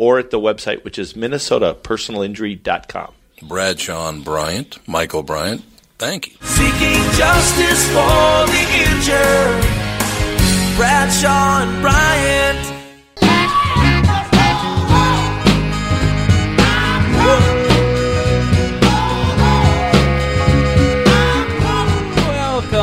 or 0.00 0.18
at 0.18 0.30
the 0.30 0.40
website, 0.40 0.82
which 0.82 0.98
is 0.98 1.12
minnesotapersonalinjury.com. 1.12 3.12
Bradshaw 3.42 4.08
and 4.08 4.24
Bryant, 4.24 4.78
Michael 4.88 5.22
Bryant. 5.22 5.62
Thank 5.98 6.28
you. 6.28 6.36
Seeking 6.40 7.02
justice 7.12 7.86
for 7.88 8.46
the 8.48 8.66
injured. 8.80 9.60
Bradshaw 10.78 11.64
and 11.64 11.82
Bryant. 11.82 12.79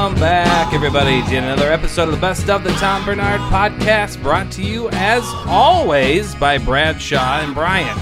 Welcome 0.08 0.22
back, 0.22 0.73
everybody, 0.73 1.22
to 1.23 1.36
another 1.36 1.69
episode 1.69 2.03
of 2.03 2.16
the 2.16 2.22
Best 2.22 2.50
of 2.50 2.63
the 2.63 2.69
Tom 2.75 3.03
Barnard 3.03 3.41
Podcast, 3.52 4.23
brought 4.23 4.49
to 4.53 4.64
you, 4.64 4.88
as 4.94 5.22
always, 5.45 6.33
by 6.36 6.58
Bradshaw 6.58 7.41
and 7.41 7.53
Bryant. 7.53 7.99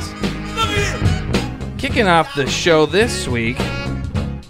Kicking 1.79 2.05
off 2.05 2.35
the 2.35 2.45
show 2.45 2.85
this 2.85 3.27
week, 3.27 3.57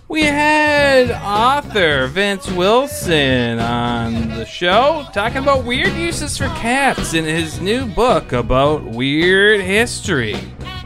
we 0.10 0.24
had 0.24 1.12
author 1.12 2.08
Vince 2.08 2.52
Wilson 2.52 3.60
on 3.60 4.28
the 4.32 4.46
show 4.46 5.08
talking 5.14 5.38
about 5.38 5.64
weird 5.64 5.94
uses 5.94 6.38
for 6.38 6.48
cats 6.58 7.14
in 7.14 7.24
his 7.24 7.62
new 7.62 7.86
book 7.86 8.34
about 8.34 8.84
weird 8.84 9.62
history. 9.62 10.36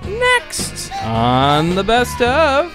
Next 0.05 0.91
on 1.01 1.73
the 1.73 1.83
Best 1.83 2.21
of. 2.21 2.71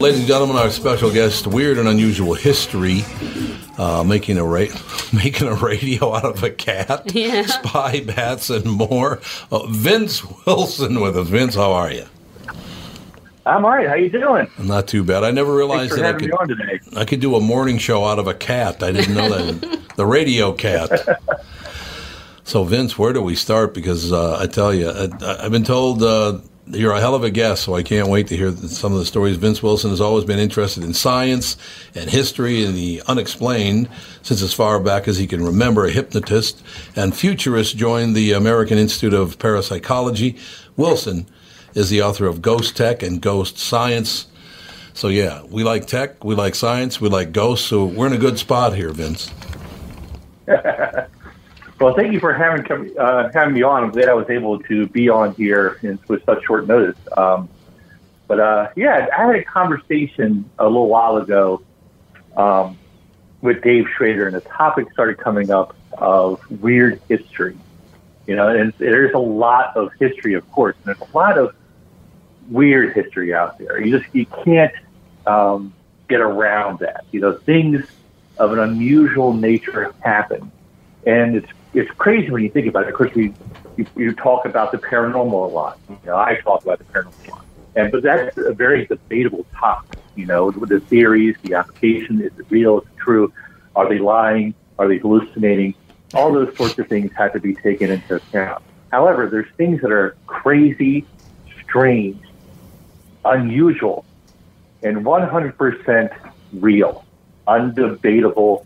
Ladies 0.00 0.20
and 0.20 0.28
gentlemen, 0.28 0.56
our 0.56 0.70
special 0.70 1.12
guest, 1.12 1.48
weird 1.48 1.76
and 1.76 1.88
unusual 1.88 2.34
history, 2.34 3.00
uh, 3.78 4.04
making 4.04 4.38
a 4.38 4.44
ra- 4.44 4.66
making 5.12 5.48
a 5.48 5.54
radio 5.54 6.14
out 6.14 6.24
of 6.24 6.42
a 6.44 6.50
cat, 6.50 7.12
Yeah. 7.14 7.46
spy 7.46 8.00
bats, 8.00 8.48
and 8.48 8.64
more. 8.64 9.20
Uh, 9.50 9.66
Vince 9.66 10.22
Wilson 10.46 11.00
with 11.00 11.16
us. 11.18 11.28
Vince, 11.28 11.56
how 11.56 11.72
are 11.72 11.90
you? 11.92 12.04
I'm 13.44 13.64
all 13.64 13.72
right. 13.72 13.88
How 13.88 13.94
you 13.94 14.08
doing? 14.08 14.46
Not 14.58 14.86
too 14.86 15.02
bad. 15.02 15.24
I 15.24 15.32
never 15.32 15.52
realized 15.54 15.96
that 15.96 16.04
I 16.14 16.18
could 16.18 16.30
on 16.32 16.46
today. 16.48 16.78
I 16.96 17.04
could 17.04 17.20
do 17.20 17.34
a 17.34 17.40
morning 17.40 17.78
show 17.78 18.04
out 18.04 18.18
of 18.20 18.28
a 18.28 18.34
cat. 18.34 18.82
I 18.82 18.92
didn't 18.92 19.14
know 19.14 19.28
that. 19.28 19.80
the 19.96 20.06
radio 20.06 20.52
cat. 20.52 20.90
So, 22.44 22.62
Vince, 22.64 22.96
where 22.98 23.12
do 23.12 23.20
we 23.22 23.34
start? 23.34 23.74
Because 23.74 24.12
uh, 24.12 24.38
I 24.38 24.46
tell 24.46 24.72
you, 24.72 24.90
I, 24.90 25.44
I've 25.44 25.50
been 25.50 25.64
told 25.64 26.02
uh, 26.02 26.38
you're 26.70 26.92
a 26.92 27.00
hell 27.00 27.14
of 27.14 27.24
a 27.24 27.30
guest, 27.30 27.64
so 27.64 27.74
I 27.74 27.82
can't 27.82 28.08
wait 28.08 28.28
to 28.28 28.36
hear 28.36 28.52
some 28.52 28.92
of 28.92 28.98
the 28.98 29.06
stories. 29.06 29.36
Vince 29.36 29.62
Wilson 29.62 29.90
has 29.90 30.00
always 30.00 30.24
been 30.24 30.38
interested 30.38 30.82
in 30.82 30.94
science 30.94 31.56
and 31.94 32.10
history 32.10 32.64
and 32.64 32.74
the 32.74 33.02
unexplained 33.06 33.88
since 34.22 34.42
as 34.42 34.52
far 34.52 34.78
back 34.80 35.08
as 35.08 35.18
he 35.18 35.26
can 35.26 35.44
remember. 35.44 35.86
A 35.86 35.90
hypnotist 35.90 36.62
and 36.94 37.16
futurist 37.16 37.76
joined 37.76 38.14
the 38.14 38.32
American 38.32 38.78
Institute 38.78 39.14
of 39.14 39.38
Parapsychology. 39.38 40.36
Wilson 40.76 41.26
is 41.74 41.90
the 41.90 42.02
author 42.02 42.26
of 42.26 42.42
Ghost 42.42 42.76
Tech 42.76 43.02
and 43.02 43.20
Ghost 43.20 43.58
Science. 43.58 44.26
So 44.94 45.08
yeah, 45.08 45.42
we 45.44 45.62
like 45.62 45.86
tech, 45.86 46.24
we 46.24 46.34
like 46.34 46.54
science, 46.54 47.00
we 47.00 47.08
like 47.08 47.32
ghosts. 47.32 47.66
So 47.66 47.84
we're 47.84 48.08
in 48.08 48.12
a 48.12 48.18
good 48.18 48.38
spot 48.38 48.74
here, 48.74 48.90
Vince. 48.90 49.30
Well, 51.80 51.94
thank 51.94 52.12
you 52.12 52.18
for 52.18 52.34
having 52.34 52.64
come, 52.64 52.90
uh, 52.98 53.30
having 53.32 53.54
me 53.54 53.62
on. 53.62 53.84
I'm 53.84 53.90
glad 53.90 54.08
I 54.08 54.14
was 54.14 54.28
able 54.30 54.58
to 54.64 54.88
be 54.88 55.08
on 55.08 55.34
here 55.34 55.78
in, 55.82 55.98
with 56.08 56.24
such 56.24 56.44
short 56.44 56.66
notice. 56.66 56.96
Um, 57.16 57.48
but 58.26 58.40
uh, 58.40 58.68
yeah, 58.74 59.06
I 59.16 59.26
had 59.26 59.36
a 59.36 59.44
conversation 59.44 60.50
a 60.58 60.64
little 60.64 60.88
while 60.88 61.18
ago 61.18 61.62
um, 62.36 62.76
with 63.42 63.62
Dave 63.62 63.86
Schrader, 63.96 64.26
and 64.26 64.34
the 64.34 64.40
topic 64.40 64.90
started 64.92 65.18
coming 65.18 65.52
up 65.52 65.76
of 65.92 66.40
weird 66.60 67.00
history. 67.08 67.56
You 68.26 68.34
know, 68.34 68.48
and 68.48 68.72
there's 68.78 69.14
a 69.14 69.18
lot 69.18 69.76
of 69.76 69.92
history, 70.00 70.34
of 70.34 70.50
course, 70.50 70.76
and 70.76 70.86
there's 70.86 71.10
a 71.10 71.16
lot 71.16 71.38
of 71.38 71.54
weird 72.48 72.92
history 72.92 73.32
out 73.32 73.56
there. 73.58 73.80
You 73.80 73.98
just 73.98 74.12
you 74.14 74.26
can't 74.26 74.74
um, 75.26 75.72
get 76.08 76.20
around 76.20 76.80
that. 76.80 77.04
You 77.12 77.20
know, 77.20 77.32
things 77.38 77.86
of 78.36 78.52
an 78.52 78.58
unusual 78.58 79.32
nature 79.32 79.94
happen, 80.02 80.50
and 81.06 81.36
it's 81.36 81.48
it's 81.74 81.90
crazy 81.92 82.30
when 82.30 82.42
you 82.42 82.50
think 82.50 82.66
about 82.66 82.84
it. 82.84 82.88
Of 82.88 82.94
course, 82.94 83.14
we 83.14 83.34
you, 83.76 83.86
you 83.96 84.12
talk 84.14 84.44
about 84.44 84.72
the 84.72 84.78
paranormal 84.78 85.32
a 85.32 85.52
lot. 85.52 85.78
You 85.88 85.98
know, 86.06 86.16
I 86.16 86.36
talk 86.42 86.62
about 86.62 86.78
the 86.78 86.84
paranormal 86.84 87.28
a 87.28 87.30
lot, 87.30 87.44
and 87.76 87.92
but 87.92 88.02
that's 88.02 88.36
a 88.36 88.52
very 88.52 88.86
debatable 88.86 89.46
topic. 89.54 89.98
You 90.16 90.26
know, 90.26 90.50
the 90.50 90.80
theories, 90.80 91.36
the 91.42 91.54
application, 91.54 92.20
is 92.20 92.32
it 92.38 92.46
real? 92.50 92.78
Is 92.78 92.84
it 92.84 92.96
true? 92.98 93.32
Are 93.76 93.88
they 93.88 93.98
lying? 93.98 94.54
Are 94.78 94.88
they 94.88 94.98
hallucinating? 94.98 95.74
All 96.14 96.32
those 96.32 96.56
sorts 96.56 96.78
of 96.78 96.88
things 96.88 97.12
have 97.16 97.32
to 97.34 97.40
be 97.40 97.54
taken 97.54 97.90
into 97.90 98.16
account. 98.16 98.62
However, 98.90 99.28
there's 99.28 99.50
things 99.56 99.82
that 99.82 99.92
are 99.92 100.16
crazy, 100.26 101.04
strange, 101.62 102.20
unusual, 103.24 104.04
and 104.82 105.04
100% 105.04 106.30
real, 106.54 107.04
undebatable 107.46 108.64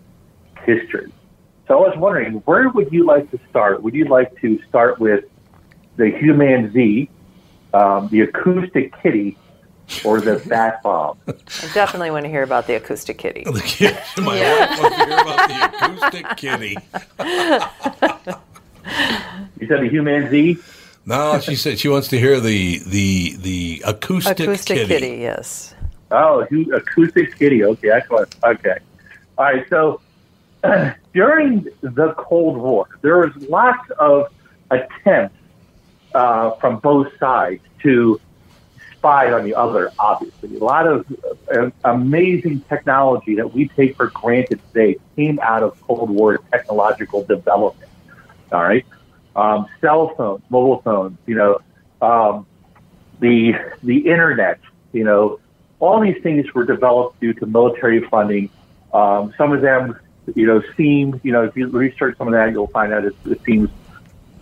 history. 0.64 1.12
So 1.68 1.78
I 1.84 1.88
was 1.88 1.96
wondering, 1.96 2.34
where 2.44 2.68
would 2.68 2.92
you 2.92 3.04
like 3.06 3.30
to 3.30 3.38
start? 3.50 3.82
Would 3.82 3.94
you 3.94 4.06
like 4.06 4.38
to 4.40 4.60
start 4.68 4.98
with 4.98 5.24
the 5.96 6.04
Humanzee, 6.12 7.08
um, 7.72 8.08
the 8.08 8.22
acoustic 8.22 8.92
kitty, 9.02 9.38
or 10.04 10.20
the 10.20 10.42
bat 10.48 10.82
bomb? 10.82 11.18
I 11.28 11.32
definitely 11.72 12.10
want 12.10 12.24
to 12.24 12.30
hear 12.30 12.42
about 12.42 12.66
the 12.66 12.74
acoustic 12.74 13.18
kitty. 13.18 13.44
My 13.46 13.52
wife 13.52 14.80
wants 14.80 14.96
to 14.96 15.04
hear 15.06 15.18
about 15.18 15.48
the 15.48 15.64
acoustic 15.86 16.36
kitty. 16.36 16.76
You 19.60 19.68
said 19.68 19.80
the 19.80 19.88
Humanzee? 19.88 20.58
No, 21.06 21.38
she 21.38 21.54
said 21.54 21.78
she 21.78 21.88
wants 21.88 22.08
to 22.08 22.18
hear 22.18 22.40
the 22.40 22.78
the 22.80 23.36
the 23.36 23.82
acoustic, 23.86 24.40
acoustic 24.40 24.76
kitty. 24.76 24.88
kitty. 24.88 25.16
yes. 25.20 25.74
Oh, 26.10 26.40
acoustic 26.74 27.36
kitty. 27.38 27.62
Okay, 27.64 27.90
excellent. 27.90 28.34
Okay. 28.42 28.78
All 29.38 29.44
right. 29.44 29.64
So 29.70 30.00
during 31.12 31.68
the 31.80 32.14
Cold 32.16 32.56
War, 32.56 32.86
there 33.02 33.18
was 33.18 33.36
lots 33.48 33.90
of 33.98 34.28
attempts 34.70 35.36
uh, 36.14 36.52
from 36.52 36.78
both 36.78 37.08
sides 37.18 37.62
to 37.82 38.20
spy 38.96 39.32
on 39.32 39.44
the 39.44 39.54
other, 39.54 39.90
obviously. 39.98 40.56
A 40.56 40.64
lot 40.64 40.86
of 40.86 41.06
uh, 41.54 41.70
amazing 41.84 42.60
technology 42.68 43.34
that 43.34 43.52
we 43.52 43.68
take 43.68 43.96
for 43.96 44.06
granted 44.08 44.60
today 44.72 44.98
came 45.16 45.40
out 45.40 45.62
of 45.62 45.80
Cold 45.82 46.10
War 46.10 46.38
technological 46.52 47.24
development. 47.24 47.90
All 48.52 48.62
right. 48.62 48.86
Um, 49.34 49.66
cell 49.80 50.14
phones, 50.14 50.42
mobile 50.50 50.82
phones, 50.82 51.18
you 51.26 51.34
know, 51.34 51.60
um, 52.00 52.46
the, 53.20 53.54
the 53.82 53.98
internet, 53.98 54.60
you 54.92 55.04
know, 55.04 55.40
all 55.80 56.00
these 56.00 56.22
things 56.22 56.52
were 56.54 56.64
developed 56.64 57.18
due 57.20 57.32
to 57.34 57.46
military 57.46 58.06
funding. 58.08 58.50
Um, 58.92 59.34
some 59.36 59.52
of 59.52 59.62
them, 59.62 59.98
you 60.34 60.46
know, 60.46 60.62
seem, 60.76 61.20
you 61.22 61.32
know, 61.32 61.44
if 61.44 61.56
you 61.56 61.68
research 61.68 62.16
some 62.18 62.28
of 62.28 62.32
that, 62.34 62.52
you'll 62.52 62.68
find 62.68 62.92
out 62.92 63.04
it, 63.04 63.14
it 63.24 63.40
seems 63.46 63.68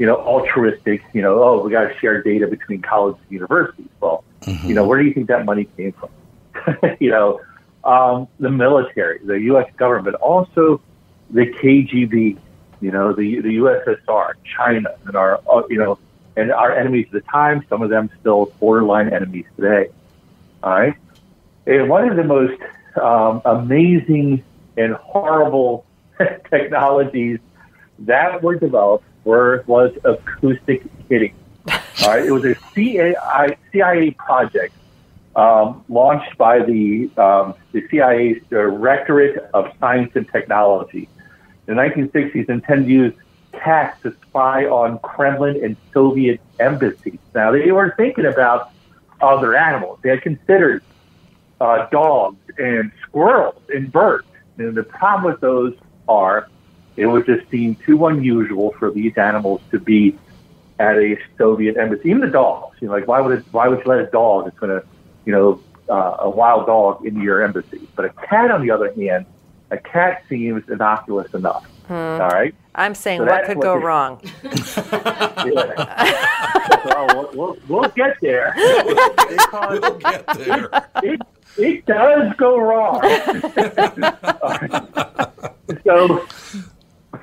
you 0.00 0.06
know, 0.06 0.16
altruistic, 0.16 1.02
you 1.12 1.20
know, 1.20 1.42
oh, 1.42 1.62
we 1.62 1.70
got 1.70 1.82
to 1.82 1.94
share 2.00 2.22
data 2.22 2.46
between 2.46 2.80
colleges 2.80 3.20
and 3.28 3.32
universities. 3.32 3.90
Well, 4.00 4.24
you 4.66 4.74
know, 4.74 4.82
where 4.82 4.98
do 4.98 5.06
you 5.06 5.12
think 5.12 5.28
that 5.28 5.44
money 5.44 5.68
came 5.76 5.92
from? 5.92 6.96
you 7.00 7.10
know, 7.10 7.40
um, 7.84 8.26
the 8.38 8.50
military, 8.50 9.20
the 9.22 9.38
U.S. 9.52 9.66
government, 9.76 10.16
also 10.16 10.80
the 11.28 11.42
KGB, 11.42 12.38
you 12.80 12.90
know, 12.90 13.12
the 13.12 13.40
the 13.42 13.58
USSR, 13.58 14.32
China, 14.56 14.88
and 15.04 15.16
our, 15.16 15.38
uh, 15.46 15.62
you 15.68 15.76
know, 15.76 15.98
and 16.34 16.50
our 16.50 16.74
enemies 16.74 17.06
at 17.08 17.12
the 17.12 17.20
time. 17.30 17.62
Some 17.68 17.82
of 17.82 17.90
them 17.90 18.08
still 18.20 18.54
borderline 18.58 19.12
enemies 19.12 19.44
today. 19.54 19.90
All 20.62 20.72
right, 20.72 20.94
and 21.66 21.90
one 21.90 22.08
of 22.08 22.16
the 22.16 22.24
most 22.24 22.58
um, 22.98 23.42
amazing 23.44 24.44
and 24.80 24.94
horrible 24.94 25.84
technologies 26.50 27.38
that 28.00 28.42
were 28.42 28.56
developed 28.56 29.04
were 29.24 29.64
was 29.66 29.92
acoustic 30.04 30.82
kitty. 31.08 31.34
All 31.70 32.08
right, 32.08 32.24
it 32.24 32.32
was 32.32 32.44
a 32.44 32.54
CIA, 32.72 33.14
CIA 33.72 34.12
project 34.12 34.74
um, 35.36 35.84
launched 35.88 36.36
by 36.38 36.60
the 36.60 37.10
um, 37.16 37.54
the 37.72 37.86
CIA's 37.88 38.42
Directorate 38.48 39.48
of 39.54 39.72
Science 39.78 40.12
and 40.14 40.28
Technology. 40.28 41.08
In 41.66 41.76
the 41.76 41.82
1960s, 41.82 42.48
intended 42.48 42.86
to 42.86 42.92
use 42.92 43.14
cats 43.52 44.00
to 44.02 44.14
spy 44.22 44.64
on 44.64 44.98
Kremlin 45.00 45.62
and 45.62 45.76
Soviet 45.92 46.40
embassies. 46.58 47.18
Now 47.34 47.52
they 47.52 47.70
were 47.70 47.94
thinking 47.96 48.26
about 48.26 48.72
other 49.20 49.54
animals. 49.54 49.98
They 50.02 50.10
had 50.10 50.22
considered 50.22 50.82
uh, 51.60 51.86
dogs 51.90 52.38
and 52.58 52.90
squirrels 53.02 53.62
and 53.68 53.92
birds. 53.92 54.26
And 54.60 54.76
the 54.76 54.82
problem 54.82 55.32
with 55.32 55.40
those 55.40 55.74
are 56.08 56.48
it 56.96 57.06
was 57.06 57.24
just 57.24 57.48
seemed 57.50 57.80
too 57.84 58.06
unusual 58.06 58.74
for 58.78 58.90
these 58.90 59.16
animals 59.16 59.60
to 59.70 59.78
be 59.78 60.18
at 60.78 60.96
a 60.96 61.16
Soviet 61.38 61.76
embassy. 61.76 62.10
Even 62.10 62.20
the 62.20 62.26
dogs, 62.28 62.76
you 62.80 62.88
know, 62.88 62.94
like 62.94 63.06
why 63.06 63.20
would 63.20 63.38
it, 63.38 63.44
why 63.52 63.68
would 63.68 63.78
you 63.78 63.84
let 63.86 64.00
a 64.00 64.06
dog 64.06 64.44
that's 64.44 64.58
going 64.58 64.80
to, 64.80 64.86
you 65.24 65.32
know, 65.32 65.60
uh, 65.88 66.16
a 66.20 66.30
wild 66.30 66.66
dog 66.66 67.04
into 67.06 67.22
your 67.22 67.42
embassy? 67.42 67.88
But 67.96 68.06
a 68.06 68.10
cat, 68.10 68.50
on 68.50 68.62
the 68.62 68.70
other 68.70 68.92
hand, 68.92 69.24
a 69.70 69.78
cat 69.78 70.24
seems 70.28 70.68
innocuous 70.68 71.32
enough. 71.32 71.64
Hmm. 71.86 71.94
All 71.94 72.28
right. 72.28 72.54
I'm 72.74 72.94
saying, 72.94 73.20
So 73.20 73.26
what 73.26 73.44
could 73.44 73.56
what 73.56 73.64
go 73.64 73.78
the- 73.78 73.84
wrong? 73.84 74.20
well, 76.84 77.06
we'll, 77.08 77.30
we'll, 77.34 77.56
we'll 77.68 77.88
get 77.90 78.16
there. 78.20 78.54
We'll 79.52 79.98
get 79.98 80.26
there. 80.38 80.68
it, 81.02 81.20
it 81.56 81.86
does 81.86 82.34
go 82.36 82.58
wrong. 82.58 83.00
so, 85.84 86.26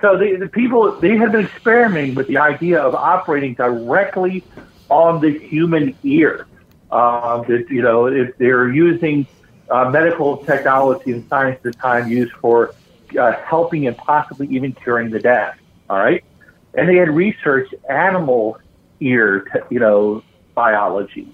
so 0.01 0.17
the, 0.17 0.37
the 0.39 0.49
people 0.51 0.99
they 0.99 1.17
had 1.17 1.31
been 1.31 1.45
experimenting 1.45 2.15
with 2.15 2.27
the 2.27 2.37
idea 2.37 2.81
of 2.81 2.95
operating 2.95 3.53
directly 3.53 4.43
on 4.89 5.21
the 5.21 5.37
human 5.37 5.95
ear. 6.03 6.47
Um, 6.89 7.43
that, 7.49 7.65
you 7.69 7.81
know, 7.81 8.05
if 8.05 8.37
they're 8.37 8.71
using 8.71 9.27
uh, 9.69 9.89
medical 9.89 10.37
technology 10.37 11.11
and 11.11 11.27
science 11.27 11.57
at 11.57 11.63
the 11.63 11.73
time 11.73 12.09
used 12.09 12.31
for 12.33 12.73
uh, 13.19 13.33
helping 13.43 13.87
and 13.87 13.97
possibly 13.97 14.47
even 14.47 14.73
curing 14.73 15.09
the 15.09 15.19
deaf. 15.19 15.57
All 15.89 15.97
right, 15.97 16.23
and 16.73 16.87
they 16.87 16.95
had 16.95 17.09
researched 17.09 17.73
animal 17.89 18.59
ear, 18.99 19.41
te- 19.41 19.59
you 19.69 19.79
know, 19.79 20.23
biology 20.53 21.33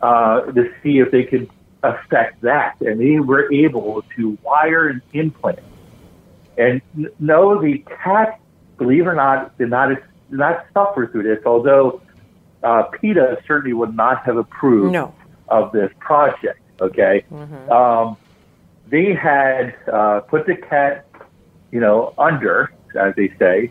uh, 0.00 0.42
to 0.42 0.72
see 0.82 0.98
if 0.98 1.10
they 1.10 1.24
could 1.24 1.50
affect 1.82 2.42
that, 2.42 2.76
and 2.80 3.00
they 3.00 3.18
were 3.20 3.52
able 3.52 4.02
to 4.16 4.36
wire 4.42 4.88
an 4.88 5.02
implant. 5.12 5.60
And 6.58 6.82
no, 7.18 7.60
the 7.60 7.78
cat, 8.02 8.38
believe 8.76 9.02
it 9.02 9.08
or 9.08 9.14
not, 9.14 9.56
did 9.58 9.70
not 9.70 9.88
did 9.88 10.00
not 10.30 10.66
suffer 10.74 11.06
through 11.06 11.22
this. 11.22 11.38
Although 11.46 12.00
uh, 12.62 12.82
PETA 12.84 13.42
certainly 13.46 13.72
would 13.72 13.96
not 13.96 14.24
have 14.26 14.36
approved 14.36 14.92
No. 14.92 15.14
of 15.48 15.72
this 15.72 15.90
project. 15.98 16.60
Okay, 16.80 17.24
um, 17.70 18.16
they 18.88 19.12
had 19.14 19.74
uh, 19.92 20.20
put 20.20 20.46
the 20.46 20.56
cat, 20.56 21.06
you 21.70 21.78
know, 21.80 22.14
under, 22.18 22.72
as 22.98 23.14
they 23.16 23.32
say, 23.38 23.70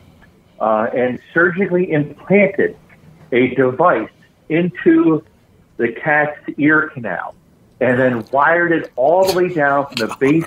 uh, 0.60 0.88
and 0.96 1.20
surgically 1.34 1.92
implanted 1.92 2.78
a 3.32 3.48
device 3.56 4.10
into 4.50 5.24
the 5.78 5.88
cat's 5.94 6.40
ear 6.58 6.90
canal, 6.94 7.34
and 7.82 8.00
then 8.00 8.26
wired 8.32 8.72
it 8.72 8.92
all 8.96 9.26
the 9.26 9.38
way 9.38 9.54
down 9.54 9.88
from 9.88 10.08
the 10.08 10.16
base 10.20 10.46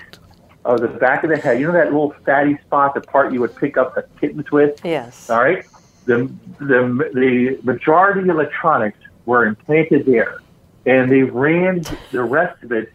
of 0.65 0.81
the 0.81 0.89
back 0.89 1.25
of 1.25 1.31
the 1.31 1.37
head. 1.37 1.59
You 1.61 1.67
know 1.67 1.73
that 1.73 1.87
little 1.87 2.15
fatty 2.25 2.59
spot, 2.67 2.95
the 2.95 3.01
part 3.01 3.33
you 3.33 3.41
would 3.41 3.57
pick 3.57 3.77
up 3.77 3.95
the 3.95 4.07
kittens 4.21 4.51
with. 4.51 4.81
Yes. 4.85 5.29
All 5.31 5.43
right. 5.43 5.65
The 6.05 6.31
the 6.59 7.11
the 7.15 7.59
majority 7.63 8.21
of 8.21 8.29
electronics 8.29 8.99
were 9.27 9.47
implanted 9.47 10.07
there, 10.07 10.41
and 10.85 11.11
they 11.11 11.23
ran 11.23 11.85
the 12.11 12.23
rest 12.23 12.63
of 12.65 12.73
it 12.73 12.93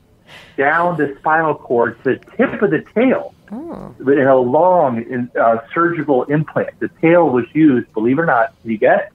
down 0.57 0.98
the 0.98 1.16
spinal 1.19 1.56
cord 1.56 1.98
to 2.04 2.16
the 2.16 2.18
tip 2.36 2.62
of 2.62 2.72
the 2.72 2.84
tail 2.94 3.34
but 3.50 4.18
in 4.18 4.28
a 4.28 4.36
long 4.36 5.04
in, 5.04 5.31
uh, 5.39 5.57
surgical 5.74 6.24
implant. 6.25 6.80
The 6.80 6.89
tail 7.01 7.30
was 7.30 7.45
used, 7.54 7.92
believe 7.94 8.18
it 8.19 8.22
or 8.22 8.25
not, 8.25 8.54
you 8.63 8.78
guess, 8.78 9.10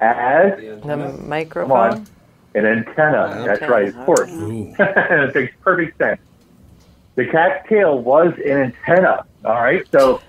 as 0.00 0.58
The 0.58 0.80
come 0.82 1.02
on, 1.02 1.28
microphone. 1.28 2.06
An 2.54 2.66
antenna. 2.66 3.44
That's 3.46 3.62
right, 3.62 3.88
of 3.88 3.96
course. 4.04 4.30
it 4.32 5.34
makes 5.34 5.54
perfect 5.60 5.98
sense. 5.98 6.20
The 7.14 7.26
cat's 7.26 7.68
tail 7.68 7.98
was 7.98 8.32
an 8.44 8.72
antenna. 8.86 9.24
All 9.44 9.54
right, 9.54 9.86
so 9.90 10.20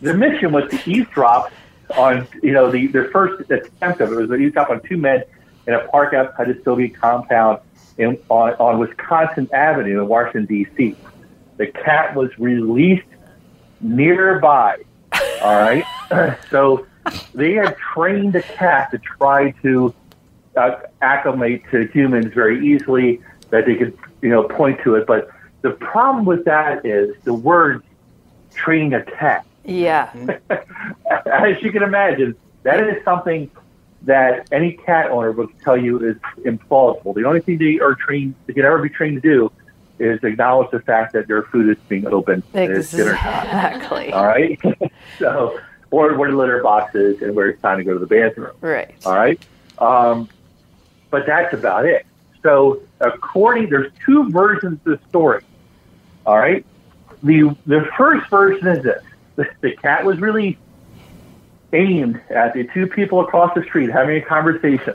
the 0.00 0.14
mission 0.14 0.52
was 0.52 0.70
to 0.70 0.90
eavesdrop 0.90 1.52
on, 1.96 2.26
you 2.42 2.52
know, 2.52 2.70
the 2.70 2.86
their 2.88 3.10
first 3.10 3.50
attempt 3.50 4.00
of 4.00 4.12
it 4.12 4.16
was 4.16 4.28
to 4.28 4.34
eavesdrop 4.34 4.70
on 4.70 4.80
two 4.82 4.96
men 4.96 5.24
in 5.66 5.74
a 5.74 5.86
park 5.88 6.14
outside 6.14 6.48
the 6.48 6.60
Soviet 6.64 6.94
compound 6.94 7.60
in, 7.98 8.18
on, 8.28 8.54
on 8.54 8.78
Wisconsin 8.78 9.48
Avenue 9.52 10.00
in 10.00 10.08
Washington 10.08 10.46
D.C. 10.46 10.96
The 11.56 11.66
cat 11.68 12.14
was 12.16 12.30
released 12.38 13.06
nearby. 13.80 14.78
All 15.42 15.56
right, 15.56 15.84
so 16.50 16.86
they 17.34 17.52
had 17.54 17.76
trained 17.76 18.32
the 18.32 18.42
cat 18.42 18.90
to 18.92 18.98
try 18.98 19.50
to 19.62 19.94
uh, 20.56 20.76
acclimate 21.00 21.62
to 21.70 21.86
humans 21.88 22.32
very 22.34 22.66
easily, 22.66 23.20
that 23.50 23.66
they 23.66 23.74
could, 23.74 23.96
you 24.20 24.28
know, 24.28 24.44
point 24.44 24.80
to 24.84 24.94
it. 24.96 25.06
But 25.06 25.30
the 25.62 25.70
problem 25.70 26.24
with 26.24 26.44
that 26.44 26.84
is 26.84 27.14
the 27.24 27.34
word 27.34 27.82
training 28.54 28.94
a 28.94 29.02
cat. 29.02 29.46
Yeah. 29.64 30.12
As 31.26 31.62
you 31.62 31.72
can 31.72 31.82
imagine, 31.82 32.34
that 32.64 32.86
is 32.86 33.02
something 33.04 33.50
that 34.02 34.48
any 34.52 34.72
cat 34.72 35.10
owner 35.10 35.30
would 35.32 35.48
tell 35.60 35.76
you 35.76 35.98
is 36.04 36.16
implausible. 36.44 37.14
The 37.14 37.24
only 37.24 37.40
thing 37.40 37.58
they 37.58 37.78
are 37.78 37.94
trained, 37.94 38.34
they 38.46 38.52
can 38.52 38.64
ever 38.64 38.78
be 38.78 38.88
trained 38.88 39.22
to 39.22 39.28
do, 39.28 39.52
is 39.98 40.22
acknowledge 40.24 40.70
the 40.70 40.80
fact 40.80 41.12
that 41.12 41.28
their 41.28 41.42
food 41.44 41.68
is 41.68 41.82
being 41.88 42.06
opened 42.06 42.42
and 42.54 42.72
it's. 42.72 42.92
Exactly. 42.92 44.12
All 44.12 44.26
right. 44.26 44.58
so, 45.18 45.60
or 45.90 46.16
where 46.16 46.30
the 46.30 46.36
litter 46.36 46.62
box 46.62 46.94
is 46.94 47.22
and 47.22 47.36
where 47.36 47.50
it's 47.50 47.62
time 47.62 47.78
to 47.78 47.84
go 47.84 47.92
to 47.92 47.98
the 47.98 48.06
bathroom. 48.06 48.56
Right. 48.60 48.94
All 49.06 49.14
right. 49.14 49.40
Um, 49.78 50.28
but 51.12 51.26
that's 51.26 51.52
about 51.54 51.84
it. 51.84 52.04
So, 52.42 52.82
according, 52.98 53.68
there's 53.68 53.92
two 54.04 54.28
versions 54.30 54.80
of 54.84 54.98
the 54.98 55.08
story. 55.08 55.44
All 56.26 56.36
right. 56.36 56.66
The 57.22 57.56
the 57.66 57.86
first 57.96 58.28
version 58.28 58.66
is 58.66 58.82
this: 58.82 59.04
the, 59.36 59.46
the 59.60 59.76
cat 59.76 60.04
was 60.04 60.18
really 60.18 60.58
aimed 61.72 62.20
at 62.30 62.54
the 62.54 62.64
two 62.74 62.88
people 62.88 63.20
across 63.20 63.54
the 63.54 63.62
street 63.62 63.90
having 63.90 64.16
a 64.16 64.22
conversation. 64.22 64.94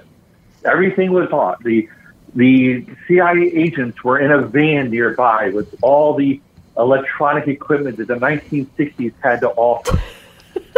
Everything 0.65 1.13
was 1.13 1.29
on. 1.29 1.55
The 1.63 1.87
the 2.35 2.85
CIA 3.07 3.51
agents 3.53 4.03
were 4.03 4.19
in 4.19 4.31
a 4.31 4.41
van 4.41 4.89
nearby 4.89 5.49
with 5.49 5.73
all 5.81 6.15
the 6.15 6.41
electronic 6.77 7.47
equipment 7.47 7.97
that 7.97 8.07
the 8.07 8.15
1960s 8.15 9.13
had 9.21 9.39
to 9.41 9.49
offer. 9.51 9.99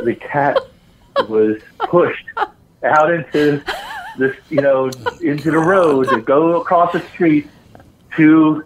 The 0.04 0.16
cat 0.16 0.60
was 1.28 1.60
pushed 1.80 2.26
out 2.84 3.12
into 3.12 3.64
this, 4.20 4.36
you 4.50 4.62
know, 4.62 4.92
into 5.22 5.52
the 5.52 5.58
road 5.58 6.10
to 6.10 6.22
go 6.22 6.62
across 6.62 6.94
the 6.94 7.02
street 7.14 7.48
to 8.16 8.64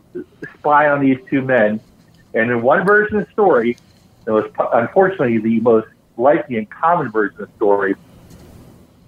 spy 0.59 0.89
on 0.89 1.01
these 1.01 1.19
two 1.29 1.41
men. 1.41 1.79
And 2.33 2.49
in 2.51 2.61
one 2.61 2.85
version 2.85 3.17
of 3.17 3.25
the 3.25 3.31
story, 3.31 3.77
it 4.25 4.31
was 4.31 4.45
unfortunately 4.73 5.37
the 5.37 5.59
most 5.59 5.87
likely 6.17 6.57
and 6.57 6.69
common 6.69 7.11
version 7.11 7.41
of 7.41 7.49
the 7.49 7.55
story, 7.55 7.95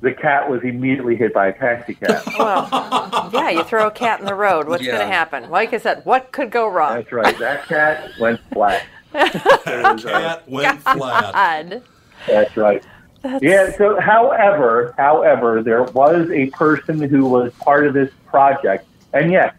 the 0.01 0.13
cat 0.13 0.49
was 0.49 0.61
immediately 0.63 1.15
hit 1.15 1.33
by 1.33 1.47
a 1.47 1.53
taxi 1.57 1.95
cab. 1.95 2.21
Well, 2.37 3.29
yeah, 3.33 3.49
you 3.49 3.63
throw 3.63 3.87
a 3.87 3.91
cat 3.91 4.19
in 4.19 4.25
the 4.25 4.35
road. 4.35 4.67
What's 4.67 4.85
going 4.85 4.99
to 4.99 5.05
happen? 5.05 5.49
Like 5.49 5.73
I 5.73 5.77
said, 5.77 6.05
what 6.05 6.31
could 6.31 6.51
go 6.51 6.67
wrong? 6.67 6.95
That's 6.95 7.11
right. 7.11 7.37
That 7.39 7.65
cat 7.65 8.11
went 8.19 8.39
flat. 8.51 8.85
That 9.13 9.31
cat 10.03 10.47
went 10.47 10.81
oh 10.85 10.97
flat. 10.97 11.83
That's 12.27 12.57
right. 12.57 12.83
Yeah. 13.41 13.71
So, 13.77 13.99
however, 13.99 14.93
however, 14.97 15.63
there 15.63 15.83
was 15.83 16.29
a 16.31 16.47
person 16.47 17.01
who 17.01 17.25
was 17.25 17.53
part 17.53 17.87
of 17.87 17.93
this 17.93 18.11
project, 18.25 18.87
and 19.13 19.31
yes, 19.31 19.53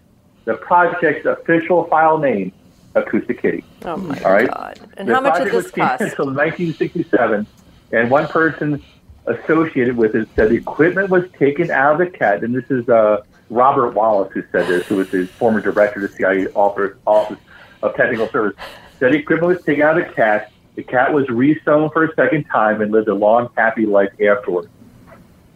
the 0.45 0.55
project's 0.55 1.27
official 1.27 1.85
file 1.85 2.19
name, 2.19 2.53
Acoustic 2.95 3.43
Kitty. 3.43 3.65
Oh 3.85 3.97
my 3.97 4.19
All 4.23 4.33
right. 4.33 4.49
God. 4.49 4.81
And 4.97 5.09
the 5.09 5.15
how 5.15 5.21
much 5.21 5.43
did 5.43 5.53
this 5.53 5.71
cost? 5.71 6.01
Until 6.01 6.27
1967, 6.27 7.47
and 7.93 8.11
one 8.11 8.27
person 8.29 8.83
associated 9.27 9.97
with 9.97 10.15
it 10.15 10.29
said 10.37 10.51
the 10.51 10.57
equipment 10.57 11.11
was 11.11 11.25
taken 11.39 11.71
out 11.71 11.93
of 11.93 11.99
the 11.99 12.19
cat, 12.19 12.45
and 12.45 12.55
this 12.55 12.71
is 12.71 12.89
uh, 12.89 13.23
Robert 13.51 13.95
Wallace 13.95 14.33
who 14.33 14.43
said 14.53 14.67
this, 14.69 14.87
who 14.87 14.97
was 14.97 15.11
the 15.11 15.27
former 15.27 15.61
director 15.61 16.05
of 16.05 16.11
the 16.11 16.17
CIA 16.17 16.47
Office 16.55 16.97
Office 17.07 17.39
of 17.83 17.95
Technical 17.95 18.29
Service. 18.29 18.57
Said 18.99 19.13
the 19.13 19.19
equipment 19.19 19.57
was 19.57 19.65
taken 19.65 19.83
out 19.83 19.99
of 19.99 20.07
the 20.07 20.15
cat. 20.15 20.53
The 20.77 20.83
cat 20.83 21.13
was 21.13 21.27
resewn 21.27 21.93
for 21.93 22.05
a 22.05 22.15
second 22.15 22.45
time 22.45 22.81
and 22.83 22.93
lived 22.93 23.09
a 23.09 23.15
long, 23.15 23.49
happy 23.57 23.87
life 23.87 24.11
afterwards. 24.21 24.69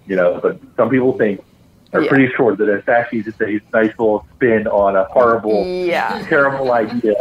You 0.07 0.17
know, 0.17 0.41
but 0.43 0.59
some 0.77 0.89
people 0.91 1.17
think 1.17 1.45
are 1.93 2.03
Yeah. 2.03 2.09
pretty 2.09 2.29
sure 2.37 2.57
that 2.57 2.69
it's 2.69 2.89
actually 2.89 3.23
just 3.23 3.41
a 3.41 3.61
nice 3.73 3.91
little 3.99 4.25
spin 4.35 4.67
on 4.67 4.97
a 4.97 5.05
horrible, 5.05 5.65
Yeah. 5.67 6.23
terrible 6.29 6.73
idea. 6.73 7.15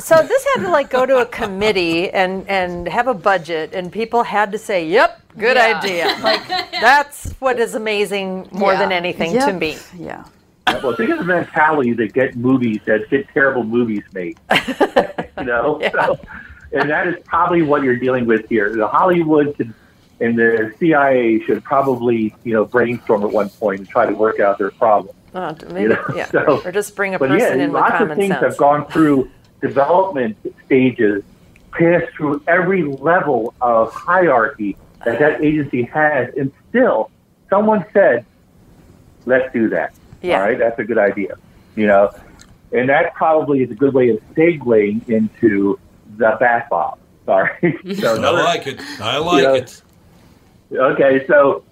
So 0.00 0.22
this 0.22 0.46
had 0.54 0.62
to 0.64 0.70
like 0.70 0.90
go 0.90 1.06
to 1.06 1.18
a 1.18 1.26
committee 1.26 2.10
and 2.10 2.44
and 2.48 2.88
have 2.88 3.08
a 3.08 3.14
budget, 3.14 3.72
and 3.74 3.92
people 3.92 4.22
had 4.24 4.52
to 4.52 4.58
say, 4.58 4.84
"Yep, 4.84 5.20
good 5.38 5.56
Yeah. 5.56 5.78
idea." 5.78 6.06
Like 6.22 6.46
that's 6.80 7.32
what 7.40 7.58
is 7.60 7.74
amazing 7.74 8.48
more 8.52 8.72
Yeah. 8.72 8.78
than 8.80 8.92
anything 8.92 9.38
to 9.38 9.52
me. 9.52 9.76
Yeah. 9.96 10.24
Well, 10.82 10.94
think 10.94 11.10
of 11.10 11.18
the 11.18 11.24
mentality 11.24 11.92
that 11.94 12.12
get 12.12 12.36
movies 12.36 12.80
that 12.86 13.08
get 13.10 13.28
terrible 13.34 13.64
movies 13.64 14.02
made. 14.12 14.38
you 15.38 15.44
know, 15.44 15.80
so, 15.92 16.18
and 16.72 16.90
that 16.90 17.06
is 17.06 17.16
probably 17.24 17.62
what 17.62 17.82
you're 17.82 17.96
dealing 17.96 18.26
with 18.26 18.48
here. 18.48 18.74
The 18.74 18.86
Hollywood 18.88 19.56
can, 19.56 19.74
and 20.20 20.38
the 20.38 20.72
CIA 20.78 21.40
should 21.44 21.64
probably, 21.64 22.34
you 22.44 22.52
know, 22.52 22.64
brainstorm 22.64 23.22
at 23.24 23.30
one 23.30 23.48
point 23.48 23.80
and 23.80 23.88
try 23.88 24.06
to 24.06 24.12
work 24.14 24.40
out 24.40 24.58
their 24.58 24.70
problem. 24.70 25.14
Uh, 25.34 25.54
maybe, 25.68 25.82
You 25.82 25.88
know, 25.90 26.04
yeah. 26.14 26.24
so- 26.26 26.60
or 26.64 26.72
just 26.72 26.94
bring 26.96 27.14
a 27.14 27.18
person 27.18 27.38
yeah, 27.38 27.52
in 27.54 27.72
with 27.72 27.80
lots 27.82 28.00
of 28.00 28.08
things 28.16 28.32
sense. 28.32 28.42
have 28.44 28.56
gone 28.56 28.86
through 28.86 29.30
development 29.60 30.36
stages, 30.66 31.22
passed 31.72 32.12
through 32.16 32.42
every 32.48 32.82
level 32.82 33.54
of 33.60 33.92
hierarchy 33.92 34.76
that 35.04 35.18
that 35.18 35.42
agency 35.42 35.82
has, 35.84 36.34
and 36.36 36.52
still, 36.68 37.10
someone 37.48 37.84
said, 37.92 38.24
"Let's 39.24 39.52
do 39.52 39.68
that." 39.70 39.94
Yeah. 40.20 40.40
All 40.40 40.48
right, 40.48 40.58
that's 40.58 40.78
a 40.78 40.84
good 40.84 40.98
idea. 40.98 41.36
You 41.76 41.86
know, 41.86 42.10
and 42.72 42.88
that 42.88 43.14
probably 43.14 43.62
is 43.62 43.70
a 43.70 43.74
good 43.74 43.94
way 43.94 44.10
of 44.10 44.18
segueing 44.34 45.08
into 45.08 45.78
the 46.20 46.36
bat 46.38 46.68
bomb. 46.70 46.98
Sorry. 47.26 47.78
so 48.00 48.22
I 48.22 48.30
like 48.30 48.66
it. 48.66 48.80
I 49.00 49.18
like 49.18 49.42
know, 49.42 49.54
it. 49.54 49.82
Okay, 50.72 51.26
so 51.26 51.64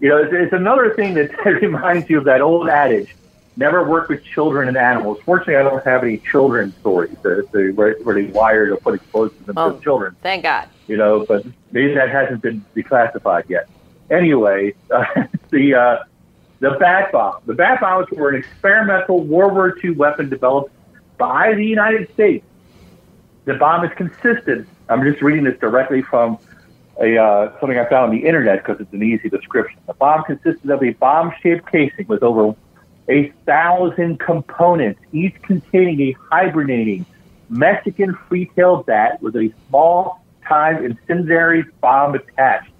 you 0.00 0.08
know, 0.08 0.18
it's, 0.18 0.32
it's 0.32 0.52
another 0.52 0.94
thing 0.94 1.14
that 1.14 1.30
reminds 1.62 2.10
you 2.10 2.18
of 2.18 2.24
that 2.24 2.40
old 2.40 2.68
adage: 2.68 3.14
never 3.56 3.88
work 3.88 4.08
with 4.08 4.22
children 4.24 4.68
and 4.68 4.76
animals. 4.76 5.18
Fortunately, 5.24 5.56
I 5.56 5.62
don't 5.62 5.84
have 5.84 6.02
any 6.02 6.18
children 6.18 6.74
stories 6.80 7.16
that 7.22 7.50
they, 7.52 7.70
where, 7.70 7.94
where 8.02 8.14
they 8.14 8.26
wired 8.30 8.70
or 8.70 8.76
put 8.76 8.94
explosives 8.94 9.48
into 9.48 9.60
Oh. 9.60 9.78
children. 9.80 10.16
Thank 10.22 10.42
God. 10.42 10.68
You 10.86 10.96
know, 10.98 11.24
but 11.26 11.46
maybe 11.72 11.94
that 11.94 12.10
hasn't 12.10 12.42
been 12.42 12.64
declassified 12.76 13.48
yet. 13.48 13.68
Anyway, 14.10 14.74
uh, 14.90 15.04
the 15.50 15.74
uh, 15.74 16.04
the 16.60 16.72
bat 16.78 17.12
bomb. 17.12 17.40
The 17.46 17.54
bat 17.54 17.80
bombs 17.80 18.08
were 18.10 18.28
an 18.30 18.36
experimental 18.36 19.22
World 19.24 19.54
War 19.54 19.76
II 19.82 19.90
weapon 19.92 20.28
developed 20.28 20.72
by 21.16 21.54
the 21.54 21.64
United 21.64 22.12
States. 22.12 22.44
The 23.44 23.54
bomb 23.54 23.84
is 23.84 23.92
consistent. 23.96 24.66
I'm 24.88 25.02
just 25.02 25.22
reading 25.22 25.44
this 25.44 25.58
directly 25.58 26.02
from 26.02 26.38
a 27.00 27.18
uh, 27.18 27.58
something 27.60 27.78
I 27.78 27.88
found 27.88 28.10
on 28.10 28.10
the 28.10 28.26
internet 28.26 28.64
because 28.64 28.80
it's 28.80 28.92
an 28.92 29.02
easy 29.02 29.28
description. 29.28 29.78
The 29.86 29.94
bomb 29.94 30.24
consisted 30.24 30.70
of 30.70 30.82
a 30.82 30.90
bomb-shaped 30.90 31.70
casing 31.70 32.06
with 32.06 32.22
over 32.22 32.54
a 33.08 33.30
thousand 33.44 34.18
components, 34.20 35.00
each 35.12 35.34
containing 35.42 36.00
a 36.00 36.12
hibernating 36.30 37.04
Mexican 37.50 38.14
free-tailed 38.28 38.86
bat 38.86 39.20
with 39.20 39.36
a 39.36 39.52
small-time 39.68 40.84
incendiary 40.84 41.64
bomb 41.80 42.14
attached. 42.14 42.70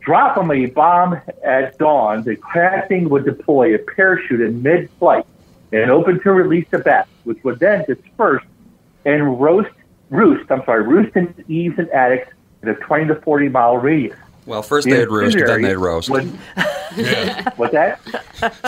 Drop 0.00 0.34
from 0.34 0.50
a 0.50 0.66
bomb 0.66 1.20
at 1.44 1.76
dawn, 1.78 2.22
the 2.22 2.36
casting 2.52 3.08
would 3.08 3.24
deploy 3.24 3.74
a 3.74 3.78
parachute 3.78 4.40
in 4.40 4.62
mid-flight 4.62 5.26
and 5.72 5.90
open 5.90 6.20
to 6.22 6.32
release 6.32 6.66
the 6.70 6.78
bat, 6.78 7.08
which 7.24 7.42
would 7.42 7.58
then 7.58 7.84
disperse 7.86 8.42
and 9.04 9.40
roast, 9.40 9.70
roost, 10.10 10.50
I'm 10.50 10.62
sorry, 10.64 10.82
roost 10.82 11.16
in 11.16 11.32
eaves 11.48 11.78
and 11.78 11.88
attics 11.90 12.30
in 12.62 12.68
a 12.68 12.74
20 12.74 13.06
to 13.06 13.14
40 13.16 13.48
mile 13.48 13.76
radius. 13.78 14.16
Well, 14.46 14.62
first 14.62 14.86
The 14.86 14.92
they'd 14.96 15.08
roost, 15.08 15.36
then 15.38 15.62
they'd 15.62 15.74
roast. 15.76 16.10
would- 16.10 16.28
What's 17.56 17.72
that? 17.72 18.00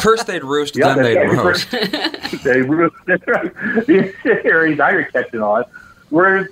First 0.01 0.27
they'd 0.27 0.45
roost, 0.45 0.77
Yeah, 0.77 0.95
then 0.95 1.03
they'd 1.05 1.15
that's 1.17 1.73
right. 1.73 2.33
roast. 2.33 2.43
they 2.45 2.63
roost. 2.63 2.95
That's 3.07 3.27
right. 3.27 3.53
The 3.87 4.13
incendiaries 4.15 4.79
I 4.81 4.93
you're 4.93 5.05
catching 5.05 5.41
on 5.41 5.65
were 6.11 6.49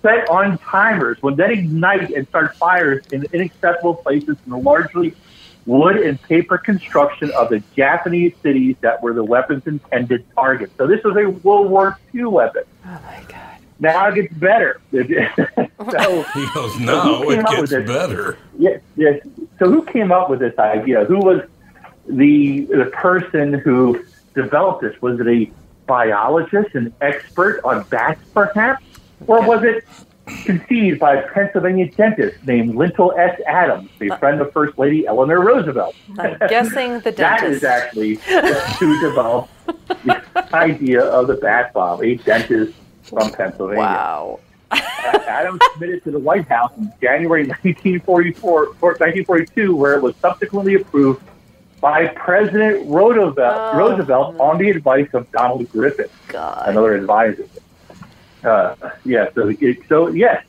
set 0.00 0.28
on 0.28 0.58
timers 0.58 1.22
would 1.22 1.36
then 1.36 1.52
ignite 1.52 2.10
and 2.10 2.26
start 2.28 2.56
fires 2.56 3.04
in 3.12 3.24
inaccessible 3.32 3.94
places 3.96 4.36
in 4.46 4.50
the 4.50 4.56
largely 4.58 5.14
wood 5.66 5.96
and 5.98 6.20
paper 6.22 6.58
construction 6.58 7.30
of 7.32 7.50
the 7.50 7.62
Japanese 7.76 8.32
cities 8.42 8.74
that 8.80 9.00
were 9.02 9.12
the 9.12 9.22
weapon's 9.22 9.64
intended 9.66 10.24
targets. 10.34 10.72
So 10.76 10.86
this 10.88 11.04
was 11.04 11.16
a 11.16 11.28
World 11.28 11.70
War 11.70 11.98
II 12.14 12.24
weapon. 12.24 12.64
Oh 12.84 12.88
my 13.04 13.22
God. 13.28 13.51
Now 13.80 14.08
it 14.08 14.14
gets 14.14 14.34
better. 14.34 14.80
so 14.92 16.22
He 16.34 16.46
goes, 16.54 16.78
no, 16.80 17.22
who 17.22 17.30
it 17.30 17.36
came 17.36 17.46
up 17.46 17.50
gets 17.52 17.60
with 17.60 17.70
this? 17.70 17.88
better. 17.88 18.38
Yes, 18.58 18.80
yes. 18.96 19.20
So 19.58 19.70
who 19.70 19.82
came 19.84 20.12
up 20.12 20.30
with 20.30 20.38
this 20.40 20.56
idea? 20.58 21.04
Who 21.04 21.18
was 21.18 21.42
the 22.06 22.60
the 22.66 22.86
person 22.92 23.54
who 23.54 24.04
developed 24.34 24.82
this? 24.82 25.00
Was 25.02 25.18
it 25.20 25.26
a 25.28 25.50
biologist, 25.86 26.74
an 26.74 26.94
expert 27.00 27.60
on 27.64 27.82
bats, 27.84 28.20
perhaps, 28.32 28.84
or 29.26 29.42
was 29.46 29.62
it 29.64 29.84
conceived 30.44 31.00
by 31.00 31.16
a 31.16 31.28
Pennsylvania 31.32 31.90
dentist 31.90 32.44
named 32.46 32.76
Lytle 32.76 33.12
S. 33.18 33.38
Adams, 33.46 33.90
a 34.00 34.10
uh, 34.10 34.16
friend 34.18 34.40
of 34.40 34.52
First 34.52 34.78
Lady 34.78 35.06
Eleanor 35.06 35.40
Roosevelt? 35.44 35.94
I'm 36.18 36.38
guessing 36.48 37.00
the 37.00 37.10
That 37.16 37.42
is 37.42 37.60
dentist. 37.60 37.64
actually 37.64 38.14
who 38.78 39.00
developed 39.00 39.50
the 40.04 40.22
idea 40.54 41.02
of 41.02 41.26
the 41.26 41.34
bat 41.34 41.72
bomb, 41.72 42.02
a 42.02 42.14
dentist 42.14 42.74
from 43.12 43.30
Pennsylvania. 43.32 43.82
Wow. 43.82 44.40
Adams 45.28 45.60
submitted 45.72 46.02
to 46.04 46.10
the 46.10 46.18
White 46.18 46.48
House 46.48 46.72
in 46.78 46.90
January 46.98 47.46
1944, 47.46 48.66
1942, 48.80 49.76
where 49.76 49.94
it 49.94 50.02
was 50.02 50.16
subsequently 50.16 50.76
approved 50.76 51.22
by 51.82 52.06
President 52.06 52.88
Roosevelt, 52.88 53.74
Roosevelt 53.74 54.40
on 54.40 54.56
the 54.56 54.70
advice 54.70 55.10
of 55.12 55.30
Donald 55.30 55.70
Griffin, 55.70 56.08
another 56.32 56.94
advisor. 56.94 57.46
Uh, 58.42 58.76
yeah, 59.04 59.28
so, 59.34 59.52
so 59.88 60.06
yes. 60.08 60.42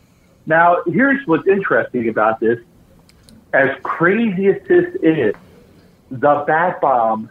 Now, 0.45 0.83
here's 0.85 1.25
what's 1.27 1.47
interesting 1.47 2.07
about 2.07 2.39
this. 2.39 2.59
As 3.51 3.75
crazy 3.83 4.47
as 4.47 4.61
this 4.67 4.95
is, 5.01 5.35
the 6.11 6.43
bat 6.47 6.79
bomb 6.79 7.29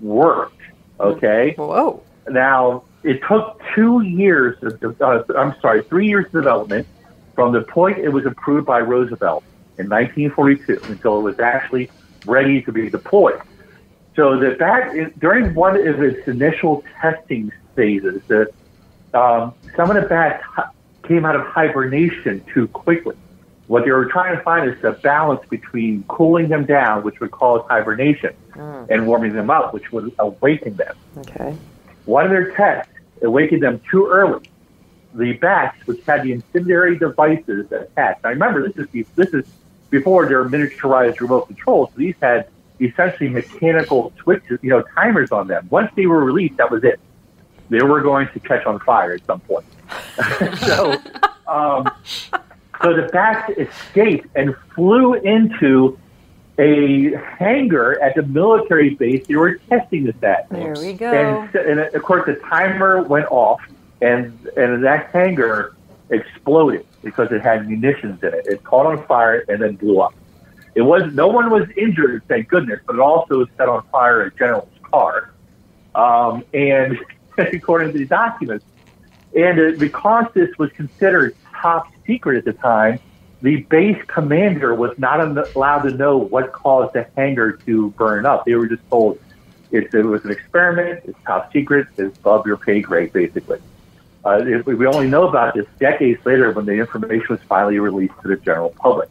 worked. 0.00 0.60
Okay. 0.98 1.54
Whoa. 1.56 2.02
Now 2.28 2.84
it 3.04 3.20
took 3.28 3.60
two 3.74 4.00
years. 4.00 4.56
Of, 4.62 5.00
uh, 5.00 5.22
I'm 5.36 5.54
sorry, 5.60 5.82
three 5.84 6.08
years 6.08 6.26
of 6.26 6.32
development 6.32 6.86
from 7.34 7.52
the 7.52 7.60
point 7.62 7.98
it 7.98 8.08
was 8.08 8.26
approved 8.26 8.66
by 8.66 8.80
Roosevelt 8.80 9.44
in 9.78 9.88
1942 9.88 10.80
until 10.90 11.18
it 11.18 11.22
was 11.22 11.38
actually 11.38 11.90
ready 12.26 12.62
to 12.62 12.72
be 12.72 12.88
deployed. 12.88 13.40
So 14.16 14.38
that 14.38 14.58
that 14.58 15.18
during 15.18 15.54
one 15.54 15.76
of 15.76 16.02
its 16.02 16.26
initial 16.26 16.82
testing 17.00 17.52
phases, 17.76 18.22
the 18.28 18.50
um, 19.12 19.54
some 19.76 19.90
of 19.90 20.00
the 20.00 20.08
bats 20.08 20.44
came 21.02 21.24
out 21.24 21.36
of 21.36 21.46
hibernation 21.46 22.44
too 22.52 22.68
quickly. 22.68 23.16
What 23.66 23.84
they 23.84 23.90
were 23.90 24.06
trying 24.06 24.36
to 24.36 24.42
find 24.42 24.68
is 24.70 24.80
the 24.82 24.92
balance 24.92 25.40
between 25.48 26.04
cooling 26.04 26.48
them 26.48 26.64
down, 26.64 27.02
which 27.02 27.18
would 27.20 27.30
cause 27.30 27.64
hibernation, 27.68 28.34
and 28.88 29.06
warming 29.06 29.32
them 29.32 29.50
up, 29.50 29.72
which 29.72 29.90
would 29.90 30.14
awaken 30.18 30.76
them. 30.76 30.96
Okay. 31.18 31.56
One 32.04 32.24
of 32.26 32.30
their 32.30 32.52
tests 32.52 32.93
awakened 33.24 33.62
them 33.62 33.80
too 33.90 34.06
early. 34.06 34.44
The 35.14 35.32
bats, 35.34 35.86
which 35.86 36.04
had 36.04 36.22
the 36.24 36.32
incendiary 36.32 36.98
devices 36.98 37.70
attached. 37.70 38.24
Now 38.24 38.30
remember, 38.30 38.68
this 38.68 38.86
is 38.92 39.06
this 39.14 39.32
is 39.32 39.46
before 39.90 40.26
their 40.26 40.44
miniaturized 40.44 41.20
remote 41.20 41.46
controls. 41.46 41.90
So 41.90 41.98
these 41.98 42.16
had 42.20 42.48
essentially 42.80 43.28
mechanical 43.28 44.12
switches, 44.20 44.58
you 44.62 44.70
know, 44.70 44.82
timers 44.94 45.30
on 45.30 45.46
them. 45.46 45.68
Once 45.70 45.90
they 45.94 46.06
were 46.06 46.24
released, 46.24 46.56
that 46.56 46.70
was 46.70 46.82
it. 46.84 46.98
They 47.70 47.82
were 47.82 48.00
going 48.00 48.28
to 48.32 48.40
catch 48.40 48.66
on 48.66 48.80
fire 48.80 49.12
at 49.12 49.24
some 49.24 49.40
point. 49.40 49.64
so, 50.58 50.94
um, 51.46 51.90
so 52.82 52.94
the 52.94 53.08
bats 53.12 53.52
escaped 53.56 54.28
and 54.34 54.54
flew 54.74 55.14
into 55.14 55.98
a 56.58 57.16
hangar 57.38 58.00
at 58.00 58.14
the 58.14 58.22
military 58.22 58.90
base 58.90 59.26
they 59.26 59.36
were 59.36 59.56
testing 59.68 60.04
this 60.04 60.14
at. 60.22 60.48
There 60.50 60.74
we 60.78 60.92
go. 60.92 61.12
And, 61.12 61.54
and 61.54 61.80
of 61.80 62.02
course, 62.02 62.26
the 62.26 62.34
timer 62.34 63.02
went 63.02 63.26
off, 63.30 63.60
and 64.00 64.38
and 64.56 64.84
that 64.84 65.10
hangar 65.10 65.74
exploded 66.10 66.86
because 67.02 67.32
it 67.32 67.42
had 67.42 67.68
munitions 67.68 68.22
in 68.22 68.34
it. 68.34 68.46
It 68.46 68.64
caught 68.64 68.86
on 68.86 69.04
fire 69.06 69.44
and 69.48 69.60
then 69.60 69.76
blew 69.76 70.00
up. 70.00 70.14
It 70.74 70.82
was 70.82 71.12
no 71.12 71.28
one 71.28 71.50
was 71.50 71.68
injured, 71.76 72.22
thank 72.28 72.48
goodness, 72.48 72.80
but 72.86 72.96
it 72.96 73.00
also 73.00 73.46
set 73.56 73.68
on 73.68 73.84
fire 73.92 74.22
a 74.22 74.34
general's 74.34 74.68
car. 74.82 75.30
Um, 75.94 76.44
and 76.52 76.98
according 77.38 77.92
to 77.92 77.98
the 77.98 78.06
documents, 78.06 78.64
and 79.36 79.60
uh, 79.60 79.78
because 79.78 80.26
this 80.34 80.50
was 80.58 80.70
considered 80.72 81.36
top 81.52 81.86
secret 82.06 82.38
at 82.38 82.44
the 82.44 82.52
time, 82.52 82.98
the 83.44 83.56
base 83.56 84.02
commander 84.06 84.74
was 84.74 84.98
not 84.98 85.20
allowed 85.54 85.82
to 85.82 85.90
know 85.90 86.16
what 86.16 86.50
caused 86.52 86.94
the 86.94 87.06
hangar 87.14 87.52
to 87.52 87.90
burn 87.90 88.24
up. 88.24 88.46
They 88.46 88.54
were 88.54 88.66
just 88.66 88.88
told 88.88 89.20
it's, 89.70 89.94
it 89.94 90.06
was 90.06 90.24
an 90.24 90.30
experiment, 90.30 91.02
it's 91.04 91.18
top 91.26 91.52
secret, 91.52 91.88
it's 91.98 92.16
above 92.20 92.46
your 92.46 92.56
pay 92.56 92.80
grade, 92.80 93.12
basically. 93.12 93.58
Uh, 94.24 94.40
if 94.46 94.64
we 94.64 94.86
only 94.86 95.08
know 95.08 95.28
about 95.28 95.52
this 95.52 95.66
decades 95.78 96.24
later 96.24 96.52
when 96.52 96.64
the 96.64 96.72
information 96.72 97.26
was 97.28 97.40
finally 97.42 97.78
released 97.78 98.14
to 98.22 98.28
the 98.28 98.36
general 98.36 98.70
public. 98.70 99.10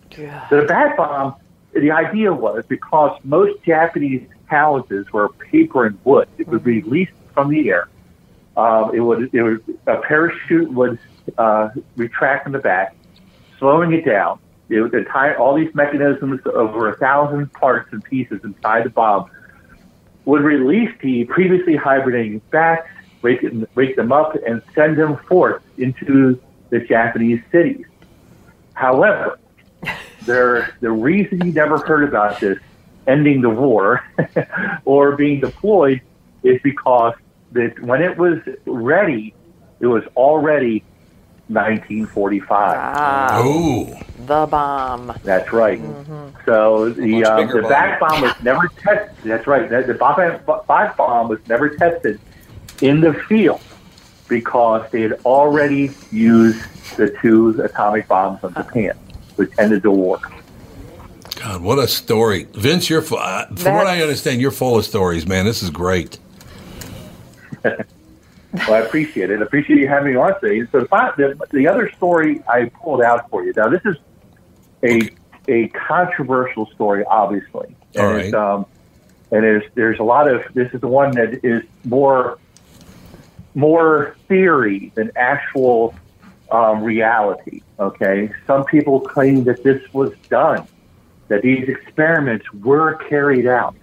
So 0.50 0.62
the 0.62 0.66
bat 0.66 0.98
bomb, 0.98 1.36
the 1.74 1.92
idea 1.92 2.34
was 2.34 2.66
because 2.68 3.20
most 3.24 3.62
Japanese 3.64 4.28
houses 4.48 5.14
were 5.14 5.30
paper 5.30 5.86
and 5.86 6.00
wood, 6.04 6.28
it 6.40 6.48
would 6.48 6.64
be 6.64 6.82
released 6.82 7.14
from 7.36 7.50
the 7.50 7.70
air. 7.70 7.88
Um, 8.58 8.96
it 8.96 9.00
would, 9.00 9.32
it 9.32 9.44
would, 9.44 9.64
a 9.86 9.98
parachute 9.98 10.74
would 10.74 10.98
uh, 11.38 11.70
retract 11.96 12.48
in 12.48 12.54
the 12.54 12.60
back, 12.60 12.96
slowing 13.64 13.94
it 13.94 14.04
down. 14.04 14.40
It 14.68 14.82
would 14.82 14.94
entire, 14.94 15.38
all 15.38 15.56
these 15.56 15.74
mechanisms, 15.74 16.42
over 16.46 16.90
a 16.90 16.98
thousand 16.98 17.52
parts 17.54 17.88
and 17.94 18.04
pieces 18.04 18.42
inside 18.44 18.84
the 18.84 18.90
bomb, 18.90 19.32
would 20.26 20.42
release 20.42 20.92
the 21.02 21.24
previously 21.26 21.78
hibernating 21.78 22.42
bats, 22.52 22.86
wake, 23.22 23.42
them- 23.42 23.66
wake 23.76 23.96
them 23.96 24.12
up, 24.12 24.36
and 24.46 24.62
send 24.76 24.98
them 24.98 25.16
forth 25.30 25.62
into 25.78 26.42
the 26.72 26.80
Japanese 26.80 27.42
cities. 27.54 27.86
However, 28.74 29.40
there, 30.26 30.76
the 30.82 30.92
reason 30.92 31.46
you 31.46 31.54
never 31.54 31.78
heard 31.78 32.04
about 32.04 32.42
this 32.42 32.58
ending 33.08 33.42
the 33.42 33.50
war 33.50 34.04
or 34.86 35.16
being 35.16 35.40
deployed 35.40 36.02
is 36.44 36.60
because 36.64 37.14
that 37.54 37.82
when 37.82 38.02
it 38.02 38.18
was 38.18 38.40
ready, 38.66 39.34
it 39.80 39.88
was 39.88 40.04
already 40.18 40.84
1945. 41.54 42.76
Ah, 42.78 43.46
Ooh. 43.46 43.96
the 44.26 44.46
bomb. 44.48 45.18
That's 45.24 45.52
right. 45.54 45.80
So 46.46 46.90
the 46.90 47.08
much 47.08 47.26
um, 47.26 47.48
the 47.48 47.62
bomb. 47.62 47.70
bat 47.70 48.00
bomb 48.00 48.22
was 48.22 48.34
never 48.44 48.68
tested. 48.80 49.16
That's 49.24 49.48
right. 49.48 49.70
The, 49.70 49.84
the 49.84 49.94
bomb, 49.94 50.18
bat 50.68 50.98
bomb 50.98 51.30
was 51.30 51.40
never 51.48 51.70
tested 51.70 52.20
in 52.82 53.02
the 53.02 53.14
field 53.14 53.62
because 54.28 54.90
they 54.92 55.02
had 55.02 55.14
already 55.26 55.92
used 56.12 56.62
the 56.98 57.16
two 57.22 57.62
atomic 57.62 58.08
bombs 58.08 58.44
on 58.44 58.54
Japan, 58.54 58.98
which 59.36 59.52
ended 59.58 59.84
the 59.84 59.92
war. 59.92 60.20
God, 61.36 61.62
what 61.62 61.80
a 61.80 61.88
story, 61.88 62.48
Vince. 62.54 62.90
You're 62.90 63.02
fu- 63.02 63.16
uh, 63.16 63.48
from 63.56 63.76
what 63.76 63.88
I 63.88 64.02
understand, 64.02 64.40
you're 64.42 64.52
full 64.52 64.78
of 64.78 64.86
stories, 64.86 65.28
man. 65.28 65.46
This 65.46 65.62
is 65.64 65.70
great. 65.70 66.20
Well, 68.54 68.74
I 68.76 68.80
appreciate 68.80 69.32
it. 69.32 69.40
I 69.40 69.44
appreciate 69.44 69.80
you 69.80 69.88
having 69.88 70.14
me 70.14 70.20
on 70.20 70.40
today. 70.40 70.68
So 70.72 70.82
the, 70.82 71.14
the, 71.18 71.48
the 71.52 71.68
other 71.68 71.92
story 71.92 72.44
I 72.48 72.70
pulled 72.70 73.02
out 73.02 73.30
for 73.30 73.44
you. 73.44 73.54
Now, 73.56 73.70
this 73.70 73.82
is 73.84 73.96
a 74.84 75.10
a 75.48 75.68
controversial 75.70 76.68
story, 76.68 77.04
obviously. 77.06 77.76
And 77.96 78.04
All 78.04 78.14
right. 78.14 78.34
um, 78.34 78.66
and 79.32 79.44
there's 79.44 79.64
there's 79.74 80.00
a 80.00 80.04
lot 80.04 80.28
of 80.28 80.44
this 80.54 80.72
is 80.74 80.82
the 80.82 80.88
one 80.88 81.12
that 81.12 81.44
is 81.44 81.64
more 81.84 82.38
more 83.56 84.16
theory 84.28 84.92
than 84.96 85.12
actual 85.16 85.96
um, 86.52 86.84
reality. 86.84 87.62
Okay, 87.80 88.32
some 88.46 88.64
people 88.66 89.00
claim 89.02 89.44
that 89.46 89.64
this 89.64 89.82
was 89.94 90.12
done, 90.30 90.68
that 91.28 91.42
these 91.42 91.68
experiments 91.68 92.46
were 92.54 92.96
carried 93.10 93.48
out, 93.48 93.76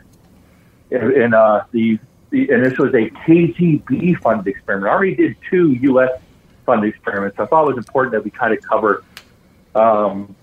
in, 0.90 1.22
and 1.22 1.34
uh, 1.34 1.64
the 1.72 1.98
and 2.32 2.64
this 2.64 2.78
was 2.78 2.94
a 2.94 3.10
KGB 3.10 4.18
funded 4.18 4.46
experiment. 4.46 4.88
I 4.90 4.94
already 4.94 5.14
did 5.14 5.36
two 5.50 5.72
U.S. 5.72 6.10
funded 6.66 6.90
experiments. 6.94 7.38
I 7.38 7.46
thought 7.46 7.64
it 7.64 7.68
was 7.74 7.78
important 7.78 8.12
that 8.12 8.24
we 8.24 8.30
kind 8.30 8.52
of 8.56 8.62
cover, 8.62 9.04
um, 9.74 10.34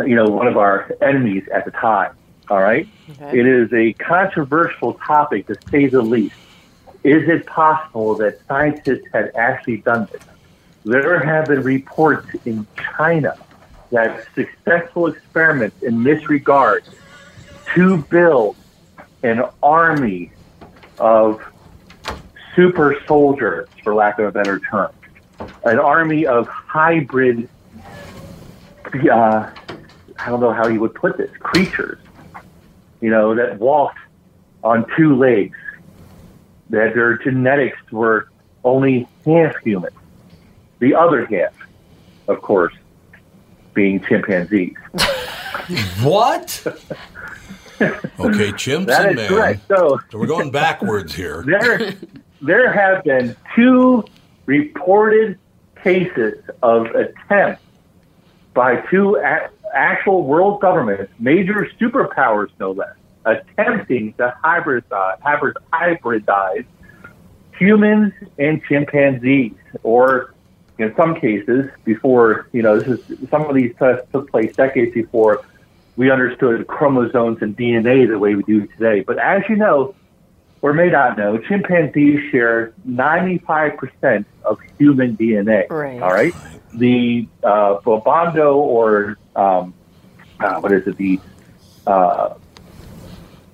you 0.00 0.14
know, 0.14 0.28
one 0.28 0.46
of 0.46 0.56
our 0.56 0.90
enemies 1.00 1.44
at 1.52 1.64
the 1.64 1.70
time. 1.70 2.14
All 2.50 2.60
right, 2.60 2.86
Okay. 3.12 3.38
it 3.38 3.46
is 3.46 3.72
a 3.72 3.92
controversial 3.94 4.94
topic 4.94 5.46
to 5.46 5.56
say 5.70 5.86
the 5.86 6.02
least. 6.02 6.34
Is 7.04 7.28
it 7.28 7.46
possible 7.46 8.14
that 8.16 8.40
scientists 8.46 9.06
had 9.12 9.32
actually 9.34 9.78
done 9.78 10.08
this? 10.12 10.22
There 10.84 11.18
have 11.20 11.46
been 11.48 11.62
reports 11.62 12.28
in 12.44 12.66
China 12.96 13.36
that 13.90 14.26
successful 14.34 15.06
experiments 15.06 15.82
in 15.82 16.02
this 16.02 16.28
regard 16.28 16.84
to 17.74 17.98
build 17.98 18.56
an 19.22 19.42
army 19.62 20.32
of 20.98 21.42
super 22.54 22.96
soldiers, 23.06 23.68
for 23.82 23.94
lack 23.94 24.18
of 24.18 24.26
a 24.26 24.32
better 24.32 24.58
term, 24.58 24.92
an 25.64 25.78
army 25.78 26.26
of 26.26 26.46
hybrid, 26.48 27.48
uh, 29.10 29.50
I 30.18 30.26
don't 30.26 30.40
know 30.40 30.52
how 30.52 30.68
you 30.68 30.80
would 30.80 30.94
put 30.94 31.16
this, 31.16 31.30
creatures, 31.38 31.98
you 33.00 33.10
know, 33.10 33.34
that 33.34 33.58
walk 33.58 33.96
on 34.62 34.86
two 34.96 35.16
legs, 35.16 35.56
that 36.70 36.94
their 36.94 37.18
genetics 37.18 37.78
were 37.90 38.28
only 38.64 39.08
half 39.26 39.56
human. 39.58 39.90
The 40.78 40.94
other 40.94 41.26
half, 41.26 41.54
of 42.28 42.42
course, 42.42 42.74
being 43.74 44.00
chimpanzees. 44.00 44.76
What? 46.02 46.66
Okay, 48.20 48.52
chimps 48.52 48.86
That 48.86 49.02
and 49.06 49.10
is 49.12 49.16
man. 49.16 49.28
correct. 49.28 49.62
So 49.68 49.98
So 50.10 50.18
we're 50.18 50.26
going 50.26 50.50
backwards 50.50 51.14
here. 51.14 51.42
there, 51.46 51.94
there 52.40 52.72
have 52.72 53.04
been 53.04 53.36
two 53.54 54.04
reported 54.46 55.38
cases 55.82 56.42
of 56.62 56.86
attempts 56.86 57.62
by 58.54 58.76
two 58.90 59.16
a- 59.16 59.50
actual 59.74 60.24
world 60.24 60.60
governments, 60.60 61.12
major 61.18 61.68
superpowers 61.80 62.48
no 62.60 62.72
less, 62.72 62.94
attempting 63.24 64.12
to 64.14 64.34
hybridize, 64.44 65.18
hybridize 65.72 66.64
humans 67.58 68.12
and 68.38 68.62
chimpanzees, 68.64 69.52
or 69.82 70.34
in 70.78 70.94
some 70.96 71.14
cases, 71.18 71.70
before 71.84 72.48
you 72.52 72.62
know, 72.62 72.78
this 72.78 72.98
is 73.00 73.28
some 73.30 73.42
of 73.46 73.54
these 73.54 73.74
tests 73.78 74.06
took 74.12 74.30
place 74.30 74.54
decades 74.56 74.92
before 74.94 75.44
we 75.96 76.10
understood 76.10 76.66
chromosomes 76.66 77.38
and 77.40 77.56
DNA 77.56 78.08
the 78.08 78.18
way 78.18 78.34
we 78.34 78.42
do 78.44 78.66
today. 78.66 79.00
But 79.00 79.18
as 79.18 79.42
you 79.48 79.56
know, 79.56 79.94
or 80.62 80.72
may 80.72 80.88
not 80.88 81.18
know, 81.18 81.38
chimpanzees 81.38 82.30
share 82.30 82.72
95% 82.88 84.24
of 84.44 84.58
human 84.78 85.16
DNA. 85.16 85.68
Right. 85.68 86.00
All 86.00 86.12
right. 86.12 86.34
The 86.74 87.28
uh, 87.42 87.78
Bobondo 87.84 88.54
or 88.54 89.18
um, 89.36 89.74
uh, 90.40 90.60
what 90.60 90.72
is 90.72 90.86
it? 90.86 90.96
The 90.96 91.20
uh, 91.86 92.34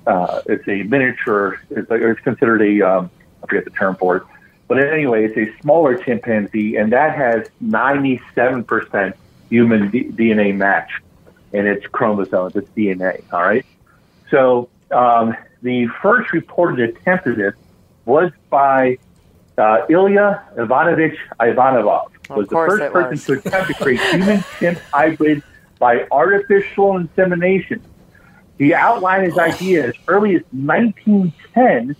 uh, 0.06 0.42
it's 0.46 0.66
a 0.68 0.82
miniature. 0.84 1.60
It's, 1.70 1.90
like, 1.90 2.00
it's 2.00 2.20
considered 2.20 2.62
a 2.62 2.88
um, 2.88 3.10
I 3.42 3.46
forget 3.46 3.64
the 3.64 3.70
term 3.70 3.96
for 3.96 4.18
it, 4.18 4.22
but 4.68 4.78
anyway, 4.78 5.24
it's 5.24 5.36
a 5.36 5.60
smaller 5.60 5.96
chimpanzee, 6.02 6.76
and 6.76 6.92
that 6.92 7.16
has 7.16 7.42
97% 7.62 9.14
human 9.50 9.90
D- 9.90 10.04
DNA 10.04 10.54
match 10.54 10.90
in 11.52 11.66
its 11.66 11.86
chromosomes, 11.86 12.56
its 12.56 12.68
DNA. 12.70 13.22
All 13.32 13.42
right. 13.42 13.64
So 14.30 14.68
um, 14.90 15.34
the 15.62 15.86
first 16.02 16.32
reported 16.32 16.90
attempt 16.90 17.26
at 17.26 17.36
this 17.36 17.54
was 18.04 18.30
by 18.50 18.98
uh, 19.56 19.86
Ilya 19.88 20.42
Ivanovich 20.56 21.18
Ivanov. 21.40 22.12
Was 22.30 22.46
the 22.48 22.54
first 22.54 22.92
person 22.92 23.10
was. 23.12 23.24
to 23.26 23.32
attempt 23.34 23.68
to 23.68 23.74
create 23.74 24.00
human 24.10 24.44
chimp 24.58 24.78
hybrid 24.92 25.42
by 25.78 26.06
artificial 26.10 26.96
insemination. 26.96 27.82
He 28.58 28.74
outlined 28.74 29.24
his 29.24 29.38
idea 29.38 29.88
as 29.88 29.94
early 30.08 30.36
as 30.36 30.42
1910 30.50 31.96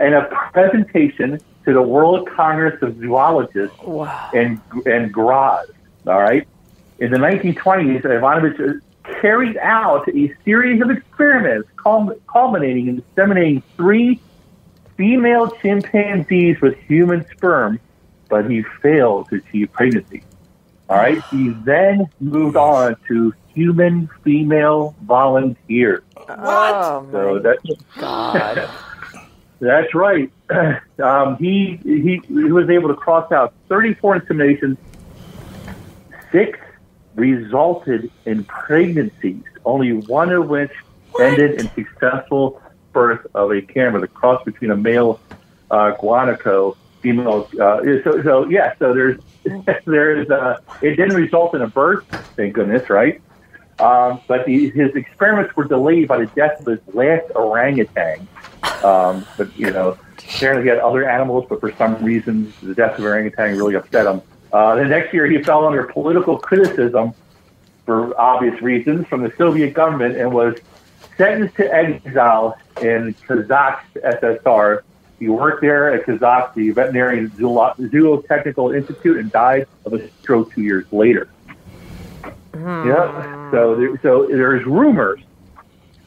in 0.00 0.12
a 0.14 0.24
presentation 0.52 1.38
to 1.64 1.72
the 1.72 1.82
World 1.82 2.28
Congress 2.28 2.80
of 2.82 2.98
Zoologists 2.98 3.78
Wow. 3.78 4.30
in, 4.34 4.60
in 4.86 5.10
Graz. 5.10 5.68
All 6.06 6.20
right. 6.20 6.46
In 6.98 7.10
the 7.10 7.18
1920s, 7.18 8.04
Ivanovich 8.04 8.82
carried 9.04 9.56
out 9.58 10.08
a 10.08 10.34
series 10.44 10.80
of 10.82 10.90
experiments 10.90 11.68
culminating 11.76 12.88
in 12.88 13.02
inseminating 13.16 13.62
three 13.76 14.20
female 14.96 15.50
chimpanzees 15.62 16.60
with 16.60 16.76
human 16.86 17.26
sperm, 17.36 17.80
but 18.28 18.50
he 18.50 18.62
failed 18.82 19.28
to 19.30 19.36
achieve 19.36 19.72
pregnancy. 19.72 20.22
All 20.88 20.96
right. 20.96 21.22
He 21.30 21.50
then 21.50 22.10
moved 22.20 22.56
on 22.56 22.96
to 23.08 23.32
human 23.54 24.08
female 24.22 24.94
volunteers. 25.02 26.02
Oh 26.28 27.06
So 27.10 27.34
my 27.34 27.38
that's 27.40 27.62
God. 27.96 28.70
that's 29.60 29.94
right. 29.94 30.30
Um, 31.00 31.38
he, 31.38 31.80
he 31.82 32.20
he 32.28 32.52
was 32.52 32.68
able 32.68 32.88
to 32.88 32.94
cross 32.94 33.32
out 33.32 33.54
34 33.70 34.20
inseminations. 34.20 34.76
Six 36.30 36.58
resulted 37.14 38.10
in 38.24 38.44
pregnancies. 38.44 39.42
Only 39.64 39.92
one 39.92 40.30
of 40.30 40.48
which 40.48 40.72
ended 41.20 41.60
in 41.60 41.70
successful 41.74 42.62
birth 42.92 43.26
of 43.34 43.52
a 43.52 43.62
camera. 43.62 44.00
The 44.00 44.08
cross 44.08 44.42
between 44.44 44.70
a 44.70 44.76
male 44.76 45.20
uh, 45.70 45.94
guanaco, 46.00 46.76
female. 47.00 47.48
Uh, 47.60 47.82
so 48.04 48.22
so 48.22 48.48
yeah. 48.48 48.74
So 48.78 48.94
there's 48.94 49.20
there's 49.84 50.30
uh, 50.30 50.60
it 50.82 50.96
didn't 50.96 51.16
result 51.16 51.54
in 51.54 51.62
a 51.62 51.68
birth. 51.68 52.06
Thank 52.36 52.54
goodness, 52.54 52.88
right? 52.90 53.20
Um, 53.78 54.20
but 54.26 54.44
the, 54.44 54.70
his 54.70 54.94
experiments 54.94 55.56
were 55.56 55.64
delayed 55.64 56.06
by 56.06 56.18
the 56.18 56.26
death 56.26 56.60
of 56.60 56.66
his 56.66 56.94
last 56.94 57.30
orangutan. 57.34 58.28
Um, 58.84 59.26
but 59.38 59.56
you 59.58 59.70
know, 59.70 59.98
apparently 60.18 60.64
he 60.64 60.68
had 60.68 60.78
other 60.78 61.08
animals, 61.08 61.46
but 61.48 61.60
for 61.60 61.72
some 61.76 62.02
reason 62.04 62.52
the 62.62 62.74
death 62.74 62.98
of 62.98 63.04
orangutan 63.04 63.56
really 63.56 63.74
upset 63.74 64.06
him. 64.06 64.22
Uh, 64.52 64.76
the 64.76 64.84
next 64.84 65.14
year 65.14 65.26
he 65.26 65.42
fell 65.42 65.66
under 65.66 65.84
political 65.84 66.38
criticism 66.38 67.14
for 67.86 68.18
obvious 68.20 68.60
reasons 68.62 69.06
from 69.06 69.22
the 69.22 69.32
Soviet 69.36 69.74
government 69.74 70.16
and 70.16 70.32
was 70.32 70.56
sentenced 71.16 71.56
to 71.56 71.72
exile 71.72 72.58
in 72.80 73.14
Kazakh 73.28 73.80
SSR. 73.96 74.82
He 75.18 75.28
worked 75.28 75.60
there 75.60 75.92
at 75.92 76.06
Kazakh, 76.06 76.54
the 76.54 76.70
Veterinary 76.70 77.28
Zootechnical 77.28 78.76
Institute, 78.76 79.18
and 79.18 79.30
died 79.30 79.66
of 79.84 79.92
a 79.92 80.08
stroke 80.22 80.54
two 80.54 80.62
years 80.62 80.86
later. 80.92 81.28
Yeah. 82.54 83.50
So 83.50 83.74
there, 83.76 84.00
so 84.02 84.26
there's 84.26 84.64
rumors 84.66 85.20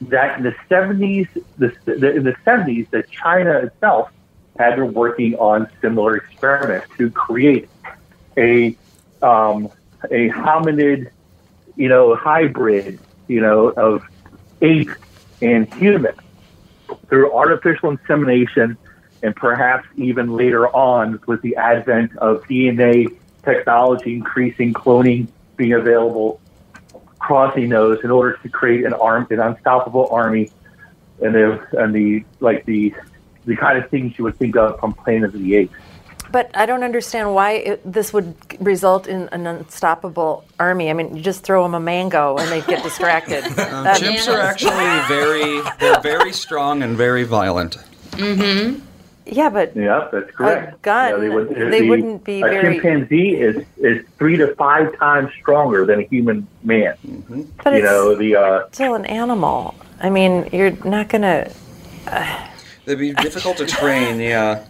that 0.02 0.38
in 0.38 0.44
the 0.44 0.56
70s, 0.70 1.28
the, 1.58 1.74
the, 1.86 2.16
in 2.16 2.24
the 2.24 2.36
70s, 2.46 2.90
that 2.90 3.10
China 3.10 3.60
itself 3.60 4.12
had 4.58 4.76
been 4.76 4.94
working 4.94 5.36
on 5.36 5.70
similar 5.82 6.18
experiments 6.18 6.88
to 6.98 7.10
create 7.12 7.70
a 8.38 8.76
um, 9.22 9.70
a 10.06 10.30
hominid, 10.30 11.10
you 11.76 11.90
know, 11.90 12.16
hybrid, 12.16 13.00
you 13.28 13.42
know, 13.42 13.70
of 13.70 14.04
ape 14.62 14.92
and 15.42 15.74
human 15.76 16.14
through 17.08 17.34
artificial 17.34 17.92
insemination, 17.92 18.78
and 19.22 19.36
perhaps 19.36 19.88
even 19.96 20.36
later 20.36 20.68
on 20.68 21.20
with 21.28 21.42
the 21.42 21.56
advent 21.56 22.16
of 22.18 22.44
DNA 22.44 23.16
technology 23.44 24.16
increasing, 24.16 24.74
cloning 24.74 25.28
being 25.56 25.74
available, 25.74 26.40
crossing 27.20 27.70
those 27.70 28.04
in 28.04 28.12
order 28.12 28.38
to 28.38 28.50
create 28.50 28.86
an 28.86 28.94
arm, 28.94 29.28
an 29.30 29.40
unstoppable 29.40 30.10
army, 30.10 30.52
and 31.22 31.36
the 31.36 31.66
and 31.74 31.94
the 31.94 32.24
like 32.40 32.66
the 32.66 32.94
the 33.46 33.56
kind 33.56 33.78
of 33.78 33.90
things 33.90 34.18
you 34.18 34.24
would 34.24 34.38
think 34.38 34.56
of 34.56 34.80
from 34.80 34.94
Planet 34.94 35.34
of 35.36 35.40
the 35.40 35.56
Apes. 35.56 35.74
But 36.34 36.50
I 36.56 36.66
don't 36.66 36.84
understand 36.84 37.36
why 37.36 37.52
it, 37.52 37.82
this 37.86 38.12
would 38.12 38.34
result 38.60 39.06
in 39.06 39.30
an 39.32 39.46
unstoppable 39.46 40.44
army. 40.60 40.90
I 40.90 40.94
mean, 40.94 41.16
you 41.16 41.22
just 41.22 41.44
throw 41.44 41.62
them 41.62 41.76
a 41.76 41.80
mango 41.80 42.38
and 42.38 42.50
they 42.52 42.62
get 42.62 42.82
distracted. 42.82 43.44
Um, 43.46 43.54
That- 43.86 44.02
chimps 44.02 44.28
are 44.28 44.40
actually 44.42 44.74
very, 45.08 45.62
they're 45.80 46.02
very 46.02 46.34
strong 46.34 46.82
and 46.82 46.98
very 46.98 47.24
violent. 47.24 47.78
Mm-hmm. 48.14 48.80
Yeah, 49.28 49.50
but 49.50 49.76
Yeah, 49.76 50.10
that's 50.12 50.32
correct. 50.32 50.74
A 50.74 50.78
gun, 50.82 51.22
Yeah, 51.22 51.30
would- 51.36 51.50
they 51.50 51.82
the- 51.82 51.90
wouldn't 51.90 52.24
be 52.24 52.42
a 52.42 52.46
very- 52.46 52.74
chimpanzee 52.80 53.36
is 53.36 53.64
is 53.78 54.04
three 54.18 54.36
to 54.38 54.56
five 54.56 54.98
times 54.98 55.30
stronger 55.40 55.86
than 55.86 56.00
a 56.00 56.04
human 56.14 56.48
man. 56.64 56.96
Mm-hmm. 57.08 57.42
But 57.64 57.74
you 57.74 57.80
it's- 57.80 57.92
know 57.92 58.16
the 58.16 58.36
uh, 58.36 58.68
still 58.72 58.96
an 58.96 59.06
animal. 59.06 59.76
I 60.02 60.10
mean, 60.10 60.50
you're 60.52 60.72
not 60.84 61.10
gonna. 61.10 61.52
They'd 62.86 62.96
be 62.96 63.14
difficult 63.14 63.58
to 63.58 63.66
train, 63.68 64.20
yeah. 64.20 64.66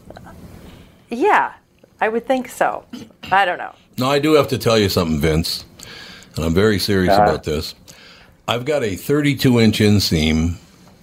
Yeah, 1.17 1.53
I 2.01 2.09
would 2.09 2.25
think 2.25 2.49
so. 2.49 2.85
I 3.31 3.45
don't 3.45 3.57
know. 3.57 3.73
No, 3.97 4.09
I 4.09 4.19
do 4.19 4.33
have 4.33 4.47
to 4.49 4.57
tell 4.57 4.77
you 4.79 4.89
something, 4.89 5.19
Vince, 5.19 5.65
and 6.35 6.45
I'm 6.45 6.53
very 6.53 6.79
serious 6.79 7.13
Uh-huh. 7.13 7.23
about 7.23 7.43
this. 7.43 7.75
I've 8.47 8.65
got 8.65 8.83
a 8.83 8.95
32 8.95 9.59
inch 9.59 9.79
inseam 9.79 10.55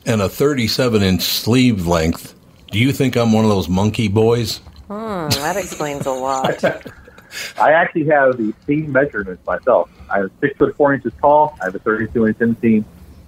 and 0.06 0.20
a 0.20 0.28
37 0.28 1.02
inch 1.02 1.22
sleeve 1.22 1.86
length. 1.86 2.34
Do 2.70 2.78
you 2.78 2.92
think 2.92 3.16
I'm 3.16 3.32
one 3.32 3.44
of 3.44 3.50
those 3.50 3.68
monkey 3.68 4.08
boys? 4.08 4.58
Hmm, 4.88 5.28
that 5.28 5.56
explains 5.56 6.06
a 6.06 6.10
lot. 6.10 6.62
I 7.58 7.72
actually 7.72 8.06
have 8.06 8.36
the 8.36 8.52
same 8.66 8.90
measurements 8.90 9.44
myself. 9.46 9.88
I'm 10.10 10.30
six 10.40 10.56
foot 10.58 10.76
four 10.76 10.92
inches 10.92 11.12
tall. 11.20 11.56
I 11.62 11.66
have 11.66 11.74
a 11.76 11.78
32 11.78 12.26
inch 12.26 12.38
inseam 12.38 12.84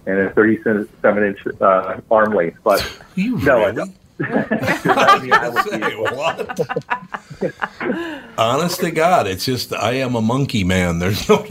and 0.06 0.18
a 0.18 0.30
37 0.30 0.88
inch 1.24 1.38
uh, 1.60 2.00
arm 2.10 2.34
length. 2.34 2.58
But 2.64 2.84
no, 3.16 3.64
I 3.64 3.70
don't. 3.70 3.94
I 4.24 5.18
mean, 5.22 5.32
I 5.32 5.48
would 5.48 5.64
be- 5.64 7.50
Honest 8.38 8.80
to 8.80 8.90
God, 8.90 9.26
it's 9.26 9.44
just 9.44 9.72
I 9.72 9.94
am 9.94 10.14
a 10.14 10.20
monkey 10.22 10.64
man. 10.64 10.98
There's 10.98 11.28
no. 11.28 11.44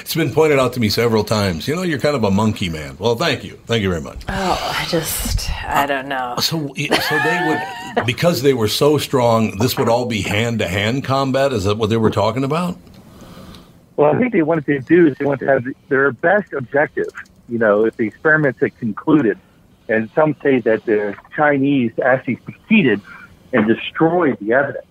It's 0.00 0.14
been 0.14 0.32
pointed 0.32 0.58
out 0.58 0.72
to 0.74 0.80
me 0.80 0.88
several 0.88 1.24
times. 1.24 1.66
You 1.66 1.76
know, 1.76 1.82
you're 1.82 1.98
kind 1.98 2.14
of 2.14 2.24
a 2.24 2.30
monkey 2.30 2.68
man. 2.68 2.96
Well, 2.98 3.16
thank 3.16 3.42
you, 3.44 3.58
thank 3.66 3.82
you 3.82 3.88
very 3.88 4.02
much. 4.02 4.22
Oh, 4.28 4.74
I 4.78 4.86
just, 4.88 5.50
I 5.64 5.86
don't 5.86 6.08
know. 6.08 6.34
Uh, 6.36 6.40
so, 6.40 6.58
so 6.58 7.18
they 7.24 7.40
would 7.96 8.06
because 8.06 8.42
they 8.42 8.54
were 8.54 8.68
so 8.68 8.98
strong. 8.98 9.56
This 9.58 9.76
would 9.78 9.88
all 9.88 10.06
be 10.06 10.20
hand 10.22 10.58
to 10.60 10.68
hand 10.68 11.04
combat. 11.04 11.52
Is 11.52 11.64
that 11.64 11.76
what 11.78 11.90
they 11.90 11.96
were 11.96 12.10
talking 12.10 12.44
about? 12.44 12.76
Well, 13.96 14.14
I 14.14 14.18
think 14.18 14.32
they 14.32 14.42
wanted 14.42 14.66
to 14.66 14.78
do 14.80 15.08
is 15.08 15.16
they 15.18 15.24
wanted 15.24 15.46
to 15.46 15.52
have 15.52 15.64
their 15.88 16.12
best 16.12 16.52
objective. 16.52 17.08
You 17.48 17.58
know, 17.58 17.84
if 17.84 17.96
the 17.96 18.06
experiments 18.06 18.60
had 18.60 18.78
concluded, 18.78 19.38
and 19.90 20.08
some 20.14 20.36
say 20.42 20.60
that 20.60 20.86
the 20.86 21.16
Chinese 21.34 21.92
actually 22.02 22.38
succeeded 22.46 23.00
and 23.52 23.66
destroyed 23.66 24.38
the 24.40 24.52
evidence. 24.52 24.86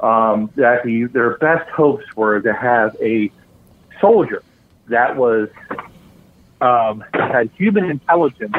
Um, 0.00 0.50
that 0.56 0.82
the, 0.82 1.04
their 1.04 1.36
best 1.36 1.70
hopes 1.70 2.04
were 2.16 2.40
to 2.40 2.52
have 2.52 2.96
a 3.00 3.30
soldier 4.00 4.42
that 4.88 5.16
was 5.16 5.48
um, 6.60 7.04
had 7.12 7.50
human 7.56 7.84
intelligence 7.84 8.56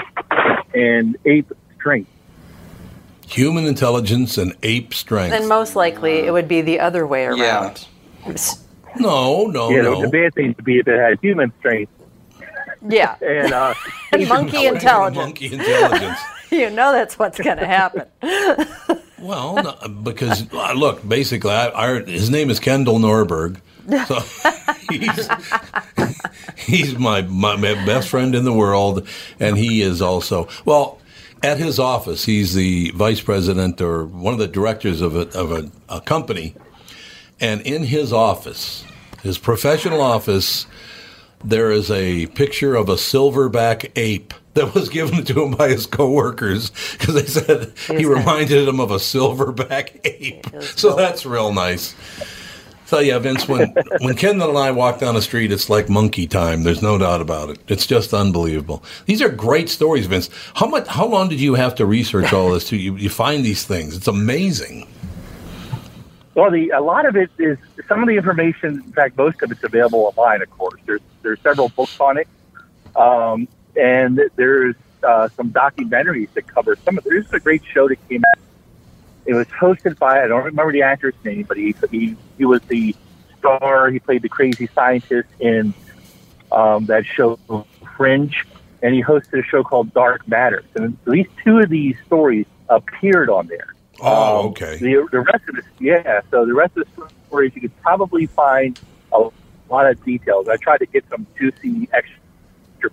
and 0.74 1.18
ape 1.26 1.52
strength. 1.76 2.10
Human 3.28 3.66
intelligence 3.66 4.38
and 4.38 4.56
ape 4.64 4.94
strength. 4.94 5.32
Then 5.32 5.50
most 5.50 5.76
likely 5.76 6.20
it 6.20 6.32
would 6.32 6.48
be 6.48 6.62
the 6.62 6.80
other 6.80 7.06
way 7.06 7.26
around. 7.26 7.88
Yeah. 8.26 8.36
No, 9.00 9.48
no, 9.48 9.70
yeah, 9.72 9.82
no. 9.82 10.02
the 10.02 10.08
bad 10.08 10.36
thing 10.36 10.54
to 10.54 10.62
be 10.62 10.78
if 10.78 10.88
it 10.88 11.00
had 11.00 11.20
human 11.20 11.52
strength 11.60 11.92
Yeah. 12.88 13.16
and 13.22 13.54
uh, 13.54 13.74
And 14.12 14.28
monkey 14.28 14.66
intelligence. 14.68 15.18
Monkey 15.18 15.54
intelligence. 15.54 16.20
You 16.52 16.70
know 16.70 16.92
that's 16.92 17.18
what's 17.18 17.40
going 17.40 17.58
to 17.58 17.66
happen. 17.66 18.04
Well, 19.18 19.56
no, 19.56 19.90
because 20.04 20.52
uh, 20.54 20.74
look, 20.74 21.08
basically, 21.08 21.52
I, 21.52 21.70
I, 21.70 22.04
his 22.04 22.30
name 22.30 22.50
is 22.50 22.60
Kendall 22.60 23.00
Norberg. 23.00 23.60
So 24.08 24.20
he's, 24.90 25.30
he's 26.58 26.98
my, 26.98 27.22
my 27.24 27.56
my 27.56 27.74
best 27.86 28.10
friend 28.10 28.36
in 28.36 28.44
the 28.44 28.54
world, 28.54 29.08
and 29.40 29.58
he 29.58 29.82
is 29.82 30.02
also 30.02 30.48
well. 30.66 31.00
At 31.42 31.58
his 31.58 31.78
office, 31.78 32.24
he's 32.24 32.54
the 32.54 32.92
vice 32.92 33.20
president 33.20 33.82
or 33.82 34.06
one 34.06 34.34
of 34.34 34.40
the 34.40 34.48
directors 34.48 35.02
of 35.02 35.18
a, 35.18 35.28
of 35.38 35.52
a, 35.52 35.70
a 35.90 36.00
company, 36.00 36.56
and 37.42 37.60
in 37.62 37.84
his 37.84 38.14
office, 38.14 38.86
his 39.24 39.38
professional 39.38 40.00
office, 40.00 40.66
there 41.44 41.72
is 41.72 41.92
a 41.92 42.28
picture 42.28 42.76
of 42.76 42.90
a 42.90 42.96
silverback 42.96 43.92
ape 43.96 44.34
that 44.54 44.74
was 44.74 44.90
given 44.90 45.26
to 45.26 45.44
him 45.44 45.52
by 45.52 45.70
his 45.70 45.86
coworkers 45.86 46.72
because 46.94 47.16
they 47.16 47.26
said 47.26 47.74
he 47.88 48.06
reminded 48.06 48.68
him 48.68 48.80
of 48.80 48.92
a 48.92 48.98
silverback 48.98 50.00
ape. 50.06 50.46
So 50.62 50.96
that's 50.96 51.26
real 51.26 51.52
nice. 51.52 51.96
So 52.86 53.00
yeah, 53.00 53.18
Vince, 53.18 53.48
when 53.48 53.74
when 54.02 54.16
Kendall 54.16 54.50
and 54.50 54.58
I 54.58 54.72
walk 54.72 55.00
down 55.00 55.16
the 55.16 55.22
street, 55.22 55.52
it's 55.52 55.70
like 55.70 55.90
monkey 55.90 56.28
time. 56.28 56.64
There's 56.64 56.82
no 56.82 56.98
doubt 56.98 57.22
about 57.22 57.50
it. 57.50 57.60
It's 57.68 57.88
just 57.88 58.14
unbelievable. 58.14 58.84
These 59.06 59.22
are 59.22 59.30
great 59.30 59.70
stories, 59.70 60.06
Vince. 60.06 60.30
How 60.54 60.68
much? 60.68 60.88
How 60.88 61.08
long 61.08 61.28
did 61.30 61.42
you 61.42 61.56
have 61.56 61.76
to 61.76 61.86
research 61.86 62.34
all 62.34 62.52
this? 62.52 62.68
To 62.70 62.78
you, 62.78 62.96
you 62.96 63.10
find 63.10 63.44
these 63.44 63.66
things? 63.66 63.98
It's 63.98 64.08
amazing. 64.08 64.88
Well, 66.36 66.52
the 66.52 66.70
a 66.70 66.82
lot 66.82 67.06
of 67.06 67.16
it 67.16 67.32
is 67.40 67.58
some 67.88 68.02
of 68.02 68.08
the 68.08 68.16
information. 68.16 68.84
In 68.86 68.94
fact, 68.94 69.18
most 69.18 69.42
of 69.42 69.52
it's 69.52 69.64
available 69.64 70.12
online. 70.16 70.42
Of 70.42 70.52
course, 70.52 70.80
there's 70.86 71.02
there's 71.24 71.40
several 71.42 71.70
books 71.70 72.00
on 72.00 72.18
it, 72.18 72.28
um, 72.96 73.48
and 73.76 74.22
there's 74.36 74.76
uh, 75.04 75.30
some 75.30 75.52
documentaries 75.52 76.32
that 76.34 76.48
cover 76.48 76.78
some 76.86 76.98
of. 76.98 77.04
There's 77.04 77.32
a 77.34 77.40
great 77.40 77.64
show 77.66 77.88
that 77.88 78.08
came 78.08 78.24
out. 78.36 78.42
It 79.26 79.34
was 79.34 79.48
hosted 79.48 79.98
by 79.98 80.24
I 80.24 80.28
don't 80.28 80.44
remember 80.44 80.72
the 80.72 80.84
actor's 80.84 81.16
name, 81.24 81.44
but 81.44 81.58
he 81.58 81.74
he 81.90 82.16
he 82.38 82.46
was 82.46 82.62
the 82.64 82.96
star. 83.40 83.90
He 83.90 84.00
played 84.00 84.22
the 84.22 84.30
crazy 84.30 84.68
scientist 84.76 85.30
in 85.40 85.74
um, 86.52 86.86
that 86.86 87.06
show 87.06 87.40
Fringe, 87.98 88.46
and 88.82 88.94
he 88.94 89.02
hosted 89.02 89.40
a 89.40 89.44
show 89.44 89.64
called 89.64 89.94
Dark 89.94 90.28
Matters. 90.28 90.66
And 90.76 90.98
at 91.06 91.08
least 91.08 91.30
two 91.44 91.60
of 91.60 91.70
these 91.70 91.96
stories 92.06 92.46
appeared 92.70 93.30
on 93.30 93.48
there. 93.48 93.74
Oh, 94.02 94.40
Um, 94.40 94.48
The, 94.80 95.08
the 95.12 95.22
rest 95.22 95.48
of 95.50 95.58
it, 95.58 95.66
yeah. 95.80 96.22
So 96.32 96.46
the 96.46 96.54
rest 96.54 96.76
of 96.78 96.86
the 96.96 97.10
stories 97.28 97.54
you 97.56 97.62
could 97.62 97.82
probably 97.82 98.26
find 98.26 98.80
a 99.14 99.30
lot 99.74 99.90
of 99.90 100.04
details. 100.04 100.48
I 100.48 100.58
tried 100.58 100.80
to 100.80 100.86
get 100.86 101.06
some 101.10 101.26
juicy 101.38 101.90
extra 101.94 102.20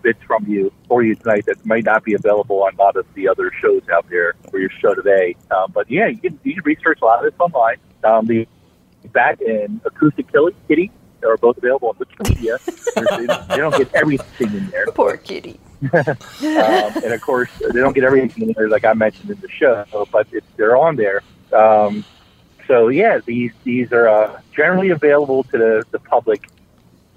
bits 0.03 0.23
from 0.23 0.47
you 0.47 0.73
for 0.87 1.03
you 1.03 1.14
tonight 1.16 1.47
that 1.47 1.64
might 1.66 1.85
not 1.85 2.05
be 2.05 2.14
available 2.14 2.62
on 2.62 2.75
a 2.75 2.79
lot 2.79 2.97
of 2.97 3.07
the 3.14 3.29
other 3.29 3.53
shows 3.61 3.83
out 3.93 4.09
there 4.09 4.35
for 4.51 4.61
your 4.61 4.71
show 4.71 4.95
today. 4.95 5.35
Um, 5.51 5.73
but 5.73 5.90
yeah, 5.90 6.07
you 6.07 6.19
can, 6.19 6.38
you 6.45 6.55
can 6.55 6.62
research 6.64 7.01
a 7.03 7.05
lot 7.05 7.25
of 7.25 7.31
this 7.31 7.40
online. 7.40 7.77
Um, 8.05 8.27
the 8.27 8.47
Bat 9.12 9.40
and 9.40 9.81
Acoustic 9.85 10.31
Kitty, 10.31 10.57
Kitty 10.69 10.90
are 11.25 11.37
both 11.37 11.59
available 11.59 11.88
on 11.88 11.95
Wikipedia. 11.97 12.59
they, 12.95 13.27
don't, 13.27 13.49
they 13.49 13.57
don't 13.57 13.77
get 13.77 13.95
everything 13.95 14.55
in 14.57 14.71
there. 14.71 14.87
Poor 14.87 15.16
kitty. 15.16 15.59
um, 15.93 16.07
and 16.40 17.12
of 17.12 17.21
course, 17.21 17.51
they 17.59 17.81
don't 17.81 17.95
get 17.95 18.05
everything 18.05 18.49
in 18.49 18.55
there, 18.57 18.69
like 18.69 18.85
I 18.85 18.93
mentioned 18.93 19.31
in 19.31 19.40
the 19.40 19.49
show, 19.49 19.85
but 20.12 20.29
it's, 20.31 20.47
they're 20.57 20.77
on 20.77 20.97
there. 20.97 21.23
Um, 21.53 22.05
so 22.66 22.88
yeah, 22.88 23.19
these 23.25 23.53
these 23.64 23.93
are 23.93 24.09
uh, 24.09 24.40
generally 24.55 24.90
available 24.90 25.43
to 25.45 25.59
the, 25.59 25.85
the 25.90 25.99
public. 25.99 26.49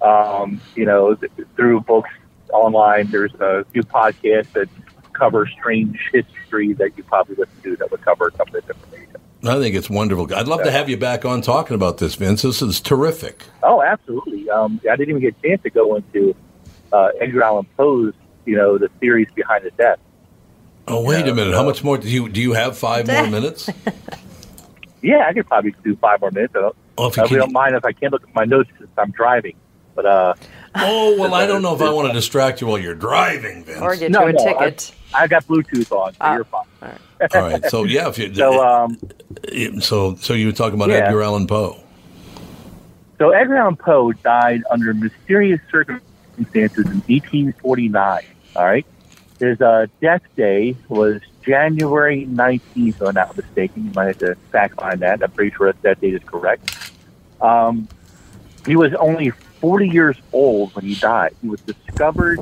Um, 0.04 0.60
you 0.76 0.86
know, 0.86 1.16
th- 1.16 1.32
through 1.56 1.82
books 1.82 2.10
online. 2.52 3.08
There's 3.08 3.34
a 3.36 3.66
few 3.72 3.84
podcasts 3.84 4.52
that 4.54 4.68
cover 5.14 5.48
strange 5.48 5.98
history 6.12 6.74
that 6.74 6.98
you 6.98 7.04
probably 7.04 7.36
wouldn't 7.36 7.64
do 7.64 7.76
that 7.78 7.90
would 7.92 8.02
cover 8.02 8.32
some 8.36 8.48
of 8.48 8.54
this 8.54 8.64
information. 8.68 9.16
I 9.46 9.60
think 9.60 9.76
it's 9.76 9.90
wonderful. 9.90 10.34
I'd 10.36 10.48
love 10.48 10.64
to 10.64 10.72
have 10.72 10.90
you 10.90 10.98
back 10.98 11.26
on 11.26 11.42
talking 11.42 11.76
about 11.76 11.98
this, 11.98 12.16
Vince. 12.16 12.42
This 12.44 12.62
is 12.62 12.80
terrific. 12.80 13.44
Oh, 13.62 13.82
absolutely. 13.82 14.50
Um, 14.50 14.80
I 14.90 14.96
didn't 14.96 15.10
even 15.10 15.22
get 15.22 15.36
a 15.44 15.48
chance 15.48 15.64
to 15.64 15.70
go 15.70 15.96
into 15.96 16.36
uh, 16.94 17.10
Edgar 17.20 17.44
Allan 17.44 17.68
Poe's, 17.78 18.14
you 18.46 18.56
know, 18.56 18.78
the 18.78 18.88
theories 19.00 19.28
behind 19.36 19.66
the 19.66 19.72
death. 19.72 20.00
Oh, 20.88 21.02
wait 21.04 21.28
a 21.28 21.34
minute. 21.34 21.54
How 21.54 21.64
much 21.64 21.84
more 21.84 21.98
do 21.98 22.10
you 22.10 22.28
do? 22.30 22.42
You 22.42 22.54
have 22.54 22.78
five 22.78 23.08
more 23.08 23.28
minutes? 23.28 23.70
Yeah, 25.02 25.26
I 25.28 25.34
could 25.34 25.48
probably 25.48 25.76
do 25.84 25.96
five 25.98 26.22
more 26.22 26.32
minutes. 26.32 26.54
I 26.56 26.60
don't, 26.62 26.76
Oh, 26.98 27.08
if 27.08 27.18
you 27.18 27.24
I 27.24 27.28
can- 27.28 27.38
don't 27.38 27.52
mind 27.54 27.76
if 27.76 27.84
I 27.86 27.92
can't 27.92 28.14
look 28.14 28.24
at 28.24 28.34
my 28.36 28.46
notes 28.46 28.70
since 28.78 28.90
I'm 28.98 29.12
driving. 29.12 29.56
But 29.96 30.06
uh, 30.06 30.34
Oh 30.76 31.18
well, 31.20 31.34
I 31.34 31.46
don't 31.46 31.62
know 31.64 31.76
if 31.76 31.82
I 31.82 31.92
want 31.92 32.08
to 32.08 32.14
distract 32.14 32.62
you 32.62 32.68
while 32.68 32.80
you're 32.80 32.96
driving, 32.96 33.64
Vince. 33.64 33.80
Or 33.82 33.96
get 33.96 34.12
no, 34.12 34.24
you 34.24 34.30
a 34.30 34.34
no, 34.34 34.44
ticket. 34.44 34.94
I, 35.14 35.24
I 35.24 35.28
got 35.28 35.46
Bluetooth 35.46 35.92
on, 35.92 36.14
so 36.14 36.18
Ah, 36.22 36.36
you're 36.36 36.44
fine. 36.46 36.66
All 37.36 37.42
right. 37.42 37.66
So 37.70 37.84
yeah, 37.84 38.10
if 38.10 38.18
you 38.18 38.34
So, 38.34 38.64
um, 38.64 38.98
so 39.80 40.16
so 40.16 40.34
you 40.34 40.48
were 40.48 40.52
talking 40.52 40.76
about 40.76 40.90
Yeah. 40.90 41.06
Edgar 41.06 41.22
Allan 41.24 41.48
Poe. 41.48 41.80
So 43.20 43.30
Edgar 43.30 43.58
Allan 43.58 43.76
Poe 43.76 44.12
died 44.12 44.64
under 44.70 44.94
mysterious 44.94 45.62
circumstances 45.72 46.86
in 46.86 47.02
1849. 47.08 48.24
All 48.56 48.66
right, 48.66 48.86
his 49.40 49.62
uh, 49.62 49.88
death 50.02 50.22
day 50.36 50.76
was 50.90 51.22
January 51.44 52.26
19th, 52.28 52.62
if 52.76 53.02
I'm 53.02 53.14
not 53.16 53.36
mistaken. 53.38 53.86
You 53.86 53.92
might 53.96 54.06
have 54.08 54.18
to 54.20 54.36
fact 54.52 54.76
find 54.76 55.00
that. 55.00 55.24
I'm 55.24 55.32
pretty 55.32 55.56
sure 55.56 55.72
that, 55.72 55.82
that 55.84 56.02
date 56.02 56.16
is 56.16 56.22
correct. 56.26 56.92
Um, 57.42 57.88
he 58.66 58.76
was 58.76 58.94
only 58.96 59.32
40 59.64 59.88
years 59.88 60.18
old 60.34 60.76
when 60.76 60.84
he 60.84 60.94
died. 60.96 61.34
He 61.42 61.48
was 61.48 61.62
discovered 61.62 62.38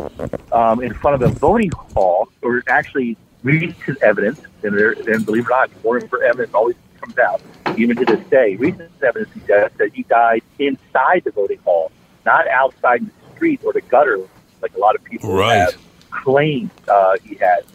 um, 0.51 0.81
in 0.81 0.91
front 0.91 1.21
of 1.21 1.29
a 1.29 1.31
voting 1.31 1.69
hall, 1.93 2.29
or 2.41 2.63
actually 2.67 3.15
recent 3.43 4.01
evidence, 4.01 4.41
and, 4.63 4.75
there, 4.75 4.93
and 4.93 5.23
believe 5.23 5.43
it 5.43 5.51
or 5.51 5.51
not, 5.51 5.83
more 5.83 6.01
for 6.01 6.23
evidence 6.23 6.51
always 6.55 6.75
comes 6.99 7.19
out, 7.19 7.39
even 7.77 7.95
to 7.97 8.05
this 8.05 8.27
day. 8.31 8.55
Recent 8.55 8.89
evidence 9.03 9.31
suggests 9.33 9.77
that 9.77 9.93
he 9.93 10.01
died 10.01 10.41
inside 10.57 11.21
the 11.23 11.29
voting 11.29 11.59
hall, 11.59 11.91
not 12.25 12.47
outside 12.47 13.01
in 13.01 13.05
the 13.05 13.35
street 13.35 13.61
or 13.63 13.71
the 13.71 13.81
gutter, 13.81 14.17
like 14.63 14.73
a 14.73 14.79
lot 14.79 14.95
of 14.95 15.03
people 15.03 15.31
Right. 15.31 15.57
have 15.57 15.77
claimed 16.09 16.71
uh, 16.87 17.17
he 17.23 17.35
had. 17.35 17.65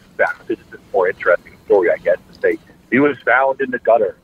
This 0.47 0.59
is 0.59 0.65
a 0.73 0.77
more 0.91 1.07
interesting 1.07 1.53
story, 1.63 1.89
I 1.89 1.95
guess, 1.97 2.17
to 2.33 2.41
say 2.41 2.57
he 2.91 2.99
was 2.99 3.17
found 3.19 3.61
in 3.61 3.71
the 3.71 3.79
gutter. 3.79 4.17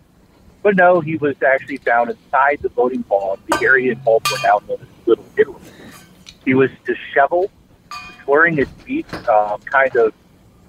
But 0.63 0.75
no, 0.75 0.99
he 0.99 1.15
was 1.15 1.35
actually 1.43 1.77
found 1.77 2.09
inside 2.09 2.59
the 2.61 2.69
voting 2.69 3.05
hall, 3.07 3.39
the 3.49 3.63
area 3.65 3.93
in 3.93 3.99
Baltimore 3.99 4.39
now 4.43 4.59
known 4.67 4.79
as 4.81 4.87
Little 5.05 5.25
Italy. 5.37 5.61
He 6.45 6.53
was 6.53 6.69
disheveled, 6.85 7.51
slurring 8.23 8.57
his 8.57 8.67
speech, 8.79 9.11
um, 9.27 9.59
kind 9.61 9.95
of 9.95 10.13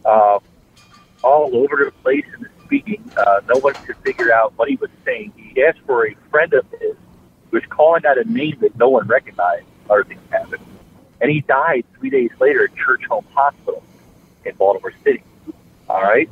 uh, 0.05 0.38
all 1.23 1.57
over 1.57 1.85
the 1.85 1.92
place 2.03 2.25
in 2.35 2.42
the 2.42 2.49
speaking. 2.64 3.11
Uh, 3.16 3.40
no 3.53 3.59
one 3.61 3.75
could 3.75 3.97
figure 3.99 4.33
out 4.33 4.53
what 4.57 4.68
he 4.68 4.77
was 4.77 4.90
saying. 5.05 5.33
He 5.37 5.62
asked 5.62 5.81
for 5.87 6.07
a 6.07 6.14
friend 6.31 6.53
of 6.55 6.66
his 6.81 6.97
who 7.51 7.59
was 7.59 7.64
calling 7.68 8.05
out 8.07 8.18
a 8.18 8.25
name 8.25 8.57
that 8.61 8.77
no 8.77 8.88
one 8.88 9.07
recognized. 9.07 9.66
Other 9.88 10.05
things 10.05 10.20
happened. 10.31 10.64
And 11.20 11.31
he 11.31 11.40
died 11.40 11.85
three 11.99 12.11
days 12.11 12.31
later 12.40 12.64
at 12.64 12.75
Church 12.77 13.05
Home 13.07 13.27
Hospital 13.33 13.83
in 14.44 14.55
Baltimore 14.57 14.92
City. 15.03 15.23
All 15.88 16.03
right? 16.03 16.29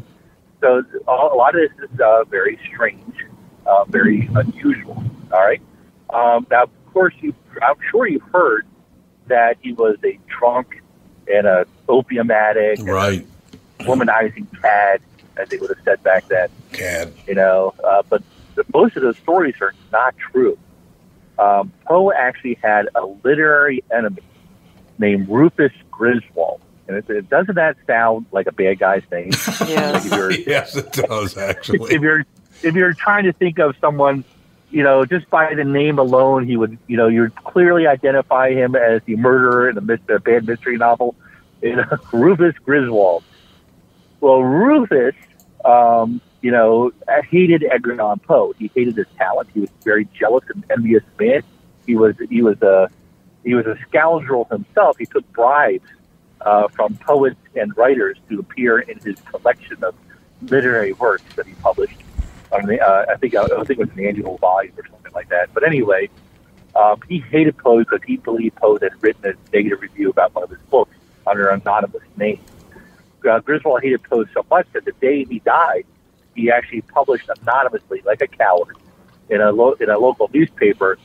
So 0.60 0.84
a 1.08 1.12
lot 1.12 1.54
of 1.54 1.60
this 1.60 1.90
is 1.90 2.00
uh, 2.00 2.24
very 2.24 2.58
strange, 2.68 3.14
uh, 3.66 3.84
very 3.84 4.28
unusual. 4.34 5.02
All 5.32 5.40
right? 5.40 5.60
Um, 6.10 6.46
now, 6.50 6.66
course, 6.92 7.14
you, 7.20 7.34
I'm 7.62 7.76
sure 7.90 8.06
you've 8.06 8.22
heard 8.32 8.66
that 9.28 9.56
he 9.62 9.72
was 9.72 9.96
a 10.04 10.18
drunk 10.38 10.82
and 11.32 11.46
a 11.46 11.66
opium 11.88 12.30
addict, 12.30 12.80
and 12.80 12.88
a 12.88 12.92
Right. 12.92 13.26
womanizing 13.80 14.46
cad, 14.60 15.00
as 15.36 15.48
they 15.48 15.56
would 15.58 15.70
have 15.70 15.84
said 15.84 16.02
back 16.02 16.26
then. 16.28 16.48
Cad. 16.72 17.12
You 17.26 17.34
know, 17.34 17.74
uh, 17.84 18.02
but 18.08 18.22
the, 18.54 18.64
most 18.74 18.96
of 18.96 19.02
those 19.02 19.16
stories 19.18 19.54
are 19.60 19.72
not 19.92 20.14
true. 20.18 20.58
Um, 21.38 21.72
Poe 21.86 22.12
actually 22.12 22.58
had 22.62 22.88
a 22.94 23.06
literary 23.24 23.82
enemy 23.92 24.22
named 24.98 25.28
Rufus 25.28 25.72
Griswold. 25.90 26.60
And 26.88 26.96
it, 26.98 27.08
it, 27.08 27.30
doesn't 27.30 27.54
that 27.54 27.76
sound 27.86 28.26
like 28.32 28.46
a 28.46 28.52
bad 28.52 28.78
guy's 28.78 29.02
name? 29.10 29.30
Like 29.60 29.66
yes, 30.46 30.76
it 30.76 30.92
does 30.92 31.36
actually. 31.36 31.94
if 31.94 32.02
you're 32.02 32.24
if 32.62 32.74
you're 32.74 32.92
trying 32.92 33.24
to 33.24 33.32
think 33.32 33.58
of 33.58 33.74
someone, 33.80 34.24
you 34.72 34.82
know, 34.82 35.04
just 35.04 35.28
by 35.28 35.54
the 35.54 35.64
name 35.64 35.98
alone, 35.98 36.46
he 36.46 36.56
would, 36.56 36.78
you 36.86 36.96
know, 36.96 37.06
you 37.06 37.20
would 37.20 37.36
clearly 37.36 37.86
identify 37.86 38.50
him 38.52 38.74
as 38.74 39.02
the 39.04 39.16
murderer 39.16 39.68
in 39.68 39.76
a, 39.76 40.14
a 40.14 40.18
bad 40.18 40.46
mystery 40.46 40.78
novel. 40.78 41.14
You 41.60 41.76
know, 41.76 41.98
Rufus 42.10 42.54
Griswold. 42.64 43.22
Well, 44.20 44.42
Rufus, 44.42 45.14
um, 45.64 46.22
you 46.40 46.50
know, 46.50 46.90
hated 47.28 47.64
Edgar 47.70 48.00
Allan 48.00 48.20
Poe. 48.20 48.54
He 48.58 48.70
hated 48.74 48.96
his 48.96 49.06
talent. 49.18 49.50
He 49.52 49.60
was 49.60 49.70
very 49.84 50.08
jealous 50.18 50.44
and 50.54 50.64
envious 50.70 51.04
man. 51.20 51.42
He 51.86 51.94
was 51.94 52.16
he 52.30 52.40
was 52.40 52.60
a 52.62 52.88
he 53.44 53.54
was 53.54 53.66
a 53.66 53.76
scoundrel 53.88 54.46
himself. 54.50 54.96
He 54.98 55.06
took 55.06 55.30
bribes 55.32 55.88
uh, 56.40 56.68
from 56.68 56.96
poets 56.96 57.40
and 57.54 57.76
writers 57.76 58.16
to 58.30 58.38
appear 58.38 58.78
in 58.78 58.98
his 59.00 59.16
collection 59.30 59.84
of 59.84 59.94
literary 60.42 60.92
works 60.94 61.24
that 61.36 61.46
he 61.46 61.54
published. 61.54 61.98
On 62.52 62.66
the, 62.66 62.80
uh, 62.80 63.06
I 63.08 63.16
think 63.16 63.34
I 63.34 63.46
think 63.64 63.70
it 63.70 63.78
was 63.78 63.90
an 63.90 64.04
annual 64.04 64.36
volume 64.38 64.74
or 64.76 64.86
something 64.86 65.12
like 65.12 65.28
that. 65.30 65.54
But 65.54 65.64
anyway, 65.64 66.10
um, 66.76 67.00
he 67.08 67.18
hated 67.18 67.56
Poe 67.58 67.78
because 67.78 68.00
he 68.06 68.16
believed 68.16 68.56
Poe 68.56 68.78
had 68.78 68.92
written 69.00 69.24
a 69.24 69.34
negative 69.54 69.80
review 69.80 70.10
about 70.10 70.34
one 70.34 70.44
of 70.44 70.50
his 70.50 70.58
books 70.70 70.94
under 71.26 71.48
an 71.48 71.60
anonymous 71.60 72.02
name. 72.16 72.40
Uh, 73.28 73.40
Griswold 73.40 73.82
hated 73.82 74.02
Poe 74.02 74.24
so 74.34 74.44
much 74.50 74.66
that 74.72 74.84
the 74.84 74.92
day 75.00 75.24
he 75.24 75.38
died, 75.40 75.84
he 76.34 76.50
actually 76.50 76.82
published 76.82 77.28
anonymously, 77.40 78.02
like 78.04 78.20
a 78.20 78.26
coward, 78.26 78.76
in 79.30 79.40
a 79.40 79.52
lo- 79.52 79.76
in 79.80 79.88
a 79.88 79.98
local 79.98 80.30
newspaper 80.32 80.98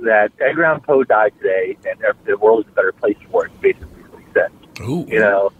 that 0.00 0.32
Edgar 0.40 0.64
Allan 0.64 0.80
Poe 0.82 1.04
died 1.04 1.32
today, 1.38 1.76
and 1.88 2.00
the 2.24 2.36
world 2.36 2.64
is 2.64 2.72
a 2.72 2.74
better 2.74 2.92
place 2.92 3.16
for 3.30 3.46
it. 3.46 3.60
Basically, 3.60 3.86
what 3.86 4.20
he 4.22 4.32
said. 4.32 4.50
Ooh. 4.80 5.06
You 5.08 5.20
know, 5.20 5.52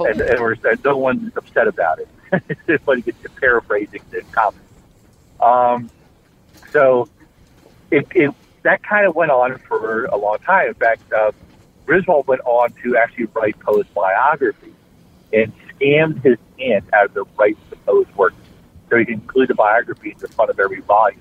and, 0.00 0.20
and, 0.20 0.40
we're, 0.40 0.56
and 0.64 0.84
no 0.84 0.96
one's 0.96 1.36
upset 1.36 1.68
about 1.68 1.98
it. 2.00 2.08
it's 2.66 2.82
funny, 2.84 3.02
it's 3.06 3.18
paraphrasing 3.38 4.00
the 4.10 4.22
comments. 4.32 4.66
Um, 5.42 5.90
so 6.70 7.08
it, 7.90 8.06
it 8.14 8.34
that 8.62 8.82
kind 8.82 9.06
of 9.06 9.16
went 9.16 9.32
on 9.32 9.58
for 9.58 10.04
a 10.06 10.16
long 10.16 10.38
time. 10.38 10.68
In 10.68 10.74
fact, 10.74 11.12
uh, 11.12 11.32
Griswold 11.84 12.28
went 12.28 12.42
on 12.44 12.72
to 12.84 12.96
actually 12.96 13.26
write 13.34 13.58
Poe's 13.58 13.86
biography 13.94 14.72
and 15.32 15.52
scammed 15.68 16.22
his 16.22 16.38
aunt 16.60 16.84
out 16.92 17.06
of 17.06 17.14
the 17.14 17.24
rights 17.36 17.58
to 17.70 17.76
Poe's 17.76 18.06
work, 18.16 18.34
so 18.88 18.96
he 18.96 19.04
could 19.04 19.14
include 19.14 19.48
the 19.48 19.54
biography 19.54 20.12
in 20.12 20.18
the 20.18 20.28
front 20.28 20.50
of 20.50 20.60
every 20.60 20.80
volume. 20.80 21.20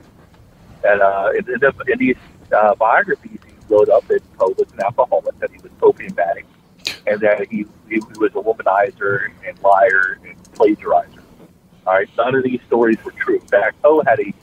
And 0.83 1.01
uh, 1.01 1.31
in, 1.31 1.49
in, 1.51 1.59
the, 1.59 1.73
in 1.87 1.97
these 1.97 2.17
uh, 2.55 2.75
biographies, 2.75 3.39
he 3.45 3.53
wrote 3.69 3.89
up 3.89 4.07
that 4.07 4.21
Poe 4.37 4.53
was 4.57 4.71
an 4.73 4.81
alcoholic, 4.81 5.37
that 5.39 5.49
he 5.49 5.57
was 5.57 5.71
opium 5.81 6.15
addict, 6.19 6.47
and 7.07 7.19
that 7.21 7.47
he, 7.49 7.65
he 7.89 7.99
was 8.19 8.31
a 8.35 8.41
womanizer 8.41 9.31
and 9.47 9.63
liar 9.63 10.19
and 10.27 10.37
plagiarizer. 10.53 11.20
All 11.91 11.97
right, 11.97 12.07
none 12.17 12.35
of 12.35 12.43
these 12.45 12.61
stories 12.67 12.95
were 13.03 13.11
true. 13.11 13.35
In 13.35 13.41
fact, 13.47 13.81
Poe 13.81 14.01
had 14.07 14.17
a 14.21 14.33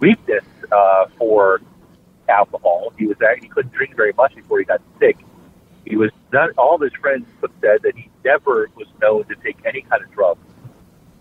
weakness 0.00 0.44
uh, 0.72 1.04
for 1.18 1.60
alcohol. 2.26 2.90
He 2.98 3.06
was 3.06 3.18
he 3.38 3.48
couldn't 3.48 3.74
drink 3.74 3.94
very 3.94 4.14
much 4.14 4.34
before 4.34 4.60
he 4.60 4.64
got 4.64 4.80
sick. 4.98 5.18
He 5.84 5.96
was 5.96 6.10
not 6.32 6.56
all 6.56 6.76
of 6.76 6.80
his 6.80 6.94
friends 6.94 7.26
said 7.60 7.82
that 7.82 7.94
he 7.94 8.08
never 8.24 8.70
was 8.76 8.86
known 9.02 9.24
to 9.24 9.34
take 9.44 9.58
any 9.66 9.82
kind 9.82 10.02
of 10.02 10.10
drugs. 10.12 10.40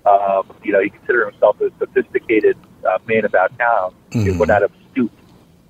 Um, 0.06 0.50
you 0.64 0.72
know, 0.72 0.82
he 0.82 0.90
considered 0.92 1.32
himself 1.32 1.60
a 1.60 1.70
sophisticated 1.78 2.56
uh, 2.88 2.98
man 3.06 3.26
about 3.26 3.58
town. 3.60 3.94
He 4.14 4.20
Mhm. 4.20 4.38
would 4.38 4.48
not 4.48 4.62
have 4.62 4.72
stooped 4.94 5.20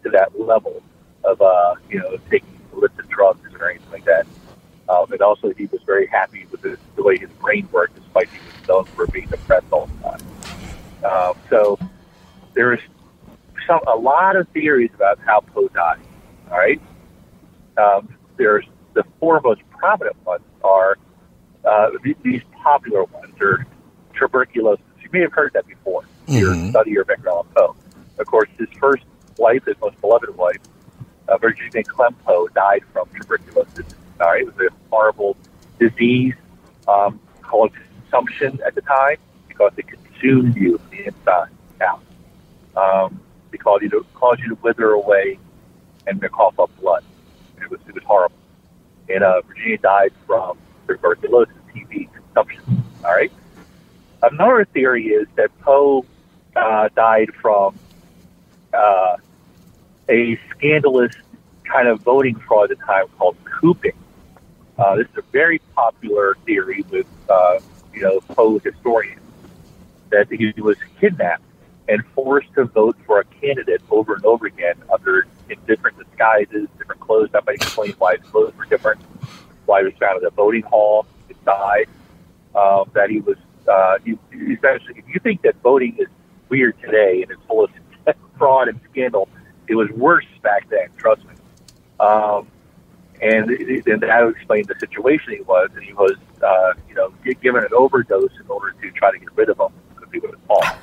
to 0.03 0.11
that 0.11 0.39
level 0.39 0.83
of 1.23 1.41
uh, 1.41 1.73
you 1.89 1.97
know 1.97 2.15
taking 2.29 2.59
illicit 2.73 3.09
drugs 3.09 3.39
or 3.59 3.69
anything 3.71 3.91
like 3.91 4.05
that. 4.05 4.27
Um, 4.87 5.11
and 5.11 5.21
also, 5.21 5.51
he 5.53 5.65
was 5.67 5.81
very 5.83 6.07
happy 6.07 6.45
with 6.51 6.61
his, 6.61 6.77
the 6.95 7.03
way 7.03 7.17
his 7.17 7.29
brain 7.41 7.67
worked, 7.71 7.95
despite 7.95 8.29
he 8.29 8.37
was 8.39 8.67
known 8.67 8.83
for 8.85 9.07
being 9.07 9.27
depressed 9.27 9.65
all 9.71 9.87
the 9.87 10.09
time. 10.09 10.21
Um, 11.03 11.33
so 11.49 11.79
there 12.53 12.73
is 12.73 12.79
some 13.67 13.79
a 13.87 13.95
lot 13.95 14.35
of 14.35 14.47
theories 14.49 14.91
about 14.93 15.19
how 15.25 15.39
Poe 15.41 15.67
died. 15.69 15.99
All 16.51 16.57
right, 16.57 16.79
um, 17.77 18.07
there's 18.37 18.65
the 18.93 19.03
four 19.19 19.41
most 19.43 19.61
prominent 19.71 20.15
ones 20.25 20.43
are 20.63 20.97
uh, 21.65 21.89
th- 22.03 22.17
these 22.23 22.41
popular 22.63 23.03
ones 23.05 23.33
are 23.41 23.65
tuberculosis. 24.17 24.85
You 25.01 25.09
may 25.11 25.21
have 25.21 25.33
heard 25.33 25.53
that 25.53 25.65
before. 25.67 26.03
Your 26.27 26.53
Mhm. 26.53 26.69
study 26.71 26.95
of 26.97 27.09
Edgar 27.09 27.29
Allan 27.29 27.47
Poe. 27.55 27.75
Of 28.19 28.25
course, 28.27 28.49
his 28.57 28.69
first 28.79 29.03
wife, 29.37 29.65
his 29.65 29.75
most 29.81 29.99
beloved 30.01 30.35
wife, 30.37 30.57
uh, 31.27 31.37
Virginia 31.37 31.83
Clemm 31.83 32.13
Poe, 32.25 32.47
died 32.49 32.83
from 32.93 33.07
tuberculosis. 33.15 33.85
It 34.19 34.45
was 34.45 34.67
a 34.67 34.73
horrible 34.89 35.35
disease 35.79 36.35
um, 36.87 37.19
called 37.41 37.71
consumption 37.73 38.59
at 38.65 38.75
the 38.75 38.81
time 38.81 39.17
because 39.47 39.71
it 39.77 39.87
consumed 39.87 40.55
you 40.55 40.77
from 40.77 40.89
the 40.89 41.05
inside 41.07 41.49
out. 41.81 42.01
Um, 42.75 43.19
they 43.51 43.57
you 43.81 43.89
to 43.89 44.05
you 44.39 44.49
to 44.49 44.55
wither 44.61 44.91
away 44.91 45.39
and 46.07 46.21
to 46.21 46.29
cough 46.29 46.59
up 46.59 46.69
blood. 46.79 47.03
It 47.61 47.69
was 47.69 47.79
it 47.87 47.93
was 47.93 48.03
horrible. 48.03 48.35
And 49.09 49.23
uh, 49.23 49.41
Virginia 49.41 49.77
died 49.77 50.13
from 50.25 50.57
tuberculosis, 50.87 51.53
TB 51.73 52.11
consumption. 52.13 52.83
All 53.03 53.11
right. 53.11 53.31
Another 54.23 54.65
theory 54.65 55.07
is 55.07 55.27
that 55.35 55.57
Poe 55.59 56.05
uh, 56.55 56.89
died 56.95 57.31
from 57.35 57.77
uh, 58.73 59.17
a 60.09 60.39
scandalous 60.49 61.13
kind 61.63 61.87
of 61.87 62.01
voting 62.01 62.35
fraud 62.35 62.71
at 62.71 62.79
the 62.79 62.83
time 62.85 63.07
called 63.17 63.37
cooping. 63.45 63.93
Uh, 64.77 64.95
this 64.95 65.07
is 65.07 65.17
a 65.17 65.23
very 65.31 65.59
popular 65.73 66.35
theory 66.45 66.83
with 66.89 67.07
uh, 67.29 67.59
you 67.93 68.01
know 68.01 68.19
Poe 68.29 68.59
historians 68.59 69.21
that 70.09 70.27
he 70.31 70.53
was 70.61 70.77
kidnapped 70.99 71.43
and 71.87 72.03
forced 72.13 72.53
to 72.55 72.65
vote 72.65 72.97
for 73.05 73.19
a 73.19 73.25
candidate 73.25 73.81
over 73.89 74.15
and 74.15 74.25
over 74.25 74.47
again 74.47 74.75
under 74.91 75.27
in 75.49 75.57
different 75.67 75.97
disguises, 75.97 76.67
different 76.77 76.99
clothes. 77.01 77.29
That 77.31 77.45
might 77.45 77.55
explain 77.55 77.91
why 77.97 78.17
his 78.17 78.27
clothes 78.29 78.53
were 78.57 78.65
different. 78.65 79.01
Why 79.65 79.81
he 79.81 79.85
was 79.85 79.93
found 79.99 80.17
at 80.17 80.23
a 80.23 80.31
voting 80.31 80.63
hall 80.63 81.05
inside. 81.29 81.87
Um, 82.55 82.89
that 82.93 83.09
he 83.09 83.19
was 83.19 83.37
uh, 83.67 83.97
he, 84.03 84.17
essentially. 84.53 84.95
If 84.97 85.05
you 85.07 85.19
think 85.21 85.41
that 85.43 85.55
voting 85.61 85.95
is 85.99 86.07
weird 86.49 86.79
today 86.81 87.21
and 87.21 87.31
it's 87.31 87.41
full 87.47 87.63
of 87.63 87.71
fraud 88.37 88.67
and 88.67 88.79
scandal, 88.91 89.29
it 89.67 89.75
was 89.75 89.89
worse 89.89 90.25
back 90.41 90.69
then. 90.69 90.87
Trust 90.97 91.23
me. 91.25 91.33
Um, 91.99 92.47
and 93.21 93.49
and 93.49 94.01
that 94.01 94.25
would 94.25 94.35
explain 94.35 94.65
the 94.67 94.75
situation 94.79 95.33
he 95.33 95.41
was, 95.41 95.69
and 95.73 95.83
he 95.83 95.93
was, 95.93 96.15
uh, 96.43 96.73
you 96.87 96.95
know, 96.95 97.13
given 97.41 97.63
an 97.63 97.73
overdose 97.75 98.31
in 98.39 98.47
order 98.49 98.73
to 98.81 98.91
try 98.91 99.11
to 99.11 99.19
get 99.19 99.35
rid 99.35 99.49
of 99.49 99.59
him 99.59 99.69
because 99.95 100.11
he 100.11 100.19
was 100.19 100.35
off. 100.49 100.77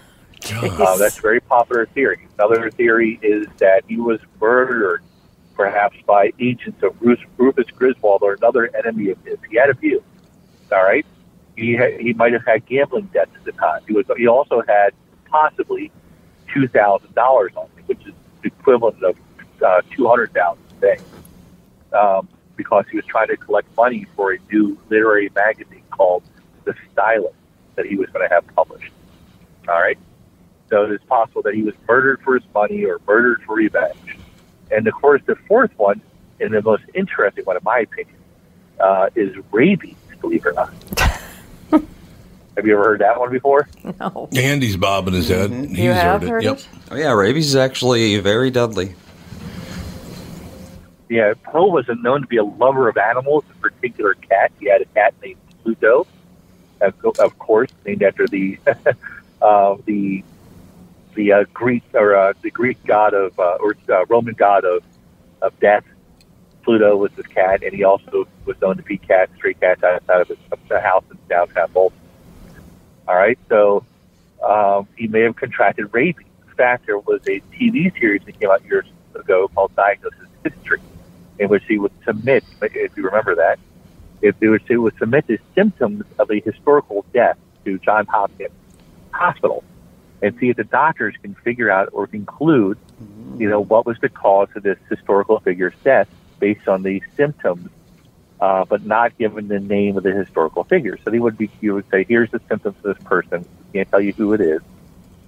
Uh, 0.51 0.97
that's 0.97 1.19
a 1.19 1.21
very 1.21 1.41
popular 1.41 1.87
theory. 1.87 2.27
Another 2.39 2.71
theory 2.71 3.19
is 3.23 3.47
that 3.59 3.85
he 3.87 3.97
was 3.97 4.19
murdered, 4.41 5.03
perhaps 5.55 5.97
by 6.07 6.33
agents 6.41 6.83
of 6.83 7.01
Rufus, 7.01 7.25
Rufus 7.37 7.67
Griswold 7.71 8.23
or 8.23 8.35
another 8.35 8.75
enemy 8.77 9.11
of 9.11 9.19
his. 9.25 9.39
He 9.49 9.57
had 9.57 9.71
a 9.71 9.75
few. 9.75 10.03
All 10.73 10.83
right, 10.83 11.05
he 11.57 11.75
had, 11.75 12.01
he 12.01 12.15
might 12.15 12.33
have 12.33 12.45
had 12.47 12.65
gambling 12.67 13.11
debts 13.13 13.31
at 13.37 13.45
the 13.45 13.53
time. 13.53 13.83
He 13.87 13.93
was 13.93 14.07
he 14.17 14.27
also 14.27 14.63
had 14.67 14.95
possibly 15.27 15.93
two 16.53 16.67
thousand 16.67 17.15
dollars 17.15 17.53
on 17.57 17.67
him, 17.77 17.85
which 17.87 18.01
is 18.07 18.15
the 18.43 18.49
equivalent 18.49 19.03
of 19.03 19.17
uh, 19.65 19.83
two 19.95 20.09
hundred 20.09 20.33
thousand 20.33 20.63
today 20.81 20.97
um, 21.95 22.29
because 22.57 22.85
he 22.91 22.97
was 22.97 23.07
trying 23.07 23.29
to 23.29 23.37
collect 23.37 23.75
money 23.77 24.07
for 24.17 24.33
a 24.33 24.39
new 24.51 24.79
literary 24.89 25.31
magazine 25.35 25.83
called 25.91 26.23
The 26.65 26.75
Stylus 26.93 27.35
that 27.77 27.87
he 27.87 27.97
was 27.97 28.09
going 28.11 28.29
to 28.29 28.35
have 28.35 28.47
published. 28.55 28.93
All 29.69 29.81
right. 29.81 29.99
So 30.69 30.85
it 30.85 30.93
is 30.93 31.01
possible 31.07 31.43
that 31.43 31.55
he 31.55 31.63
was 31.63 31.75
murdered 31.89 32.21
for 32.23 32.35
his 32.35 32.45
money 32.55 32.85
or 32.85 33.01
murdered 33.07 33.43
for 33.43 33.57
revenge. 33.57 34.19
And 34.71 34.87
of 34.87 34.95
course, 34.95 35.23
the 35.27 35.37
fourth 35.47 35.71
one, 35.77 36.01
and 36.41 36.53
the 36.53 36.63
most 36.63 36.85
interesting 36.95 37.45
one, 37.45 37.57
in 37.57 37.63
my 37.63 37.81
opinion, 37.81 38.17
uh, 38.81 39.11
is 39.15 39.37
rabies, 39.53 39.97
believe 40.21 40.45
it 40.47 40.49
or 40.49 40.53
not. 40.53 40.73
have 42.57 42.67
you 42.67 42.75
ever 42.75 42.85
heard 42.85 43.01
that 43.01 43.19
one 43.19 43.31
before? 43.31 43.69
No. 44.01 44.29
Andy's 44.35 44.77
bobbing 44.77 45.15
his 45.15 45.29
head. 45.29 45.51
Mm-hmm. 45.51 45.75
He's 45.75 45.95
heard 45.95 46.23
it. 46.23 46.43
Yep. 46.43 46.61
Oh, 46.91 46.97
yeah, 46.97 47.13
rabies 47.13 47.49
is 47.49 47.57
actually 47.57 48.19
very 48.19 48.51
deadly. 48.51 48.95
Yeah, 51.13 51.35
Poe 51.35 51.67
wasn't 51.67 52.03
known 52.03 52.23
to 52.23 52.27
be 52.27 52.39
a 52.39 52.43
lover 52.43 52.89
of 52.89 52.97
animals, 52.97 53.45
in 53.53 53.61
particular 53.61 54.15
cat. 54.15 54.51
He 54.59 54.71
had 54.71 54.81
a 54.81 54.87
cat 54.87 55.13
named 55.23 55.39
Pluto, 55.63 56.07
of, 56.81 57.39
course, 57.39 57.69
named 57.85 58.03
after 58.03 58.27
the 58.27 58.59
uh, 59.43 59.77
the 59.85 60.25
the 61.15 61.33
uh, 61.33 61.45
Greek 61.53 61.83
or 61.93 62.17
uh, 62.17 62.33
the 62.41 62.51
Greek 62.51 62.83
god 62.87 63.13
of 63.13 63.39
uh, 63.39 63.59
or 63.61 63.77
uh, 63.91 64.07
Roman 64.07 64.33
god 64.33 64.65
of 64.65 64.83
of 65.43 65.61
death. 65.61 65.85
Pluto 66.63 66.97
was 66.97 67.13
his 67.13 67.27
cat, 67.27 67.63
and 67.63 67.75
he 67.75 67.85
also 67.85 68.27
was 68.47 68.59
known 68.63 68.79
to 68.79 68.83
feed 68.83 69.07
cats, 69.07 69.33
stray 69.37 69.53
cats 69.53 69.83
outside 69.83 70.23
of 70.23 70.29
his 70.29 70.39
house 70.71 71.05
in 71.11 71.19
downtown 71.29 71.71
Baltimore. 71.73 72.01
All 73.07 73.17
right, 73.17 73.39
so 73.51 73.85
um, 74.43 74.89
he 74.97 75.09
may 75.09 75.21
have 75.21 75.37
contracted 75.37 75.93
rabies. 75.93 76.25
In 76.49 76.55
fact, 76.55 76.87
there 76.87 76.99
was 76.99 77.21
a 77.29 77.43
TV 77.53 77.93
series 78.01 78.23
that 78.25 78.41
came 78.41 78.49
out 78.49 78.65
years 78.65 78.87
ago 79.15 79.49
called 79.49 79.77
Diagnosis 79.77 80.29
History, 80.43 80.81
in 81.43 81.49
which 81.49 81.65
he 81.67 81.79
would 81.79 81.93
submit, 82.05 82.45
if 82.63 82.97
you 82.97 83.03
remember 83.03 83.35
that, 83.35 83.59
if 84.23 84.39
they 84.39 84.47
would, 84.47 84.63
he 84.69 84.77
would 84.77 84.97
submit 84.97 85.27
the 85.27 85.39
symptoms 85.55 86.05
of 86.19 86.31
a 86.31 86.41
historical 86.41 87.05
death 87.13 87.37
to 87.65 87.79
Johns 87.81 88.09
Hopkins 88.09 88.53
Hospital 89.11 89.65
and 90.23 90.39
see 90.39 90.51
if 90.51 90.57
the 90.57 90.65
doctors 90.65 91.17
can 91.21 91.35
figure 91.35 91.69
out 91.69 91.89
or 91.93 92.07
conclude, 92.07 92.79
you 93.37 93.49
know, 93.49 93.61
what 93.61 93.85
was 93.85 93.99
the 94.01 94.09
cause 94.09 94.49
of 94.55 94.63
this 94.63 94.79
historical 94.89 95.41
figure's 95.41 95.75
death 95.83 96.09
based 96.39 96.69
on 96.69 96.85
the 96.85 97.03
symptoms, 97.17 97.69
uh, 98.41 98.65
but 98.65 98.87
not 98.87 99.19
given 99.19 99.49
the 99.49 99.59
name 99.59 99.97
of 99.97 100.05
the 100.05 100.13
historical 100.13 100.63
figure. 100.63 100.97
So 101.05 101.11
they 101.11 101.19
would 101.19 101.37
be, 101.37 101.51
you 101.61 101.75
would 101.75 101.91
say, 101.91 102.05
here's 102.09 102.31
the 102.31 102.41
symptoms 102.49 102.77
of 102.85 102.95
this 102.95 103.05
person. 103.05 103.45
Can't 103.73 103.91
tell 103.91 104.01
you 104.01 104.13
who 104.13 104.33
it 104.33 104.41
is, 104.41 104.61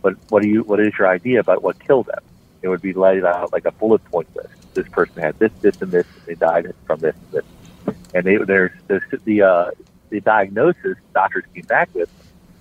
but 0.00 0.14
what 0.29 0.44
do 0.44 0.48
you, 0.48 0.62
what 0.62 0.79
is 0.79 0.92
your 0.96 1.09
idea 1.09 1.40
about 1.40 1.64
what 1.64 1.85
killed 1.85 2.07
them? 2.07 2.22
It 2.64 2.68
would 2.68 2.81
be 2.81 2.94
laid 2.94 3.24
out 3.24 3.53
like 3.53 3.66
a 3.66 3.72
bullet 3.72 4.03
point 4.07 4.35
list. 4.35 4.48
This 4.72 4.88
person 4.88 5.20
had 5.20 5.38
this, 5.38 5.53
this, 5.61 5.83
and 5.83 5.92
this. 5.92 6.07
They 6.24 6.35
died 6.35 6.74
from 6.87 6.98
this, 6.98 7.14
and 7.14 7.33
this. 7.33 7.94
And 8.14 8.24
they, 8.24 8.37
there's 8.38 8.72
the 8.87 9.03
the 9.27 9.42
uh, 9.42 9.70
the 10.09 10.20
diagnosis 10.22 10.96
doctors 11.12 11.44
came 11.55 11.64
back 11.64 11.90
with. 11.94 12.09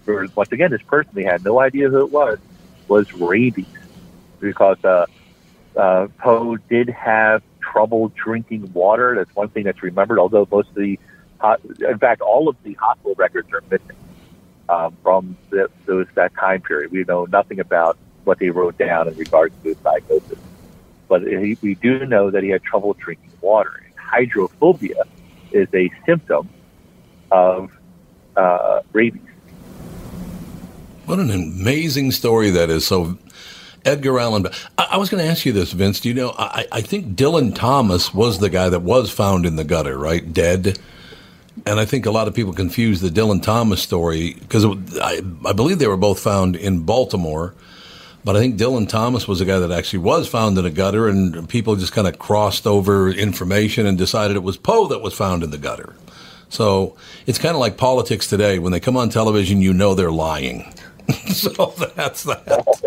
For, 0.04 0.28
once 0.36 0.52
again, 0.52 0.72
this 0.72 0.82
person 0.82 1.12
they 1.14 1.24
had 1.24 1.46
no 1.46 1.62
idea 1.62 1.88
who 1.88 2.02
it 2.02 2.12
was 2.12 2.38
was 2.90 3.14
rabies 3.14 3.66
because 4.42 4.84
uh, 4.84 5.06
uh, 5.78 6.08
Poe 6.18 6.58
did 6.58 6.90
have 6.90 7.42
trouble 7.62 8.10
drinking 8.10 8.74
water. 8.74 9.16
That's 9.16 9.34
one 9.34 9.48
thing 9.48 9.64
that's 9.64 9.82
remembered. 9.82 10.20
Although 10.20 10.46
most 10.52 10.68
of 10.68 10.76
the, 10.76 11.00
in 11.80 11.98
fact, 11.98 12.20
all 12.20 12.50
of 12.50 12.58
the 12.64 12.74
hospital 12.74 13.16
records 13.18 13.48
are 13.54 13.64
missing 13.72 13.96
um, 14.68 14.98
from 15.02 15.38
the, 15.50 15.70
those 15.86 16.08
that 16.16 16.34
time 16.36 16.62
period. 16.62 16.92
We 16.92 17.06
know 17.06 17.24
nothing 17.24 17.62
about 17.62 17.98
what 18.24 18.40
they 18.40 18.50
wrote 18.50 18.78
down 18.78 19.08
in 19.08 19.16
regards 19.16 19.56
to 19.64 19.70
his 19.70 19.78
diagnosis. 19.78 20.40
But 21.08 21.24
we 21.24 21.78
do 21.82 22.06
know 22.06 22.32
that 22.32 22.44
he 22.44 22.50
had 22.50 22.64
trouble 22.64 22.94
drinking 22.94 23.32
water. 23.42 23.84
And 23.86 23.94
Hydrophobia 23.98 25.04
is 25.52 25.68
a 25.74 25.92
symptom 26.06 26.50
of 27.32 27.72
uh, 28.36 28.82
rabies. 28.92 29.22
What 31.06 31.20
an 31.20 31.32
amazing 31.32 32.12
story 32.12 32.50
that 32.52 32.70
is. 32.70 32.88
So, 32.88 33.18
Edgar 33.86 34.20
Allan. 34.20 34.48
I, 34.78 34.88
I 34.92 34.98
was 34.98 35.10
going 35.10 35.24
to 35.24 35.30
ask 35.30 35.46
you 35.46 35.52
this, 35.52 35.74
Vince. 35.74 36.00
Do 36.00 36.10
you 36.10 36.16
know? 36.16 36.34
I, 36.38 36.66
I 36.72 36.82
think 36.82 37.18
Dylan 37.18 37.54
Thomas 37.54 38.14
was 38.14 38.40
the 38.40 38.50
guy 38.50 38.70
that 38.70 38.80
was 38.82 39.12
found 39.12 39.46
in 39.46 39.58
the 39.58 39.66
gutter, 39.66 39.98
right, 39.98 40.34
dead. 40.34 40.80
And 41.66 41.80
I 41.80 41.86
think 41.86 42.06
a 42.06 42.12
lot 42.12 42.28
of 42.28 42.34
people 42.34 42.54
confuse 42.54 43.02
the 43.02 43.10
Dylan 43.10 43.44
Thomas 43.44 43.82
story 43.82 44.34
because 44.34 44.66
I, 44.66 45.22
I 45.46 45.54
believe 45.54 45.80
they 45.80 45.88
were 45.88 45.98
both 45.98 46.20
found 46.20 46.56
in 46.56 46.82
Baltimore. 46.82 47.54
But 48.26 48.38
I 48.38 48.40
think 48.40 48.58
Dylan 48.58 48.88
Thomas 48.88 49.28
was 49.28 49.42
a 49.42 49.46
guy 49.46 49.60
that 49.60 49.72
actually 49.72 50.00
was 50.00 50.28
found 50.28 50.58
in 50.58 50.66
a 50.66 50.70
gutter, 50.70 51.10
and 51.10 51.48
people 51.50 51.76
just 51.76 51.92
kind 51.92 52.08
of 52.08 52.18
crossed 52.20 52.66
over 52.66 53.10
information 53.10 53.86
and 53.86 53.98
decided 53.98 54.38
it 54.38 54.44
was 54.44 54.56
Poe 54.56 54.88
that 54.88 55.02
was 55.02 55.14
found 55.14 55.44
in 55.44 55.52
the 55.52 55.58
gutter. 55.58 55.94
So 56.48 56.96
it's 57.26 57.40
kind 57.40 57.54
of 57.54 57.60
like 57.60 57.78
politics 57.78 58.28
today. 58.28 58.60
When 58.60 58.72
they 58.72 58.80
come 58.80 58.96
on 58.96 59.10
television, 59.10 59.62
you 59.62 59.74
know 59.74 59.94
they're 59.94 60.12
lying. 60.12 60.74
so 61.28 61.74
that's 61.96 62.24
that. 62.24 62.82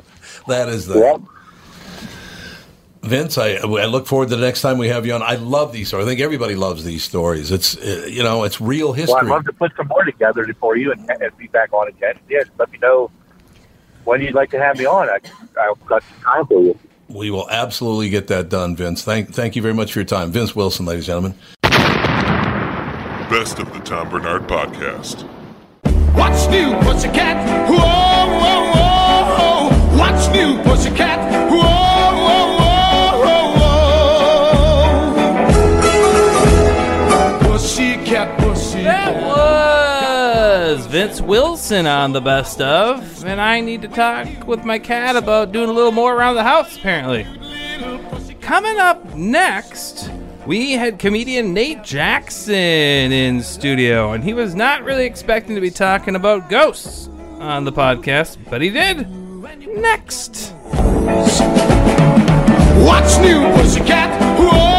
That 0.49 0.69
is 0.69 0.87
that. 0.87 1.21
Vince, 3.03 3.39
I, 3.39 3.57
I 3.57 3.87
look 3.87 4.07
forward 4.07 4.31
to 4.31 4.37
the 4.37 4.45
next 4.45 4.63
time 4.63 4.79
we 4.79 4.89
have 4.89 5.07
you 5.07 5.13
on. 5.13 5.23
I 5.23 5.35
love 5.35 5.73
these 5.73 5.89
stories. 5.89 6.07
I 6.07 6.09
think 6.09 6.21
everybody 6.21 6.57
loves 6.57 6.83
these 6.83 7.05
stories. 7.05 7.53
It's 7.53 7.77
uh, 7.77 8.07
you 8.09 8.23
know 8.23 8.45
it's 8.45 8.61
real 8.61 8.95
history. 8.95 9.15
Well, 9.15 9.25
I'd 9.25 9.29
love 9.29 9.45
to 9.45 9.53
put 9.53 9.73
some 9.77 9.89
more 9.89 10.05
together 10.05 10.47
for 10.59 10.77
you 10.77 10.93
and, 10.93 11.09
and 11.09 11.37
be 11.37 11.47
back 11.49 11.73
on 11.73 11.89
again. 11.89 12.19
Yeah, 12.29 12.43
let 12.59 12.73
me 12.73 12.79
know 12.79 13.11
when 14.07 14.23
you'd 14.23 14.35
like 14.35 14.51
to 14.51 14.59
have 14.59 14.79
me 14.79 14.87
on. 14.87 15.09
I, 15.11 15.19
I've 15.61 15.87
got 15.87 16.03
some 16.03 16.21
time 16.23 16.47
for 16.47 16.63
you. 16.63 16.79
We 17.09 17.31
will 17.31 17.49
absolutely 17.51 18.09
get 18.09 18.29
that 18.29 18.49
done, 18.49 18.75
Vince. 18.75 19.05
Thank 19.05 19.35
thank 19.35 19.55
you 19.55 19.63
very 19.63 19.75
much 19.75 19.93
for 19.93 20.01
your 20.01 20.07
time, 20.07 20.33
Vince 20.33 20.57
Wilson, 20.57 20.87
ladies 20.87 21.09
and 21.09 21.25
gentlemen. 21.25 21.39
Best 23.31 23.59
of 23.59 23.73
the 23.73 23.81
Tom 23.81 24.09
Barnard 24.09 24.49
Podcast. 24.49 25.23
What's 26.15 26.49
new, 26.49 26.75
pussycat? 26.81 27.66
Vince 41.07 41.21
Wilson 41.21 41.87
on 41.87 42.11
the 42.11 42.21
best 42.21 42.61
of, 42.61 43.25
and 43.25 43.41
I 43.41 43.61
need 43.61 43.83
to 43.83 43.89
talk 43.89 44.27
with 44.45 44.65
my 44.65 44.81
cat 44.81 45.15
about 45.15 45.53
doing 45.53 45.69
a 45.69 45.73
little 45.73 45.93
more 45.93 46.13
around 46.13 46.35
the 46.35 46.43
house, 46.43 46.77
apparently. 46.77 47.25
Coming 48.41 48.79
up 48.79 49.15
next, 49.15 50.11
we 50.47 50.73
had 50.73 50.99
comedian 50.99 51.55
Nate 51.55 51.85
Jackson 51.85 52.57
in 52.57 53.41
studio, 53.41 54.15
and 54.15 54.25
he 54.25 54.35
was 54.35 54.57
not 54.57 54.83
really 54.83 55.05
expecting 55.05 55.55
to 55.55 55.61
be 55.61 55.71
talking 55.71 56.17
about 56.17 56.51
ghosts 56.51 57.09
on 57.39 57.65
the 57.65 57.73
podcast, 57.73 58.39
but 58.51 58.61
he 58.61 58.71
did. 58.71 59.09
Next. 59.81 60.51
What's 62.85 63.19
new, 63.19 63.43
pussycat? 63.55 64.41
Whoa, 64.41 64.76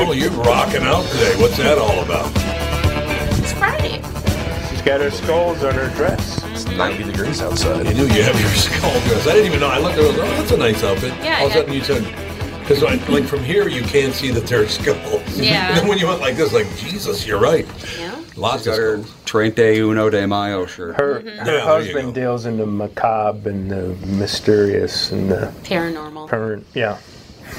Oh, 0.00 0.12
you're 0.12 0.30
rocking 0.30 0.82
out 0.82 1.04
today. 1.06 1.34
What's 1.40 1.56
that 1.58 1.76
all 1.78 2.00
about? 2.02 2.30
It's 3.38 3.52
Friday. 3.52 4.00
She's 4.70 4.82
got 4.82 5.00
her 5.00 5.10
skulls 5.10 5.62
on 5.64 5.74
her 5.74 5.88
dress. 5.96 6.42
It's 6.46 6.64
90 6.66 7.04
degrees 7.04 7.42
outside. 7.42 7.86
You 7.86 7.94
knew 7.94 8.06
you 8.14 8.22
have 8.22 8.38
your 8.40 8.48
skull 8.54 8.92
dress. 9.02 9.26
I 9.26 9.32
didn't 9.32 9.46
even 9.46 9.60
know. 9.60 9.68
I 9.68 9.78
looked 9.78 9.98
at 9.98 10.04
it. 10.04 10.06
I 10.06 10.08
was, 10.10 10.18
Oh, 10.18 10.36
that's 10.40 10.50
a 10.52 10.56
nice 10.56 10.84
outfit. 10.84 11.12
Yeah, 11.22 11.40
All 11.40 11.46
of 11.46 11.52
a 11.52 11.54
I- 11.54 11.58
sudden 11.58 11.74
you 11.74 11.82
said, 11.82 12.04
because 12.60 12.82
like 12.82 13.24
from 13.24 13.42
here 13.42 13.68
you 13.68 13.82
can't 13.82 14.14
see 14.14 14.30
that 14.30 14.46
they're 14.46 14.68
skulls. 14.68 15.38
Yeah. 15.38 15.68
And 15.68 15.76
then 15.78 15.88
when 15.88 15.98
you 15.98 16.06
went 16.06 16.20
like 16.20 16.36
this, 16.36 16.52
like 16.52 16.66
Jesus, 16.76 17.26
you're 17.26 17.40
right. 17.40 17.66
Yeah. 17.98 18.14
Lots 18.36 18.66
Got 18.66 18.72
of 18.72 18.78
her 18.78 19.04
Trente 19.24 19.78
Uno 19.78 20.10
de 20.10 20.26
Mayo 20.26 20.66
shirt. 20.66 20.94
Her, 21.00 21.20
Mm-hmm. 21.20 21.38
her 21.38 21.44
there 21.44 21.54
you 21.58 21.60
husband 21.64 22.14
deals 22.14 22.46
in 22.46 22.56
the 22.56 22.66
macabre 22.66 23.48
and 23.50 23.68
the 23.70 23.88
mysterious 24.06 25.10
and 25.10 25.28
the 25.30 25.52
Paranormal. 25.64 26.28
parent. 26.28 26.64
Yeah. 26.74 26.98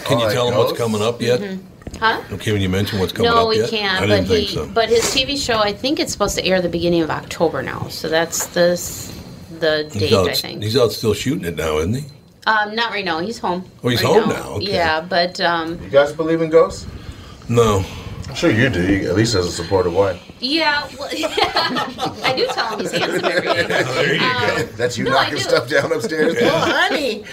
Can 0.06 0.20
you 0.20 0.30
tell 0.32 0.46
like 0.46 0.54
them 0.54 0.58
what's 0.58 0.78
coming 0.78 1.02
up 1.02 1.22
yet? 1.22 1.42
Huh? 1.98 2.22
Okay, 2.32 2.52
when 2.52 2.62
you 2.62 2.70
mention 2.70 3.00
what's 3.00 3.12
coming 3.12 3.32
no, 3.32 3.44
up 3.44 3.50
we 3.50 3.58
yet? 3.58 3.70
can't. 3.70 3.98
I 4.04 4.08
but 4.08 4.08
didn't 4.08 4.28
think 4.28 4.48
he, 4.48 4.56
so. 4.56 4.68
but 4.68 4.90
his 4.90 5.02
TV 5.06 5.38
show, 5.38 5.60
I 5.60 5.74
think 5.74 6.00
it's 6.00 6.12
supposed 6.12 6.38
to 6.38 6.46
air 6.46 6.62
the 6.62 6.70
beginning 6.70 7.02
of 7.02 7.10
October 7.10 7.62
now. 7.62 7.88
So 7.90 8.08
that's 8.10 8.48
this 8.48 9.08
the 9.60 9.90
He's 9.92 10.02
date, 10.10 10.14
out, 10.14 10.30
I 10.30 10.34
think. 10.34 10.64
he's 10.64 10.78
out 10.78 10.92
still 10.92 11.14
shooting 11.14 11.46
it 11.46 11.56
now, 11.56 11.78
isn't 11.80 11.94
he? 11.96 12.06
Um, 12.48 12.74
not 12.76 12.92
right 12.92 13.04
now. 13.04 13.20
He's 13.20 13.38
home. 13.40 13.70
Oh, 13.84 13.90
he's 13.90 14.02
right 14.04 14.22
home 14.22 14.30
now, 14.30 14.50
okay. 14.56 14.72
Yeah, 14.74 15.02
but 15.02 15.40
um, 15.42 15.82
You 15.84 15.90
guys 15.90 16.14
believe 16.14 16.42
in 16.42 16.50
ghosts? 16.50 16.88
No. 17.50 17.84
I'm 18.28 18.36
sure 18.36 18.52
you 18.52 18.70
do, 18.70 19.08
at 19.10 19.16
least 19.16 19.36
as 19.36 19.46
a 19.48 19.52
supportive 19.52 19.94
wife. 19.94 20.22
Yeah, 20.40 20.88
well, 20.98 21.10
I 22.24 22.34
do 22.36 22.48
tell 22.48 22.74
him 22.74 22.80
he's 22.80 22.92
handsome 22.92 23.26
every 23.26 23.42
day. 23.42 23.68
Oh, 23.90 23.94
there 23.94 24.14
you 24.14 24.20
go. 24.20 24.64
Um, 24.64 24.70
That's 24.78 24.98
you 24.98 25.04
no, 25.06 25.12
knocking 25.12 25.40
stuff 25.40 25.70
down 25.70 25.92
upstairs. 25.92 26.36
Well, 26.40 26.66
honey, 26.72 27.24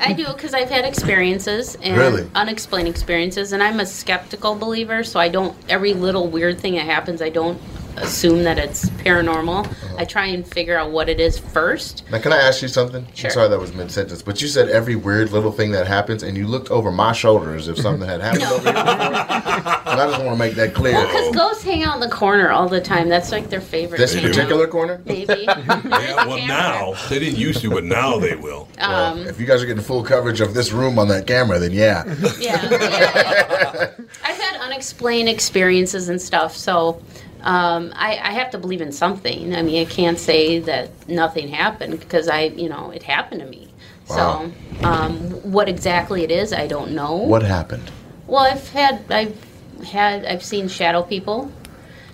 I 0.00 0.12
do 0.12 0.26
because 0.26 0.54
I've 0.54 0.68
had 0.70 0.84
experiences 0.84 1.76
and 1.82 1.96
Really? 1.96 2.28
unexplained 2.34 2.88
experiences, 2.88 3.52
and 3.52 3.62
I'm 3.62 3.80
a 3.80 3.86
skeptical 3.86 4.54
believer. 4.54 5.02
So 5.04 5.18
I 5.20 5.28
don't 5.28 5.56
every 5.68 5.94
little 5.94 6.28
weird 6.28 6.58
thing 6.60 6.74
that 6.74 6.86
happens, 6.86 7.22
I 7.22 7.28
don't 7.30 7.60
assume 7.96 8.44
that 8.44 8.58
it's 8.58 8.88
paranormal. 8.90 9.72
I 9.98 10.04
try 10.04 10.26
and 10.26 10.46
figure 10.46 10.78
out 10.78 10.90
what 10.90 11.08
it 11.08 11.20
is 11.20 11.38
first. 11.38 12.04
Now, 12.10 12.18
can 12.18 12.32
I 12.32 12.38
ask 12.38 12.62
you 12.62 12.68
something? 12.68 13.06
Sure. 13.14 13.30
I'm 13.30 13.34
sorry 13.34 13.48
that 13.48 13.58
was 13.58 13.74
mid 13.74 13.90
sentence, 13.90 14.22
but 14.22 14.40
you 14.40 14.48
said 14.48 14.68
every 14.68 14.96
weird 14.96 15.30
little 15.32 15.52
thing 15.52 15.70
that 15.72 15.86
happens, 15.86 16.22
and 16.22 16.36
you 16.36 16.46
looked 16.46 16.70
over 16.70 16.90
my 16.90 17.12
shoulder 17.12 17.54
as 17.54 17.68
if 17.68 17.78
something 17.78 18.08
had 18.08 18.20
happened 18.20 18.44
over 18.44 18.62
here 18.62 18.72
before. 18.72 19.92
And 19.92 20.00
I 20.00 20.06
just 20.10 20.18
want 20.24 20.32
to 20.32 20.36
make 20.36 20.54
that 20.54 20.74
clear. 20.74 21.00
Because 21.06 21.34
ghosts 21.34 21.62
hang 21.64 21.82
out 21.82 21.94
in 21.94 22.00
the 22.00 22.08
corner 22.14 22.50
all 22.50 22.68
the 22.68 22.80
time. 22.80 23.08
That's 23.08 23.32
like 23.32 23.50
their 23.50 23.60
favorite. 23.60 23.98
This 23.98 24.14
hangout. 24.14 24.32
particular 24.32 24.66
corner? 24.66 25.00
Maybe. 25.04 25.46
Yeah, 26.00 26.26
well, 26.26 26.46
now 26.46 26.94
they 27.08 27.18
didn't 27.18 27.38
used 27.38 27.60
to, 27.62 27.70
but 27.70 27.84
now 27.84 28.18
they 28.18 28.34
will. 28.34 28.68
Um, 28.78 29.26
If 29.26 29.38
you 29.40 29.46
guys 29.46 29.62
are 29.62 29.66
getting 29.66 29.82
full 29.82 30.02
coverage 30.02 30.40
of 30.40 30.54
this 30.54 30.72
room 30.72 30.98
on 30.98 31.08
that 31.08 31.26
camera, 31.26 31.58
then 31.58 31.72
yeah. 31.72 32.04
yeah, 32.38 32.68
yeah. 32.70 33.90
I've 34.24 34.36
had 34.38 34.60
unexplained 34.60 35.28
experiences 35.28 36.08
and 36.08 36.20
stuff, 36.20 36.56
so 36.56 37.02
um, 37.42 37.92
I, 37.96 38.12
I 38.22 38.32
have 38.32 38.50
to 38.52 38.58
believe 38.58 38.80
in 38.80 38.92
something. 38.92 39.54
I 39.54 39.62
mean, 39.62 39.86
I 39.86 39.90
can't 39.90 40.18
say 40.18 40.58
that 40.60 40.90
nothing 41.08 41.48
happened 41.48 41.98
because 42.00 42.28
I, 42.28 42.44
you 42.44 42.68
know, 42.68 42.90
it 42.90 43.02
happened 43.02 43.40
to 43.40 43.46
me. 43.46 43.72
Wow. 44.08 44.50
So, 44.80 44.86
um, 44.86 45.14
what 45.52 45.68
exactly 45.68 46.24
it 46.24 46.30
is, 46.30 46.52
I 46.52 46.66
don't 46.66 46.92
know. 46.92 47.16
What 47.16 47.42
happened? 47.42 47.90
Well, 48.26 48.42
I've 48.44 48.68
had, 48.70 49.04
I've 49.10 49.36
had, 49.84 50.24
I've 50.24 50.42
seen 50.44 50.68
shadow 50.68 51.02
people. 51.02 51.50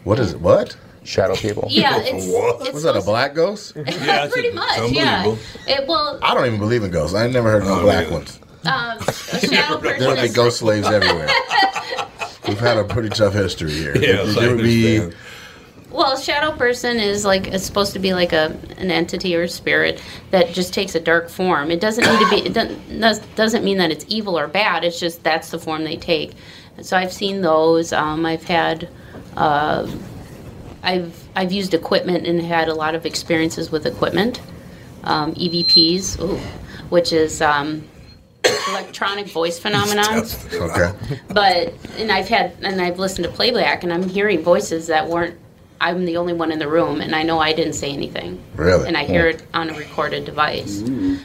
What 0.05 0.19
is 0.19 0.33
it? 0.35 0.41
What? 0.41 0.77
Shadow 1.05 1.35
people. 1.37 1.67
Yeah, 1.71 1.99
it's, 2.03 2.27
What? 2.27 2.63
it's 2.63 2.73
Was 2.75 2.83
that 2.85 2.97
a 2.97 3.01
black 3.03 3.35
ghost? 3.35 3.75
pretty 4.31 4.51
much. 4.53 4.91
Yeah. 4.91 5.35
It 5.67 5.87
well, 5.89 6.19
I 6.23 6.35
don't 6.35 6.47
even 6.47 6.59
believe 6.59 6.83
in 6.85 6.91
ghosts. 6.91 7.15
I 7.15 7.27
never 7.29 7.51
heard 7.51 7.63
Oh, 7.65 7.77
no 7.77 7.83
black 7.83 8.11
ones. 8.11 8.41
um, 8.65 8.99
a 8.99 9.13
shadow 9.41 9.79
person. 9.79 9.99
There 10.01 10.09
would 10.09 10.21
be 10.23 10.29
ghost 10.29 10.59
slaves 10.59 10.87
everywhere. 10.89 11.29
We've 12.49 12.59
had 12.59 12.77
a 12.79 12.85
pretty 12.85 13.09
tough 13.11 13.35
history 13.35 13.71
here. 13.71 13.97
Yes, 14.01 14.35
there 14.37 14.51
I 14.51 14.55
would 14.55 14.63
be. 14.63 15.11
Well, 15.91 16.17
shadow 16.19 16.53
person 16.55 16.99
is 16.99 17.25
like 17.25 17.47
it's 17.47 17.65
supposed 17.65 17.93
to 17.95 17.99
be 17.99 18.13
like 18.13 18.33
a 18.33 18.57
an 18.77 18.91
entity 18.91 19.35
or 19.35 19.47
spirit 19.49 20.03
that 20.31 20.53
just 20.53 20.75
takes 20.75 20.95
a 20.95 21.01
dark 21.01 21.29
form. 21.31 21.71
It 21.71 21.81
doesn't 21.81 22.05
need 22.05 22.19
to 22.19 22.31
be. 22.31 22.47
It 22.49 22.53
doesn't 22.55 23.01
does- 23.01 23.21
doesn't 23.35 23.65
mean 23.65 23.79
that 23.79 23.91
it's 23.91 24.05
evil 24.09 24.39
or 24.39 24.47
bad. 24.47 24.85
It's 24.85 25.01
just 25.01 25.23
that's 25.23 25.51
the 25.51 25.59
form 25.59 25.85
they 25.85 25.97
take. 25.97 26.33
So 26.83 26.97
I've 26.97 27.13
seen 27.13 27.41
those. 27.41 27.93
Um, 27.93 28.27
I've 28.27 28.45
had. 28.45 28.89
Uh, 29.37 29.91
I've 30.83 31.25
I've 31.35 31.51
used 31.53 31.73
equipment 31.75 32.27
and 32.27 32.41
had 32.43 32.69
a 32.69 32.75
lot 32.75 32.95
of 32.95 33.07
experiences 33.07 33.71
with 33.73 33.87
equipment. 33.87 34.41
Um, 35.05 35.35
EVPs, 35.35 36.21
ooh, 36.21 36.37
which 36.91 37.13
is 37.13 37.41
um, 37.41 37.85
electronic 38.71 39.27
voice 39.29 39.59
phenomenon. 39.59 40.25
okay. 40.53 40.93
But 41.29 41.75
and 41.99 42.11
I've 42.13 42.29
had 42.29 42.53
and 42.63 42.81
I've 42.81 42.99
listened 42.99 43.25
to 43.25 43.31
playback 43.31 43.83
and 43.85 43.93
I'm 43.93 44.09
hearing 44.09 44.43
voices 44.43 44.87
that 44.89 45.09
weren't. 45.09 45.37
I'm 45.79 46.07
the 46.07 46.17
only 46.17 46.33
one 46.33 46.51
in 46.53 46.59
the 46.59 46.69
room, 46.69 47.03
and 47.03 47.15
I 47.15 47.23
know 47.23 47.39
I 47.39 47.53
didn't 47.53 47.75
say 47.75 47.91
anything. 47.93 48.43
Really? 48.55 48.89
And 48.89 48.97
I 48.97 49.05
hear 49.05 49.27
it 49.29 49.43
on 49.53 49.69
a 49.69 49.75
recorded 49.75 50.25
device. 50.25 50.83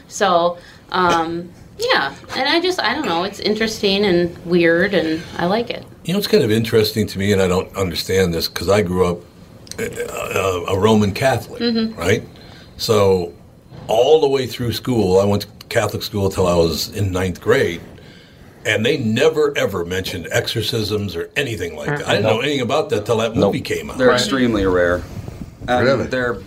So, 0.08 0.58
um, 0.90 1.50
yeah, 1.78 2.14
and 2.36 2.46
I 2.46 2.60
just 2.60 2.78
I 2.78 2.94
don't 2.94 3.06
know. 3.06 3.24
It's 3.24 3.40
interesting 3.40 4.04
and 4.04 4.36
weird, 4.44 4.92
and 4.92 5.22
I 5.38 5.46
like 5.46 5.70
it. 5.70 5.84
You 6.04 6.12
know, 6.12 6.18
it's 6.18 6.28
kind 6.28 6.44
of 6.44 6.50
interesting 6.50 7.06
to 7.06 7.18
me, 7.18 7.32
and 7.32 7.40
I 7.40 7.48
don't 7.48 7.74
understand 7.76 8.34
this 8.34 8.46
because 8.46 8.68
I 8.68 8.82
grew 8.82 9.06
up 9.06 9.18
uh, 9.78 9.84
uh, 9.84 10.64
a 10.68 10.78
Roman 10.78 11.12
Catholic, 11.14 11.62
Mhm. 11.62 11.96
right? 11.96 12.22
So, 12.76 13.32
all 13.92 14.20
the 14.22 14.28
way 14.28 14.46
through 14.46 14.72
school, 14.72 15.20
I 15.20 15.24
went 15.26 15.42
to 15.42 15.48
Catholic 15.68 16.02
school 16.02 16.24
until 16.26 16.46
I 16.46 16.56
was 16.56 16.88
in 16.96 17.12
ninth 17.12 17.40
grade, 17.42 17.82
and 18.64 18.84
they 18.86 18.96
never 18.96 19.56
ever 19.56 19.84
mentioned 19.84 20.28
exorcisms 20.30 21.14
or 21.14 21.30
anything 21.36 21.76
like 21.76 21.88
that. 21.88 22.08
I 22.08 22.12
didn't 22.16 22.22
know 22.24 22.40
anything 22.40 22.62
about 22.62 22.88
that 22.90 23.04
till 23.04 23.18
that 23.18 23.36
movie 23.36 23.60
came 23.60 23.90
out. 23.90 23.98
They're 23.98 24.12
extremely 24.12 24.64
rare. 24.66 25.02
And 25.68 25.84
Really? 25.84 26.06
They're 26.06 26.38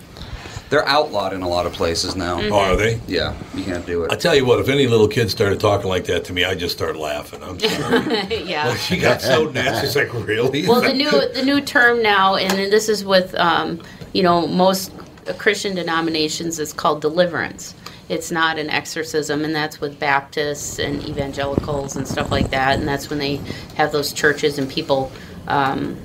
they're 0.69 0.87
outlawed 0.87 1.33
in 1.33 1.43
a 1.43 1.47
lot 1.47 1.67
of 1.67 1.73
places 1.73 2.15
now. 2.15 2.41
Oh, 2.41 2.53
are 2.57 2.75
they? 2.75 2.99
Yeah, 3.07 3.35
you 3.53 3.63
can't 3.63 3.85
do 3.85 4.03
it. 4.03 4.11
I 4.11 4.15
tell 4.15 4.35
you 4.35 4.45
what, 4.45 4.59
if 4.59 4.67
any 4.67 4.87
little 4.87 5.07
kid 5.07 5.29
started 5.29 5.59
talking 5.59 5.87
like 5.87 6.05
that 6.05 6.25
to 6.25 6.33
me, 6.33 6.43
I'd 6.43 6.57
just 6.57 6.75
start 6.75 6.95
laughing. 6.95 7.43
I'm 7.43 7.59
sorry. 7.59 8.43
yeah. 8.43 8.67
Like, 8.69 8.79
she 8.79 8.97
got 8.97 9.21
so 9.21 9.51
nasty. 9.51 9.85
It's 9.85 9.95
like, 9.95 10.11
really? 10.27 10.67
Well, 10.67 10.81
the 10.81 10.93
new 10.93 11.11
the 11.33 11.43
new 11.43 11.61
term 11.61 12.01
now, 12.01 12.35
and 12.35 12.49
then 12.51 12.71
this 12.71 12.89
is 12.89 13.05
with 13.05 13.35
um, 13.35 13.79
you 14.13 14.23
know 14.23 14.47
most 14.47 14.91
Christian 15.33 15.75
denominations, 15.75 16.59
is 16.59 16.73
called 16.73 17.01
deliverance. 17.01 17.73
It's 18.07 18.31
not 18.31 18.59
an 18.59 18.69
exorcism, 18.69 19.43
and 19.43 19.55
that's 19.55 19.81
with 19.81 19.99
Baptists 19.99 20.77
and 20.79 21.03
evangelicals 21.07 21.95
and 21.95 22.07
stuff 22.07 22.31
like 22.31 22.51
that. 22.51 22.77
And 22.77 22.87
that's 22.87 23.09
when 23.09 23.19
they 23.19 23.37
have 23.75 23.91
those 23.91 24.13
churches 24.13 24.59
and 24.59 24.69
people. 24.69 25.11
Um, 25.47 25.97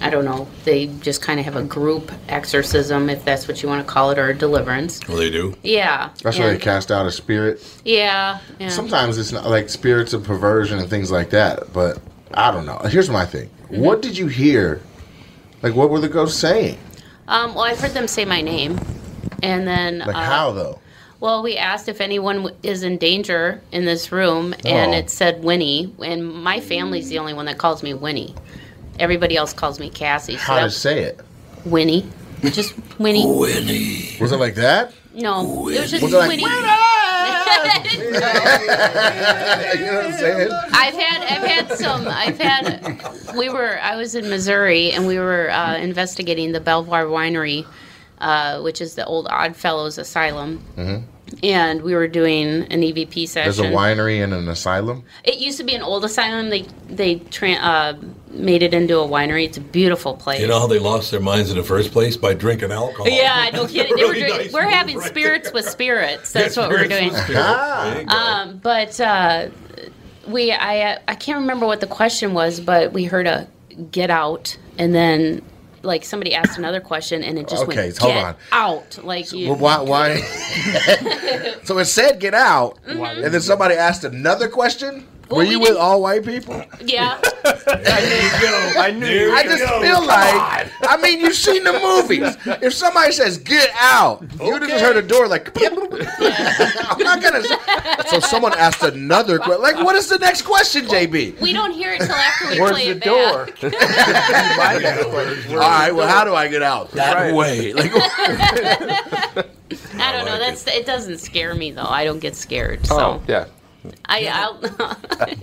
I 0.00 0.10
don't 0.10 0.24
know. 0.24 0.48
They 0.64 0.86
just 0.86 1.22
kind 1.22 1.38
of 1.38 1.46
have 1.46 1.56
a 1.56 1.62
group 1.62 2.12
exorcism, 2.28 3.08
if 3.08 3.24
that's 3.24 3.48
what 3.48 3.62
you 3.62 3.68
want 3.68 3.86
to 3.86 3.90
call 3.90 4.10
it, 4.10 4.18
or 4.18 4.28
a 4.28 4.34
deliverance. 4.34 5.00
Well, 5.08 5.16
they 5.16 5.30
do. 5.30 5.54
Yeah. 5.62 6.10
That's 6.22 6.38
where 6.38 6.52
they 6.52 6.58
cast 6.58 6.90
out 6.90 7.06
a 7.06 7.12
spirit. 7.12 7.62
Yeah. 7.84 8.40
yeah. 8.58 8.68
Sometimes 8.68 9.16
it's 9.16 9.32
not 9.32 9.46
like 9.46 9.68
spirits 9.68 10.12
of 10.12 10.24
perversion 10.24 10.78
and 10.78 10.90
things 10.90 11.10
like 11.10 11.30
that. 11.30 11.72
But 11.72 12.00
I 12.34 12.50
don't 12.50 12.66
know. 12.66 12.78
Here's 12.78 13.08
my 13.08 13.24
thing. 13.24 13.48
What 13.68 14.02
did 14.02 14.18
you 14.18 14.26
hear? 14.26 14.82
Like, 15.62 15.74
what 15.74 15.88
were 15.88 16.00
the 16.00 16.08
ghosts 16.08 16.38
saying? 16.38 16.78
Um, 17.28 17.54
well, 17.54 17.64
I've 17.64 17.78
heard 17.80 17.92
them 17.92 18.06
say 18.08 18.24
my 18.24 18.40
name, 18.42 18.78
and 19.42 19.66
then 19.66 20.00
Like, 20.00 20.08
uh, 20.16 20.22
how 20.22 20.52
though? 20.52 20.78
Well, 21.20 21.42
we 21.42 21.56
asked 21.56 21.88
if 21.88 22.00
anyone 22.02 22.50
is 22.62 22.82
in 22.82 22.98
danger 22.98 23.60
in 23.72 23.84
this 23.86 24.12
room, 24.12 24.54
and 24.64 24.92
Oh. 24.92 24.96
it 24.98 25.08
said 25.10 25.42
Winnie. 25.42 25.94
And 26.04 26.24
my 26.34 26.60
family's 26.60 27.08
the 27.08 27.18
only 27.18 27.32
one 27.32 27.46
that 27.46 27.56
calls 27.56 27.82
me 27.82 27.94
Winnie. 27.94 28.34
Everybody 28.98 29.36
else 29.36 29.52
calls 29.54 29.80
me 29.80 29.88
Cassie. 29.90 30.34
So 30.34 30.38
How 30.38 30.54
to 30.56 30.60
that's 30.62 30.76
say 30.76 31.02
it? 31.02 31.20
Winnie. 31.64 32.04
Just 32.44 32.74
Winnie. 32.98 33.24
Winnie. 33.26 34.16
Was 34.20 34.32
it 34.32 34.36
like 34.36 34.56
that? 34.56 34.92
No, 35.14 35.68
it 35.68 35.80
was 35.80 35.90
just 35.90 36.02
Was 36.02 36.12
it 36.12 36.16
like, 36.18 36.28
Winnie. 36.28 36.42
you 36.44 38.10
know 38.10 39.94
what 39.96 40.06
I'm 40.06 40.12
saying? 40.12 40.50
I've 40.72 40.94
had 40.94 41.22
I've 41.22 41.44
had 41.48 41.72
some 41.78 42.06
I've 42.08 42.38
had 42.38 42.82
we 43.36 43.48
were 43.48 43.78
I 43.80 43.96
was 43.96 44.14
in 44.14 44.28
Missouri 44.28 44.90
and 44.92 45.06
we 45.06 45.18
were 45.18 45.50
uh, 45.50 45.76
investigating 45.76 46.52
the 46.52 46.60
Belvoir 46.60 47.04
Winery, 47.06 47.66
uh, 48.18 48.60
which 48.62 48.80
is 48.80 48.94
the 48.94 49.04
old 49.06 49.26
Oddfellows 49.28 49.98
Asylum. 49.98 50.62
Mhm. 50.76 51.02
and 51.42 51.80
we 51.82 51.94
were 51.94 52.06
doing 52.06 52.64
an 52.70 52.82
EVP 52.82 53.26
session. 53.26 53.44
There's 53.50 53.58
a 53.58 53.74
winery 53.74 54.22
and 54.22 54.32
an 54.34 54.46
asylum. 54.46 55.04
It 55.24 55.38
used 55.38 55.56
to 55.58 55.64
be 55.64 55.74
an 55.74 55.80
old 55.82 56.04
asylum. 56.04 56.50
They 56.50 56.66
they 56.88 57.16
tra- 57.16 57.52
uh, 57.54 57.94
made 58.30 58.62
it 58.62 58.74
into 58.74 58.98
a 59.00 59.08
winery. 59.08 59.44
It's 59.46 59.56
a 59.56 59.60
beautiful 59.62 60.14
place. 60.14 60.40
You 60.40 60.46
know 60.46 60.60
how 60.60 60.66
they 60.66 60.78
lost 60.78 61.10
their 61.10 61.20
minds 61.20 61.50
in 61.50 61.56
the 61.56 61.62
first 61.64 61.92
place 61.92 62.16
by 62.16 62.34
drinking 62.34 62.72
alcohol. 62.72 63.08
Yeah, 63.08 63.48
no 63.52 63.66
kidding. 63.66 63.96
They 63.96 64.04
were 64.10 64.12
Really 64.12 64.44
nice 64.44 64.52
we're 64.52 64.68
having 64.68 64.98
right 64.98 65.08
spirits 65.08 65.50
with 65.52 65.64
spirits. 65.64 66.30
That's 66.36 66.56
Yeah, 66.56 66.62
what 66.68 66.70
we're 66.70 66.88
doing. 66.88 67.08
with 67.08 67.22
spirits. 67.22 67.48
There 67.48 68.00
you 68.02 68.06
go. 68.06 68.14
Um, 68.16 68.60
but 68.62 69.00
uh, 69.00 69.48
we, 70.26 70.52
I, 70.52 70.80
uh, 70.92 70.98
I 71.08 71.14
can't 71.14 71.40
remember 71.40 71.66
what 71.66 71.80
the 71.80 71.86
question 71.86 72.34
was, 72.34 72.60
but 72.60 72.92
we 72.92 73.04
heard 73.04 73.26
a 73.26 73.46
get 73.90 74.10
out, 74.10 74.56
and 74.78 74.94
then 74.94 75.42
like 75.82 76.04
somebody 76.04 76.34
asked 76.34 76.56
another 76.58 76.80
question, 76.80 77.22
and 77.22 77.38
it 77.38 77.46
just 77.48 77.64
Okay, 77.64 77.76
went 77.88 77.98
hold 77.98 78.14
get 78.14 78.24
on. 78.24 78.36
out. 78.52 78.98
Like 79.04 79.32
you, 79.32 79.48
Well, 79.50 79.58
why? 79.58 79.80
Why? 79.80 80.16
so 81.64 81.78
it 81.78 81.84
said 81.86 82.20
get 82.20 82.34
out, 82.34 82.78
Mm-hmm. 82.86 83.24
and 83.24 83.34
then 83.34 83.40
somebody 83.40 83.74
asked 83.74 84.04
another 84.04 84.48
question. 84.48 85.06
Were 85.30 85.42
you 85.42 85.58
with 85.60 85.76
all 85.76 86.00
white 86.02 86.24
people? 86.24 86.62
yeah. 86.84 87.20
I 87.44 88.90
knew 88.96 89.06
you 89.06 89.32
I 89.34 89.42
just 89.44 89.62
gonna- 89.64 89.84
feel 89.86 90.04
like, 90.06 90.68
I 90.88 90.96
mean, 91.00 91.20
you've 91.20 91.34
seen 91.34 91.64
the 91.64 91.72
movies. 91.72 92.36
If 92.62 92.74
somebody 92.74 93.12
says 93.12 93.38
"get 93.38 93.70
out," 93.78 94.22
you 94.40 94.58
just 94.60 94.82
heard 94.84 94.96
a 94.96 95.02
door 95.02 95.26
like. 95.28 95.50
I'm 95.64 96.98
not 96.98 97.22
gonna. 97.22 97.42
So 98.08 98.20
someone 98.20 98.52
asked 98.54 98.82
another 98.82 99.38
question. 99.38 99.62
Like, 99.62 99.76
what 99.76 99.94
is 99.96 100.08
the 100.08 100.18
next 100.18 100.42
question, 100.42 100.84
JB? 100.86 101.40
We 101.40 101.52
don't 101.52 101.72
hear 101.72 101.92
it 101.92 102.00
till 102.00 102.12
after 102.14 102.48
we 102.50 102.60
Where's 102.60 102.72
play 102.72 102.92
the 102.92 102.96
it 102.96 103.02
door? 103.02 103.46
back. 103.70 105.04
All 105.50 105.56
right. 105.58 105.92
Well, 105.94 106.08
how 106.08 106.24
do 106.24 106.34
I 106.34 106.48
get 106.48 106.62
out? 106.62 106.90
That 106.92 107.14
Right. 107.14 107.34
way. 107.34 107.72
Like, 107.72 107.90
I 107.94 109.44
don't 110.12 110.26
know. 110.26 110.38
That's 110.38 110.66
it. 110.66 110.86
Doesn't 110.86 111.18
scare 111.18 111.54
me 111.54 111.70
though. 111.70 111.86
I 111.86 112.04
don't 112.04 112.18
get 112.20 112.34
scared. 112.36 112.86
So 112.86 112.98
Oh, 113.00 113.22
yeah. 113.28 113.46
I, 114.06 114.26
I'll. 114.26 114.60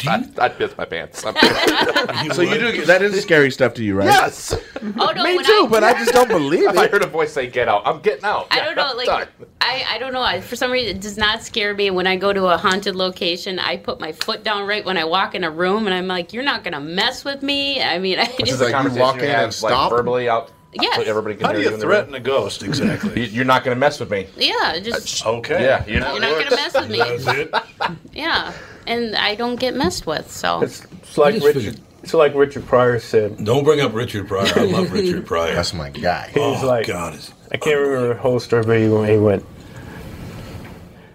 I'd, 0.07 0.39
I'd 0.39 0.57
piss 0.57 0.75
my 0.77 0.85
pants. 0.85 1.21
so 1.21 2.41
you 2.41 2.57
do. 2.57 2.85
That 2.85 3.01
is 3.01 3.21
scary 3.21 3.51
stuff 3.51 3.73
to 3.75 3.83
you, 3.83 3.95
right? 3.95 4.05
Yes. 4.05 4.55
Oh 4.97 5.11
no, 5.15 5.23
Me 5.23 5.35
when 5.35 5.45
too, 5.45 5.63
I, 5.65 5.67
but 5.69 5.83
I 5.83 5.93
just 5.93 6.13
don't 6.13 6.27
believe 6.27 6.69
If 6.69 6.77
I 6.77 6.87
heard 6.87 7.03
a 7.03 7.07
voice 7.07 7.33
say 7.33 7.47
"get 7.47 7.67
out," 7.67 7.83
I'm 7.85 8.01
getting 8.01 8.23
out. 8.23 8.47
I 8.51 8.61
don't 8.61 8.75
know, 8.75 8.89
I'm 8.91 8.97
like 8.97 9.05
done. 9.05 9.27
I, 9.59 9.85
I 9.91 9.97
don't 9.99 10.11
know. 10.11 10.21
I, 10.21 10.41
for 10.41 10.55
some 10.55 10.71
reason, 10.71 10.97
it 10.97 11.01
does 11.01 11.17
not 11.17 11.43
scare 11.43 11.73
me. 11.73 11.91
When 11.91 12.07
I 12.07 12.15
go 12.15 12.33
to 12.33 12.45
a 12.47 12.57
haunted 12.57 12.95
location, 12.95 13.59
I 13.59 13.77
put 13.77 13.99
my 13.99 14.11
foot 14.11 14.43
down 14.43 14.67
right 14.67 14.83
when 14.83 14.97
I 14.97 15.05
walk 15.05 15.35
in 15.35 15.43
a 15.43 15.51
room, 15.51 15.85
and 15.85 15.93
I'm 15.93 16.07
like, 16.07 16.33
"You're 16.33 16.43
not 16.43 16.63
gonna 16.63 16.81
mess 16.81 17.23
with 17.23 17.43
me." 17.43 17.81
I 17.81 17.99
mean, 17.99 18.19
I 18.19 18.25
Which 18.25 18.47
just 18.47 18.61
is 18.61 18.61
a 18.61 18.71
conversation 18.71 19.19
you 19.19 19.27
have, 19.27 19.61
like, 19.61 19.89
verbally 19.89 20.29
out. 20.29 20.51
Yes. 20.73 20.95
So 20.95 21.01
everybody 21.03 21.35
can 21.35 21.45
How 21.47 21.51
do 21.51 21.57
hear 21.59 21.67
you 21.69 21.73
in 21.73 21.79
the 21.79 21.85
threaten 21.85 22.13
a 22.15 22.19
ghost 22.19 22.63
exactly? 22.63 23.21
You- 23.21 23.27
You're 23.31 23.45
not 23.45 23.63
going 23.65 23.75
to 23.75 23.79
mess 23.79 23.99
with 23.99 24.09
me. 24.09 24.27
yeah, 24.37 24.79
just 24.79 25.25
uh, 25.25 25.31
Okay. 25.37 25.63
Yeah, 25.63 25.83
you're 25.85 25.95
you're 25.95 26.01
not 26.21 26.43
gonna 26.43 26.55
mess 26.55 26.73
with 26.73 26.89
me. 26.89 26.97
That's 26.99 27.27
it. 27.27 27.53
Yeah, 28.13 28.53
and 28.87 29.15
I 29.15 29.35
don't 29.35 29.57
get 29.59 29.75
messed 29.75 30.07
with. 30.07 30.31
So 30.31 30.61
It's 30.61 30.85
like 31.17 31.35
just 31.35 31.45
Richard. 31.45 31.79
It's 32.03 32.13
like 32.13 32.33
Richard 32.35 32.65
Pryor 32.65 32.99
said. 32.99 33.43
Don't 33.43 33.63
bring 33.63 33.81
up 33.81 33.93
Richard 33.93 34.27
Pryor. 34.27 34.51
I 34.55 34.63
love 34.63 34.91
Richard 34.93 35.25
Pryor. 35.25 35.55
That's 35.55 35.73
my 35.73 35.89
guy. 35.89 36.29
He 36.33 36.39
was 36.39 36.63
Oh, 36.63 36.67
like, 36.67 36.87
God, 36.87 37.15
it's 37.15 37.31
I 37.51 37.57
can't 37.57 37.79
remember 37.79 38.13
the 38.13 38.19
whole 38.19 38.39
story, 38.39 38.63
but 38.63 38.79
he 38.79 38.87
went, 38.87 39.11
he 39.11 39.17
went. 39.17 39.45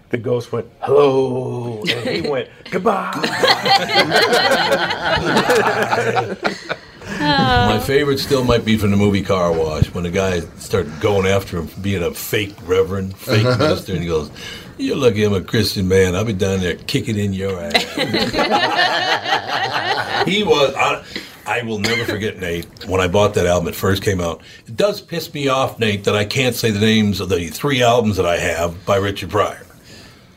The 0.09 0.17
ghost 0.17 0.53
went 0.53 0.67
hello, 0.81 1.81
and 1.81 1.89
he 2.09 2.21
went 2.29 2.47
goodbye. 2.71 3.11
My 7.19 7.77
oh. 7.77 7.79
favorite 7.79 8.19
still 8.19 8.43
might 8.43 8.65
be 8.65 8.77
from 8.77 8.91
the 8.91 8.97
movie 8.97 9.21
Car 9.21 9.51
Wash 9.51 9.87
when 9.93 10.03
the 10.03 10.11
guy 10.11 10.41
started 10.57 10.99
going 10.99 11.25
after 11.25 11.57
him 11.57 11.67
for 11.67 11.79
being 11.79 12.03
a 12.03 12.11
fake 12.11 12.55
reverend, 12.63 13.15
fake 13.15 13.43
minister, 13.59 13.93
and 13.93 14.01
he 14.01 14.07
goes, 14.07 14.29
"You're 14.77 14.97
lucky 14.97 15.23
I'm 15.23 15.33
a 15.33 15.41
Christian 15.41 15.87
man. 15.87 16.15
I'll 16.15 16.25
be 16.25 16.33
down 16.33 16.59
there 16.59 16.75
kicking 16.75 17.17
in 17.17 17.33
your 17.33 17.59
ass." 17.59 17.83
he 20.27 20.43
was. 20.43 20.73
I, 20.75 21.03
I 21.45 21.61
will 21.61 21.79
never 21.79 22.03
forget 22.03 22.39
Nate 22.39 22.67
when 22.87 22.99
I 22.99 23.07
bought 23.07 23.33
that 23.35 23.45
album. 23.45 23.69
It 23.69 23.75
first 23.75 24.03
came 24.03 24.19
out. 24.19 24.41
It 24.67 24.75
does 24.75 24.99
piss 24.99 25.33
me 25.33 25.47
off, 25.47 25.79
Nate, 25.79 26.03
that 26.03 26.15
I 26.15 26.25
can't 26.25 26.55
say 26.55 26.71
the 26.71 26.81
names 26.81 27.21
of 27.21 27.29
the 27.29 27.47
three 27.47 27.81
albums 27.81 28.17
that 28.17 28.25
I 28.25 28.37
have 28.37 28.85
by 28.85 28.97
Richard 28.97 29.29
Pryor 29.29 29.65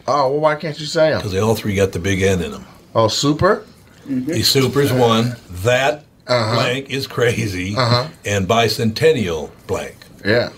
Oh, 0.06 0.30
well, 0.30 0.40
why 0.40 0.54
can't 0.54 0.78
you 0.78 0.86
say 0.86 1.10
them? 1.10 1.18
because 1.18 1.32
they 1.32 1.40
all 1.40 1.54
three 1.56 1.74
got 1.74 1.92
the 1.92 1.98
big 1.98 2.22
N 2.22 2.42
in 2.42 2.52
them. 2.52 2.64
Oh, 2.94 3.08
super. 3.08 3.64
The 4.06 4.42
Super's 4.42 4.92
one. 4.92 5.36
That 5.62 6.04
Uh-huh. 6.30 6.54
blank 6.54 6.90
is 6.90 7.06
crazy, 7.06 7.74
Uh-huh. 7.76 8.08
and 8.24 8.46
Bicentennial 8.48 9.50
blank. 9.66 9.96
Yeah. 10.24 10.50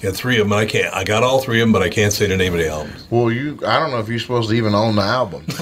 Got 0.00 0.14
three 0.14 0.38
of 0.38 0.46
them. 0.48 0.52
I 0.52 0.66
can't. 0.66 0.92
I 0.94 1.02
got 1.04 1.22
all 1.22 1.40
three 1.40 1.60
of 1.60 1.66
them, 1.66 1.72
but 1.72 1.80
I 1.82 1.88
can't 1.88 2.12
say 2.12 2.26
the 2.26 2.36
name 2.36 2.52
of 2.52 2.58
the 2.58 2.68
albums. 2.68 3.06
Well, 3.10 3.30
you. 3.32 3.58
I 3.66 3.78
don't 3.80 3.90
know 3.90 4.00
if 4.00 4.08
you're 4.08 4.18
supposed 4.18 4.50
to 4.50 4.54
even 4.56 4.74
own 4.74 4.96
the 4.96 5.02
album. 5.02 5.44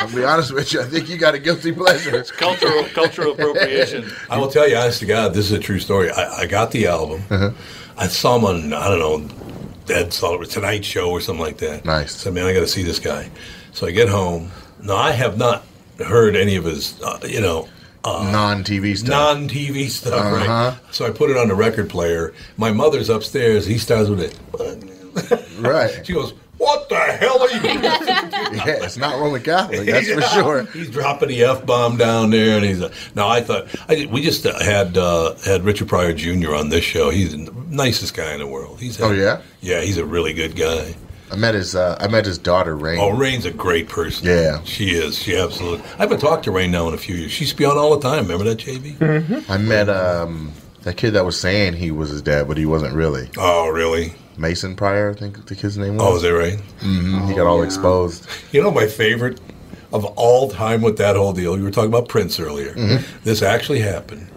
I'll 0.00 0.14
be 0.14 0.24
honest 0.24 0.52
with 0.54 0.72
you. 0.72 0.80
I 0.80 0.84
think 0.84 1.08
you 1.08 1.18
got 1.18 1.34
a 1.34 1.38
guilty 1.38 1.72
pleasure. 1.72 2.16
It's 2.16 2.30
cultural 2.30 2.84
cultural 2.94 3.32
appropriation. 3.32 4.08
I 4.30 4.38
will 4.38 4.48
tell 4.48 4.68
you, 4.68 4.76
honest 4.76 5.00
to 5.00 5.06
God, 5.06 5.34
this 5.34 5.46
is 5.46 5.52
a 5.52 5.58
true 5.58 5.78
story. 5.80 6.10
I, 6.10 6.38
I 6.42 6.46
got 6.46 6.70
the 6.70 6.86
album. 6.86 7.22
Uh-huh. 7.30 7.50
I 7.96 8.06
saw 8.06 8.36
him 8.36 8.44
on 8.44 8.72
I 8.72 8.88
don't 8.96 9.26
know, 9.26 9.94
Ed 9.94 10.12
Sullivan 10.12 10.48
Tonight 10.48 10.84
Show 10.84 11.10
or 11.10 11.20
something 11.20 11.44
like 11.44 11.58
that. 11.58 11.84
Nice. 11.84 12.14
So 12.16 12.30
man, 12.30 12.46
I 12.46 12.52
got 12.54 12.60
to 12.60 12.68
see 12.68 12.82
this 12.84 12.98
guy. 13.00 13.28
So 13.72 13.86
I 13.86 13.90
get 13.90 14.08
home. 14.08 14.50
Now 14.82 14.96
I 14.96 15.10
have 15.10 15.36
not 15.36 15.64
heard 15.98 16.36
any 16.36 16.56
of 16.56 16.64
his, 16.64 17.00
uh, 17.02 17.18
you 17.26 17.40
know. 17.40 17.68
Uh, 18.04 18.30
Non-TV 18.30 18.96
stuff. 18.96 19.08
non-TV 19.10 19.88
stuff, 19.90 20.14
Uh-huh. 20.14 20.36
right? 20.36 20.94
So 20.94 21.04
I 21.04 21.10
put 21.10 21.30
it 21.30 21.36
on 21.36 21.48
the 21.48 21.54
record 21.56 21.90
player. 21.90 22.32
My 22.56 22.70
mother's 22.70 23.08
upstairs. 23.10 23.66
He 23.66 23.76
starts 23.78 24.08
with 24.08 24.20
it. 24.20 24.38
Right. 25.58 26.06
She 26.06 26.12
goes, 26.12 26.32
"What 26.58 26.88
the 26.88 26.94
hell 26.96 27.42
are 27.42 27.50
you?" 27.50 27.60
doing?" 27.60 27.82
Yeah, 27.82 28.84
it's 28.84 28.96
not 28.96 29.18
Roman 29.18 29.42
Catholic. 29.42 29.86
That's 29.86 30.08
for 30.12 30.20
sure. 30.34 30.62
He's 30.66 30.88
dropping 30.88 31.30
the 31.30 31.42
f 31.42 31.66
bomb 31.66 31.96
down 31.96 32.30
there, 32.30 32.56
and 32.56 32.64
he's. 32.64 32.80
Uh, 32.80 32.92
now 33.16 33.26
I 33.28 33.40
thought 33.40 33.66
I, 33.88 34.06
we 34.10 34.22
just 34.22 34.46
uh, 34.46 34.56
had 34.60 34.96
uh, 34.96 35.34
had 35.44 35.64
Richard 35.64 35.88
Pryor 35.88 36.12
Jr. 36.12 36.54
on 36.54 36.68
this 36.68 36.84
show. 36.84 37.10
He's 37.10 37.32
the 37.32 37.52
nicest 37.68 38.14
guy 38.14 38.32
in 38.32 38.38
the 38.38 38.46
world. 38.46 38.78
He's 38.78 39.00
Oh 39.00 39.10
yeah. 39.10 39.42
yeah, 39.60 39.80
he's 39.80 39.98
a 39.98 40.04
really 40.06 40.32
good 40.32 40.54
guy. 40.54 40.94
I 41.30 41.36
met 41.36 41.54
his. 41.54 41.74
Uh, 41.74 41.96
I 42.00 42.08
met 42.08 42.24
his 42.24 42.38
daughter 42.38 42.76
Rain. 42.76 42.98
Oh, 43.00 43.10
Rain's 43.10 43.44
a 43.44 43.50
great 43.50 43.88
person. 43.88 44.26
Yeah. 44.26 44.62
she 44.64 44.90
is. 44.90 45.18
She 45.18 45.36
absolutely. 45.36 45.84
I 45.94 46.02
haven't 46.02 46.20
talked 46.20 46.44
to 46.44 46.50
Rain 46.50 46.70
now 46.70 46.88
in 46.88 46.94
a 46.94 46.98
few 46.98 47.14
years. 47.16 47.32
She 47.32 47.44
used 47.44 47.52
to 47.54 47.58
be 47.58 47.64
on 47.64 47.76
all 47.76 47.96
the 47.96 48.00
time. 48.08 48.22
Remember 48.28 48.44
that, 48.44 48.58
JB? 48.58 49.48
I 49.50 49.56
met 49.58 49.88
um, 49.88 50.52
that 50.82 50.96
kid 50.96 51.10
that 51.12 51.24
was 51.24 51.38
saying 51.38 51.74
he 51.74 51.90
was 51.90 52.08
his 52.10 52.22
dad, 52.22 52.48
but 52.48 52.56
he 52.56 52.66
wasn't 52.66 52.94
really. 52.94 53.28
Oh, 53.36 53.68
really? 53.68 54.14
Mason 54.36 54.76
Pryor, 54.76 55.10
I 55.10 55.14
think 55.14 55.46
the 55.46 55.54
kid's 55.56 55.76
name 55.76 55.96
was. 55.96 56.06
Oh, 56.06 56.16
is 56.16 56.22
that 56.22 56.28
right? 56.34 56.60
hmm 56.80 57.26
he 57.26 57.34
got 57.34 57.46
all 57.46 57.62
exposed. 57.62 58.26
You 58.52 58.62
know, 58.62 58.70
my 58.70 58.86
favorite 58.86 59.40
of 59.92 60.04
all 60.16 60.48
time 60.50 60.80
with 60.82 60.96
that 60.98 61.16
whole 61.16 61.32
deal. 61.32 61.56
You 61.58 61.64
were 61.64 61.70
talking 61.70 61.90
about 61.90 62.08
Prince 62.08 62.38
earlier. 62.38 62.72
Mhm. 62.74 63.02
This 63.24 63.42
actually 63.42 63.80
happened. 63.80 64.28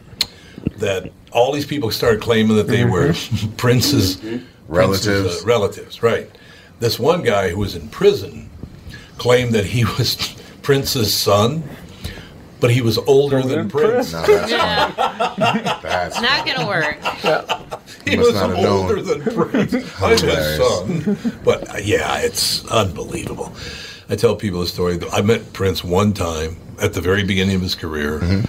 That 0.78 1.12
all 1.32 1.52
these 1.52 1.66
people 1.66 1.92
started 1.92 2.22
claiming 2.22 2.56
that 2.58 2.68
they 2.68 2.84
were 2.86 3.14
Prince's 3.58 4.18
Relatives. 4.68 5.06
Prince's, 5.06 5.44
uh, 5.44 5.46
relatives, 5.46 6.02
right? 6.04 6.30
This 6.82 7.00
one 7.00 7.22
guy 7.24 7.50
who 7.50 7.58
was 7.60 7.76
in 7.76 7.88
prison 7.88 8.50
claimed 9.18 9.54
that 9.54 9.66
he 9.68 9.86
was 9.98 10.18
Prince's 10.62 11.14
son, 11.14 11.64
but 12.60 12.72
he 12.72 12.82
was 12.82 12.98
older 12.98 13.42
than 13.42 13.70
Prince. 13.70 14.12
No, 14.14 14.22
that's 14.26 14.52
Yeah. 14.52 14.92
That's 15.82 16.20
not 16.22 16.46
gonna 16.46 16.68
work. 16.68 16.98
He 18.06 18.16
must 18.18 18.32
was 18.32 18.34
not 18.42 18.50
have 18.50 18.58
known. 18.60 18.90
older 18.90 19.02
than 19.02 19.22
Prince. 19.50 19.74
I'm 20.02 20.18
his 20.18 20.58
son. 20.58 21.42
But 21.46 21.70
uh, 21.70 21.78
yeah, 21.82 22.18
it's 22.20 22.66
unbelievable. 22.68 23.54
I 24.10 24.16
tell 24.16 24.36
people 24.36 24.60
the 24.60 24.68
story. 24.68 25.00
I 25.14 25.22
met 25.22 25.54
Prince 25.54 25.84
one 25.84 26.12
time 26.14 26.58
at 26.82 26.94
the 26.94 27.02
very 27.02 27.24
beginning 27.24 27.56
of 27.56 27.62
his 27.62 27.76
career, 27.76 28.20
Mm-hmm. 28.20 28.46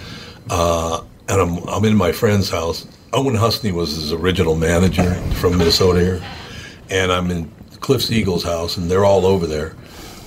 uh, 0.49 1.03
and 1.29 1.39
I'm, 1.41 1.57
I'm 1.69 1.85
in 1.85 1.95
my 1.95 2.11
friend's 2.11 2.49
house. 2.49 2.85
Owen 3.13 3.35
Husney 3.35 3.71
was 3.71 3.95
his 3.95 4.11
original 4.11 4.55
manager 4.55 5.13
from 5.35 5.57
Minnesota 5.57 5.99
here, 6.01 6.21
and 6.89 7.11
I'm 7.11 7.29
in 7.31 7.49
Cliff 7.83 8.01
Siegel's 8.01 8.43
house, 8.43 8.77
and 8.77 8.89
they're 8.89 9.05
all 9.05 9.25
over 9.25 9.45
there. 9.45 9.75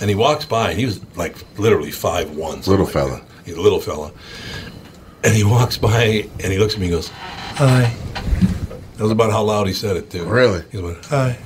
And 0.00 0.10
he 0.10 0.14
walks 0.14 0.44
by, 0.44 0.70
and 0.70 0.78
he 0.78 0.84
was 0.84 1.00
like 1.16 1.34
literally 1.58 1.90
five 1.90 2.36
one, 2.36 2.60
Little 2.60 2.86
fella. 2.86 3.22
He's 3.44 3.56
a 3.56 3.60
little 3.60 3.80
fella. 3.80 4.12
And 5.24 5.34
he 5.34 5.42
walks 5.42 5.78
by, 5.78 6.28
and 6.38 6.52
he 6.52 6.58
looks 6.58 6.74
at 6.74 6.80
me 6.80 6.86
and 6.86 6.94
goes, 6.94 7.08
"Hi." 7.08 7.92
That 8.96 9.02
was 9.02 9.10
about 9.10 9.32
how 9.32 9.42
loud 9.42 9.66
he 9.66 9.72
said 9.72 9.96
it 9.96 10.10
too. 10.10 10.24
Really? 10.26 10.62
He 10.70 10.78
went, 10.78 11.02
"Hi." 11.06 11.38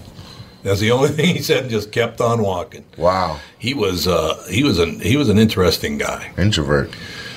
That's 0.65 0.81
the 0.81 0.91
only 0.91 1.09
thing 1.17 1.37
he 1.37 1.43
said, 1.43 1.63
and 1.63 1.71
just 1.71 1.93
kept 1.93 2.21
on 2.21 2.43
walking. 2.43 2.85
Wow. 2.99 3.39
He 3.59 3.73
was 3.73 4.09
uh, 4.09 4.45
he 4.51 4.65
was 4.65 4.81
an 4.81 4.99
he 4.99 5.17
was 5.17 5.29
an 5.29 5.39
interesting 5.39 5.97
guy. 5.97 6.33
Introvert. 6.37 6.91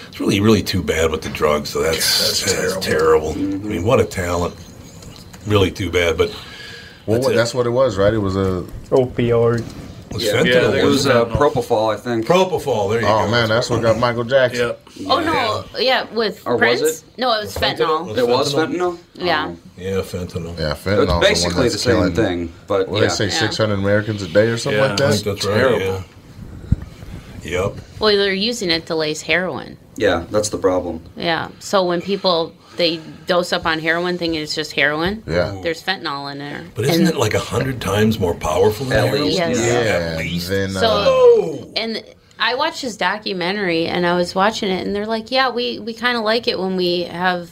It's 0.07 0.19
really 0.19 0.39
really 0.39 0.63
too 0.63 0.81
bad 0.81 1.11
with 1.11 1.21
the 1.21 1.29
drugs. 1.29 1.69
So 1.69 1.83
that's 1.83 2.51
that's, 2.51 2.83
terrible. 2.83 3.33
I 3.33 3.35
mean, 3.35 3.83
what 3.85 3.99
a 3.99 4.05
talent. 4.05 4.55
Really 5.45 5.69
too 5.69 5.91
bad, 5.91 6.17
but 6.17 6.35
Well, 7.05 7.15
That's 7.17 7.25
what, 7.25 7.33
it. 7.33 7.35
that's 7.35 7.53
what 7.53 7.67
it 7.67 7.71
was, 7.71 7.97
right? 7.97 8.13
It 8.13 8.17
was 8.19 8.35
a 8.35 8.65
Opioid. 8.89 9.63
Was 10.13 10.23
Yeah, 10.23 10.33
fentanyl 10.33 10.73
it 10.75 10.85
was 10.85 11.07
uh, 11.07 11.25
propofol, 11.25 11.91
I 11.93 11.97
think. 11.97 12.25
Propofol. 12.27 12.91
There 12.91 13.01
you 13.01 13.07
Oh 13.07 13.21
go. 13.21 13.25
Oh 13.25 13.31
man, 13.31 13.49
that's 13.49 13.69
what 13.69 13.81
got 13.81 13.97
Michael 13.97 14.23
Jackson. 14.23 14.75
Oh 15.07 15.19
no, 15.19 15.65
yeah, 15.81 16.03
with 16.13 16.45
Or 16.45 16.55
was 16.55 16.81
it? 16.81 17.03
No, 17.17 17.33
it 17.33 17.41
was 17.45 17.57
fentanyl. 17.57 18.15
It 18.15 18.27
was 18.27 18.53
fentanyl. 18.53 18.99
Yeah. 19.15 19.55
Yeah, 19.75 20.01
fentanyl. 20.01 20.57
Yeah, 20.57 20.75
fentanyl. 20.75 21.19
It's 21.19 21.27
basically 21.27 21.69
the 21.69 21.77
same 21.79 22.13
thing, 22.13 22.53
but 22.67 22.87
what 22.87 23.01
yeah. 23.01 23.07
they 23.07 23.13
say, 23.13 23.25
Yeah. 23.25 23.31
600 23.39 23.73
Americans 23.79 24.21
a 24.21 24.27
day 24.27 24.47
or 24.49 24.57
something 24.57 24.79
Yeah, 24.79 24.89
like 24.91 25.01
I 25.01 25.07
that. 25.07 25.13
think 25.13 25.23
that's 25.25 25.45
right. 25.45 25.55
Terrible. 25.57 25.79
Yeah. 25.79 26.03
Yep. 27.43 27.75
Well, 27.99 28.15
they're 28.15 28.33
using 28.33 28.69
it 28.69 28.85
to 28.85 28.95
lace 28.95 29.21
heroin. 29.23 29.77
Yeah, 29.97 30.25
that's 30.31 30.49
the 30.49 30.57
problem. 30.57 31.03
Yeah. 31.15 31.49
So 31.59 31.83
when 31.83 32.01
people 32.01 32.53
they 32.77 32.97
dose 33.27 33.53
up 33.53 33.65
on 33.65 33.79
heroin, 33.79 34.17
thinking 34.17 34.41
it's 34.41 34.55
just 34.55 34.71
heroin. 34.73 35.23
Yeah. 35.27 35.59
There's 35.61 35.81
fentanyl 35.83 36.31
in 36.31 36.39
there. 36.39 36.63
But 36.75 36.85
isn't 36.85 37.05
And- 37.07 37.15
it 37.15 37.17
like 37.17 37.33
a 37.33 37.39
hundred 37.39 37.79
times 37.81 38.19
more 38.19 38.33
powerful 38.33 38.85
than 38.87 38.97
At 38.97 39.05
heroin? 39.05 39.25
least, 39.25 39.37
Yes. 39.37 39.57
Yeah, 39.59 40.11
At 40.13 40.17
least. 40.19 40.49
then 40.49 40.69
So- 40.71 40.79
uh, 40.87 41.05
Oh. 41.07 41.71
and 41.75 42.03
I 42.39 42.55
watched 42.55 42.81
his 42.81 42.97
documentary 42.97 43.85
and 43.85 44.05
I 44.05 44.15
was 44.15 44.33
watching 44.35 44.69
it 44.69 44.85
and 44.85 44.95
they're 44.95 45.05
like, 45.05 45.31
yeah, 45.31 45.49
we, 45.49 45.79
we 45.79 45.93
kind 45.93 46.17
of 46.17 46.23
like 46.23 46.47
it 46.47 46.59
when 46.59 46.75
we 46.75 47.03
have 47.03 47.49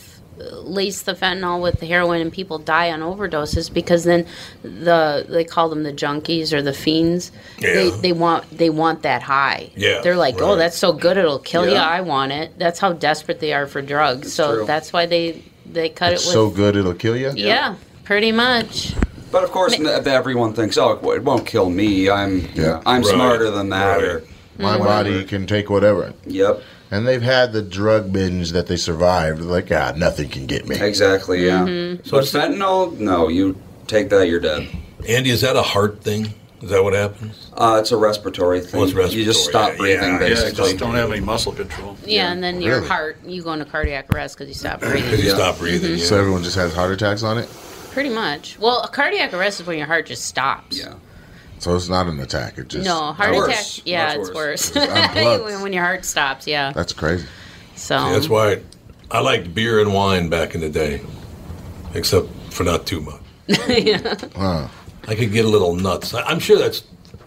laced 0.63 1.05
the 1.05 1.13
fentanyl 1.13 1.61
with 1.61 1.79
the 1.79 1.85
heroin 1.85 2.21
and 2.21 2.31
people 2.31 2.57
die 2.57 2.91
on 2.91 3.01
overdoses 3.01 3.71
because 3.73 4.03
then 4.03 4.25
the 4.63 5.25
they 5.29 5.43
call 5.43 5.69
them 5.69 5.83
the 5.83 5.93
junkies 5.93 6.53
or 6.53 6.61
the 6.61 6.73
fiends. 6.73 7.31
They, 7.59 7.67
Yeah. 7.67 7.73
they 7.91 8.01
they 8.01 8.11
want 8.13 8.49
they 8.57 8.69
want 8.69 9.01
that 9.03 9.21
high. 9.21 9.71
Yeah, 9.75 10.01
They're 10.01 10.17
like, 10.17 10.35
oh, 10.41 10.55
that's 10.55 10.77
so 10.77 10.93
good, 10.93 11.17
it'll 11.17 11.39
kill 11.39 11.67
you. 11.69 11.75
I 11.75 12.01
want 12.01 12.31
it. 12.31 12.57
That's 12.57 12.79
how 12.79 12.93
desperate 12.93 13.39
they 13.39 13.53
are 13.53 13.67
for 13.67 13.81
drugs. 13.81 14.33
so 14.33 14.55
true. 14.57 14.65
that's 14.65 14.91
why 14.93 15.05
they 15.05 15.43
they 15.65 15.89
cut 15.89 16.13
it's 16.13 16.23
it 16.23 16.27
with. 16.27 16.33
so 16.33 16.49
good 16.49 16.75
it'll 16.75 16.93
kill 16.93 17.15
you. 17.17 17.31
yeah, 17.35 17.75
pretty 18.03 18.31
much. 18.31 18.93
But 19.31 19.43
of 19.45 19.51
course, 19.51 19.73
n- 19.79 19.85
everyone 19.87 20.53
thinks, 20.53 20.77
"Oh, 20.77 20.91
it 21.11 21.23
won't 21.23 21.45
kill 21.47 21.69
me. 21.69 22.09
I'm, 22.09 22.49
Yeah. 22.53 22.81
I'm 22.85 23.01
Right. 23.01 23.05
smarter 23.13 23.49
than 23.49 23.69
that." 23.69 23.95
Right. 23.97 24.03
Or, 24.03 24.23
My 24.57 24.75
Mm-hmm. 24.75 24.83
body 24.83 25.23
can 25.23 25.47
take 25.47 25.69
whatever. 25.69 26.13
yep, 26.27 26.61
And 26.91 27.07
they've 27.07 27.21
had 27.21 27.53
the 27.53 27.61
drug 27.61 28.11
binge 28.11 28.51
that 28.51 28.67
they 28.67 28.75
survived. 28.75 29.39
They're 29.39 29.45
like, 29.45 29.71
ah, 29.71 29.93
nothing 29.95 30.27
can 30.29 30.45
get 30.45 30.67
me. 30.67 30.75
exactly. 30.79 31.45
Yeah. 31.45 31.65
Mm-hmm. 31.65 32.09
But 32.09 32.25
fentanyl, 32.25 32.97
no, 32.99 33.29
you 33.29 33.55
take 33.87 34.09
that, 34.09 34.27
you're 34.27 34.41
dead. 34.41 34.67
Andy, 35.07 35.29
is 35.29 35.41
that 35.41 35.55
a 35.55 35.61
heart 35.61 36.01
thing? 36.03 36.33
Is 36.61 36.69
that 36.69 36.83
what 36.83 36.93
happens? 36.93 37.49
Uh, 37.57 37.77
it's 37.81 37.91
a 37.91 37.97
respiratory 37.97 38.59
thing. 38.59 38.79
Oh, 38.81 38.83
it's 38.83 39.15
You 39.15 39.23
just 39.25 39.45
stop 39.45 39.71
Yeah, 39.71 39.77
breathing, 39.77 40.03
yeah, 40.03 40.11
Yeah, 40.21 40.29
basically. 40.29 40.51
just 40.71 40.77
don't 40.77 40.93
have 40.93 41.11
any 41.11 41.21
muscle 41.21 41.53
control. 41.53 41.97
Yeah, 42.05 42.31
and 42.31 42.43
then 42.43 42.61
your 42.61 42.75
Really? 42.75 42.87
heart, 42.87 43.17
you 43.25 43.41
go 43.41 43.53
into 43.53 43.65
cardiac 43.65 44.13
arrest 44.13 44.35
because 44.37 44.47
you 44.49 44.53
stop 44.53 44.79
breathing. 44.81 44.97
Because 44.97 45.09
breathing. 45.11 45.25
you 45.25 45.31
Yeah. 45.31 45.35
stop 45.37 45.57
breathing. 45.57 45.97
Yeah. 45.97 46.05
So 46.05 46.19
everyone 46.19 46.43
just 46.43 46.57
has 46.57 46.73
heart 46.73 46.91
attacks 46.91 47.23
on 47.23 47.37
it. 47.39 47.49
Pretty 47.91 48.09
much. 48.09 48.59
Well, 48.59 48.81
a 48.81 48.89
cardiac 48.89 49.33
arrest 49.33 49.61
is 49.61 49.65
when 49.65 49.77
your 49.79 49.87
heart 49.87 50.05
just 50.05 50.25
stops. 50.25 50.77
yeah. 50.77 50.93
So 51.62 51.76
it's 51.76 51.89
not 51.89 52.07
an 52.07 52.20
attack. 52.20 52.57
It 52.57 52.70
just 52.70 52.88
no, 52.88 53.14
heart 53.14 53.36
Worse. 53.36 53.78
attack. 53.78 53.86
Yeah, 53.88 54.07
Much 54.07 54.18
it's 54.18 54.34
worse. 54.34 54.74
worse. 54.76 55.14
when, 55.45 55.62
when 55.62 55.74
your 55.74 55.84
heart 55.84 56.05
stops. 56.05 56.47
Yeah. 56.47 56.72
That's 56.74 56.91
crazy. 56.91 57.28
So. 57.76 58.03
See, 58.03 58.12
that's 58.14 58.28
why 58.30 58.62
I 59.12 59.20
liked 59.20 59.53
beer 59.53 59.80
and 59.80 59.93
wine 59.93 60.28
back 60.28 60.55
in 60.55 60.62
the 60.62 60.70
day, 60.70 61.01
except 61.93 62.30
for 62.51 62.64
not 62.64 62.88
too 62.88 63.01
much. 63.01 63.22
yeah. 63.68 64.16
Huh. 64.36 64.70
I 65.07 65.14
could 65.14 65.32
get 65.32 65.45
a 65.45 65.47
little 65.47 65.76
nuts. 65.76 66.16
I- 66.16 66.24
I'm 66.24 66.39
sure 66.39 66.57
that's 66.57 66.82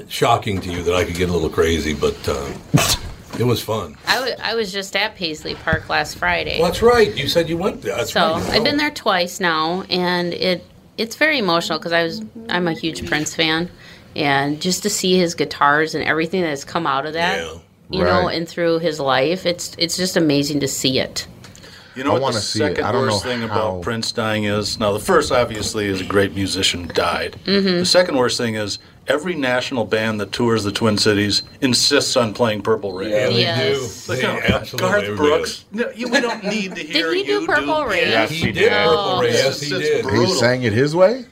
shocking 0.09 0.61
to 0.63 0.69
you 0.73 0.83
that 0.83 0.95
I 0.97 1.05
could 1.05 1.15
get 1.15 1.29
a 1.29 1.33
little 1.33 1.49
crazy, 1.49 1.95
but 1.95 2.17
uh, 2.29 2.53
it 3.39 3.45
was 3.45 3.63
fun. 3.63 3.97
I, 4.09 4.17
w- 4.17 4.35
I 4.43 4.57
was 4.57 4.73
just 4.73 4.97
at 4.97 5.15
Paisley 5.15 5.55
Park 5.55 5.89
last 5.89 6.19
Friday. 6.19 6.59
Well, 6.59 6.73
that's 6.73 6.83
right. 6.83 7.17
You 7.17 7.29
said 7.29 7.49
you 7.49 7.57
went 7.57 7.83
there. 7.83 7.95
That's 7.97 8.13
so 8.13 8.33
right. 8.33 8.47
You 8.49 8.53
I've 8.55 8.65
been 8.65 8.79
there 8.79 8.91
twice 8.91 9.39
now, 9.39 9.83
and 9.83 10.35
it 10.35 10.67
it's 10.99 11.15
very 11.15 11.39
emotional 11.39 11.79
because 11.79 11.93
I 11.93 12.03
was 12.03 12.21
I'm 12.49 12.67
a 12.67 12.73
huge 12.73 13.07
Prince 13.07 13.35
fan, 13.37 13.71
and 14.17 14.61
just 14.61 14.83
to 14.85 14.91
see 14.91 15.19
his 15.19 15.35
guitars 15.35 15.95
and 15.95 16.05
everything 16.05 16.43
that 16.43 16.49
has 16.51 16.65
come 16.65 16.87
out 16.87 17.07
of 17.07 17.13
that, 17.15 17.39
Yeah. 17.39 17.55
you 17.91 18.05
know, 18.05 18.29
and 18.29 18.49
through 18.49 18.79
his 18.81 19.01
life, 19.01 19.47
it's 19.47 19.75
it's 19.79 19.97
just 19.97 20.17
amazing 20.17 20.61
to 20.61 20.69
see 20.69 20.99
it. 20.99 21.27
You 21.97 22.03
know 22.03 22.17
I 22.17 22.19
what 22.19 22.35
the 22.35 22.41
see 22.41 22.59
second 22.59 22.85
I 22.85 22.91
worst 22.93 23.23
thing 23.23 23.39
how- 23.41 23.45
about 23.47 23.83
Prince 23.83 24.11
dying 24.11 24.45
is? 24.45 24.81
Now, 24.81 24.91
the 24.93 24.99
first 24.99 25.31
obviously 25.31 25.87
is 25.87 26.01
a 26.01 26.05
great 26.05 26.35
musician 26.35 26.91
died. 26.93 27.37
Mm-hmm. 27.45 27.79
The 27.79 27.85
second 27.85 28.17
worst 28.17 28.37
thing 28.37 28.57
is 28.57 28.81
every 29.07 29.37
national 29.37 29.85
band 29.85 30.21
that 30.21 30.33
tours 30.33 30.65
the 30.65 30.73
Twin 30.73 30.99
Cities 30.99 31.43
insists 31.61 32.17
on 32.17 32.35
playing 32.35 32.63
Purple 32.63 32.93
Rain. 32.93 33.11
Yeah. 33.11 33.29
They 33.29 33.41
Yes. 33.43 34.07
do. 34.07 34.13
Like, 34.13 34.23
They 34.23 34.27
no, 34.27 34.41
absolutely 34.57 34.89
Garth. 35.07 35.17
Brooks. 35.17 35.65
No, 35.71 35.89
you, 35.95 36.09
we 36.09 36.21
don't 36.21 36.43
need 36.43 36.75
to 36.75 36.83
hear 36.85 37.11
did 37.13 37.17
he 37.19 37.23
do 37.25 37.33
you 37.43 37.47
Purple 37.47 37.85
Rain? 37.85 38.09
Yes, 38.09 38.31
He 38.31 38.37
he 38.39 38.47
did 38.47 38.55
did. 38.55 38.73
Purple 38.73 39.21
Rain. 39.21 39.31
Oh. 39.33 39.37
Yes, 39.37 39.61
he 39.61 39.71
did. 39.79 40.05
He 40.11 40.27
sang 40.35 40.63
it 40.65 40.73
his 40.73 40.97
way. 40.97 41.27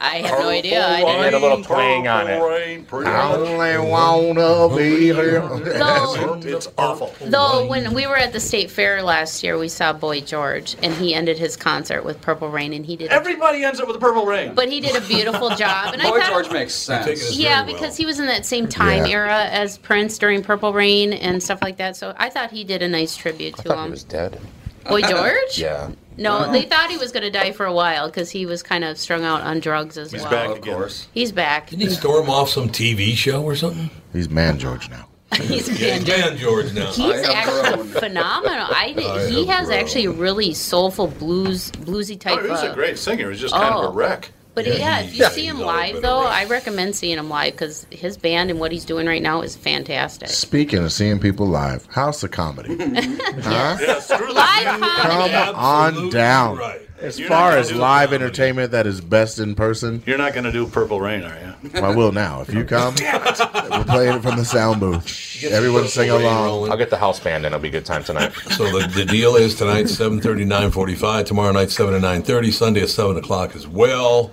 I 0.00 0.18
have 0.18 0.38
no 0.38 0.48
idea. 0.48 0.86
I 0.86 1.00
didn't. 1.04 1.22
had 1.24 1.34
a 1.34 1.38
little 1.38 1.56
Rain, 1.58 1.64
twang 1.64 2.08
on 2.08 2.28
it. 2.28 2.40
Rain, 2.40 2.86
I 3.06 3.34
only 3.34 3.90
wanna 3.90 4.76
be 4.76 5.06
here. 5.12 5.40
Though, 5.40 6.40
It's 6.44 6.68
awful. 6.78 7.12
though, 7.20 7.66
when 7.66 7.92
we 7.94 8.06
were 8.06 8.16
at 8.16 8.32
the 8.32 8.38
state 8.40 8.70
fair 8.70 9.02
last 9.02 9.42
year, 9.42 9.58
we 9.58 9.68
saw 9.68 9.92
Boy 9.92 10.20
George, 10.20 10.76
and 10.82 10.94
he 10.94 11.14
ended 11.14 11.36
his 11.38 11.56
concert 11.56 12.04
with 12.04 12.20
Purple 12.20 12.48
Rain, 12.48 12.72
and 12.72 12.86
he 12.86 12.94
did. 12.96 13.10
A, 13.10 13.12
Everybody 13.12 13.64
ends 13.64 13.80
up 13.80 13.88
with 13.88 13.96
a 13.96 14.00
Purple 14.00 14.24
Rain. 14.24 14.54
but 14.54 14.68
he 14.68 14.80
did 14.80 14.94
a 14.94 15.00
beautiful 15.06 15.50
job, 15.56 15.92
and 15.94 16.00
I 16.02 16.10
Boy 16.10 16.20
thought, 16.20 16.30
George 16.30 16.50
makes 16.52 16.74
sense. 16.74 17.36
Yeah, 17.36 17.62
very 17.64 17.72
because 17.74 17.90
well. 17.90 17.96
he 17.96 18.06
was 18.06 18.20
in 18.20 18.26
that 18.26 18.46
same 18.46 18.68
time 18.68 19.04
Yeah. 19.06 19.12
era 19.12 19.44
as 19.46 19.78
Prince 19.78 20.16
during 20.18 20.42
Purple 20.44 20.72
Rain 20.72 21.12
and 21.12 21.42
stuff 21.42 21.60
like 21.62 21.76
that. 21.78 21.96
So 21.96 22.14
I 22.16 22.30
thought 22.30 22.50
he 22.52 22.62
did 22.62 22.82
a 22.82 22.88
nice 22.88 23.16
tribute 23.16 23.54
I 23.58 23.62
to 23.62 23.68
thought 23.68 23.78
he 23.78 23.84
him. 23.86 23.90
was 23.90 24.04
dead. 24.04 24.40
Boy 24.88 25.02
George? 25.02 25.58
Yeah. 25.58 25.90
No, 26.18 26.50
they 26.52 26.62
thought 26.62 26.90
he 26.90 26.96
was 26.98 27.12
going 27.12 27.22
to 27.22 27.30
die 27.30 27.52
for 27.52 27.64
a 27.66 27.72
while 27.72 28.08
because 28.08 28.30
he 28.30 28.44
was 28.46 28.62
kind 28.62 28.84
of 28.84 28.98
strung 28.98 29.24
out 29.24 29.42
on 29.42 29.60
drugs 29.60 29.96
as 29.96 30.10
He's 30.12 30.22
well. 30.22 30.30
back 30.30 30.50
Of 30.50 30.60
course. 30.62 31.06
He's 31.14 31.32
back. 31.32 31.70
Didn't 31.70 31.82
he 31.82 31.90
storm 31.90 32.28
off 32.28 32.48
some 32.50 32.68
TV 32.68 33.14
show 33.14 33.42
or 33.42 33.54
something? 33.56 33.90
He's 34.12 34.28
man 34.28 34.58
George 34.58 34.90
now. 34.90 35.06
He's 35.34 35.68
Yeah, 35.80 35.98
man, 36.00 36.36
George 36.38 36.72
now. 36.72 36.90
He's 36.90 37.22
actually 37.28 37.74
grown. 37.76 37.86
phenomenal. 37.88 38.66
I, 38.70 38.94
I 39.26 39.28
he 39.30 39.46
has 39.46 39.66
grown. 39.68 39.78
actually 39.78 40.08
really 40.08 40.54
soulful 40.54 41.06
blues, 41.06 41.70
bluesy 41.70 42.14
oh, 42.14 42.18
type. 42.18 42.38
Oh, 42.40 42.44
he 42.44 42.48
was 42.50 42.62
a 42.62 42.72
great 42.74 42.98
singer. 42.98 43.30
He's 43.30 43.40
just 43.40 43.54
kind 43.54 43.74
of 43.74 43.84
Oh. 43.84 43.88
a 43.88 43.92
wreck. 43.92 44.30
But 44.58 44.66
Yeah, 44.66 44.74
yeah, 44.74 45.00
if 45.02 45.14
you 45.14 45.22
yeah, 45.22 45.28
see 45.28 45.46
him 45.46 45.60
live 45.60 46.02
though. 46.02 46.22
I 46.22 46.44
recommend 46.46 46.96
seeing 46.96 47.16
him 47.16 47.28
live 47.28 47.52
because 47.52 47.86
his 47.90 48.16
band 48.16 48.50
and 48.50 48.58
what 48.58 48.72
he's 48.72 48.84
doing 48.84 49.06
right 49.06 49.22
now 49.22 49.40
is 49.42 49.54
fantastic. 49.54 50.28
Speaking 50.30 50.80
of 50.80 50.92
seeing 50.92 51.20
people 51.20 51.46
live, 51.46 51.86
House 51.86 52.24
of 52.24 52.32
Comedy. 52.32 52.76
huh? 52.80 53.76
Yeah, 53.80 53.94
Live 54.32 54.80
comedy. 54.80 55.32
Come 55.32 55.54
on 55.54 56.10
down. 56.10 56.56
Right. 56.56 56.80
As 57.00 57.20
You're 57.20 57.28
far 57.28 57.52
as 57.52 57.72
live 57.72 58.12
entertainment 58.12 58.72
that 58.72 58.84
is 58.84 59.00
best 59.00 59.38
in 59.38 59.54
person, 59.54 60.02
You're 60.04 60.18
not 60.18 60.32
going 60.32 60.42
to 60.42 60.50
do 60.50 60.66
Purple 60.66 61.00
Rain, 61.00 61.22
are 61.22 61.38
you? 61.62 61.80
I 61.80 61.94
will 61.94 62.10
now. 62.10 62.40
If 62.40 62.52
you 62.52 62.64
come, 62.64 62.96
we're 63.00 63.84
playing 63.84 64.16
it 64.16 64.22
from 64.22 64.36
the 64.36 64.44
sound 64.44 64.80
booth. 64.80 65.44
Everyone 65.44 65.86
sing 65.86 66.10
along. 66.10 66.72
I'll 66.72 66.76
get 66.76 66.90
the 66.90 66.96
house 66.96 67.20
band 67.20 67.46
and 67.46 67.54
it'll 67.54 67.62
be 67.62 67.68
a 67.68 67.70
good 67.70 67.86
time 67.86 68.02
tonight. 68.02 68.32
So 68.50 68.64
the, 68.64 68.88
the 68.88 69.04
deal 69.04 69.36
is 69.36 69.54
tonight, 69.54 69.84
7.30, 69.86 70.44
9.45. 70.72 71.26
Tomorrow 71.26 71.52
night, 71.52 71.70
7 71.70 71.94
to 71.94 72.04
9.30. 72.04 72.52
Sunday 72.52 72.82
at 72.82 72.88
7 72.88 73.16
o'clock 73.16 73.54
as 73.54 73.68
well. 73.68 74.32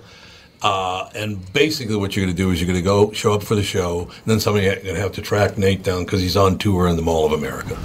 Uh, 0.62 1.08
and 1.14 1.52
basically 1.52 1.96
what 1.96 2.16
you're 2.16 2.24
going 2.24 2.34
to 2.34 2.42
do 2.42 2.50
is 2.50 2.60
you're 2.60 2.66
going 2.66 2.78
to 2.78 2.84
go 2.84 3.12
show 3.12 3.32
up 3.34 3.42
for 3.42 3.54
the 3.54 3.62
show. 3.62 4.02
And 4.02 4.24
then 4.26 4.40
somebody 4.40 4.66
going 4.66 4.82
to 4.94 5.00
have 5.00 5.12
to 5.12 5.22
track 5.22 5.58
Nate 5.58 5.82
down 5.82 6.04
because 6.04 6.20
he's 6.20 6.36
on 6.36 6.58
tour 6.58 6.88
in 6.88 6.96
the 6.96 7.02
Mall 7.02 7.26
of 7.26 7.32
America. 7.32 7.78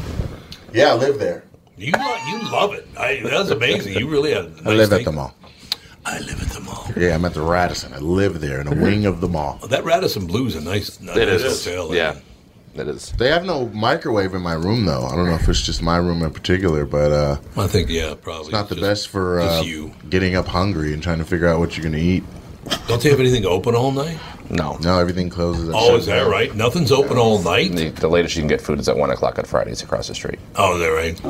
Yeah, 0.73 0.91
I 0.91 0.95
live 0.95 1.19
there. 1.19 1.43
You, 1.77 1.91
lo- 1.97 2.17
you 2.29 2.39
love 2.51 2.73
it. 2.73 2.87
I, 2.97 3.21
that's 3.23 3.49
amazing. 3.49 3.97
You 3.97 4.07
really 4.07 4.31
had 4.33 4.45
a 4.45 4.49
nice 4.49 4.65
I 4.67 4.73
live 4.73 4.93
at 4.93 5.03
the 5.05 5.11
mall. 5.11 5.33
I 6.05 6.19
live 6.19 6.41
at 6.41 6.47
the 6.49 6.59
mall. 6.61 6.87
Yeah, 6.95 7.13
I'm 7.15 7.25
at 7.25 7.33
the 7.33 7.41
Radisson. 7.41 7.93
I 7.93 7.97
live 7.99 8.39
there 8.41 8.61
in 8.61 8.67
a 8.67 8.75
wing 8.75 9.05
of 9.05 9.19
the 9.21 9.27
mall. 9.27 9.59
That 9.69 9.83
Radisson 9.83 10.25
Blu's 10.27 10.55
a 10.55 10.61
nice, 10.61 10.99
nice 11.01 11.17
It 11.17 11.27
is. 11.27 11.65
hotel. 11.65 11.93
Yeah. 11.93 12.19
It 12.73 12.87
is. 12.87 13.11
They 13.13 13.27
have 13.29 13.43
no 13.45 13.67
microwave 13.67 14.33
in 14.33 14.41
my 14.41 14.53
room 14.53 14.85
though. 14.85 15.03
I 15.05 15.15
don't 15.15 15.25
know 15.25 15.35
if 15.35 15.49
it's 15.49 15.61
just 15.61 15.81
my 15.81 15.97
room 15.97 16.23
in 16.23 16.31
particular, 16.31 16.85
but 16.85 17.11
uh, 17.11 17.37
I 17.57 17.67
think, 17.67 17.89
yeah, 17.89 18.13
probably. 18.19 18.43
it's 18.45 18.51
not 18.51 18.69
the 18.69 18.75
Just- 18.75 18.87
best 18.87 19.07
for 19.09 19.41
uh, 19.41 19.61
you. 19.61 19.91
getting 20.09 20.35
up 20.35 20.47
hungry 20.47 20.93
and 20.93 21.03
trying 21.03 21.17
to 21.17 21.25
figure 21.25 21.47
out 21.47 21.59
what 21.59 21.75
you're 21.75 21.83
going 21.83 21.95
to 21.95 21.99
eat. 22.01 22.23
Don't 22.87 23.01
they 23.01 23.09
have 23.09 23.19
anything 23.19 23.45
open 23.45 23.75
all 23.75 23.91
night? 23.91 24.17
No. 24.49 24.77
No, 24.81 24.99
everything 24.99 25.29
closes. 25.29 25.69
At 25.69 25.75
Oh, 25.75 25.95
is 25.95 26.05
that 26.07 26.11
sundown. 26.17 26.31
right? 26.31 26.55
Nothing's 26.55 26.91
open 26.91 27.17
all 27.17 27.41
night? 27.41 27.71
The, 27.71 27.89
the 27.89 28.07
latest 28.09 28.35
you 28.35 28.41
can 28.41 28.49
get 28.49 28.59
food 28.61 28.79
is 28.79 28.89
at 28.89 28.97
1 28.97 29.09
o'clock 29.09 29.39
on 29.39 29.45
Fridays 29.45 29.81
across 29.81 30.09
the 30.09 30.15
street. 30.15 30.39
Oh, 30.57 30.75
is 30.75 30.81
that 30.81 30.87
right? 30.89 31.23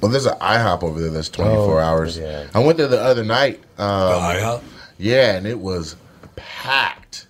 Well, 0.00 0.10
there's 0.10 0.26
an 0.26 0.38
IHOP 0.40 0.82
over 0.82 1.00
there 1.00 1.10
that's 1.10 1.28
24 1.28 1.80
Oh, 1.80 1.84
hours. 1.84 2.16
yeah. 2.18 2.46
I 2.54 2.60
went 2.60 2.78
there 2.78 2.88
the 2.88 3.00
other 3.00 3.24
night. 3.24 3.60
Um, 3.78 4.08
The 4.08 4.18
IHOP? 4.40 4.62
Yeah, 4.98 5.34
and 5.36 5.46
it 5.46 5.58
was 5.58 5.96
packed. 6.36 7.26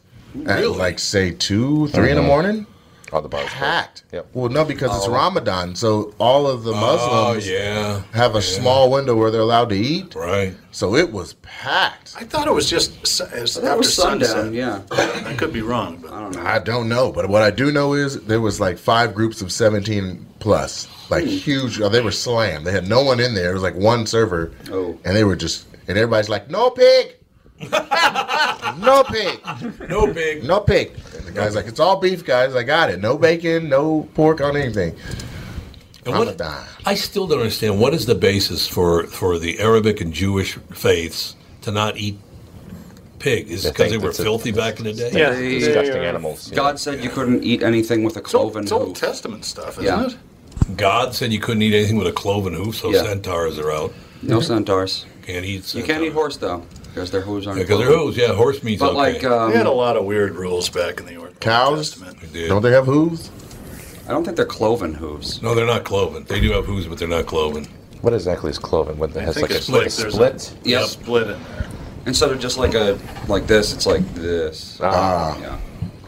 At 0.46 0.70
like 0.70 0.98
say 0.98 1.32
two, 1.32 1.88
3 1.88 2.10
in 2.10 2.16
the 2.16 2.22
Mhm. 2.22 2.26
morning. 2.26 2.66
All 3.12 3.20
the 3.22 3.28
bars. 3.28 3.42
closed. 3.44 3.56
Packed. 3.56 4.02
Yep. 4.12 4.26
Well, 4.32 4.48
no, 4.50 4.64
because 4.64 4.96
it's 4.96 5.06
Oh. 5.06 5.12
Ramadan, 5.12 5.74
so 5.74 6.14
all 6.18 6.46
of 6.46 6.64
the 6.64 6.72
Muslims 6.72 7.46
Oh, 7.46 7.50
yeah. 7.52 8.02
have 8.14 8.32
a 8.34 8.38
Yeah. 8.38 8.40
small 8.60 8.90
window 8.90 9.14
where 9.14 9.30
they're 9.30 9.40
allowed 9.42 9.68
to 9.68 9.76
eat. 9.76 10.14
Right. 10.14 10.54
So 10.70 10.94
it 10.96 11.12
was 11.12 11.34
packed. 11.42 12.14
I 12.18 12.24
thought 12.24 12.46
it 12.48 12.54
was 12.54 12.68
just 12.70 13.06
su- 13.06 13.24
as- 13.32 13.54
That 13.56 13.64
after 13.64 13.78
was 13.78 13.92
sundown, 13.94 14.28
sunset. 14.28 14.52
yeah. 14.54 14.80
I 14.90 15.34
could 15.34 15.52
be 15.52 15.60
wrong, 15.62 15.98
but 16.02 16.12
I 16.12 16.20
don't 16.20 16.34
know. 16.36 16.42
I 16.42 16.58
don't 16.58 16.88
know, 16.88 17.12
but 17.12 17.28
what 17.28 17.42
I 17.42 17.50
do 17.50 17.70
know 17.70 17.92
is 17.92 18.18
there 18.22 18.40
was 18.40 18.60
like 18.60 18.78
five 18.78 19.14
groups 19.14 19.42
of 19.42 19.52
17 19.52 20.26
plus, 20.38 20.88
like 21.10 21.24
hmm. 21.24 21.30
huge. 21.30 21.80
oh, 21.80 21.88
They 21.90 22.00
were 22.00 22.12
slammed. 22.12 22.66
They 22.66 22.72
had 22.72 22.88
no 22.88 23.02
one 23.02 23.20
in 23.20 23.34
there. 23.34 23.50
It 23.50 23.54
was 23.54 23.62
like 23.62 23.76
one 23.76 24.06
server, 24.06 24.52
Oh. 24.72 24.96
and 25.04 25.14
they 25.14 25.24
were 25.24 25.36
just, 25.36 25.66
and 25.86 25.98
everybody's 25.98 26.28
like, 26.30 26.48
"No 26.50 26.70
pig, 26.70 27.16
no 28.78 29.04
pig. 29.04 29.40
No 29.88 30.12
pig. 30.12 30.44
No 30.44 30.60
pig. 30.60 30.92
And 31.16 31.24
the 31.26 31.32
guy's 31.32 31.54
like, 31.54 31.66
it's 31.66 31.80
all 31.80 32.00
beef, 32.00 32.24
guys. 32.24 32.54
I 32.54 32.62
got 32.62 32.90
it. 32.90 33.00
No 33.00 33.16
bacon, 33.16 33.68
no 33.68 34.08
pork 34.14 34.40
on 34.40 34.56
anything. 34.56 34.96
And 36.04 36.16
what- 36.18 36.40
I 36.84 36.94
still 36.94 37.26
don't 37.26 37.38
understand 37.40 37.78
what 37.80 37.94
is 37.94 38.06
the 38.06 38.14
basis 38.16 38.66
for, 38.66 39.04
for 39.06 39.38
the 39.38 39.60
Arabic 39.60 40.00
and 40.00 40.12
Jewish 40.12 40.54
faiths 40.72 41.36
to 41.62 41.70
not 41.70 41.96
eat 41.96 42.18
pig? 43.20 43.48
Is 43.50 43.64
it 43.64 43.74
because 43.74 43.84
they 43.86 43.90
think 43.90 44.02
were 44.02 44.10
it's 44.10 44.18
a- 44.18 44.24
filthy 44.24 44.50
back 44.50 44.78
in 44.78 44.84
the 44.84 44.92
day? 44.92 45.10
Yeah, 45.12 45.30
disgusting 45.30 46.02
animals. 46.04 46.50
God 46.50 46.80
said 46.80 47.02
you 47.04 47.10
couldn't 47.10 47.44
eat 47.44 47.62
anything 47.62 48.02
with 48.02 48.16
a 48.16 48.20
cloven 48.20 48.64
It's 48.64 48.72
Old 48.72 48.88
hoof. 48.88 48.96
Testament 48.98 49.44
stuff, 49.44 49.78
isn't 49.78 49.84
Yeah. 49.84 50.06
it? 50.08 50.16
God 50.76 51.14
said 51.14 51.32
you 51.32 51.38
couldn't 51.40 51.62
eat 51.62 51.74
anything 51.74 51.96
with 51.96 52.08
a 52.08 52.12
cloven 52.12 52.52
hoof, 52.54 52.76
so 52.76 52.90
Yeah. 52.90 53.02
centaurs 53.04 53.58
are 53.58 53.70
out. 53.70 53.92
No 54.22 54.40
centaurs. 54.40 55.06
Can't 55.24 55.44
eat 55.44 55.72
You 55.74 55.84
can't 55.84 56.02
eat 56.02 56.12
horse 56.12 56.36
though, 56.36 56.64
because 56.92 57.10
their 57.10 57.22
hooves 57.22 57.46
aren't. 57.46 57.58
Because 57.60 57.78
they're 57.78 57.86
cloven. 57.88 58.06
hooves, 58.06 58.16
yeah, 58.18 58.34
horse 58.34 58.62
meat's 58.62 58.80
But 58.80 58.90
okay. 58.90 58.96
like, 59.14 59.24
um, 59.24 59.50
They 59.50 59.56
had 59.56 59.66
a 59.66 59.70
lot 59.70 59.96
of 59.96 60.04
weird 60.04 60.34
rules 60.34 60.68
back 60.68 61.00
in 61.00 61.06
the 61.06 61.16
Old 61.16 61.38
Cows? 61.40 61.90
Testament. 61.90 62.18
Don't 62.48 62.62
they 62.62 62.72
have 62.72 62.84
hooves? 62.86 63.30
I 64.06 64.10
don't 64.10 64.24
think 64.24 64.36
they're 64.36 64.44
cloven 64.44 64.94
hooves. 64.94 65.40
No, 65.42 65.54
they're 65.54 65.66
not 65.66 65.84
cloven. 65.84 66.24
They 66.24 66.40
do 66.40 66.52
have 66.52 66.66
hooves, 66.66 66.86
but 66.86 66.98
they're 66.98 67.08
not 67.08 67.26
cloven. 67.26 67.66
What 68.02 68.12
exactly 68.12 68.50
is 68.50 68.58
cloven? 68.58 68.98
What 68.98 69.16
I 69.16 69.20
has 69.22 69.40
like 69.40 69.50
a 69.52 69.60
split? 69.62 69.84
like 69.84 69.92
there's 69.94 70.14
split? 70.14 70.54
a 70.64 70.68
Yep. 70.68 70.84
split 70.86 71.22
in 71.28 71.42
there. 71.42 71.66
Instead 72.04 72.30
of 72.32 72.40
just 72.40 72.58
like 72.58 72.74
a 72.74 72.98
like 73.28 73.46
this, 73.46 73.72
it's 73.72 73.86
like 73.86 74.02
this. 74.14 74.78
Ah. 74.82 75.38
Yeah. 75.40 75.58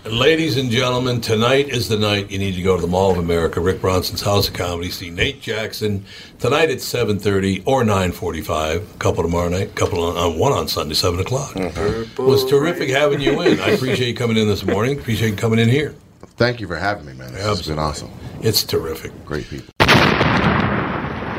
Ladies 0.06 0.58
and 0.58 0.70
gentlemen, 0.70 1.22
tonight 1.22 1.70
is 1.70 1.88
the 1.88 1.96
night 1.96 2.30
you 2.30 2.38
need 2.38 2.54
to 2.56 2.62
go 2.62 2.76
to 2.76 2.82
the 2.82 2.86
Mall 2.86 3.12
of 3.12 3.16
America, 3.16 3.58
Rick 3.58 3.80
Bronson's 3.80 4.20
House 4.20 4.48
of 4.48 4.54
Comedy, 4.54 4.90
see 4.90 5.08
Nate 5.08 5.40
Jackson 5.40 6.04
tonight 6.38 6.68
at 6.68 6.82
seven 6.82 7.18
thirty 7.18 7.62
or 7.64 7.84
nine 7.84 8.12
forty-five. 8.12 8.82
A 8.82 8.98
couple 8.98 9.22
tomorrow 9.22 9.48
night, 9.48 9.68
a 9.70 9.72
couple 9.72 10.04
on, 10.04 10.14
on 10.18 10.38
one 10.38 10.52
on 10.52 10.68
Sunday, 10.68 10.94
seven 10.94 11.20
o'clock. 11.20 11.54
Mm-hmm. 11.54 12.20
It 12.20 12.22
was 12.22 12.44
terrific 12.44 12.90
having 12.90 13.22
you 13.22 13.40
in. 13.40 13.58
I 13.60 13.68
appreciate 13.70 14.08
you 14.08 14.14
coming 14.14 14.36
in 14.36 14.46
this 14.46 14.62
morning. 14.62 14.98
Appreciate 14.98 15.30
you 15.30 15.36
coming 15.36 15.58
in 15.58 15.70
here. 15.70 15.94
Thank 16.36 16.60
you 16.60 16.66
for 16.66 16.76
having 16.76 17.06
me, 17.06 17.14
man. 17.14 17.32
This 17.32 17.42
has 17.42 17.66
been 17.66 17.78
awesome. 17.78 18.10
It's 18.42 18.62
terrific. 18.62 19.10
Great 19.24 19.48
people. 19.48 19.72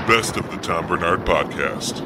Best 0.07 0.37
of 0.37 0.49
the 0.49 0.57
Tom 0.63 0.87
Barnard 0.87 1.23
Podcast. 1.23 2.01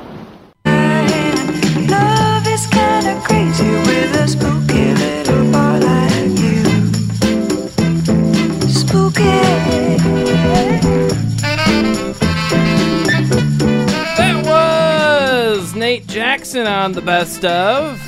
Love 1.90 2.48
is 2.48 2.68
kinda 2.68 3.22
crazy 3.24 3.64
with 3.64 4.14
a 4.14 4.28
spooky 4.28 4.94
little 4.94 5.52
boy 5.54 5.69
That 14.18 14.44
was 14.46 15.76
Nate 15.76 16.08
Jackson 16.08 16.68
on 16.68 16.94
the 16.94 17.02
best 17.02 17.44
of. 17.44 18.00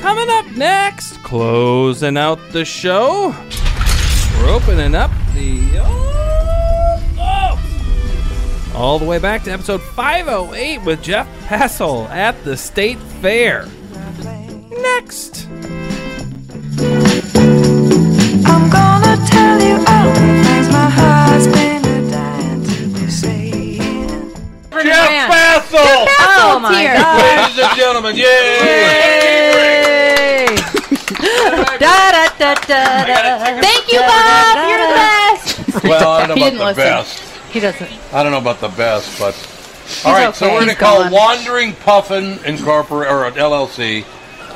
Coming 0.00 0.28
up 0.30 0.46
next, 0.56 1.22
closing 1.24 2.16
out 2.16 2.38
the 2.52 2.64
show. 2.64 3.34
We're 4.38 4.50
opening 4.50 4.94
up 4.94 5.10
the. 5.34 5.80
Oh, 5.80 7.02
oh. 7.18 8.72
all 8.76 8.98
the 8.98 9.04
way 9.04 9.18
back 9.18 9.42
to 9.44 9.50
episode 9.50 9.82
508 9.82 10.84
with 10.84 11.02
Jeff 11.02 11.26
Passolt 11.46 12.08
at 12.10 12.42
the 12.44 12.56
State 12.56 12.98
Fair. 13.20 13.66
Next. 14.70 15.48
I'm 18.46 18.70
gonna 18.70 19.26
tell 19.26 19.60
you 19.60 20.45
Jeff 24.86 25.30
Passolt! 25.30 26.06
Oh 26.20 26.58
my 26.62 26.84
God! 26.84 27.18
Ladies 27.22 27.58
and 27.64 27.76
gentlemen, 27.76 28.16
yay! 28.16 29.66
da, 31.78 32.10
da, 32.12 32.28
da, 32.38 32.54
da, 32.54 33.06
da. 33.06 33.60
Thank 33.60 33.90
you, 33.92 34.00
Bob. 34.00 34.68
You're 34.68 34.78
the 34.78 34.94
best. 34.94 35.84
Well, 35.84 36.10
I 36.10 36.26
don't 36.26 36.36
He 36.38 36.40
know 36.44 36.50
didn't 36.50 36.60
about 36.60 36.76
the 36.76 36.82
listen. 36.82 37.20
best. 37.22 37.52
He 37.52 37.60
doesn't. 37.60 37.90
I 38.12 38.22
don't 38.22 38.32
know 38.32 38.38
about 38.38 38.60
the 38.60 38.68
best, 38.68 39.18
but 39.18 39.34
all 40.04 40.12
right. 40.14 40.34
So 40.34 40.46
okay. 40.46 40.54
we're 40.54 40.60
going 40.64 40.68
to 40.68 40.72
He's 40.74 40.80
call 40.80 41.02
gone. 41.04 41.12
Wandering 41.12 41.72
Puffin 41.74 42.38
Incorporated 42.44 43.12
or 43.12 43.30
LLC, 43.32 44.04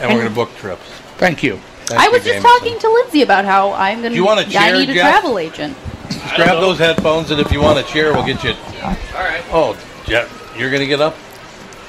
and 0.01 0.11
we're 0.12 0.18
going 0.20 0.28
to 0.28 0.35
book 0.35 0.55
trips. 0.57 0.83
Thank 1.18 1.43
you. 1.43 1.59
Thank 1.87 2.01
I 2.01 2.05
you, 2.07 2.12
was 2.12 2.22
just 2.24 2.35
Jameson. 2.35 2.51
talking 2.51 2.78
to 2.78 2.89
Lindsay 2.89 3.22
about 3.22 3.45
how 3.45 3.72
I'm 3.72 3.99
gonna. 3.99 4.11
Do 4.11 4.14
you 4.16 4.24
want 4.24 4.41
a 4.41 4.47
I 4.47 4.51
chair, 4.51 4.62
I 4.62 4.78
need 4.78 4.91
a 4.91 4.95
Jeff? 4.95 5.09
travel 5.22 5.39
agent. 5.39 5.76
Just 6.11 6.35
grab 6.37 6.61
those 6.61 6.78
headphones, 6.78 7.31
and 7.31 7.41
if 7.41 7.51
you 7.53 7.61
want 7.61 7.78
a 7.78 7.83
chair, 7.85 8.12
we'll 8.12 8.26
get 8.26 8.43
you. 8.45 8.51
All 8.83 8.95
right. 9.14 9.43
Oh, 9.51 9.76
Jeff, 10.11 10.54
you're 10.58 10.70
going 10.70 10.80
to 10.80 10.86
get 10.86 11.00
up. 11.00 11.16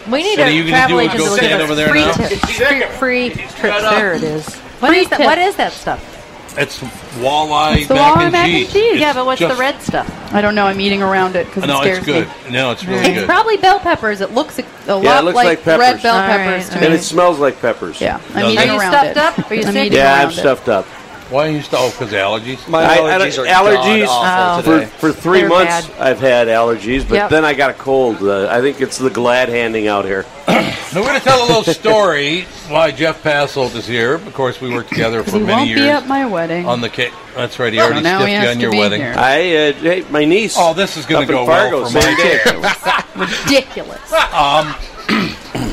We 0.09 0.23
need 0.23 0.39
What 0.39 0.47
are 0.47 0.51
a 0.51 0.53
you 0.53 0.63
gonna 0.63 0.71
travel 0.71 0.97
do, 0.97 1.03
is 1.03 1.07
agent 1.13 1.19
go 1.19 1.35
to 1.35 1.41
give 1.41 1.45
stand 1.49 1.61
us 1.61 1.65
over 1.69 1.75
there 1.75 1.89
free 1.89 2.01
now? 2.05 2.13
tips. 2.13 2.97
Free, 2.97 3.29
free 3.29 3.29
trips. 3.29 3.81
There 3.83 4.13
it 4.13 4.23
is. 4.23 4.55
What 4.55 4.89
Free 4.89 4.99
is 5.01 5.09
that? 5.09 5.17
tip. 5.17 5.25
What 5.27 5.37
is 5.37 5.55
that 5.57 5.71
stuff? 5.73 6.57
It's 6.57 6.79
walleye 7.19 7.77
It's 7.77 7.87
the 7.87 7.93
mac, 7.93 8.15
walleye 8.15 8.21
and 8.23 8.31
mac 8.31 8.45
and 8.47 8.53
cheese. 8.65 8.73
cheese. 8.73 8.99
yeah, 8.99 9.13
but 9.13 9.25
what's 9.27 9.39
just- 9.39 9.55
the 9.55 9.59
red 9.61 9.79
stuff? 9.81 10.33
I 10.33 10.41
don't 10.41 10.55
know. 10.55 10.65
I'm 10.65 10.81
eating 10.81 11.03
around 11.03 11.35
it 11.35 11.45
because 11.45 11.65
No, 11.65 11.81
it 11.81 11.83
scares 11.83 11.97
it's 11.99 12.05
good. 12.07 12.27
me. 12.45 12.51
No, 12.51 12.71
it's 12.71 12.83
really 12.83 12.99
It's 13.09 13.19
good. 13.19 13.25
probably 13.27 13.57
bell 13.57 13.79
peppers. 13.79 14.21
It 14.21 14.31
looks 14.31 14.57
a, 14.57 14.63
a 14.87 14.95
lot 14.95 15.21
it 15.21 15.25
looks 15.25 15.35
like, 15.35 15.63
red 15.65 15.79
peppers. 15.79 16.01
bell 16.03 16.15
All 16.15 16.21
peppers 16.27 16.63
right, 16.65 16.73
to 16.73 16.79
me. 16.79 16.85
And 16.87 16.95
it 16.95 17.03
smells 17.03 17.37
like 17.37 17.61
peppers. 17.61 18.01
yeah, 18.01 18.19
I'm 18.33 18.41
Does 18.41 18.53
eating 18.53 18.57
it? 18.57 18.59
Are 18.69 18.73
you 18.73 18.79
around 18.79 18.91
stuffed 18.91 19.05
it. 19.11 19.17
up? 19.17 19.51
Are 19.51 19.53
you 19.55 19.61
I'm 19.67 19.73
sick? 19.73 19.85
eating 19.85 19.97
Yeah, 19.99 20.05
around 20.13 20.21
I'm 20.25 20.29
it. 20.29 20.33
stuffed 20.33 20.67
up. 20.67 20.87
Why 21.31 21.47
are 21.47 21.49
you 21.49 21.61
st- 21.61 21.73
Oh, 21.81 21.89
because 21.89 22.11
allergies. 22.13 22.67
My 22.67 22.83
I- 22.83 22.95
I- 22.95 22.97
allergies 23.17 23.37
are 23.41 23.45
allergies 23.47 24.05
god-awful 24.05 24.63
for, 24.63 24.79
today. 24.81 24.91
for 24.99 25.11
3 25.13 25.39
They're 25.39 25.49
months. 25.49 25.87
bad. 25.87 25.99
I've 26.01 26.19
had 26.19 26.47
allergies, 26.49 27.07
but 27.07 27.15
Yep. 27.15 27.29
then 27.29 27.45
I 27.45 27.53
got 27.53 27.69
a 27.69 27.73
cold. 27.73 28.17
Uh, 28.21 28.47
I 28.51 28.59
think 28.59 28.81
it's 28.81 28.97
the 28.97 29.09
glad 29.09 29.47
handing 29.49 29.87
out 29.87 30.03
here. 30.05 30.25
Now 30.93 30.99
we're 30.99 31.07
going 31.07 31.19
to 31.21 31.25
tell 31.25 31.41
a 31.41 31.47
little 31.47 31.63
story 31.73 32.41
why 32.67 32.91
Jeff 32.91 33.23
Passolt 33.23 33.73
is 33.77 33.87
here. 33.87 34.15
Of 34.15 34.33
course, 34.33 34.59
we 34.59 34.73
worked 34.73 34.89
together 34.89 35.23
for 35.23 35.37
He 35.37 35.39
many 35.39 35.53
won't 35.53 35.69
years 35.69 35.79
be 35.83 35.87
at 35.89 36.05
my 36.05 36.25
wedding. 36.25 36.67
on 36.67 36.81
the 36.81 36.89
cake. 36.89 37.13
That's 37.33 37.57
right. 37.59 37.71
He 37.71 37.79
So 37.79 37.85
already 37.85 38.01
now 38.01 38.17
stiffed 38.17 38.27
he 38.27 38.33
you 38.33 38.39
has 38.41 38.49
on 38.49 38.55
to 38.55 38.61
your 38.61 38.71
be 38.71 38.77
wedding. 38.79 39.01
here. 39.01 39.13
I, 39.15 39.37
uh, 39.69 39.73
hey, 39.73 40.03
my 40.09 40.25
niece. 40.25 40.55
Oh, 40.59 40.73
this 40.73 40.97
is 40.97 41.05
going 41.05 41.23
up 41.23 41.29
to 41.29 41.39
in 41.39 41.45
go 41.45 41.49
Fargo, 41.49 41.81
well 41.83 41.89
for 41.89 41.93
my 41.95 42.01
same 42.01 42.17
day. 42.17 42.39
Ridiculous. 43.45 44.13
Um, 44.33 44.75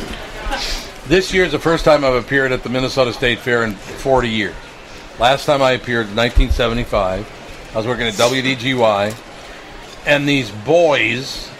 this 1.08 1.32
year 1.34 1.44
is 1.44 1.50
the 1.50 1.58
first 1.58 1.84
time 1.84 2.04
I've 2.04 2.14
appeared 2.14 2.52
at 2.52 2.62
the 2.62 2.68
Minnesota 2.68 3.12
State 3.12 3.40
Fair 3.40 3.64
in 3.64 3.74
40 3.74 4.28
years. 4.28 4.54
Last 5.18 5.46
time 5.46 5.62
I 5.62 5.72
appeared 5.72 6.06
in 6.08 6.14
1975. 6.14 7.70
I 7.74 7.76
was 7.76 7.88
working 7.88 8.06
at 8.06 8.14
WDGY, 8.14 9.16
and 10.06 10.28
these 10.28 10.48
boys, 10.50 11.50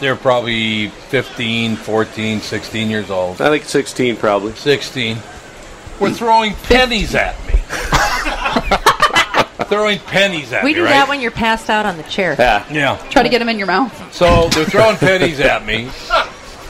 they're 0.00 0.16
probably 0.16 0.88
15, 0.88 1.76
14, 1.76 2.40
16 2.40 2.90
years 2.90 3.10
old. 3.10 3.40
I 3.40 3.48
think 3.48 3.64
16 3.64 4.16
probably. 4.16 4.52
16. 4.52 5.16
Were 5.98 6.10
throwing 6.10 6.52
pennies 6.54 7.14
at 7.14 7.38
me. 7.46 7.54
throwing 9.64 9.98
pennies 10.00 10.52
at 10.52 10.62
me. 10.62 10.70
We 10.70 10.74
me, 10.74 10.80
do 10.80 10.84
right? 10.84 10.90
that 10.90 11.08
when 11.08 11.22
you're 11.22 11.30
passed 11.30 11.70
out 11.70 11.86
on 11.86 11.96
the 11.96 12.02
chair. 12.02 12.36
Yeah. 12.38 12.66
yeah. 12.70 12.96
Try 13.08 13.22
to 13.22 13.30
get 13.30 13.38
them 13.38 13.48
in 13.48 13.56
your 13.56 13.66
mouth. 13.66 14.12
So 14.12 14.50
they're 14.50 14.66
throwing 14.66 14.96
pennies 14.96 15.40
at 15.40 15.64
me. 15.64 15.88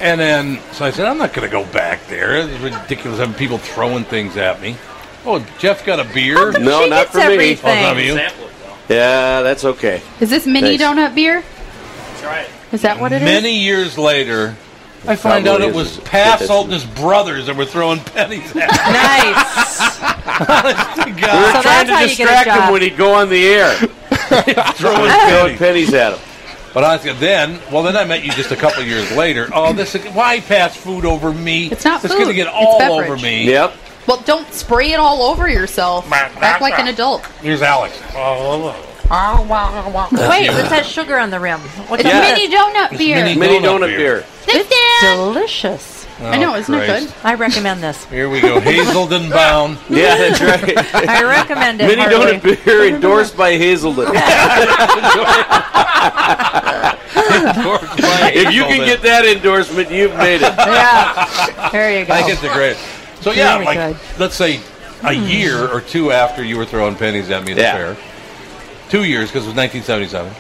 And 0.01 0.21
then, 0.21 0.61
so 0.73 0.85
I 0.85 0.91
said, 0.91 1.07
I'm 1.07 1.19
not 1.19 1.33
going 1.33 1.49
to 1.49 1.53
go 1.53 1.65
back 1.73 2.07
there. 2.07 2.37
It's 2.37 2.61
ridiculous 2.61 3.19
having 3.19 3.35
people 3.35 3.59
throwing 3.59 4.05
things 4.05 4.37
at 4.37 4.63
me. 4.63 4.77
Oh, 5.27 5.45
Jeff 5.59 5.85
got 5.85 6.01
a 6.01 6.05
beer? 6.15 6.53
No, 6.53 6.87
not 6.87 6.91
gets 7.07 7.11
for 7.13 7.19
me. 7.19 7.23
everything. 7.25 7.71
Oh, 7.79 7.83
not 7.83 7.95
for 7.97 8.01
you? 8.03 8.15
Yeah, 8.97 9.43
that's 9.43 9.65
okay. 9.65 10.03
Is 10.21 10.31
this 10.31 10.47
mini 10.47 10.77
Thanks. 10.79 10.83
donut 10.83 11.15
beer? 11.15 11.43
Is 12.73 12.83
that 12.83 13.01
what 13.01 13.13
it 13.13 13.23
is? 13.23 13.27
Many 13.27 13.59
years 13.59 13.99
later, 13.99 14.57
I 15.07 15.17
find 15.17 15.47
out 15.49 15.61
it 15.61 15.75
was 15.75 15.99
Passolt 15.99 16.65
and 16.65 16.73
his 16.73 16.85
brothers 16.85 17.47
that 17.47 17.57
were 17.57 17.65
throwing 17.65 17.99
pennies 18.01 18.49
at 18.51 18.55
me. 18.55 18.61
Nice. 18.67 20.01
Honest 20.51 20.97
to 20.97 21.05
We 21.07 21.13
were 21.13 21.21
God. 21.21 21.57
So 21.57 21.63
trying 21.63 21.87
that's 21.87 21.91
how 21.91 22.01
to 22.01 22.11
you 22.11 22.17
get 22.17 22.27
a 22.27 22.27
distract 22.27 22.49
him 22.49 22.55
job. 22.57 22.73
when 22.73 22.83
he'd 22.83 22.97
go 22.97 23.15
on 23.15 23.29
the 23.29 23.47
air. 23.49 23.75
throwing 24.75 25.11
Throwing 25.11 25.57
pennies. 25.57 25.59
pennies 25.59 25.95
at 25.95 26.13
him. 26.15 26.21
But 26.73 26.85
I 26.85 26.99
said, 26.99 27.17
then, 27.17 27.59
well, 27.73 27.83
then 27.83 27.97
I 27.97 28.05
met 28.05 28.25
you 28.25 28.31
just 28.33 28.53
a 28.53 28.57
couple 28.57 28.85
years 28.85 29.11
later. 29.17 29.49
Oh, 29.53 29.73
this 29.73 29.95
is, 29.97 30.05
why 30.15 30.39
pass 30.41 30.77
food 30.77 31.05
over 31.05 31.33
me? 31.33 31.67
It's 31.67 31.85
not 31.85 32.05
It's 32.05 32.13
food. 32.13 32.21
going 32.21 32.29
to 32.31 32.35
get 32.35 32.47
It's 32.47 32.57
all 32.57 32.79
beverage. 32.79 33.11
over 33.11 33.17
me. 33.21 33.47
Yep. 33.47 33.75
Well, 34.11 34.21
don't 34.23 34.53
spray 34.53 34.91
it 34.91 34.99
all 34.99 35.23
over 35.23 35.49
yourself. 35.49 36.11
Act 36.11 36.61
like 36.61 36.77
an 36.81 36.89
adult. 36.89 37.25
Here's 37.43 37.63
Alex. 37.63 37.97
Oh. 38.17 38.75
Wait, 39.09 40.49
what's 40.51 40.69
that 40.71 40.83
sugar 40.85 41.17
on 41.17 41.31
the 41.31 41.39
rim? 41.39 41.61
What's 41.87 42.03
It's 42.03 42.13
Yeah. 42.13 42.19
that? 42.21 42.37
mini 42.37 42.53
donut 42.53 42.99
beer. 42.99 43.17
mini- 43.25 43.39
Mini 43.39 43.61
Donut 43.61 43.83
donut, 43.83 43.87
beer. 43.87 43.97
beer. 43.99 44.25
It's 44.49 45.01
delicious. 45.01 46.07
I 46.21 46.39
know, 46.39 46.57
isn't 46.57 46.75
it 46.75 46.87
good? 46.89 47.13
I 47.23 47.35
recommend 47.35 47.85
this. 47.85 48.05
Here 48.11 48.29
we 48.29 48.41
go. 48.41 48.59
Hazelden 48.59 49.31
bound. 49.31 49.79
Yeah, 49.89 50.17
that's 50.17 50.41
right. 50.41 50.77
I 51.09 51.23
recommend 51.23 51.81
it. 51.81 51.87
Mini 51.87 52.03
heartily. 52.03 52.39
donut 52.41 52.65
beer 52.65 52.85
endorsed 52.93 53.37
by 53.37 53.57
Hazelden. 53.57 54.09
if 58.35 58.53
you 58.53 58.65
can 58.65 58.85
get 58.85 59.03
that 59.03 59.25
endorsement, 59.25 59.89
you've 59.93 60.17
made 60.17 60.43
it. 60.43 60.53
Yeah. 60.57 61.69
There 61.71 61.97
you 62.01 62.05
go. 62.07 62.13
I 62.15 62.23
think 62.23 62.31
it's 62.33 62.43
a 62.43 62.49
great. 62.49 62.77
So 63.21 63.33
yeah, 63.33 63.55
Very 63.55 63.65
like 63.67 63.77
good. 63.79 63.97
let's 64.19 64.35
say 64.35 64.61
a 65.05 65.13
year 65.13 65.69
or 65.69 65.81
two 65.81 66.11
after 66.13 66.43
you 66.45 66.57
were 66.57 66.65
throwing 66.67 66.95
pennies 66.95 67.31
at 67.31 67.45
me 67.45 67.53
at 67.53 67.57
the 67.57 67.63
Yeah. 67.63 67.73
fair, 67.95 67.97
two 68.89 69.05
years 69.05 69.29
because 69.29 69.45
it 69.45 69.49
was 69.49 69.57
1977. 69.57 70.33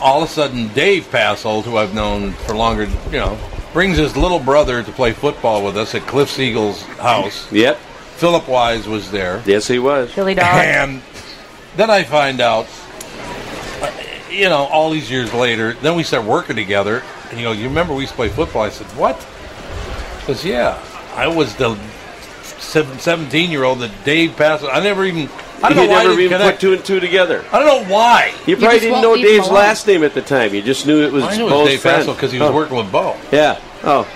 All 0.00 0.22
of 0.22 0.28
a 0.28 0.32
sudden, 0.32 0.68
Dave 0.68 1.04
Passolt, 1.10 1.62
who 1.64 1.76
I've 1.76 1.94
known 1.94 2.32
for 2.32 2.54
longer, 2.56 2.84
you 3.12 3.18
know, 3.18 3.38
brings 3.72 3.96
his 3.96 4.16
little 4.16 4.40
brother 4.40 4.82
to 4.82 4.92
play 4.92 5.12
football 5.12 5.64
with 5.64 5.76
us 5.78 5.94
at 5.94 6.02
Cliff 6.06 6.28
Siegel's 6.28 6.82
house. 6.98 7.50
Yep. 7.52 7.78
Philip 8.16 8.48
Wise 8.48 8.86
was 8.88 9.10
there. 9.12 9.40
Yes, 9.46 9.66
he 9.68 9.78
was. 9.78 10.12
Billy 10.14 10.34
Dog. 10.34 10.46
And 10.46 11.00
then 11.76 11.88
I 11.90 12.02
find 12.02 12.40
out, 12.40 12.66
uh, 13.80 13.90
you 14.30 14.48
know, 14.48 14.64
all 14.64 14.90
these 14.90 15.10
years 15.10 15.32
later, 15.32 15.74
then 15.74 15.94
we 15.94 16.02
start 16.02 16.24
working 16.24 16.56
together. 16.56 17.02
And 17.30 17.38
you 17.38 17.44
know, 17.46 17.52
you 17.52 17.64
remember 17.68 17.94
we 17.94 18.02
used 18.02 18.12
to 18.12 18.16
play 18.16 18.28
football? 18.28 18.62
I 18.62 18.68
said, 18.70 18.86
what? 18.96 19.16
Because, 20.20 20.44
yeah, 20.44 20.78
I 21.14 21.26
was 21.28 21.54
the 21.56 21.76
17 22.58 23.50
year 23.50 23.64
old 23.64 23.80
that 23.80 23.90
Dave 24.04 24.36
passed. 24.36 24.64
I 24.64 24.80
never 24.80 25.04
even, 25.04 25.28
I 25.62 25.68
don't 25.68 25.78
you 25.78 25.84
know 25.86 25.90
why 25.92 26.00
I 26.00 26.02
never 26.04 26.08
didn't 26.16 26.24
even 26.24 26.38
connect. 26.38 26.56
put 26.56 26.60
two 26.60 26.72
and 26.74 26.84
two 26.84 27.00
together. 27.00 27.44
I 27.52 27.58
don't 27.58 27.66
know 27.88 27.92
why. 27.94 28.34
You 28.46 28.56
probably 28.56 28.80
didn't 28.80 29.02
know 29.02 29.16
Dave's 29.16 29.48
last 29.50 29.86
name 29.86 30.04
at 30.04 30.14
the 30.14 30.22
time. 30.22 30.54
You 30.54 30.62
just 30.62 30.86
knew 30.86 31.02
it 31.02 31.12
was 31.12 31.24
I 31.24 31.36
knew 31.36 31.48
it 31.48 31.50
was 31.52 31.68
Dave 31.68 31.80
friend. 31.80 32.06
Passolt 32.08 32.14
because 32.16 32.32
he 32.32 32.38
was 32.38 32.50
Oh. 32.50 32.54
working 32.54 32.76
with 32.76 32.90
Bo. 32.90 33.16
Yeah. 33.30 33.60
Oh. 33.84 34.08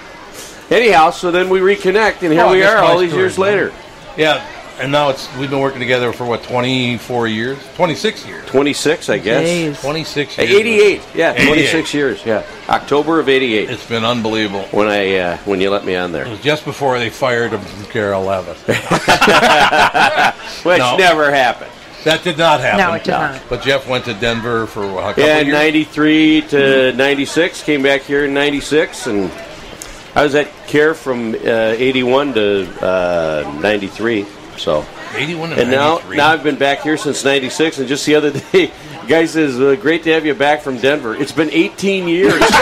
Anyhow, 0.71 1.11
so 1.11 1.31
then 1.31 1.49
we 1.49 1.61
reconnect, 1.61 2.23
and 2.23 2.33
here 2.33 2.43
Oh, 2.45 2.51
we 2.53 2.63
are 2.65 2.79
all 2.79 2.99
these 2.99 3.11
story, 3.11 3.23
years 3.23 3.39
man. 3.39 3.47
later. 3.49 3.73
Yeah, 4.17 4.45
and 4.79 4.93
now 4.93 5.09
it's 5.11 5.29
we've 5.37 5.51
been 5.51 5.61
working 5.61 5.81
together 5.81 6.13
for 6.13 6.25
what 6.25 6.43
24 6.43 7.29
years, 7.29 7.59
26 7.77 8.27
years, 8.27 8.47
26, 8.47 9.09
I 9.09 9.19
guess. 9.19 9.81
26 9.81 10.39
Uh, 10.39 10.43
years. 10.43 10.55
88. 10.55 11.03
Yeah, 11.15 11.33
88. 11.33 11.47
26 11.47 11.95
years. 11.95 12.25
Yeah. 12.27 12.43
October 12.69 13.19
of 13.21 13.29
88. 13.29 13.71
It's 13.71 13.87
been 13.87 14.05
unbelievable. 14.05 14.65
When 14.71 14.89
I 14.89 15.17
uh, 15.17 15.37
when 15.39 15.61
you 15.61 15.71
let 15.71 15.85
me 15.85 15.97
on 15.97 16.13
there. 16.13 16.25
It 16.27 16.31
was 16.31 16.41
just 16.41 16.65
before 16.65 16.99
they 16.99 17.11
fired 17.11 17.53
him 17.53 17.61
from 17.61 17.85
KARE 17.87 18.13
11. 18.13 18.55
Which 20.65 20.79
No. 20.79 20.97
never 20.97 21.31
happened. 21.31 21.71
That 22.05 22.23
did 22.23 22.39
not 22.39 22.61
happen. 22.61 22.79
No, 22.79 22.93
it 22.95 23.03
did 23.05 23.11
not. 23.13 23.43
But 23.49 23.63
Jeff 23.63 23.89
went 23.89 24.05
to 24.05 24.15
Denver 24.15 24.67
for 24.67 24.87
what, 24.93 25.03
a 25.05 25.09
couple 25.09 25.25
Yeah, 25.25 25.39
of 25.39 25.47
years. 25.49 25.55
93 25.59 26.43
to 26.43 26.93
96. 26.93 27.63
Came 27.65 27.83
back 27.83 28.03
here 28.03 28.25
in 28.27 28.33
96, 28.35 29.09
and 29.09 29.31
I 30.15 30.23
was 30.23 30.37
at 30.37 30.49
KARE 30.69 30.95
from 30.95 31.35
uh, 31.35 31.75
81 31.77 32.35
to 32.35 32.69
uh, 32.87 33.59
93. 33.61 34.25
So 34.59 34.87
81 35.15 35.51
to 35.51 35.61
and 35.61 35.71
now 35.71 36.01
now 36.11 36.29
I've 36.29 36.43
been 36.43 36.57
back 36.57 36.81
here 36.83 36.97
since 36.97 37.25
96, 37.25 37.79
and 37.79 37.89
just 37.89 38.05
the 38.07 38.15
other 38.15 38.31
day, 38.53 38.71
guy 39.09 39.27
says, 39.27 39.61
uh, 39.61 39.77
"Great 39.81 40.03
to 40.05 40.13
have 40.13 40.25
you 40.27 40.35
back 40.35 40.63
from 40.63 40.79
Denver." 40.79 41.15
It's 41.15 41.33
been 41.33 41.51
18 41.51 42.09
years. 42.09 42.43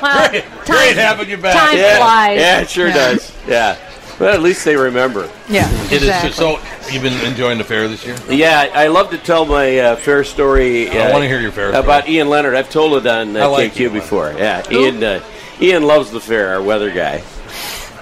Well, 0.00 0.28
great, 0.30 0.44
great 0.66 0.96
having 0.96 1.28
you 1.28 1.36
back. 1.36 1.54
time 1.54 1.76
yeah, 1.78 1.98
flies. 1.98 2.38
yeah, 2.40 2.60
it 2.60 2.70
sure 2.70 2.88
Yeah. 2.88 2.94
does. 2.94 3.32
Yeah, 3.46 3.76
but 4.18 4.34
at 4.34 4.42
least 4.42 4.64
they 4.64 4.74
remember. 4.76 5.30
Yeah, 5.48 5.68
It 5.86 5.92
is 5.92 6.02
exactly. 6.02 6.32
so. 6.32 6.58
You've 6.90 7.02
been 7.04 7.20
enjoying 7.24 7.58
the 7.58 7.64
fair 7.64 7.86
this 7.88 8.04
year. 8.04 8.16
Yeah, 8.28 8.68
I 8.74 8.88
love 8.88 9.10
to 9.10 9.18
tell 9.18 9.44
my 9.46 9.78
uh, 9.78 9.96
fair 9.96 10.24
story. 10.24 10.90
I 10.90 11.08
uh, 11.08 11.12
wanna 11.12 11.28
hear 11.28 11.40
your 11.40 11.52
fair 11.52 11.70
about 11.72 12.08
Ian 12.08 12.28
Leonard. 12.28 12.54
I've 12.56 12.68
told 12.70 12.94
it 12.94 13.06
on 13.06 13.36
I 13.36 13.42
uh, 13.42 13.48
like 13.50 13.74
KQ 13.74 13.80
Ian 13.80 13.92
before. 13.92 14.34
Yeah, 14.36 14.62
Ian. 14.70 15.02
Uh, 15.04 15.20
Ian 15.60 15.84
loves 15.84 16.10
the 16.10 16.20
fair. 16.20 16.48
Our 16.54 16.62
weather 16.62 16.90
guy, 16.90 17.22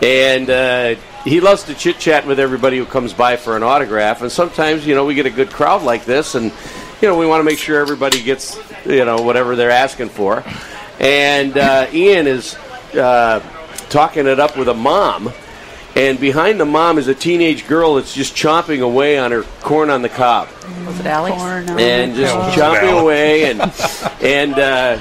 and 0.02 0.48
uh, 0.50 0.94
he 1.24 1.40
loves 1.40 1.64
to 1.64 1.74
chit 1.74 1.98
chat 1.98 2.26
with 2.26 2.40
everybody 2.40 2.78
who 2.78 2.86
comes 2.86 3.12
by 3.12 3.36
for 3.36 3.56
an 3.56 3.62
autograph. 3.62 4.22
And 4.22 4.32
sometimes, 4.32 4.86
you 4.86 4.94
know, 4.94 5.04
we 5.04 5.14
get 5.14 5.26
a 5.26 5.30
good 5.30 5.50
crowd 5.50 5.82
like 5.82 6.04
this, 6.04 6.34
and 6.34 6.52
you 7.00 7.08
know, 7.08 7.18
we 7.18 7.26
want 7.26 7.40
to 7.40 7.44
make 7.44 7.58
sure 7.58 7.80
everybody 7.80 8.22
gets 8.22 8.58
you 8.86 9.04
know 9.04 9.22
whatever 9.22 9.56
they're 9.56 9.70
asking 9.70 10.08
for. 10.10 10.42
And 10.98 11.56
uh, 11.56 11.86
Ian 11.92 12.26
is 12.26 12.54
uh, 12.94 13.40
talking 13.88 14.26
it 14.26 14.38
up 14.40 14.56
with 14.56 14.68
a 14.68 14.74
mom. 14.74 15.32
And 15.96 16.20
behind 16.20 16.60
the 16.60 16.64
mom 16.64 16.98
is 16.98 17.08
a 17.08 17.14
teenage 17.16 17.66
girl 17.66 17.96
that's 17.96 18.14
just 18.14 18.34
chomping 18.34 18.80
away 18.80 19.18
on 19.18 19.32
her 19.32 19.42
corn 19.60 19.90
on 19.90 20.02
the 20.02 20.08
cob 20.08 20.48
Was 20.86 21.00
it 21.00 21.06
Alex? 21.06 21.36
and 21.80 22.14
just 22.14 22.32
Yeah, 22.32 22.54
chomping 22.54 23.02
away 23.02 23.50
and 23.50 23.60
and 24.22 24.54
uh, 24.58 25.00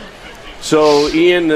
so 0.61 1.07
Ian 1.09 1.51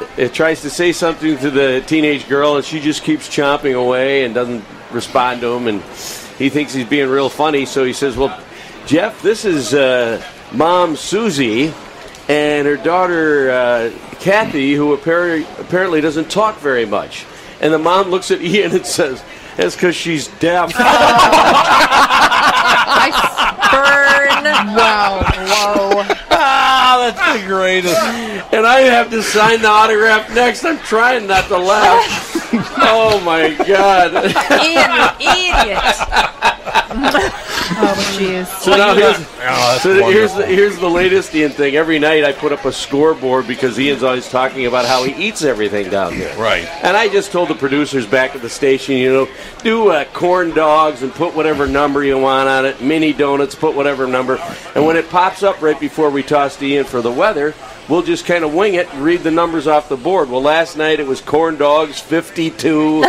uh, 0.00 0.28
tries 0.28 0.62
to 0.62 0.70
say 0.70 0.92
something 0.92 1.36
to 1.38 1.50
the 1.50 1.82
teenage 1.86 2.28
girl 2.28 2.56
and 2.56 2.64
she 2.64 2.80
just 2.80 3.02
keeps 3.02 3.28
chomping 3.28 3.74
away 3.80 4.24
and 4.24 4.34
doesn't 4.34 4.64
respond 4.90 5.40
to 5.40 5.52
him 5.52 5.66
and 5.66 5.82
he 6.38 6.48
thinks 6.48 6.72
he's 6.72 6.86
being 6.86 7.08
real 7.08 7.28
funny 7.28 7.64
so 7.66 7.84
he 7.84 7.92
says 7.92 8.16
well 8.16 8.42
Jeff 8.86 9.20
this 9.22 9.44
is 9.44 9.74
uh, 9.74 10.22
mom 10.52 10.96
Susie 10.96 11.72
and 12.28 12.66
her 12.66 12.76
daughter 12.76 13.50
uh, 13.50 13.90
Kathy 14.20 14.74
who 14.74 14.92
apparently 14.94 15.46
apparently 15.58 16.00
doesn't 16.00 16.30
talk 16.30 16.58
very 16.58 16.86
much 16.86 17.26
and 17.60 17.72
the 17.72 17.78
mom 17.78 18.10
looks 18.10 18.30
at 18.30 18.40
Ian 18.42 18.72
and 18.72 18.86
says 18.86 19.22
that's 19.56 19.74
because 19.74 19.94
she's 19.94 20.28
deaf 20.38 20.72
I 22.96 23.10
Burn. 23.72 24.44
Wow. 24.76 25.22
Whoa. 25.24 25.63
Greatest. 27.64 27.98
and 28.52 28.66
I 28.66 28.80
have 28.80 29.08
to 29.08 29.22
sign 29.22 29.62
the 29.62 29.68
autograph 29.68 30.28
next. 30.34 30.66
I'm 30.66 30.78
trying 30.80 31.26
not 31.26 31.48
to 31.48 31.56
laugh. 31.56 32.52
oh 32.76 33.18
my 33.24 33.54
god! 33.54 34.12
Ian, 34.62 34.92
you 35.18 35.30
idiot. 35.48 35.80
oh, 37.70 38.16
jeez. 38.18 38.46
So 38.60 38.76
now 38.76 38.94
here's, 38.94 39.16
Oh, 39.46 39.78
so 39.82 40.10
here's 40.10 40.34
the, 40.34 40.46
here's 40.46 40.78
the 40.78 40.88
latest 40.88 41.34
Ian 41.34 41.50
thing. 41.52 41.76
Every 41.76 41.98
night 41.98 42.24
I 42.24 42.32
put 42.32 42.52
up 42.52 42.64
a 42.64 42.72
scoreboard 42.72 43.46
because 43.46 43.78
Ian's 43.78 44.02
always 44.02 44.28
talking 44.28 44.66
about 44.66 44.86
how 44.86 45.04
he 45.04 45.28
eats 45.28 45.42
everything 45.42 45.90
down 45.90 46.14
here. 46.14 46.34
Right. 46.36 46.64
And 46.82 46.96
I 46.96 47.08
just 47.08 47.30
told 47.32 47.48
the 47.48 47.54
producers 47.54 48.06
back 48.06 48.34
at 48.34 48.42
the 48.42 48.48
station, 48.50 48.96
you 48.96 49.12
know, 49.12 49.28
do 49.62 49.88
uh, 49.90 50.04
corn 50.06 50.50
dogs 50.54 51.02
and 51.02 51.12
put 51.12 51.34
whatever 51.34 51.66
number 51.66 52.02
you 52.04 52.18
want 52.18 52.48
on 52.48 52.64
it. 52.66 52.80
Mini 52.80 53.12
donuts, 53.12 53.54
put 53.54 53.74
whatever 53.74 54.06
number. 54.06 54.36
And 54.74 54.86
when 54.86 54.96
it 54.96 55.10
pops 55.10 55.42
up 55.42 55.60
right 55.60 55.78
before 55.78 56.10
we 56.10 56.22
toss 56.22 56.56
to 56.56 56.66
Ian 56.66 56.84
for 56.84 57.02
the 57.02 57.12
weather, 57.12 57.54
we'll 57.88 58.02
just 58.02 58.26
kind 58.26 58.44
of 58.44 58.54
wing 58.54 58.74
it 58.74 58.92
and 58.92 59.02
read 59.02 59.22
the 59.22 59.30
numbers 59.30 59.66
off 59.66 59.88
the 59.88 59.96
board. 59.96 60.28
Well, 60.30 60.42
last 60.42 60.76
night 60.76 61.00
it 61.00 61.06
was 61.06 61.20
corn 61.20 61.56
dogs 61.56 62.00
52, 62.00 63.04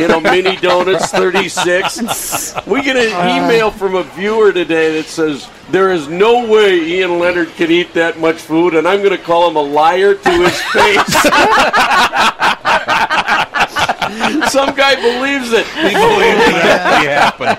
you 0.00 0.08
know, 0.08 0.20
mini 0.20 0.56
donuts 0.56 1.10
36. 1.10 2.54
We 2.66 2.82
get 2.82 2.96
an 2.96 3.44
email 3.44 3.70
from 3.70 3.94
a 3.94 4.02
viewer 4.02 4.52
today 4.52 4.96
that 5.00 5.08
says, 5.08 5.48
there 5.70 5.92
is 5.92 6.08
no 6.08 6.46
way 6.46 6.78
Ian 6.80 7.18
Leonard 7.18 7.48
can 7.54 7.70
eat 7.70 7.92
that 7.94 8.18
much 8.20 8.36
food, 8.36 8.74
and 8.74 8.86
I'm 8.86 8.98
going 9.02 9.16
to 9.16 9.22
call 9.22 9.48
him 9.50 9.56
a 9.56 9.62
liar 9.62 10.14
to 10.14 10.30
his 10.30 10.62
face. 10.62 11.22
Some 14.52 14.74
guy 14.74 14.94
believes 14.94 15.52
it. 15.52 15.66
He 15.66 15.92
believes 15.92 16.48
it 16.48 16.64
actually 16.64 17.08
happened. 17.08 17.58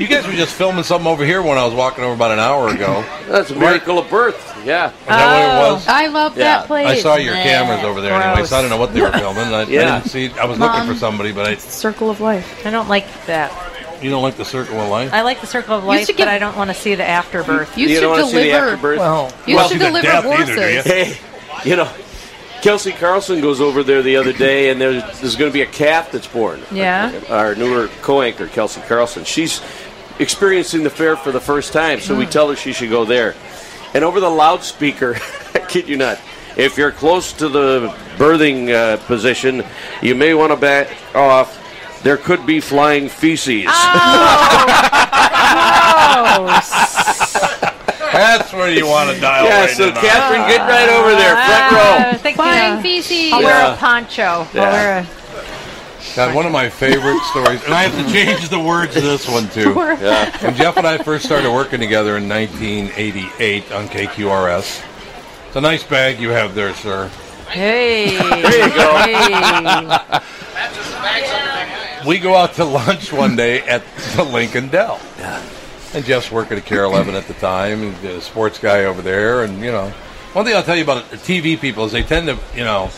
You 0.00 0.08
guys 0.08 0.26
were 0.26 0.32
just 0.32 0.54
filming 0.54 0.82
something 0.82 1.06
over 1.06 1.24
here 1.26 1.42
when 1.42 1.58
I 1.58 1.64
was 1.66 1.74
walking 1.74 2.02
over 2.04 2.14
about 2.14 2.30
an 2.30 2.38
hour 2.38 2.68
ago. 2.70 3.04
That's 3.28 3.50
a 3.50 3.54
miracle 3.54 3.98
of 3.98 4.08
birth. 4.08 4.38
Yeah. 4.64 4.88
Is 4.90 5.06
that 5.06 5.26
what 5.58 5.68
it 5.68 5.72
was? 5.74 5.86
Oh, 5.86 5.92
I 5.92 6.06
love 6.06 6.36
Yeah. 6.38 6.44
that 6.44 6.66
place. 6.66 6.86
I 6.86 6.96
saw 6.96 7.16
your 7.16 7.34
cameras 7.34 7.84
over 7.84 8.00
there 8.00 8.14
anyway, 8.14 8.46
so 8.46 8.56
I 8.56 8.62
don't 8.62 8.70
know 8.70 8.78
what 8.78 8.94
they 8.94 9.02
were 9.02 9.12
filming. 9.12 9.44
I, 9.52 9.60
I 9.60 9.62
Yeah. 9.64 9.98
didn't 9.98 10.10
see. 10.10 10.30
I 10.40 10.46
was 10.46 10.58
Mom. 10.58 10.72
looking 10.72 10.94
for 10.94 10.98
somebody, 10.98 11.32
but 11.32 11.46
I, 11.46 11.56
Circle 11.56 12.08
of 12.10 12.20
Life. 12.20 12.66
I 12.66 12.70
don't 12.70 12.88
like 12.88 13.06
that. 13.26 13.52
you 14.00 14.08
don't 14.08 14.22
like 14.22 14.38
the 14.38 14.44
circle 14.46 14.80
of 14.80 14.88
life. 14.88 15.12
I 15.12 15.20
like 15.20 15.42
the 15.42 15.46
circle 15.46 15.76
of 15.76 15.84
life, 15.84 16.06
to 16.06 16.12
but 16.14 16.16
give- 16.16 16.28
I 16.28 16.38
don't 16.38 16.56
want 16.56 16.70
to 16.70 16.74
see 16.74 16.94
the 16.94 17.06
afterbirth. 17.06 17.76
Used 17.76 17.90
You 17.90 17.96
to 17.96 18.00
don't 18.00 18.10
want 18.12 18.24
to 18.24 18.30
see 18.30 18.36
the 18.38 18.44
deliver. 18.48 18.66
afterbirth? 18.68 18.98
Well, 18.98 19.24
Used 19.46 19.56
Well, 19.56 19.68
to 19.68 19.72
see 19.74 19.78
the 19.78 19.84
deliver 19.86 20.06
death 20.06 20.24
either, 20.24 20.36
horses. 20.54 20.56
do 20.56 20.90
you? 20.90 21.04
Hey, 21.04 21.18
you 21.68 21.76
know, 21.76 21.88
Kelsey 22.62 22.92
Carlson 22.92 23.42
goes 23.42 23.60
over 23.60 23.82
there 23.82 24.00
the 24.02 24.16
other 24.16 24.32
day, 24.32 24.70
and 24.70 24.80
there's, 24.80 25.02
there's 25.20 25.36
going 25.36 25.50
to 25.50 25.52
be 25.52 25.60
a 25.62 25.66
calf 25.66 26.10
that's 26.12 26.26
born. 26.26 26.62
Yeah. 26.72 27.12
Our 27.28 27.54
newer 27.54 27.88
co-anchor, 28.00 28.46
Kelsey 28.48 28.80
Carlson, 28.88 29.24
she's 29.24 29.60
experiencing 30.20 30.84
the 30.84 30.90
fair 30.90 31.16
for 31.16 31.32
the 31.32 31.40
first 31.40 31.72
time, 31.72 31.98
so 32.00 32.14
we 32.14 32.24
Hmm. 32.24 32.30
tell 32.30 32.48
her 32.50 32.56
she 32.56 32.72
should 32.72 32.90
go 32.90 33.04
there. 33.04 33.34
And 33.94 34.04
over 34.04 34.20
the 34.20 34.30
loudspeaker, 34.30 35.16
I 35.54 35.58
kid 35.60 35.88
you 35.88 35.96
not, 35.96 36.18
if 36.56 36.76
you're 36.78 36.92
close 36.92 37.32
to 37.34 37.48
the 37.48 37.92
birthing 38.18 38.70
uh, 38.72 38.98
position, 39.06 39.64
you 40.02 40.14
may 40.14 40.34
want 40.34 40.52
to 40.52 40.56
back 40.56 40.88
off. 41.14 41.56
There 42.02 42.16
could 42.16 42.46
be 42.46 42.60
flying 42.60 43.08
feces. 43.08 43.64
That's 48.12 48.52
where 48.52 48.70
you 48.70 48.86
want 48.86 49.14
to 49.14 49.20
dial 49.20 49.44
yeah, 49.44 49.60
right 49.62 49.70
so 49.70 49.88
in 49.88 49.96
on. 49.96 50.02
Catherine, 50.02 50.48
get 50.48 50.60
right 50.68 50.88
over 50.88 51.10
there, 51.12 51.34
front 51.34 51.72
row. 51.72 52.30
I 52.30 52.34
Flying 52.34 52.82
feces. 52.82 53.32
I'll 53.32 53.42
wear 53.42 53.50
Yeah. 53.58 53.74
a 53.74 53.76
poncho. 53.76 54.22
I'll 54.22 54.48
Yeah. 54.52 54.70
wear 54.72 54.98
a 54.98 55.04
God, 56.16 56.34
one 56.34 56.46
of 56.46 56.52
my 56.52 56.68
favorite 56.68 57.20
stories, 57.24 57.62
and 57.64 57.72
I 57.72 57.84
have 57.84 58.06
to 58.06 58.12
change 58.12 58.48
the 58.48 58.58
words 58.58 58.96
of 58.96 59.02
this 59.02 59.28
one 59.28 59.48
too. 59.48 59.74
Yeah. 59.74 60.36
When 60.44 60.54
Jeff 60.56 60.76
and 60.76 60.86
I 60.86 60.98
first 60.98 61.24
started 61.24 61.52
working 61.52 61.78
together 61.78 62.16
in 62.16 62.28
1988 62.28 63.72
on 63.72 63.86
KQRS, 63.88 64.84
it's 65.46 65.56
a 65.56 65.60
nice 65.60 65.82
bag 65.84 66.18
you 66.18 66.30
have 66.30 66.54
there, 66.54 66.74
sir. 66.74 67.08
Hey. 67.48 68.16
There 68.42 68.68
you 68.68 68.74
go. 68.74 68.96
Hey. 69.02 70.20
We 72.06 72.18
go 72.18 72.34
out 72.34 72.54
to 72.54 72.64
lunch 72.64 73.12
one 73.12 73.36
day 73.36 73.60
at 73.62 73.82
the 74.16 74.24
Lincoln 74.24 74.68
Del. 74.68 74.98
And 75.92 76.04
Jeff's 76.04 76.30
working 76.30 76.56
at 76.56 76.64
KARE 76.64 76.84
11 76.84 77.14
at 77.14 77.26
the 77.26 77.34
time. 77.34 77.92
He's 77.92 78.04
a 78.04 78.20
sports 78.20 78.58
guy 78.58 78.84
over 78.84 79.02
there. 79.02 79.44
And, 79.44 79.60
you 79.60 79.70
know, 79.70 79.90
one 80.32 80.44
thing 80.44 80.54
I'll 80.56 80.62
tell 80.62 80.76
you 80.76 80.84
about 80.84 81.04
TV 81.10 81.60
people 81.60 81.84
is 81.84 81.92
they 81.92 82.02
tend 82.02 82.28
to, 82.28 82.38
you 82.54 82.64
know, 82.64 82.90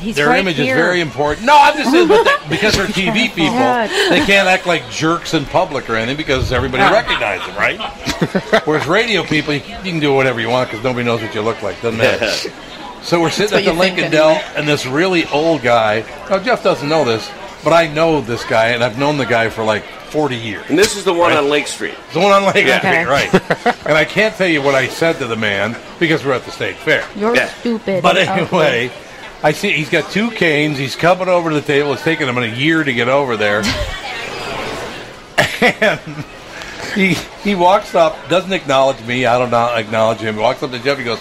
He's 0.00 0.16
their 0.16 0.28
right 0.28 0.40
image 0.40 0.56
here. 0.56 0.76
is 0.76 0.80
very 0.82 1.00
important. 1.00 1.46
No, 1.46 1.56
I'm 1.58 1.76
just 1.76 1.90
saying, 1.90 2.08
but 2.08 2.24
that, 2.24 2.46
because 2.48 2.74
they're 2.74 2.86
TV 2.86 3.28
oh 3.30 3.34
people, 3.34 3.54
God. 3.54 3.90
they 4.10 4.20
can't 4.24 4.48
act 4.48 4.66
like 4.66 4.88
jerks 4.90 5.34
in 5.34 5.44
public 5.46 5.88
or 5.90 5.96
anything 5.96 6.16
because 6.16 6.52
everybody 6.52 6.82
recognizes 6.82 7.46
them, 7.46 7.56
right? 7.56 8.62
Whereas 8.66 8.86
radio 8.86 9.22
people, 9.24 9.54
you, 9.54 9.60
can- 9.60 9.84
you 9.84 9.92
can 9.92 10.00
do 10.00 10.14
whatever 10.14 10.40
you 10.40 10.48
want 10.48 10.70
because 10.70 10.84
nobody 10.84 11.04
knows 11.04 11.20
what 11.22 11.34
you 11.34 11.42
look 11.42 11.62
like. 11.62 11.80
Doesn't 11.82 11.98
matter. 11.98 12.30
So 13.02 13.20
we're 13.20 13.30
sitting 13.30 13.52
That's 13.52 13.66
at 13.66 13.72
the 13.72 13.78
what 13.78 13.86
you 13.90 13.94
think 13.96 13.96
Lincoln 13.96 14.10
Del, 14.12 14.30
and 14.56 14.66
this 14.68 14.84
really 14.86 15.24
old 15.26 15.62
guy. 15.62 16.04
Now 16.28 16.38
Jeff 16.40 16.62
doesn't 16.64 16.88
know 16.88 17.04
this, 17.04 17.30
but 17.64 17.72
I 17.72 17.86
know 17.86 18.20
this 18.20 18.44
guy, 18.44 18.68
and 18.68 18.82
I've 18.82 18.98
known 18.98 19.16
the 19.18 19.26
guy 19.26 19.48
for 19.50 19.62
like 19.64 19.84
40 19.84 20.36
years. 20.36 20.64
And 20.68 20.78
this 20.78 20.96
is 20.96 21.04
the 21.04 21.12
one 21.12 21.30
Right. 21.30 21.38
on 21.38 21.48
Lake 21.50 21.66
Street. 21.68 21.94
The 22.14 22.18
one 22.20 22.32
on 22.32 22.42
Lake 22.54 22.66
Yeah. 22.66 22.78
Street, 22.80 23.06
right? 23.06 23.86
and 23.86 23.96
I 23.96 24.04
can't 24.04 24.34
tell 24.34 24.48
you 24.48 24.62
what 24.62 24.74
I 24.74 24.88
said 24.88 25.18
to 25.18 25.26
the 25.26 25.36
man 25.36 25.76
because 25.98 26.24
we're 26.24 26.32
at 26.32 26.44
the 26.44 26.50
state 26.50 26.76
fair. 26.76 27.06
You're 27.14 27.36
Yeah. 27.36 27.48
stupid. 27.60 28.02
But 28.02 28.16
oh. 28.16 28.48
Okay. 28.52 28.90
I 29.42 29.52
see 29.52 29.72
he's 29.72 29.90
got 29.90 30.10
two 30.10 30.30
canes. 30.32 30.78
He's 30.78 30.96
coming 30.96 31.28
over 31.28 31.50
to 31.50 31.54
the 31.54 31.62
table. 31.62 31.92
It's 31.92 32.02
taken 32.02 32.28
him 32.28 32.38
a 32.38 32.46
year 32.46 32.82
to 32.82 32.92
get 32.92 33.08
over 33.08 33.36
there. 33.36 33.58
and 35.60 36.00
he 36.94 37.14
he 37.44 37.54
walks 37.54 37.94
up, 37.94 38.16
doesn't 38.28 38.52
acknowledge 38.52 39.00
me. 39.04 39.26
I 39.26 39.38
don't 39.38 39.50
know, 39.50 39.72
acknowledge 39.74 40.18
him. 40.18 40.34
He 40.34 40.40
walks 40.40 40.62
up 40.62 40.72
to 40.72 40.78
Jeff. 40.80 40.98
He 40.98 41.04
goes, 41.04 41.20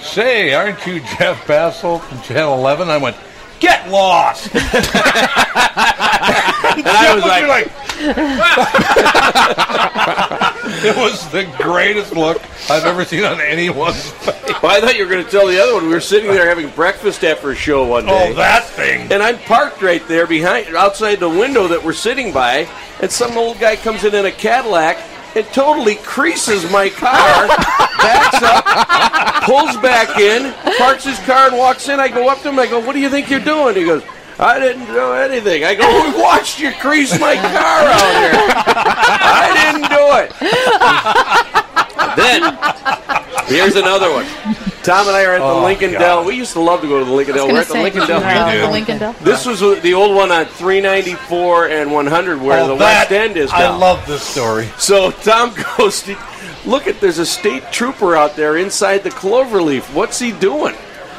"Say, 0.00 0.52
aren't 0.52 0.84
you 0.86 1.00
Jeff 1.00 1.46
Passolt 1.46 2.02
from 2.02 2.20
Channel 2.22 2.54
11?" 2.54 2.90
I 2.90 2.98
went, 2.98 3.16
"Get 3.60 3.88
lost." 3.88 4.50
I 6.84 7.14
was 7.14 7.24
like- 7.24 7.70
it 10.84 10.96
was 10.96 11.30
the 11.30 11.44
greatest 11.62 12.12
look 12.14 12.42
I've 12.68 12.84
ever 12.84 13.04
seen 13.04 13.24
on 13.24 13.40
anyone's 13.40 14.10
face. 14.10 14.34
Well, 14.62 14.72
I 14.72 14.80
thought 14.80 14.96
you 14.96 15.04
were 15.04 15.10
going 15.10 15.24
to 15.24 15.30
tell 15.30 15.46
the 15.46 15.62
other 15.62 15.74
one. 15.74 15.84
We 15.84 15.90
were 15.90 16.00
sitting 16.00 16.30
there 16.30 16.48
having 16.48 16.70
breakfast 16.70 17.22
after 17.24 17.50
a 17.50 17.54
show 17.54 17.86
one 17.86 18.04
oh, 18.04 18.08
day. 18.08 18.30
Oh, 18.30 18.34
that 18.34 18.64
thing. 18.64 19.12
And 19.12 19.22
I'm 19.22 19.38
parked 19.38 19.80
right 19.82 20.06
there 20.08 20.26
behind, 20.26 20.74
outside 20.74 21.20
the 21.20 21.28
window 21.28 21.68
that 21.68 21.84
we're 21.84 21.92
sitting 21.92 22.32
by, 22.32 22.66
and 23.00 23.10
some 23.10 23.38
old 23.38 23.60
guy 23.60 23.76
comes 23.76 24.04
in 24.04 24.14
in 24.14 24.26
a 24.26 24.32
Cadillac 24.32 24.98
and 25.36 25.46
totally 25.46 25.96
creases 25.96 26.70
my 26.70 26.88
car, 26.90 27.48
backs 27.48 28.42
up, 28.42 29.42
pulls 29.44 29.76
back 29.78 30.18
in, 30.18 30.52
parks 30.78 31.04
his 31.04 31.18
car, 31.20 31.48
and 31.48 31.56
walks 31.56 31.88
in. 31.88 32.00
I 32.00 32.08
go 32.08 32.28
up 32.28 32.40
to 32.42 32.48
him. 32.48 32.58
I 32.58 32.66
go, 32.66 32.78
"What 32.78 32.92
do 32.92 33.00
you 33.00 33.10
think 33.10 33.30
you're 33.30 33.40
doing?" 33.40 33.74
He 33.74 33.84
goes. 33.84 34.02
I 34.38 34.58
didn't 34.58 34.86
do 34.86 35.12
anything. 35.12 35.64
I 35.64 35.74
go, 35.74 35.86
we 36.10 36.20
watched 36.20 36.58
you 36.60 36.72
crease 36.72 37.18
my 37.20 37.34
car 37.36 37.44
out 37.44 38.14
here. 38.20 38.32
I 39.26 39.72
didn't 39.72 39.90
do 39.90 40.04
it. 40.20 41.50
Then, 42.16 42.42
here's 43.48 43.74
another 43.74 44.08
one. 44.12 44.24
Tom 44.84 45.08
and 45.08 45.16
I 45.16 45.24
are 45.24 45.32
at 45.34 45.38
the 45.38 45.44
Oh, 45.44 45.64
Lincoln 45.64 45.92
God. 45.92 45.98
Del. 45.98 46.24
We 46.24 46.36
used 46.36 46.52
to 46.52 46.60
love 46.60 46.80
to 46.82 46.86
go 46.86 47.00
to 47.00 47.04
the 47.04 47.10
Lincoln 47.10 47.34
I 47.34 47.38
Del. 47.38 47.48
We're 47.48 47.60
at 47.60 47.66
the 47.66 47.72
say, 47.72 47.82
Lincoln 47.82 48.06
Del. 48.06 48.20
We 48.20 48.52
do. 48.52 48.60
the 48.60 48.70
Lincoln 48.70 48.98
Del. 48.98 49.12
This 49.14 49.46
was 49.46 49.60
the 49.82 49.94
old 49.94 50.14
one 50.14 50.30
on 50.30 50.44
394 50.46 51.68
and 51.70 51.90
100 51.92 52.40
where 52.40 52.60
Oh, 52.60 52.68
the 52.68 52.76
that- 52.76 53.08
West 53.10 53.12
End 53.12 53.36
is 53.36 53.50
I 53.50 53.74
love 53.74 54.06
this 54.06 54.22
story. 54.22 54.68
So 54.78 55.10
Tom 55.10 55.54
goes, 55.78 56.02
to, 56.02 56.16
look 56.64 56.86
at 56.86 57.00
there's 57.00 57.18
a 57.18 57.26
state 57.26 57.64
trooper 57.72 58.14
out 58.14 58.36
there 58.36 58.56
inside 58.58 58.98
the 58.98 59.10
cloverleaf. 59.10 59.92
What's 59.92 60.20
he 60.20 60.30
doing? 60.30 60.76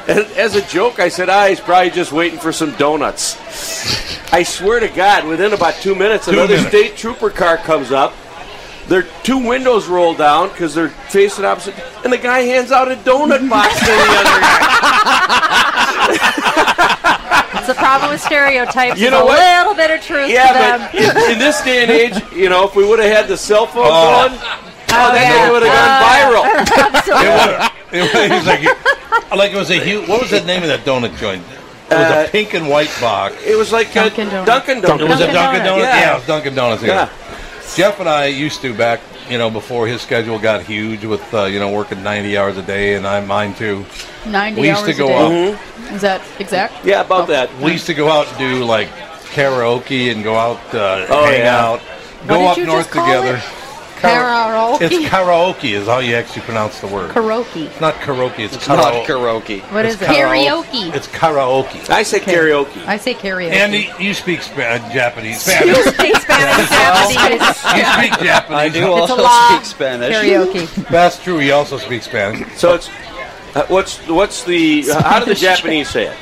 And 0.08 0.20
as 0.36 0.54
a 0.54 0.62
joke, 0.68 1.00
I 1.00 1.08
said, 1.08 1.28
ah, 1.28 1.46
he's 1.48 1.58
probably 1.60 1.90
just 1.90 2.12
waiting 2.12 2.38
for 2.38 2.52
some 2.52 2.72
donuts. 2.76 3.36
I 4.32 4.42
swear 4.44 4.78
to 4.80 4.88
God, 4.88 5.24
within 5.26 5.52
about 5.52 5.74
two 5.74 5.94
minutes, 5.94 6.26
Two 6.26 6.32
another 6.32 6.54
minutes. 6.56 6.68
state 6.68 6.96
trooper 6.96 7.30
car 7.30 7.56
comes 7.56 7.90
up. 7.92 8.14
Their 8.86 9.02
two 9.24 9.38
windows 9.38 9.88
roll 9.88 10.14
down 10.14 10.48
because 10.50 10.72
they're 10.74 10.90
facing 11.10 11.44
opposite, 11.44 11.74
and 12.04 12.12
the 12.12 12.18
guy 12.18 12.40
hands 12.42 12.70
out 12.70 12.88
a 12.90 12.94
donut 12.94 13.50
box 13.50 13.76
to 13.80 13.84
the 13.84 13.92
other 13.92 14.40
guy. 14.40 14.62
It's 17.58 17.66
the 17.66 17.74
problem 17.74 18.12
with 18.12 18.20
stereotypes. 18.20 19.00
You 19.00 19.10
There's 19.10 19.20
know 19.20 19.22
a 19.24 19.26
what? 19.26 19.40
little 19.40 19.74
bit 19.74 19.90
of 19.90 20.00
truth 20.06 20.28
to 20.28 20.32
Yeah, 20.32 20.78
them. 20.78 20.88
but 20.92 20.94
in, 21.26 21.32
in 21.32 21.38
this 21.40 21.60
day 21.62 21.82
and 21.82 21.90
age, 21.90 22.14
you 22.32 22.48
know, 22.48 22.64
if 22.68 22.76
we 22.76 22.86
would 22.86 23.00
have 23.00 23.10
had 23.10 23.26
the 23.28 23.36
cell 23.36 23.66
phone 23.66 23.86
Oh. 23.88 24.28
going, 24.28 24.38
oh, 24.40 25.12
then 25.12 25.32
yeah. 25.32 25.46
it 25.48 25.52
would 25.52 25.62
have 25.64 25.74
gone 27.02 27.64
viral. 27.66 27.75
Absolutely. 27.92 28.20
It 28.24 28.30
was, 28.30 28.46
like, 28.46 29.30
like 29.38 29.52
it 29.52 29.56
was 29.56 29.70
a 29.70 29.78
huge. 29.82 30.08
What 30.08 30.20
was 30.22 30.30
the 30.30 30.40
name 30.42 30.62
of 30.62 30.68
that 30.68 30.80
donut 30.80 31.16
joint? 31.18 31.42
It 31.90 31.94
was 31.94 31.98
Uh, 32.12 32.24
a 32.26 32.30
pink 32.30 32.54
and 32.54 32.68
white 32.68 32.90
box. 33.00 33.36
It 33.44 33.56
was 33.56 33.70
like 33.72 33.92
Dunkin' 33.94 34.28
Donuts. 34.28 34.46
Dunkin' 34.46 34.80
Donuts. 34.80 35.02
It 35.02 35.08
was 35.08 35.20
a 35.20 35.26
Dunkin' 35.32 35.34
Dunkin' 35.34 35.64
Donuts. 35.64 35.82
Donuts. 35.84 36.00
Yeah. 36.00 36.10
it 36.12 36.14
was 36.16 36.26
Dunkin' 36.26 36.54
Donuts. 36.54 36.82
Yeah. 36.82 36.88
Yeah. 36.88 37.08
Jeff 37.76 38.00
and 38.00 38.08
I 38.08 38.26
used 38.26 38.60
to 38.62 38.74
back, 38.74 39.00
you 39.30 39.38
know, 39.38 39.50
before 39.50 39.86
his 39.86 40.00
schedule 40.02 40.38
got 40.38 40.62
huge 40.62 41.04
with, 41.04 41.22
uh, 41.34 41.44
you 41.44 41.58
know, 41.60 41.70
working 41.70 42.02
90 42.02 42.36
hours 42.38 42.56
a 42.56 42.62
day, 42.62 42.94
and 42.94 43.06
I 43.06 43.20
mine 43.20 43.54
too. 43.54 43.84
90 44.26 44.60
We 44.60 44.68
used 44.68 44.80
hours 44.82 44.90
to 44.90 44.94
go 44.96 45.06
a 45.06 45.28
day. 45.28 45.52
out. 45.52 45.92
Is 45.94 46.00
that 46.02 46.22
exact? 46.40 46.84
Yeah, 46.84 47.02
about 47.02 47.28
that. 47.28 47.50
We 47.60 47.72
used 47.72 47.86
to 47.86 47.94
go 47.94 48.08
out 48.10 48.26
and 48.28 48.38
do 48.38 48.64
like 48.64 48.88
karaoke 49.30 50.10
and 50.12 50.24
go 50.24 50.34
out, 50.34 50.58
uh, 50.74 51.06
Oh, 51.08 51.24
hang 51.26 51.40
yeah. 51.40 51.64
out, 51.64 51.80
go 52.26 52.46
up 52.46 52.58
north 52.58 52.90
together. 52.90 53.36
it? 53.36 53.42
Karaoke. 54.08 54.80
It's 54.82 55.08
karaoke 55.08 55.72
is 55.72 55.86
how 55.86 55.98
you 55.98 56.14
actually 56.14 56.42
pronounce 56.42 56.80
the 56.80 56.86
word. 56.86 57.10
Karaoke. 57.10 57.66
It's 57.66 57.80
not 57.80 57.94
karaoke. 57.96 58.38
It's, 58.40 58.54
It's 58.56 58.68
not 58.68 58.78
karaoke. 58.92 59.06
karaoke. 59.06 59.72
What 59.72 59.84
It's 59.86 59.96
is 59.96 60.02
it? 60.02 60.06
karaoke. 60.08 60.64
Karaoke. 60.90 60.94
It's 60.94 61.08
karaoke. 61.08 61.90
I 61.90 62.02
say 62.02 62.20
karaoke. 62.20 62.86
I 62.86 62.96
say 62.96 63.14
karaoke. 63.14 63.50
Andy, 63.52 63.90
you 63.98 64.14
speak 64.14 64.42
Spa- 64.42 64.62
uh, 64.62 64.92
Japanese. 64.92 65.46
You 65.46 65.74
speak 65.92 66.16
Spanish, 66.16 66.68
Japanese. 66.70 67.64
you 67.76 67.84
speak 67.92 68.20
Japanese. 68.26 68.50
I 68.58 68.68
do 68.68 68.78
It's 68.78 69.10
a 69.10 69.14
also 69.14 69.54
speak 69.56 69.64
Spanish. 69.66 70.14
Karaoke. 70.14 70.88
That's 70.88 71.22
true. 71.22 71.38
He 71.38 71.50
also 71.50 71.78
speaks 71.78 72.06
Spanish. 72.06 72.56
So 72.56 72.74
it's 72.74 72.88
uh, 73.54 73.64
what's 73.68 73.98
what's 74.08 74.44
the 74.44 74.84
uh, 74.90 75.02
how 75.02 75.18
do 75.20 75.26
the 75.26 75.34
Japanese 75.34 75.88
say 75.90 76.06
it? 76.08 76.16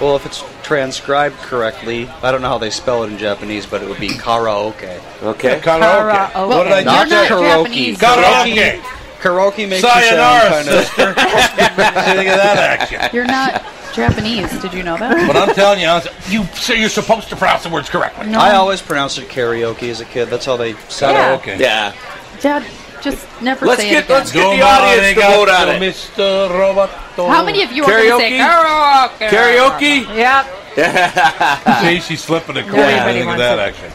Well, 0.00 0.16
if 0.16 0.26
it's 0.26 0.42
transcribed 0.66 1.36
correctly, 1.36 2.08
I 2.24 2.32
don't 2.32 2.42
know 2.42 2.48
how 2.48 2.58
they 2.58 2.70
spell 2.70 3.04
it 3.04 3.08
in 3.10 3.18
Japanese, 3.18 3.64
but 3.66 3.82
it 3.82 3.88
would 3.88 4.00
be 4.00 4.08
karaoke. 4.08 5.00
Okay. 5.22 5.60
Karaoke. 5.60 6.32
Karaoke. 6.32 6.48
What 6.48 6.64
did 6.64 6.72
I 6.72 6.82
Not 6.82 7.08
just 7.08 7.28
say? 7.28 7.34
karaoke. 7.34 7.96
Japanese. 7.96 7.98
Karaoke. 7.98 8.80
Karaoke 9.20 9.68
makes 9.68 9.82
Sayonara, 9.82 10.58
you 10.58 10.64
sound 10.64 10.66
kind 10.66 10.68
of. 10.68 10.74
sister. 10.74 11.14
Think 11.14 12.28
of 12.30 12.36
that 12.36 12.58
action. 12.80 13.00
You're 13.14 13.24
not 13.26 13.64
Japanese. 13.94 14.60
Did 14.60 14.74
you 14.74 14.82
know 14.82 14.96
that? 14.98 15.26
But 15.28 15.36
I'm 15.36 15.54
telling 15.54 15.80
you, 15.80 15.86
honestly, 15.86 16.12
you 16.28 16.44
say 16.46 16.80
you're 16.80 16.88
supposed 16.88 17.28
to 17.28 17.36
pronounce 17.36 17.62
the 17.62 17.68
words 17.70 17.88
correctly. 17.88 18.26
No. 18.26 18.38
I 18.40 18.56
always 18.56 18.82
pronounced 18.82 19.18
it 19.18 19.28
karaoke 19.28 19.88
as 19.88 20.00
a 20.00 20.04
kid. 20.04 20.26
That's 20.26 20.44
how 20.44 20.56
they 20.56 20.72
said 20.88 21.12
Yeah. 21.12 21.38
Karaoke. 21.38 21.58
Yeah. 21.60 21.94
Dad, 22.40 22.64
just 23.02 23.26
never 23.42 23.66
Let's 23.66 23.80
say 23.82 23.90
get- 23.90 24.04
it 24.04 24.04
again. 24.06 24.16
let's 24.18 24.32
get 24.32 24.56
the 24.56 24.62
audience 24.62 25.14
to 25.14 25.20
vote 25.20 25.48
on 25.48 25.68
it. 25.68 25.80
Mr. 25.82 26.48
Roboto. 26.50 27.28
How 27.28 27.44
many 27.44 27.62
of 27.62 27.72
you 27.72 27.84
are 27.84 27.90
going 27.90 28.10
to 28.10 28.18
say 28.18 28.38
Karaoke? 28.38 29.28
karaoke? 29.28 30.04
Karaoke? 30.04 30.16
Yep. 30.16 30.46
See, 31.82 32.00
she's 32.00 32.22
slipping 32.22 32.56
a 32.58 32.62
coin. 32.62 32.80
Everybody 32.80 33.18
Think 33.20 33.30
of 33.32 33.38
that 33.38 33.58
it. 33.58 33.74
action. 33.74 33.92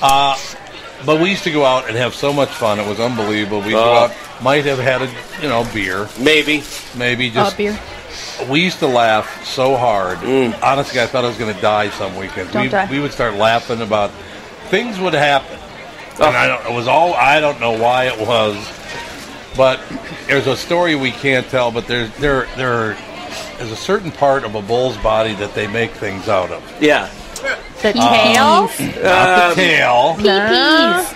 Uh, 0.00 0.36
but 1.04 1.20
we 1.20 1.30
used 1.30 1.44
to 1.44 1.50
go 1.52 1.64
out 1.64 1.88
and 1.88 1.96
have 1.96 2.14
so 2.14 2.32
much 2.32 2.50
fun. 2.50 2.78
It 2.78 2.86
was 2.88 3.00
unbelievable. 3.00 3.60
We 3.62 3.70
go 3.72 3.94
out, 3.94 4.12
might 4.42 4.64
have 4.64 4.78
had 4.78 5.02
a 5.02 5.10
you 5.42 5.48
know 5.48 5.66
beer, 5.74 6.08
Maybe. 6.18 6.62
maybe 6.96 7.28
Uh, 7.30 7.34
just. 7.34 7.56
beer. 7.56 7.78
we 8.48 8.60
used 8.62 8.78
to 8.80 8.86
laugh 8.86 9.44
so 9.44 9.76
hard. 9.76 10.18
Mm. 10.18 10.60
Honestly, 10.62 11.00
I 11.00 11.06
thought 11.06 11.24
I 11.24 11.28
was 11.28 11.36
going 11.38 11.54
to 11.54 11.60
die 11.60 11.90
some 11.90 12.14
weekends. 12.16 12.52
Don't 12.52 12.62
we, 12.64 12.68
die. 12.68 12.88
we 12.90 13.00
would 13.00 13.12
start 13.12 13.34
laughing 13.34 13.80
about 13.80 14.10
things 14.70 14.98
would 15.00 15.14
happen. 15.14 15.58
And 16.20 16.36
I 16.36 16.46
don't. 16.46 16.66
It 16.72 16.74
was 16.74 16.88
all. 16.88 17.14
I 17.14 17.40
don't 17.40 17.60
know 17.60 17.72
why 17.72 18.04
it 18.06 18.18
was, 18.26 18.56
but 19.56 19.80
there's 20.26 20.46
a 20.46 20.56
story 20.56 20.94
we 20.94 21.10
can't 21.10 21.46
tell. 21.48 21.70
But 21.70 21.86
there's 21.86 22.14
there 22.18 22.46
there 22.56 22.96
is 23.60 23.70
a 23.72 23.76
certain 23.76 24.10
part 24.12 24.44
of 24.44 24.54
a 24.54 24.62
bull's 24.62 24.96
body 24.98 25.34
that 25.34 25.54
they 25.54 25.66
make 25.66 25.90
things 25.92 26.28
out 26.28 26.50
of. 26.50 26.62
Yeah. 26.82 27.08
The 27.82 27.92
tail. 27.92 28.68
Not 29.02 29.40
Um, 29.40 29.48
the 29.50 29.54
tail. 29.54 30.16
Peepees. 30.18 31.14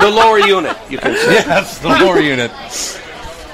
The 0.00 0.10
lower 0.10 0.38
unit, 0.38 0.76
you 0.88 0.98
can 0.98 1.16
say. 1.16 1.32
Yes, 1.46 1.78
the 1.78 1.88
lower 1.88 2.20
unit. 2.20 2.50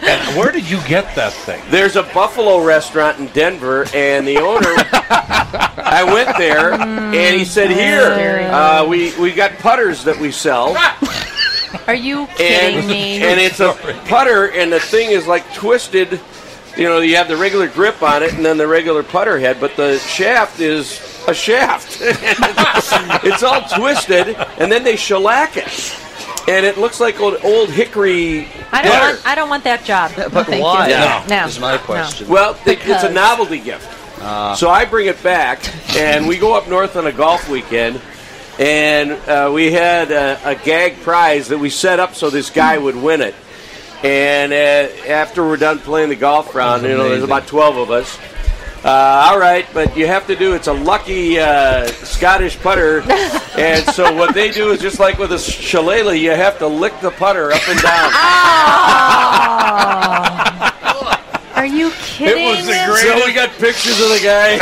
And 0.07 0.37
where 0.37 0.53
did 0.53 0.69
you 0.69 0.81
get 0.87 1.15
that 1.17 1.33
thing? 1.33 1.63
There's 1.71 1.97
a 1.97 2.03
Buffalo 2.03 2.63
restaurant 2.63 3.19
in 3.19 3.27
Denver, 3.29 3.87
and 3.95 4.27
the 4.27 4.37
owner. 4.39 4.75
I 5.87 6.03
went 6.05 6.37
there, 6.37 6.73
and 6.75 7.37
he 7.37 7.45
said, 7.45 7.71
"Here, 7.71 8.49
uh, 8.53 8.85
we 8.87 9.17
we 9.19 9.33
got 9.33 9.59
putters 9.59 10.05
that 10.05 10.19
we 10.19 10.31
sell, 10.31 10.77
Are 11.87 11.95
you 11.95 12.27
kidding 12.37 12.79
and 12.81 12.89
me? 12.89 13.23
and 13.23 13.41
it's 13.41 13.61
a 13.61 13.73
putter, 14.07 14.51
and 14.51 14.73
the 14.73 14.81
thing 14.81 15.11
is 15.11 15.27
like 15.27 15.45
twisted. 15.55 16.21
You 16.77 16.85
know, 16.85 16.99
you 17.01 17.17
have 17.17 17.29
the 17.29 17.37
regular 17.37 17.69
grip 17.69 18.03
on 18.03 18.23
it, 18.25 18.33
and 18.35 18.45
then 18.45 18.57
the 18.57 18.67
regular 18.67 19.03
putter 19.05 19.39
head, 19.39 19.59
but 19.61 19.77
the 19.77 19.99
shaft 19.99 20.59
is 20.61 21.01
a 21.29 21.33
shaft. 21.35 21.99
it's 22.03 23.43
all 23.45 23.63
twisted, 23.69 24.35
and 24.59 24.71
then 24.73 24.83
they 24.83 24.97
shellac 24.97 25.57
it, 25.57 25.97
and 26.49 26.67
it 26.67 26.77
looks 26.79 27.01
like 27.01 27.21
old, 27.21 27.39
old 27.45 27.71
hickory. 27.71 28.49
I 28.73 28.83
don't 28.83 28.93
putter. 28.93 29.15
want. 29.15 29.27
I 29.27 29.35
don't 29.35 29.49
want 29.49 29.65
that 29.65 29.85
job. 29.85 30.13
But 30.33 30.47
thank 30.47 30.63
why? 30.63 30.89
you. 30.89 30.95
No. 30.95 31.25
No. 31.29 31.47
Is 31.47 31.59
my 31.61 31.79
question. 31.79 32.29
Well, 32.29 32.55
they, 32.65 32.77
it's 32.77 33.05
a 33.05 33.13
novelty 33.13 33.59
gift. 33.61 33.89
Uh, 34.21 34.55
So 34.55 34.69
I 34.71 34.85
bring 34.85 35.07
it 35.07 35.23
back, 35.23 35.61
and 35.97 36.27
we 36.29 36.39
go 36.39 36.55
up 36.55 36.69
north 36.69 36.97
on 36.97 37.07
a 37.07 37.13
golf 37.13 37.49
weekend, 37.49 38.01
and 38.59 39.13
uh, 39.29 39.51
we 39.53 39.73
had 39.73 40.11
a, 40.11 40.39
a 40.51 40.55
gag 40.55 40.97
prize 41.01 41.49
that 41.49 41.59
we 41.59 41.71
set 41.71 41.99
up 42.01 42.15
so 42.15 42.31
this 42.31 42.51
guy 42.51 42.79
would 42.79 42.97
win 42.97 43.21
it. 43.21 43.35
And 44.03 44.53
uh, 44.53 44.57
after 45.09 45.43
we're 45.45 45.57
done 45.57 45.79
playing 45.79 46.11
the 46.11 46.17
golf 46.17 46.55
round, 46.55 46.83
you 46.83 46.91
know, 46.91 47.09
there's 47.09 47.25
about 47.25 47.47
12 47.47 47.77
of 47.79 47.91
us. 47.91 48.19
Uh, 48.85 49.31
all 49.31 49.39
right, 49.39 49.67
but 49.73 49.97
you 49.97 50.07
have 50.07 50.27
to 50.27 50.37
do 50.37 50.53
it's 50.53 50.67
a 50.67 50.73
lucky 50.73 51.39
uh, 51.39 51.87
Scottish 51.87 52.61
putter, 52.61 53.01
and 53.59 53.83
so 53.95 54.15
what 54.15 54.35
they 54.35 54.51
do 54.51 54.73
is 54.73 54.81
just 54.81 55.01
like 55.01 55.17
with 55.17 55.33
a 55.33 55.39
shillelagh, 55.39 56.17
you 56.17 56.33
have 56.33 56.59
to 56.59 56.67
lick 56.67 56.93
the 57.01 57.11
putter 57.11 57.51
up 57.51 57.67
and 57.67 57.81
down. 57.81 58.11
Are 60.45 60.51
you 62.25 62.35
kidding? 62.35 62.97
So 62.97 63.25
we 63.27 63.33
got 63.33 63.51
pictures 63.59 64.01
of 64.01 64.09
the 64.09 64.21
guy. 64.23 64.59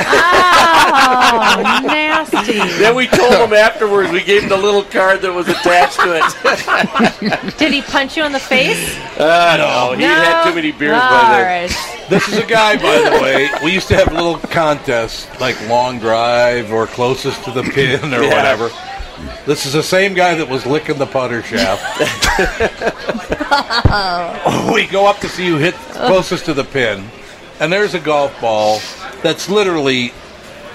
Oh, 0.95 1.87
nasty. 1.87 2.59
then 2.79 2.95
we 2.95 3.07
told 3.07 3.35
him 3.35 3.53
afterwards. 3.53 4.11
We 4.11 4.23
gave 4.23 4.43
him 4.43 4.49
the 4.49 4.57
little 4.57 4.83
card 4.83 5.21
that 5.23 5.33
was 5.33 5.49
attached 5.49 6.01
to 6.01 6.17
it. 6.17 7.55
Did 7.59 7.73
he 7.73 7.83
punch 7.83 8.17
you 8.17 8.25
in 8.25 8.33
the 8.33 8.41
face? 8.41 8.97
Uh, 9.19 9.57
no, 9.59 9.97
he 9.97 10.03
had 10.05 10.45
too 10.49 10.55
many 10.55 10.73
beers 10.73 10.93
by 10.93 10.99
All 11.01 11.33
then. 11.33 11.69
right. 11.69 12.09
This 12.11 12.29
is 12.29 12.39
a 12.39 12.47
guy, 12.47 12.77
by 12.77 13.11
the 13.11 13.23
way. 13.23 13.51
We 13.65 13.73
used 13.73 13.89
to 13.89 13.97
have 13.97 14.13
little 14.13 14.37
contests 14.39 15.29
like 15.41 15.57
long 15.69 15.99
drive 15.99 16.73
or 16.73 16.87
closest 16.87 17.45
to 17.45 17.51
the 17.53 17.63
pin 17.63 18.13
or 18.13 18.23
Yeah. 18.23 18.29
whatever. 18.35 18.71
This 19.47 19.67
is 19.67 19.73
the 19.75 19.83
same 19.83 20.15
guy 20.15 20.35
that 20.35 20.49
was 20.49 20.67
licking 20.67 20.99
the 20.99 21.07
putter 21.07 21.43
shaft. 21.43 21.83
we 24.75 24.87
go 24.87 25.07
up 25.07 25.19
to 25.21 25.29
see 25.29 25.47
who 25.47 25.57
hit 25.59 25.75
closest 25.75 26.45
to 26.47 26.55
the 26.55 26.65
pin, 26.65 27.05
and 27.63 27.73
there's 27.73 27.95
a 27.95 28.01
golf 28.01 28.39
ball 28.41 28.81
that's 29.23 29.49
literally 29.49 30.13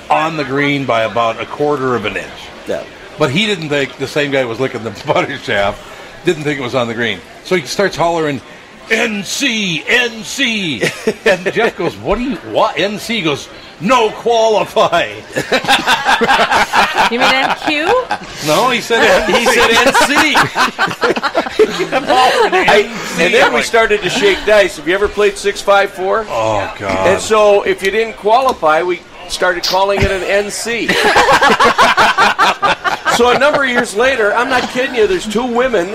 on 0.10 0.38
the 0.38 0.46
green 0.46 0.86
by 0.86 1.02
about 1.02 1.38
a 1.38 1.46
quarter 1.46 1.98
of 1.98 2.06
an 2.06 2.16
inch. 2.16 2.48
Yeah. 2.66 2.88
But 3.20 3.30
he 3.30 3.46
didn't 3.46 3.68
think 3.68 3.98
the 3.98 4.08
same 4.08 4.32
guy 4.32 4.46
was 4.46 4.62
licking 4.62 4.86
the 4.86 4.92
putter 5.06 5.38
shaft. 5.38 5.86
Didn't 6.26 6.44
think 6.44 6.58
it 6.58 6.64
was 6.64 6.76
on 6.76 6.88
the 6.88 6.94
green. 6.94 7.20
So 7.44 7.58
he 7.58 7.66
starts 7.66 7.98
hollering, 7.98 8.40
"NC, 8.90 9.84
NC!" 9.86 11.26
And 11.26 11.54
Jeff 11.54 11.76
goes, 11.78 11.96
"What 11.98 12.18
do 12.18 12.24
you? 12.24 12.36
What 12.38 12.76
NC?" 12.78 13.08
He 13.16 13.22
goes, 13.22 13.48
"No 13.82 14.10
qualify." 14.12 15.08
You 17.10 17.20
mean 17.20 17.30
NQ? 17.30 18.48
No, 18.48 18.70
he 18.70 18.82
said 18.82 19.00
NC. 19.02 19.38
He 19.38 19.46
said 19.46 19.70
NC. 19.72 20.36
I- 22.54 22.90
and 23.20 23.34
then 23.34 23.54
we 23.54 23.62
started 23.62 24.02
to 24.02 24.10
shake 24.10 24.38
dice. 24.46 24.78
Have 24.78 24.88
you 24.88 24.94
ever 24.94 25.08
played 25.08 25.38
six 25.38 25.62
five 25.62 25.92
four? 25.92 26.26
Oh 26.28 26.74
God! 26.78 27.08
And 27.08 27.22
so 27.22 27.64
if 27.64 27.82
you 27.84 27.92
didn't 27.92 28.18
qualify, 28.18 28.84
we 28.84 29.02
started 29.30 29.64
calling 29.64 30.02
it 30.02 30.12
an 30.12 30.22
NC. 30.46 30.88
so 33.18 33.32
a 33.36 33.40
number 33.40 33.64
of 33.64 33.70
years 33.70 33.96
later, 33.96 34.32
I'm 34.34 34.48
not 34.50 34.70
kidding 34.70 34.96
you. 34.96 35.08
There's 35.08 35.28
two 35.28 35.46
women 35.46 35.88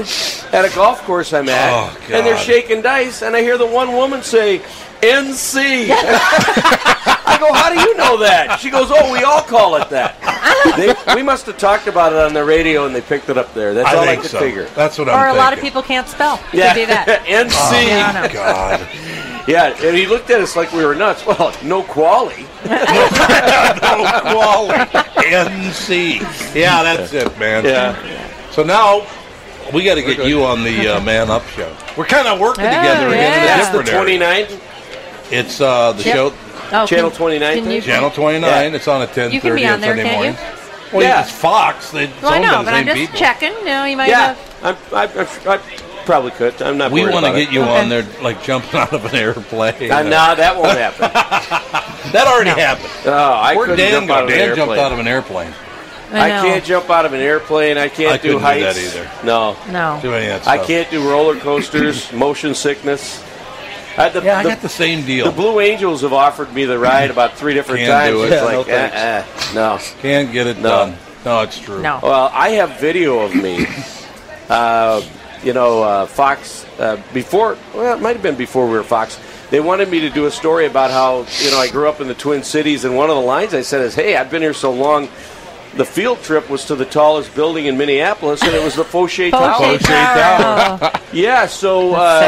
at 0.52 0.64
a 0.64 0.74
golf 0.74 1.02
course 1.02 1.32
I'm 1.32 1.48
at, 1.48 1.70
Oh, 1.72 1.96
and 2.12 2.26
they're 2.26 2.36
shaking 2.36 2.82
dice, 2.82 3.22
and 3.22 3.36
I 3.36 3.40
hear 3.42 3.56
the 3.56 3.66
one 3.66 3.92
woman 3.92 4.22
say. 4.22 4.60
NC. 5.02 5.88
I 5.90 7.36
go, 7.40 7.52
how 7.52 7.70
do 7.74 7.80
you 7.80 7.96
know 7.96 8.18
that? 8.18 8.60
She 8.60 8.70
goes, 8.70 8.86
oh, 8.92 9.12
we 9.12 9.24
all 9.24 9.42
call 9.42 9.74
it 9.74 9.90
that. 9.90 10.14
They, 10.76 10.94
we 11.16 11.24
must 11.24 11.44
have 11.46 11.58
talked 11.58 11.88
about 11.88 12.12
it 12.12 12.18
on 12.20 12.32
the 12.32 12.44
radio 12.44 12.86
and 12.86 12.94
they 12.94 13.00
picked 13.00 13.28
it 13.28 13.36
up 13.36 13.52
there. 13.52 13.74
That's 13.74 13.88
I 13.88 13.96
all 13.96 14.04
I 14.04 14.06
think 14.06 14.22
could 14.22 14.30
so. 14.30 14.38
figure. 14.38 14.66
That's 14.76 14.98
what 14.98 15.08
Or 15.08 15.14
I'm 15.14 15.32
Or 15.32 15.34
a 15.34 15.38
lot 15.38 15.52
of 15.52 15.58
people 15.58 15.82
can't 15.82 16.06
spell. 16.06 16.40
Yeah. 16.52 16.72
Could 16.72 16.82
be 16.82 16.84
that. 16.86 17.24
NC. 17.26 17.88
Yeah, 17.88 18.12
I 18.14 18.28
know. 18.28 18.32
God. 18.32 18.88
Yeah, 19.46 19.74
and 19.82 19.96
he 19.96 20.06
looked 20.06 20.30
at 20.30 20.40
us 20.40 20.54
like 20.56 20.72
we 20.72 20.84
were 20.84 20.94
nuts. 20.94 21.26
Well, 21.26 21.52
no 21.64 21.82
quality. 21.82 22.42
no 22.64 23.08
quality. 24.22 24.98
NC. 25.28 26.54
Yeah, 26.54 26.82
that's 26.82 27.12
it, 27.12 27.36
man. 27.38 27.64
Yeah. 27.64 27.96
So 28.50 28.62
now 28.62 29.06
we 29.72 29.84
got 29.84 29.94
to 29.96 30.02
get 30.02 30.26
you 30.26 30.44
on 30.44 30.62
the 30.62 30.88
uh, 30.96 31.00
Man 31.00 31.30
Up 31.30 31.44
show. 31.48 31.74
We're 31.96 32.06
kind 32.06 32.28
of 32.28 32.38
working 32.40 32.64
Oh, 32.64 32.68
together 32.68 33.08
again 33.08 33.40
in 33.40 33.46
That's 33.46 33.68
the 33.70 33.82
different 33.82 34.08
area. 34.22 34.46
29th, 34.46 35.32
It's 35.32 35.60
uh, 35.60 35.92
the 35.92 36.02
Yep. 36.04 36.14
show 36.14 36.32
Oh, 36.74 36.86
channel 36.86 37.10
can- 37.10 37.18
29. 37.18 37.62
can 37.64 37.70
you- 37.70 37.80
channel 37.82 38.10
29. 38.10 38.74
It's 38.74 38.88
on 38.88 39.02
at 39.02 39.10
10:30 39.12 39.32
You 39.34 39.40
can 39.40 39.54
be 39.56 39.66
on 39.66 39.72
on 39.74 39.80
there, 39.80 39.90
Sunday 39.90 40.02
can't 40.04 40.24
you? 40.24 40.32
morning. 40.32 40.56
Well, 40.92 41.02
Yeah. 41.02 41.20
it's 41.22 41.30
Fox. 41.30 41.90
They 41.90 42.06
Well, 42.22 42.32
I 42.32 42.36
owned 42.36 42.44
know, 42.46 42.58
the 42.58 42.64
but 42.64 42.74
I'm 42.74 42.86
same 42.86 42.96
just 42.96 43.12
people. 43.12 43.18
checking. 43.18 43.52
You 43.52 43.64
know, 43.64 43.84
you 43.84 43.96
might 43.96 44.08
Yeah, 44.08 44.34
have. 44.34 44.38
I'm, 44.62 44.76
I, 44.96 45.02
I, 45.02 45.54
I 45.54 45.58
probably 46.04 46.30
could. 46.32 46.60
I'm 46.62 46.78
not. 46.78 46.90
We 46.92 47.04
want 47.08 47.24
to 47.26 47.32
get 47.32 47.48
it. 47.48 47.52
you 47.52 47.62
Okay. 47.62 47.80
on 47.80 47.88
there, 47.88 48.04
like 48.22 48.42
jumping 48.42 48.78
out 48.78 48.92
of 48.92 49.04
an 49.04 49.14
airplane. 49.14 49.90
Uh, 49.90 50.02
nah, 50.02 50.34
that 50.34 50.56
won't 50.56 50.78
happen. 50.78 51.00
that 52.12 52.26
already 52.26 52.50
happened. 52.50 52.90
Oh, 53.06 53.12
I 53.12 53.54
Where'd 53.56 53.70
couldn't 53.70 53.84
Dan 53.84 53.92
jump 54.06 54.10
out 54.10 54.24
of 54.24 54.28
an 54.30 54.36
Dan 54.38 54.48
jumped 54.56 54.60
airplane. 54.60 54.78
out 54.80 54.92
of 54.92 54.98
an 54.98 55.08
airplane. 55.08 55.52
I, 56.12 56.28
know. 56.28 56.42
can't 56.42 56.64
jump 56.64 56.90
out 56.90 57.06
of 57.06 57.14
an 57.14 57.20
airplane. 57.20 57.78
I 57.78 57.88
can't 57.88 58.12
I 58.12 58.16
do 58.18 58.22
couldn't 58.34 58.38
do 58.38 58.44
heights. 58.44 58.92
that 58.92 58.98
either. 58.98 59.26
No, 59.26 59.56
No. 59.70 59.98
Do 60.02 60.12
any 60.12 60.28
of 60.30 60.44
that 60.44 60.46
I 60.50 60.62
can't 60.62 60.90
do 60.90 61.08
roller 61.08 61.36
coasters, 61.40 62.12
motion 62.12 62.54
sickness. 62.54 63.24
I, 63.96 64.10
the, 64.10 64.20
Yeah, 64.22 64.38
I 64.38 64.42
the, 64.42 64.48
got 64.50 64.60
the 64.60 64.68
same 64.68 65.06
deal. 65.06 65.24
the 65.24 65.32
Blue 65.32 65.58
Angels 65.60 66.02
have 66.02 66.12
offered 66.12 66.52
me 66.52 66.66
the 66.66 66.78
ride 66.78 67.10
about 67.10 67.34
three 67.38 67.54
different 67.54 67.80
Can't 67.80 67.90
times. 67.92 68.10
do 68.14 68.22
it. 68.24 68.26
It's 68.26 68.34
Yeah, 68.34 68.44
like, 68.44 68.66
no 68.68 68.74
uh, 68.74 69.22
uh, 69.24 69.54
no. 69.78 69.78
Can't 70.02 70.32
get 70.32 70.46
it 70.46 70.58
No. 70.58 70.68
done. 70.68 70.96
No, 71.24 71.40
it's 71.40 71.58
true. 71.58 71.80
No. 71.80 72.00
Well, 72.02 72.30
I 72.34 72.50
have 72.50 72.78
video 72.78 73.20
of 73.20 73.34
me. 73.34 73.66
Uh, 74.50 75.00
you 75.44 75.52
know, 75.52 75.82
uh, 75.82 76.06
Fox 76.06 76.64
uh, 76.78 77.00
before. 77.12 77.56
Well, 77.74 77.96
it 77.96 78.00
might 78.02 78.14
have 78.14 78.22
been 78.22 78.36
before 78.36 78.66
we 78.66 78.72
were 78.74 78.82
Fox. 78.82 79.18
They 79.50 79.60
wanted 79.60 79.90
me 79.90 80.00
to 80.00 80.10
do 80.10 80.26
a 80.26 80.30
story 80.30 80.66
about 80.66 80.90
how 80.90 81.26
you 81.40 81.50
know 81.50 81.58
I 81.58 81.68
grew 81.68 81.88
up 81.88 82.00
in 82.00 82.08
the 82.08 82.14
Twin 82.14 82.42
Cities, 82.42 82.84
and 82.84 82.96
one 82.96 83.10
of 83.10 83.16
the 83.16 83.22
lines 83.22 83.52
I 83.54 83.62
said 83.62 83.82
is, 83.82 83.94
"Hey, 83.94 84.16
I've 84.16 84.30
been 84.30 84.42
here 84.42 84.54
so 84.54 84.72
long." 84.72 85.08
The 85.74 85.86
field 85.86 86.20
trip 86.22 86.50
was 86.50 86.66
to 86.66 86.74
the 86.76 86.84
tallest 86.84 87.34
building 87.34 87.64
in 87.64 87.78
Minneapolis, 87.78 88.42
and 88.42 88.52
it 88.54 88.62
was 88.62 88.74
the 88.74 88.82
Foshay 88.84 89.30
Tower. 89.30 89.78
Foshay 89.78 89.78
Tower. 89.78 90.92
Yeah, 91.14 91.46
so 91.46 91.94
uh, 91.94 92.20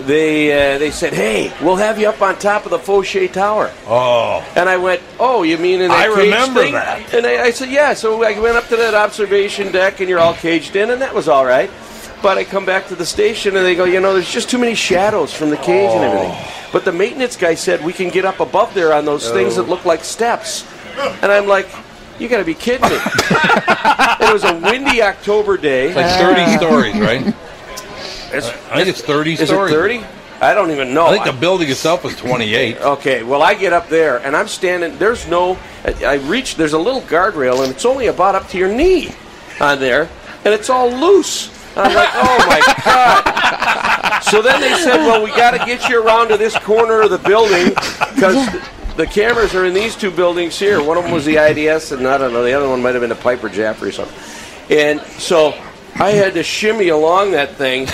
they 0.00 0.74
uh, 0.74 0.78
they 0.78 0.90
said, 0.90 1.14
"Hey, 1.14 1.50
we'll 1.62 1.76
have 1.76 1.98
you 1.98 2.08
up 2.10 2.20
on 2.20 2.38
top 2.38 2.64
of 2.66 2.70
the 2.70 2.78
Foshay 2.78 3.30
Tower." 3.32 3.70
Oh, 3.86 4.44
And 4.54 4.68
I 4.68 4.76
went, 4.76 5.00
"Oh, 5.18 5.42
you 5.44 5.56
mean 5.58 5.80
in 5.80 5.88
that 5.88 5.98
I 5.98 6.14
cage 6.14 6.24
remember 6.24 6.60
thing?" 6.62 6.72
that. 6.74 7.14
And 7.14 7.26
I, 7.26 7.44
I 7.44 7.50
said, 7.52 7.70
"Yeah." 7.70 7.94
So 7.94 8.22
I 8.22 8.38
went 8.38 8.56
up 8.58 8.68
to 8.68 8.76
that 8.76 8.94
observation 8.94 9.72
deck, 9.72 10.00
and 10.00 10.08
you're 10.08 10.18
all 10.18 10.34
caged 10.34 10.76
in, 10.76 10.90
and 10.90 11.00
that 11.00 11.14
was 11.14 11.26
all 11.28 11.46
right. 11.46 11.70
But 12.22 12.36
I 12.36 12.44
come 12.44 12.66
back 12.66 12.88
to 12.88 12.94
the 12.94 13.06
station, 13.06 13.56
and 13.56 13.64
they 13.64 13.74
go, 13.74 13.84
"You 13.84 14.00
know, 14.00 14.12
there's 14.12 14.30
just 14.30 14.50
too 14.50 14.58
many 14.58 14.74
shadows 14.74 15.32
from 15.32 15.50
the 15.50 15.56
cage 15.56 15.90
and 15.90 16.04
everything." 16.04 16.32
Oh. 16.32 16.68
But 16.72 16.84
the 16.84 16.92
maintenance 16.92 17.36
guy 17.36 17.54
said 17.54 17.84
we 17.84 17.92
can 17.92 18.10
get 18.10 18.24
up 18.24 18.40
above 18.40 18.74
there 18.74 18.92
on 18.92 19.04
those 19.04 19.30
things 19.30 19.56
that 19.56 19.62
oh. 19.62 19.70
look 19.70 19.84
like 19.84 20.04
steps, 20.04 20.66
and 21.22 21.30
I'm 21.32 21.46
like. 21.46 21.68
You 22.18 22.28
got 22.28 22.36
to 22.36 22.44
be 22.44 22.52
kidding 22.52 22.86
me! 22.86 22.96
it 23.00 24.30
was 24.30 24.44
a 24.44 24.54
windy 24.54 25.00
October 25.00 25.56
day. 25.56 25.86
It's 25.86 25.96
like 25.96 26.20
30 26.20 26.58
stories, 26.58 26.98
right? 27.00 27.26
It's- 27.26 28.52
I 28.70 28.76
think 28.76 28.88
it's 28.88 29.00
30 29.00 29.32
is 29.32 29.48
stories. 29.48 29.72
it 29.72 29.74
30? 29.74 30.04
I 30.40 30.54
don't 30.54 30.70
even 30.70 30.94
know. 30.94 31.06
I 31.06 31.12
think 31.12 31.24
the 31.26 31.32
building 31.32 31.68
itself 31.68 32.04
is 32.04 32.16
28. 32.16 32.80
Okay, 32.80 33.22
well, 33.22 33.42
I 33.42 33.54
get 33.54 33.74
up 33.74 33.88
there 33.88 34.18
and 34.18 34.34
I'm 34.34 34.48
standing. 34.48 34.96
There's 34.96 35.28
no. 35.28 35.58
I 35.84 36.04
I 36.04 36.14
reach. 36.14 36.56
There's 36.56 36.72
a 36.72 36.78
little 36.78 37.02
guardrail 37.02 37.62
and 37.62 37.70
it's 37.70 37.84
only 37.84 38.06
about 38.06 38.34
up 38.34 38.48
to 38.48 38.58
your 38.58 38.72
knee 38.72 39.12
on 39.60 39.80
there, 39.80 40.08
and 40.44 40.54
it's 40.54 40.70
all 40.70 40.90
loose. 40.90 41.50
And 41.76 41.86
I'm 41.86 41.94
like, 41.94 42.10
oh 42.14 42.38
my 42.48 42.60
god. 42.84 44.20
So 44.24 44.42
then 44.42 44.60
they 44.60 44.74
said, 44.74 44.98
well, 44.98 45.22
we 45.22 45.30
got 45.30 45.52
to 45.52 45.58
get 45.58 45.88
you 45.88 46.04
around 46.04 46.28
to 46.28 46.36
this 46.36 46.56
corner 46.58 47.00
of 47.02 47.10
the 47.10 47.18
building 47.18 47.68
because 48.14 48.48
the 48.96 49.06
cameras 49.06 49.54
are 49.54 49.64
in 49.64 49.74
these 49.74 49.96
two 49.96 50.10
buildings 50.10 50.58
here. 50.58 50.82
One 50.82 50.96
of 50.98 51.04
them 51.04 51.12
was 51.12 51.24
the 51.24 51.36
IDS, 51.36 51.92
and 51.92 52.06
I 52.06 52.18
don't 52.18 52.32
know. 52.32 52.44
The 52.44 52.52
other 52.52 52.68
one 52.68 52.82
might 52.82 52.94
have 52.94 53.00
been 53.02 53.12
a 53.12 53.16
Piper 53.16 53.48
Jaffray 53.48 53.88
or 53.88 53.92
something. 53.92 54.76
And 54.76 55.00
so. 55.20 55.54
I 55.96 56.10
had 56.12 56.34
to 56.34 56.42
shimmy 56.44 56.88
along 56.88 57.32
that 57.32 57.56
thing. 57.56 57.86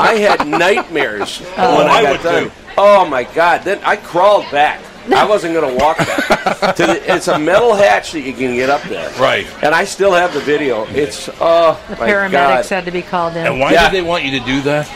I 0.00 0.14
had 0.18 0.48
nightmares 0.48 1.40
Oh, 1.56 1.78
when 1.78 1.86
I 1.86 1.90
I 1.98 2.02
got 2.02 2.12
would 2.12 2.22
done. 2.22 2.44
too. 2.44 2.52
Oh 2.78 3.04
my 3.04 3.22
god! 3.24 3.62
Then 3.62 3.78
I 3.84 3.96
crawled 3.96 4.50
back. 4.50 4.80
I 5.12 5.24
wasn't 5.26 5.54
going 5.54 5.68
to 5.70 5.76
walk 5.82 5.98
back. 5.98 6.76
to 6.76 6.86
the, 6.86 7.14
it's 7.14 7.28
a 7.28 7.38
metal 7.38 7.74
hatch 7.74 8.12
that 8.12 8.20
you 8.20 8.32
can 8.32 8.54
get 8.54 8.70
up 8.70 8.82
there. 8.82 9.10
Right. 9.20 9.46
And 9.62 9.74
I 9.74 9.84
still 9.84 10.12
have 10.12 10.32
the 10.34 10.40
video. 10.40 10.84
It's 10.88 11.28
oh 11.40 11.80
The 11.88 11.96
my 11.96 12.08
paramedics 12.10 12.30
god! 12.30 12.66
had 12.68 12.84
to 12.86 12.90
be 12.90 13.02
called 13.02 13.36
in. 13.36 13.46
And 13.46 13.60
why 13.60 13.72
Yeah. 13.72 13.88
did 13.90 13.96
they 13.96 14.06
want 14.06 14.24
you 14.24 14.38
to 14.38 14.44
do 14.46 14.60
that? 14.62 14.88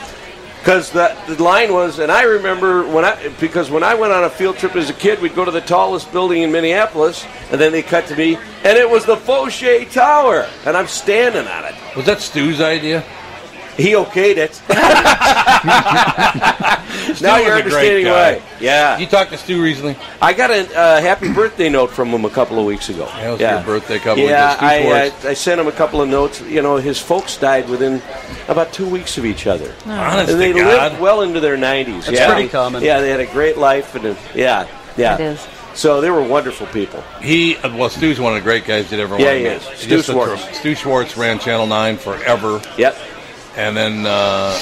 Because 0.61 0.91
the, 0.93 1.15
the 1.29 1.43
line 1.43 1.75
was, 1.75 1.99
and 1.99 2.11
I 2.11 2.23
remember 2.23 2.87
when 2.87 3.05
I 3.05 3.29
because 3.39 3.71
when 3.71 3.83
I 3.83 3.93
went 3.95 4.15
on 4.15 4.25
a 4.25 4.31
field 4.31 4.57
trip 4.57 4.75
as 4.77 4.89
a 4.89 4.95
kid, 4.95 5.21
we'd 5.21 5.35
go 5.35 5.45
to 5.45 5.51
the 5.51 5.61
tallest 5.61 6.11
building 6.11 6.41
in 6.41 6.51
Minneapolis, 6.51 7.27
and 7.51 7.61
then 7.61 7.71
they 7.71 7.83
cut 7.83 8.07
to 8.07 8.17
me, 8.17 8.37
and 8.65 8.79
it 8.79 8.89
was 8.89 9.05
the 9.05 9.17
Foshay 9.17 9.91
Tower, 9.93 10.49
and 10.65 10.75
I'm 10.75 10.87
standing 10.87 11.47
on 11.47 11.65
it. 11.67 11.75
Was 11.95 12.07
that 12.07 12.23
Stu's 12.23 12.63
idea? 12.63 13.05
He 13.77 13.93
okayed 13.93 14.37
it. 14.37 14.61
Now 17.21 17.39
you're 17.39 17.57
a 17.57 17.63
great 17.63 18.05
understanding 18.05 18.07
why. 18.07 18.43
Yeah. 18.61 18.99
You 18.99 19.07
talked 19.07 19.31
to 19.33 19.39
Stu 19.39 19.63
recently? 19.63 19.97
I 20.21 20.33
got 20.33 20.51
a 20.51 20.79
uh, 20.79 21.01
happy 21.01 21.33
birthday 21.33 21.69
note 21.69 21.91
from 21.91 22.09
him 22.09 22.25
a 22.25 22.31
couple 22.31 22.59
of 22.59 22.67
weeks 22.67 22.89
ago. 22.89 23.07
That 23.07 23.31
was 23.31 23.41
your 23.41 23.63
birthday 23.63 23.99
couple 23.99 24.25
of 24.25 24.31
yeah, 24.31 24.51
weeks 24.51 24.63
ago. 24.63 25.09
Stu 25.11 25.27
I, 25.27 25.29
uh, 25.29 25.31
I 25.31 25.35
sent 25.35 25.61
him 25.61 25.67
a 25.67 25.73
couple 25.73 26.01
of 26.01 26.09
notes. 26.09 26.41
You 26.43 26.63
know, 26.63 26.77
his 26.77 27.01
folks 27.01 27.37
died 27.37 27.69
within 27.69 28.01
about 28.49 28.73
two 28.73 28.89
weeks 28.89 29.19
of 29.19 29.27
each 29.27 29.47
other. 29.47 29.75
Honest 29.87 30.33
and 30.33 30.41
they 30.41 30.53
to 30.53 30.61
God. 30.61 30.93
lived 30.93 31.03
well 31.03 31.23
into 31.23 31.41
their 31.41 31.57
90s. 31.57 32.07
That's 32.07 32.13
yeah. 32.13 32.33
pretty 32.33 32.49
common. 32.49 32.83
Yeah, 32.83 33.01
they 33.01 33.11
had 33.11 33.21
a 33.21 33.27
great 33.27 33.59
life. 33.59 33.95
and 33.95 34.07
uh, 34.07 34.15
Yeah, 34.35 34.67
yeah. 34.97 35.15
It 35.15 35.21
is. 35.21 35.47
So 35.75 36.01
they 36.01 36.11
were 36.11 36.23
wonderful 36.23 36.69
people. 36.69 37.03
He, 37.21 37.57
uh, 37.57 37.77
well, 37.77 37.91
Stu's 37.91 38.21
one 38.21 38.33
of 38.33 38.39
the 38.39 38.45
great 38.45 38.65
guys 38.65 38.91
that 38.91 39.01
ever 39.01 39.19
Yeah, 39.19 39.35
he 39.35 39.45
is. 39.45 39.63
Stu 39.63 40.03
Schwartz. 40.03 40.59
Stu 40.59 40.75
Schwartz 40.75 41.17
ran 41.17 41.41
Channel 41.41 41.67
9 41.67 41.97
forever. 41.97 42.63
Yep. 42.79 42.97
And 43.57 43.77
then 43.77 44.05
uh, 44.05 44.53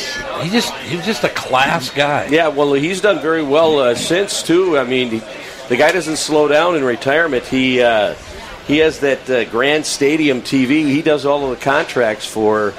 he 0.42 0.50
just 0.50 0.72
he 0.74 0.96
was 0.96 1.06
just 1.06 1.24
a 1.24 1.28
class 1.30 1.88
guy. 1.90 2.26
Yeah, 2.26 2.48
well, 2.48 2.74
he's 2.74 3.00
done 3.00 3.20
very 3.22 3.42
well 3.42 3.78
uh, 3.78 3.94
since, 3.94 4.42
too. 4.42 4.76
I 4.76 4.84
mean, 4.84 5.08
he, 5.10 5.22
the 5.68 5.76
guy 5.76 5.92
doesn't 5.92 6.16
slow 6.16 6.46
down 6.46 6.76
in 6.76 6.84
retirement. 6.84 7.44
He 7.46 7.80
uh, 7.80 8.14
he 8.66 8.78
has 8.78 9.00
that 9.00 9.28
uh, 9.30 9.44
Grand 9.46 9.86
Stadium 9.86 10.42
TV. 10.42 10.84
He 10.86 11.00
does 11.02 11.24
all 11.24 11.44
of 11.44 11.58
the 11.58 11.64
contracts 11.64 12.26
for 12.26 12.72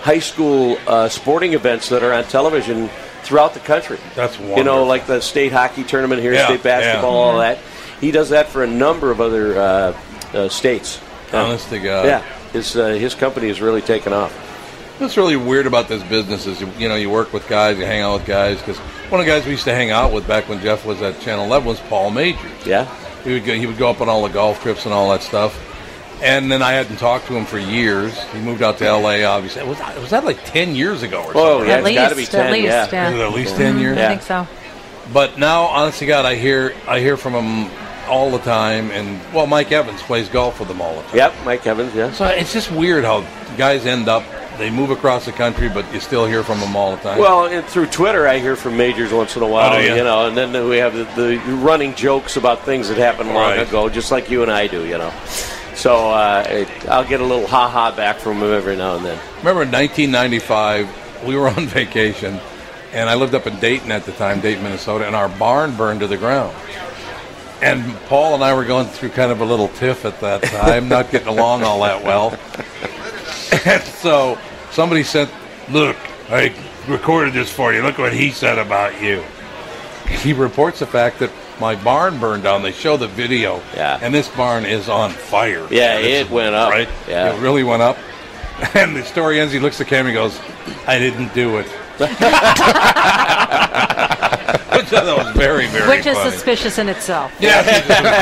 high 0.00 0.20
school 0.20 0.78
uh, 0.86 1.08
sporting 1.08 1.52
events 1.52 1.90
that 1.90 2.02
are 2.02 2.12
on 2.14 2.24
television 2.24 2.88
throughout 3.22 3.52
the 3.52 3.60
country. 3.60 3.98
That's 4.14 4.38
wonderful. 4.38 4.58
You 4.58 4.64
know, 4.64 4.84
like 4.84 5.06
the 5.06 5.20
state 5.20 5.52
hockey 5.52 5.84
tournament 5.84 6.22
here, 6.22 6.32
Yeah, 6.32 6.46
state 6.46 6.62
basketball, 6.62 7.12
yeah. 7.12 7.32
all 7.32 7.38
that. 7.38 7.58
He 8.00 8.10
does 8.10 8.30
that 8.30 8.48
for 8.48 8.62
a 8.62 8.66
number 8.66 9.10
of 9.10 9.20
other 9.20 9.58
uh, 9.58 10.00
uh, 10.32 10.48
states. 10.48 11.00
Honest 11.32 11.68
to 11.68 11.78
God. 11.78 12.06
Yeah, 12.06 12.22
his 12.52 12.74
uh, 12.74 12.88
his 12.88 13.14
company 13.14 13.48
has 13.48 13.60
really 13.60 13.82
taken 13.82 14.14
off. 14.14 14.32
What's 14.98 15.16
really 15.16 15.36
weird 15.36 15.66
about 15.66 15.86
this 15.88 16.02
business 16.02 16.46
is, 16.46 16.60
you, 16.60 16.68
you 16.78 16.88
know, 16.88 16.96
you 16.96 17.08
work 17.08 17.32
with 17.32 17.46
guys, 17.48 17.78
you 17.78 17.84
hang 17.86 18.00
out 18.00 18.18
with 18.18 18.26
guys. 18.26 18.58
Because 18.58 18.78
one 19.10 19.20
of 19.20 19.26
the 19.26 19.32
guys 19.32 19.44
we 19.44 19.52
used 19.52 19.64
to 19.64 19.74
hang 19.74 19.90
out 19.90 20.12
with 20.12 20.26
back 20.26 20.48
when 20.48 20.60
Jeff 20.60 20.84
was 20.84 21.00
at 21.02 21.20
Channel 21.20 21.44
11 21.46 21.66
was 21.68 21.78
Paul 21.80 22.10
Majors. 22.10 22.66
Yeah. 22.66 22.84
He 23.22 23.32
would 23.34 23.44
go, 23.44 23.54
he 23.54 23.66
would 23.66 23.78
go 23.78 23.90
up 23.90 24.00
on 24.00 24.08
all 24.08 24.22
the 24.26 24.32
golf 24.32 24.60
trips 24.62 24.84
and 24.86 24.92
all 24.94 25.10
that 25.10 25.22
stuff. 25.22 25.64
And 26.20 26.50
then 26.50 26.62
I 26.62 26.72
hadn't 26.72 26.96
talked 26.96 27.28
to 27.28 27.34
him 27.34 27.44
for 27.44 27.58
years. 27.60 28.20
He 28.32 28.40
moved 28.40 28.60
out 28.60 28.78
to 28.78 28.86
L.A. 28.86 29.24
Obviously, 29.24 29.62
was 29.62 29.78
that, 29.78 29.96
was 30.00 30.10
that 30.10 30.24
like 30.24 30.42
ten 30.44 30.74
years 30.74 31.04
ago 31.04 31.22
or 31.22 31.30
Oh, 31.36 31.58
something? 31.58 31.68
yeah, 31.68 31.74
At 31.74 31.86
it's 31.86 31.94
gotta 31.94 32.14
least, 32.16 32.32
be 32.32 32.36
10, 32.38 32.46
at 32.46 32.52
least, 32.52 32.64
yeah. 32.64 32.88
yeah. 32.92 33.08
Is 33.10 33.14
it 33.14 33.20
at 33.20 33.32
least 33.34 33.56
ten 33.56 33.76
Mhm, 33.76 33.80
years? 33.80 33.98
I 33.98 34.08
think 34.08 34.22
so. 34.22 34.48
But 35.12 35.38
now, 35.38 35.66
honestly, 35.66 36.08
God, 36.08 36.24
I 36.26 36.34
hear 36.34 36.74
I 36.88 36.98
hear 36.98 37.16
from 37.16 37.34
him 37.34 37.70
all 38.08 38.32
the 38.32 38.38
time. 38.40 38.90
And 38.90 39.20
well, 39.32 39.46
Mike 39.46 39.70
Evans 39.70 40.02
plays 40.02 40.28
golf 40.28 40.58
with 40.58 40.68
him 40.68 40.80
all 40.80 40.96
the 40.96 41.02
time. 41.02 41.16
Yep, 41.16 41.34
Mike 41.44 41.64
Evans. 41.68 41.94
Yeah. 41.94 42.10
So 42.10 42.24
it's 42.26 42.52
just 42.52 42.72
weird 42.72 43.04
how 43.04 43.24
guys 43.56 43.86
end 43.86 44.08
up. 44.08 44.24
They 44.58 44.70
move 44.70 44.90
across 44.90 45.24
the 45.24 45.32
country, 45.32 45.68
but 45.68 45.92
you 45.94 46.00
still 46.00 46.26
hear 46.26 46.42
from 46.42 46.58
them 46.60 46.74
all 46.74 46.96
the 46.96 47.02
time. 47.02 47.18
Well, 47.18 47.46
and 47.46 47.64
through 47.64 47.86
Twitter, 47.86 48.26
I 48.26 48.38
hear 48.38 48.56
from 48.56 48.76
majors 48.76 49.12
once 49.12 49.36
in 49.36 49.42
a 49.42 49.46
while, 49.46 49.72
Oh, 49.74 49.78
do 49.80 49.86
you? 49.86 49.94
you 49.94 50.02
know, 50.04 50.26
and 50.26 50.36
then 50.36 50.52
we 50.68 50.78
have 50.78 50.94
the, 50.94 51.04
the 51.14 51.38
running 51.56 51.94
jokes 51.94 52.36
about 52.36 52.64
things 52.64 52.88
that 52.88 52.98
happened 52.98 53.28
long 53.28 53.56
Right. 53.56 53.66
ago, 53.68 53.88
just 53.88 54.10
like 54.10 54.30
you 54.30 54.42
and 54.42 54.50
I 54.50 54.66
do, 54.66 54.84
you 54.84 54.98
know. 54.98 55.12
So 55.76 56.10
uh, 56.10 56.44
it, 56.48 56.88
I'll 56.88 57.04
get 57.06 57.20
a 57.20 57.24
little 57.24 57.46
ha 57.46 57.68
ha 57.68 57.94
back 57.94 58.16
from 58.18 58.38
him 58.42 58.52
every 58.52 58.74
now 58.74 58.96
and 58.96 59.04
then. 59.06 59.18
Remember 59.38 59.62
in 59.62 59.70
1995, 59.70 61.24
we 61.24 61.36
were 61.36 61.48
on 61.56 61.66
vacation, 61.68 62.40
and 62.92 63.08
I 63.08 63.14
lived 63.14 63.34
up 63.36 63.46
in 63.46 63.60
Dayton 63.60 63.92
at 63.92 64.04
the 64.06 64.12
time, 64.12 64.40
Dayton, 64.40 64.64
Minnesota, 64.64 65.06
and 65.06 65.14
our 65.14 65.28
barn 65.28 65.76
burned 65.76 66.00
to 66.00 66.08
the 66.08 66.16
ground. 66.16 66.56
And 67.62 67.96
Paul 68.06 68.34
and 68.34 68.42
I 68.44 68.54
were 68.54 68.64
going 68.64 68.86
through 68.86 69.10
kind 69.10 69.30
of 69.32 69.40
a 69.40 69.44
little 69.44 69.68
tiff 69.68 70.04
at 70.04 70.20
that 70.20 70.42
time, 70.42 70.88
not 70.88 71.10
getting 71.12 71.28
along 71.28 71.62
all 71.62 71.80
that 71.82 72.02
well. 72.02 72.36
And 73.64 73.82
so 73.82 74.38
somebody 74.70 75.02
sent, 75.02 75.30
Look, 75.70 75.96
I 76.30 76.52
recorded 76.88 77.34
this 77.34 77.50
for 77.52 77.72
you. 77.72 77.82
Look 77.82 77.98
what 77.98 78.12
he 78.12 78.30
said 78.30 78.58
about 78.58 79.00
you. 79.02 79.22
He 80.08 80.32
reports 80.32 80.78
the 80.78 80.86
fact 80.86 81.18
that 81.18 81.30
my 81.60 81.74
barn 81.76 82.18
burned 82.18 82.42
down. 82.44 82.62
They 82.62 82.72
show 82.72 82.96
the 82.96 83.08
video. 83.08 83.60
Yeah. 83.74 83.98
And 84.00 84.14
this 84.14 84.28
barn 84.28 84.64
is 84.64 84.88
on 84.88 85.10
fire. 85.10 85.66
Yeah, 85.70 85.98
It's- 85.98 86.26
it 86.26 86.30
went 86.30 86.54
up. 86.54 86.70
Right? 86.70 86.88
Yeah. 87.08 87.34
It 87.34 87.40
really 87.40 87.62
went 87.64 87.82
up. 87.82 87.96
And 88.74 88.96
the 88.96 89.04
story 89.04 89.38
ends, 89.40 89.52
he 89.52 89.60
looks 89.60 89.80
at 89.80 89.86
the 89.86 89.90
camera 89.90 90.10
and 90.10 90.16
goes, 90.16 90.40
I 90.88 90.98
didn't 90.98 91.32
do 91.32 91.58
it. 91.58 91.66
Which 91.98 92.08
I 94.92 95.00
thought 95.04 95.24
was 95.26 95.36
very, 95.36 95.66
very 95.68 95.88
Which 95.88 96.06
is 96.06 96.16
funny. 96.16 96.30
suspicious 96.32 96.78
in 96.78 96.88
itself. 96.88 97.32
Yeah, 97.40 97.62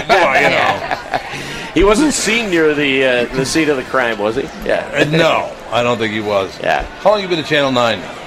well, 0.09 0.43
you 0.43 0.51
know. 0.51 1.56
He 1.77 1.85
wasn't 1.85 2.15
seen 2.15 2.49
near 2.49 2.73
the 2.75 3.05
uh, 3.05 3.25
the 3.37 3.45
seat 3.45 3.69
of 3.69 3.77
the 3.77 3.83
crime, 3.83 4.19
was 4.19 4.37
he? 4.37 4.45
Yeah. 4.65 4.91
Uh, 4.95 5.05
no, 5.15 5.55
I 5.71 5.83
don't 5.83 5.99
think 5.99 6.15
he 6.15 6.21
was. 6.21 6.59
Yeah. 6.59 6.85
How 7.01 7.11
long 7.11 7.21
you 7.21 7.29
been 7.29 7.39
at 7.39 7.45
Channel 7.45 7.71
9 7.71 8.01
now? 8.01 8.19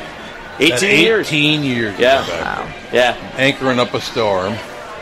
18 0.60 0.72
At 0.74 0.82
years. 0.84 1.28
18 1.30 1.64
years. 1.64 1.98
Yeah. 2.00 2.28
Wow. 2.28 2.74
Yeah. 2.94 3.34
Anchoring 3.38 3.80
up 3.80 3.96
a 3.96 4.02
storm. 4.02 4.54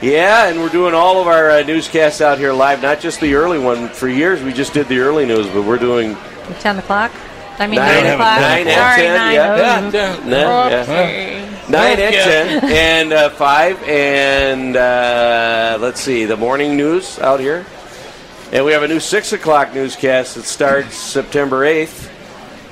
Yeah, 0.02 0.48
and 0.48 0.62
we're 0.62 0.70
doing 0.70 0.94
all 0.94 1.20
of 1.20 1.28
our 1.28 1.50
uh, 1.50 1.64
newscasts 1.64 2.22
out 2.22 2.38
here 2.38 2.54
live, 2.54 2.82
not 2.82 3.02
just 3.02 3.20
the 3.20 3.34
early 3.34 3.60
one. 3.60 3.90
For 3.90 4.08
years, 4.08 4.42
we 4.42 4.54
just 4.54 4.72
did 4.74 4.88
the 4.88 5.00
early 5.00 5.26
news, 5.26 5.48
but 5.48 5.64
we're 5.64 5.78
doing 5.78 6.16
10 6.60 6.78
o'clock? 6.80 7.12
I 7.60 7.68
mean, 7.68 7.80
Nine. 7.80 8.04
9 8.04 8.14
o'clock. 8.14 8.40
Nine 8.40 8.68
and 8.68 8.68
10, 8.68 9.16
9. 9.18 9.34
yeah. 9.34 9.54
Oh. 10.48 10.70
Yeah, 10.70 10.86
ten. 10.86 11.52
Yeah. 11.52 11.70
Nine 11.70 12.00
and 12.00 12.14
ten, 12.16 12.64
and 12.72 13.14
uh, 13.14 13.30
five, 13.32 13.84
and 13.84 14.78
uh, 14.78 15.78
let's 15.82 16.00
see, 16.00 16.24
the 16.24 16.38
morning 16.38 16.78
news 16.78 17.20
out 17.20 17.42
here, 17.42 17.66
and 18.52 18.66
we 18.66 18.72
have 18.72 18.84
a 18.84 18.88
new 18.88 19.00
six 19.00 19.34
o'clock 19.34 19.74
newscast 19.74 20.36
that 20.36 20.44
starts 20.44 20.96
September 20.96 21.64
eighth, 21.66 22.10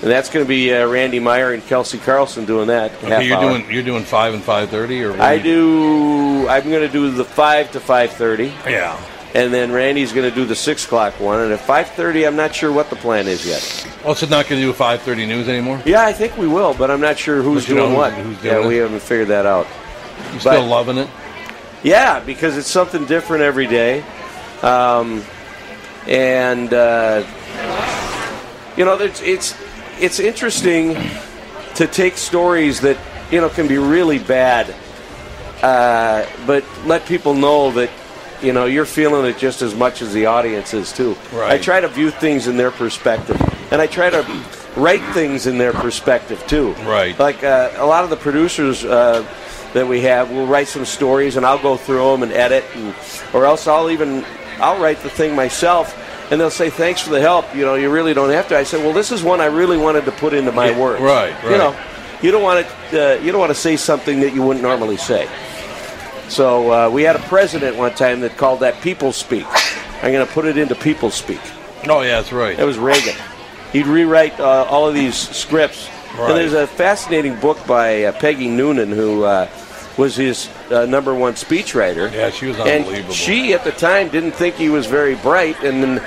and 0.02 0.10
that's 0.12 0.30
going 0.30 0.46
to 0.46 0.48
be 0.50 0.74
uh, 0.74 0.88
Randy 0.88 1.20
Meyer 1.20 1.54
and 1.54 1.64
Kelcey 1.64 2.02
Carlson 2.04 2.46
doing 2.46 2.68
that. 2.68 2.92
half 2.92 3.04
Okay, 3.04 3.28
you're 3.28 3.38
hour. 3.38 3.58
doing 3.58 3.72
you're 3.72 3.84
doing 3.84 4.04
five 4.04 4.34
and 4.34 4.44
five 4.44 4.70
thirty, 4.70 5.04
or 5.04 5.20
I 5.22 5.38
do. 5.40 6.48
I'm 6.48 6.70
going 6.70 6.82
to 6.86 6.92
do 6.92 7.12
the 7.12 7.26
five 7.26 7.72
to 7.72 7.80
five 7.80 8.12
thirty. 8.12 8.54
Yeah. 8.68 9.00
And 9.34 9.54
then 9.54 9.74
Randy's 9.74 10.14
going 10.14 10.30
to 10.30 10.34
do 10.34 10.46
the 10.46 10.56
six 10.56 10.86
o'clock 10.86 11.20
one, 11.20 11.42
and 11.42 11.52
at 11.52 11.60
five 11.60 11.90
thirty, 11.90 12.26
I'm 12.26 12.38
not 12.38 12.56
sure 12.56 12.72
what 12.72 12.90
the 12.90 12.96
plan 12.96 13.28
is 13.28 13.46
yet. 13.46 13.86
Oh, 14.06 14.14
so 14.14 14.28
not 14.28 14.48
going 14.48 14.62
to 14.62 14.66
do 14.68 14.72
five 14.72 15.02
thirty 15.02 15.26
news 15.26 15.50
anymore? 15.50 15.82
Yeah, 15.86 16.06
I 16.06 16.14
think 16.14 16.38
we 16.38 16.48
will, 16.48 16.74
but 16.74 16.90
I'm 16.90 17.02
not 17.02 17.18
sure 17.20 17.42
who's 17.42 17.64
But 17.64 17.70
you 17.70 17.76
know 17.76 17.86
doing 17.88 17.98
what. 17.98 18.14
who's- 18.14 18.26
who's 18.28 18.42
doing 18.44 18.56
yeah, 18.56 18.66
it? 18.66 18.68
we 18.70 18.78
haven't 18.78 19.02
figured 19.02 19.28
that 19.28 19.46
out. 19.46 19.68
You 20.32 20.40
still 20.40 20.66
loving 20.66 20.98
it? 21.00 21.10
Yeah, 21.84 22.22
because 22.22 22.56
it's 22.58 22.70
something 22.72 23.06
different 23.08 23.44
every 23.44 23.68
day, 23.68 24.06
um, 24.64 25.22
and 26.08 26.74
uh, 26.74 27.24
you 28.78 28.84
know, 28.86 28.96
it's 28.96 29.22
it's 29.22 29.56
it's 30.00 30.20
interesting 30.20 30.96
to 31.76 31.88
take 31.88 32.18
stories 32.18 32.82
that 32.82 32.98
you 33.32 33.42
know 33.42 33.50
can 33.50 33.68
be 33.68 33.78
really 33.78 34.20
bad, 34.20 34.74
uh, 35.64 36.26
but 36.46 36.64
let 36.86 37.06
people 37.06 37.34
know 37.34 37.72
that 37.72 37.90
you 38.42 38.54
know 38.54 38.66
you're 38.66 38.86
feeling 38.86 39.26
it 39.26 39.38
just 39.38 39.62
as 39.62 39.74
much 39.74 40.02
as 40.02 40.14
the 40.14 40.26
audience 40.26 40.74
is 40.74 40.92
too. 40.92 41.16
Right. 41.32 41.54
I 41.54 41.58
try 41.58 41.80
to 41.80 41.88
view 41.88 42.12
things 42.12 42.48
in 42.48 42.58
their 42.58 42.72
perspective, 42.72 43.42
and 43.72 43.82
I 43.82 43.88
try 43.88 44.10
to 44.10 44.44
write 44.76 45.04
things 45.14 45.48
in 45.48 45.58
their 45.58 45.74
perspective 45.74 46.46
too. 46.48 46.74
Right. 46.84 47.18
Like 47.18 47.44
uh, 47.44 47.72
a 47.78 47.86
lot 47.86 48.04
of 48.04 48.10
the 48.10 48.18
producers 48.18 48.84
uh, 48.84 49.26
that 49.74 49.88
we 49.88 50.02
have 50.02 50.32
will 50.32 50.48
write 50.48 50.68
some 50.68 50.84
stories, 50.86 51.38
and 51.38 51.46
I'll 51.46 51.62
go 51.62 51.78
through 51.78 52.12
them 52.12 52.24
and 52.24 52.32
edit, 52.34 52.66
and, 52.76 52.94
or 53.34 53.46
else 53.46 53.68
I'll 53.68 53.90
even 53.90 54.26
I'll 54.60 54.82
write 54.82 55.00
the 55.02 55.10
thing 55.10 55.36
myself. 55.36 55.96
And 56.32 56.42
they'll 56.42 56.50
say, 56.50 56.72
"Thanks 56.72 57.02
for 57.02 57.12
the 57.12 57.22
help." 57.22 57.56
You 57.56 57.66
know, 57.66 57.76
you 57.76 57.92
really 57.92 58.16
don't 58.16 58.32
have 58.32 58.48
to. 58.48 58.58
I 58.58 58.64
said, 58.64 58.84
"Well, 58.84 58.94
this 58.94 59.12
is 59.12 59.22
one 59.22 59.42
I 59.42 59.46
really 59.46 59.78
wanted 59.78 60.06
to 60.06 60.12
put 60.12 60.34
into 60.34 60.52
my 60.52 60.70
Yeah, 60.72 60.80
work." 60.80 61.00
right, 61.00 61.32
right. 61.44 61.52
You 61.52 61.58
know, 61.60 61.76
you 62.24 62.32
don't 62.32 62.42
want 62.42 62.66
to. 62.90 63.18
Uh, 63.18 63.22
you 63.22 63.32
don't 63.32 63.40
want 63.40 63.52
to 63.52 63.60
say 63.60 63.78
something 63.78 64.22
that 64.22 64.34
you 64.34 64.42
wouldn't 64.42 64.64
normally 64.64 64.98
say. 64.98 65.30
So 66.30 66.72
uh, 66.72 66.90
we 66.90 67.04
had 67.04 67.16
a 67.16 67.20
president 67.28 67.78
one 67.78 67.94
time 67.94 68.22
that 68.22 68.38
called 68.38 68.62
that 68.62 68.82
people 68.82 69.12
speak. 69.12 69.46
I'm 70.02 70.12
going 70.12 70.26
to 70.26 70.34
put 70.34 70.46
it 70.46 70.58
into 70.58 70.74
people 70.74 71.12
speak. 71.12 71.40
Oh 71.88 72.02
yeah, 72.02 72.20
that's 72.22 72.34
right. 72.34 72.58
That 72.58 72.66
was 72.66 72.80
Reagan. 72.80 73.16
He'd 73.72 73.86
rewrite 73.86 74.40
uh, 74.40 74.66
all 74.68 74.88
of 74.88 74.96
these 74.96 75.16
scripts. 75.16 75.88
Right. 76.18 76.30
And 76.32 76.40
there's 76.40 76.54
a 76.54 76.66
fascinating 76.66 77.40
book 77.40 77.60
by 77.68 78.06
uh, 78.06 78.12
Peggy 78.14 78.48
Noonan, 78.50 78.92
who 78.92 79.26
uh, 79.26 79.48
was 79.98 80.16
his 80.16 80.50
uh, 80.72 80.86
number 80.86 81.14
one 81.14 81.34
speechwriter. 81.34 82.12
Yeah, 82.12 82.30
she 82.30 82.48
was 82.48 82.58
And 82.60 82.84
unbelievable. 82.86 83.14
she, 83.14 83.54
at 83.54 83.64
the 83.64 83.72
time, 83.72 84.10
didn't 84.10 84.34
think 84.34 84.56
he 84.56 84.70
was 84.70 84.86
very 84.86 85.16
bright, 85.16 85.64
and 85.64 85.82
then, 85.84 86.04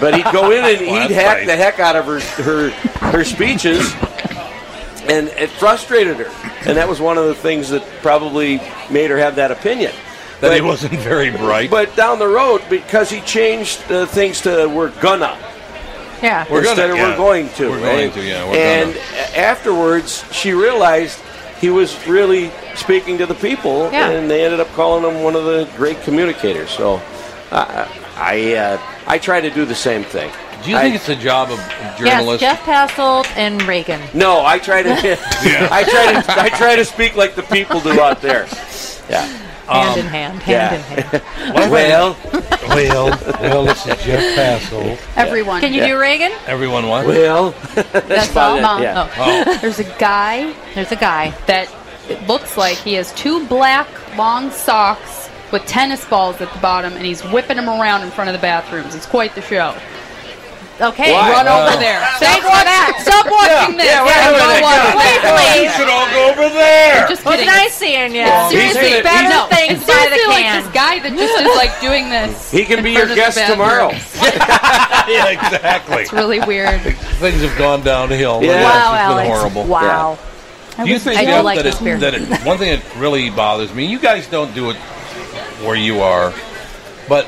but 0.00 0.14
he'd 0.14 0.24
go 0.32 0.50
in 0.50 0.64
and 0.64 0.86
Well, 0.86 1.08
he'd 1.08 1.14
hack 1.14 1.38
nice. 1.38 1.46
the 1.46 1.56
heck 1.56 1.78
out 1.78 1.96
of 1.96 2.06
her 2.06 2.20
her, 2.42 2.70
her 3.10 3.24
speeches, 3.24 3.92
and 5.08 5.28
it 5.28 5.50
frustrated 5.50 6.16
her. 6.16 6.50
And 6.68 6.76
that 6.76 6.88
was 6.88 7.00
one 7.00 7.16
of 7.18 7.26
the 7.26 7.34
things 7.34 7.68
that 7.70 7.82
probably 8.02 8.60
made 8.90 9.10
her 9.10 9.18
have 9.18 9.36
that 9.36 9.50
opinion. 9.50 9.92
That 10.40 10.54
he 10.54 10.60
wasn't 10.60 10.94
very 11.00 11.30
bright. 11.30 11.70
But 11.70 11.96
down 11.96 12.18
the 12.18 12.28
road, 12.28 12.62
because 12.68 13.08
he 13.08 13.20
changed 13.22 13.80
uh, 13.90 14.06
things 14.06 14.40
to 14.42 14.66
"we're 14.68 14.90
gonna." 15.00 15.38
Yeah. 16.22 16.44
We're 16.50 16.62
gonna, 16.62 16.70
instead 16.70 16.90
of 16.90 16.96
yeah. 16.96 17.10
we're 17.10 17.16
going 17.16 17.48
to. 17.50 17.68
We're 17.70 17.80
going 17.80 18.10
to, 18.12 18.22
yeah, 18.22 18.48
we're 18.50 18.56
and 18.56 18.94
gonna. 18.94 19.06
afterwards, 19.36 20.24
she 20.32 20.52
realized 20.52 21.20
he 21.60 21.70
was 21.70 22.06
really 22.06 22.50
speaking 22.74 23.18
to 23.18 23.26
the 23.26 23.34
people, 23.34 23.90
Yeah. 23.92 24.10
and 24.10 24.30
they 24.30 24.44
ended 24.44 24.60
up 24.60 24.72
calling 24.74 25.04
him 25.04 25.22
one 25.22 25.34
of 25.36 25.44
the 25.44 25.68
great 25.76 26.00
communicators. 26.02 26.70
So, 26.70 27.00
uh, 27.50 27.88
I 28.16 28.54
uh, 28.54 28.78
I 29.06 29.18
try 29.18 29.40
to 29.40 29.50
do 29.50 29.64
the 29.64 29.74
same 29.74 30.04
thing. 30.04 30.30
Do 30.64 30.70
you 30.70 30.76
I- 30.76 30.82
think 30.82 30.94
it's 30.96 31.06
the 31.06 31.16
job 31.16 31.50
of 31.50 31.58
Yes, 31.58 31.98
journalists? 31.98 32.40
Jeff 32.40 32.60
Passolt 32.62 33.26
and 33.36 33.62
Reagan. 33.64 34.00
No, 34.14 34.44
I 34.44 34.58
try 34.58 34.82
to. 34.82 34.90
I 35.70 35.84
try 35.84 36.20
to. 36.20 36.40
I 36.42 36.48
try 36.50 36.76
to 36.76 36.84
speak 36.84 37.14
like 37.16 37.34
the 37.34 37.42
people 37.44 37.80
do 37.80 38.00
out 38.00 38.20
there. 38.22 38.46
Yeah. 39.08 39.26
Hand 39.68 39.90
Um, 39.92 39.98
in 39.98 40.06
hand, 40.06 40.42
hand 40.42 40.48
yeah. 40.48 40.74
in 40.74 41.02
hand. 41.02 41.22
well, 41.70 42.16
well, 42.68 43.10
well, 43.40 43.64
this 43.64 43.86
is 43.86 44.04
Jeff 44.04 44.38
Passolt. 44.70 44.98
Everyone. 45.16 45.60
Can 45.60 45.72
you 45.72 45.80
Yeah. 45.80 45.88
do 45.88 45.98
Reagan? 46.00 46.32
Everyone 46.46 46.88
what? 46.88 47.06
well. 47.06 47.50
That's 47.74 48.30
about 48.30 48.62
all. 48.62 48.78
it, 48.78 48.82
yeah. 48.82 49.08
Oh. 49.18 49.58
There's 49.60 49.78
a 49.80 49.84
guy 49.98 50.52
There's 50.74 50.92
a 50.92 50.96
guy. 50.96 51.30
that 51.46 51.68
looks 52.28 52.56
like 52.56 52.76
he 52.76 52.94
has 52.94 53.12
two 53.14 53.44
black 53.48 53.88
long 54.16 54.50
socks 54.50 55.28
with 55.52 55.64
tennis 55.66 56.04
balls 56.06 56.40
at 56.40 56.52
the 56.52 56.58
bottom, 56.60 56.92
and 56.94 57.04
he's 57.04 57.22
whipping 57.24 57.56
them 57.56 57.68
around 57.68 58.02
in 58.02 58.10
front 58.10 58.28
of 58.30 58.34
the 58.34 58.40
bathrooms. 58.42 58.94
It's 58.94 59.06
quite 59.06 59.34
the 59.34 59.42
show. 59.42 59.76
Okay. 60.76 61.08
Why? 61.12 61.32
Run 61.32 61.48
Uh, 61.48 61.56
over 61.72 61.80
there. 61.80 62.04
Thanks 62.20 62.44
for 62.44 62.52
that. 62.52 63.00
Stop 63.06 63.24
watching 63.32 63.76
this. 63.80 63.88
yeah, 63.88 64.04
wait 64.04 64.12
a 64.12 64.28
go 64.36 64.44
minute, 64.44 64.60
watch 64.60 64.76
guys. 64.92 65.24
Please, 65.32 65.62
You 65.64 65.70
should 65.72 65.88
all 65.88 66.08
go 66.12 66.22
over 66.36 66.46
there. 66.52 67.08
Just 67.08 67.22
It 67.22 67.26
was 67.26 67.34
kidding. 67.40 67.46
nice 67.48 67.72
seeing 67.72 68.12
you. 68.14 68.28
Well, 68.28 68.50
Seriously, 68.50 69.00
better 69.00 69.28
no. 69.32 69.48
things 69.48 69.80
And 69.80 69.86
by 69.88 70.04
the 70.12 70.20
seriously, 70.20 70.44
like, 70.44 70.52
this 70.60 70.68
guy 70.76 70.94
that 71.00 71.12
just 71.16 71.34
is 71.40 71.56
like 71.56 71.74
doing 71.80 72.10
this. 72.12 72.50
He 72.52 72.64
can 72.68 72.84
be 72.84 72.92
your 72.92 73.08
guest 73.08 73.40
tomorrow. 73.48 73.88
yeah, 75.08 75.32
exactly. 75.32 76.02
It's 76.04 76.12
really 76.12 76.40
weird. 76.44 76.80
Things 77.24 77.40
have 77.40 77.56
gone 77.56 77.80
downhill. 77.80 78.42
Yeah. 78.44 78.60
It's 78.60 78.64
Wow, 78.64 78.76
just 78.76 78.92
been 78.92 79.00
Alex. 79.00 79.28
horrible. 79.32 79.64
Wow. 79.64 80.18
Do 80.76 80.90
you 80.90 80.98
think 80.98 81.16
I 81.16 81.40
like 81.40 81.56
that, 81.62 81.72
it, 81.80 82.00
that 82.00 82.14
it, 82.14 82.28
one 82.46 82.58
thing 82.58 82.78
that 82.78 82.84
really 82.96 83.30
bothers 83.30 83.72
me? 83.72 83.86
You 83.86 83.98
guys 83.98 84.26
don't 84.28 84.54
do 84.54 84.68
it 84.68 84.76
where 85.64 85.74
you 85.74 86.00
are, 86.02 86.34
but 87.08 87.26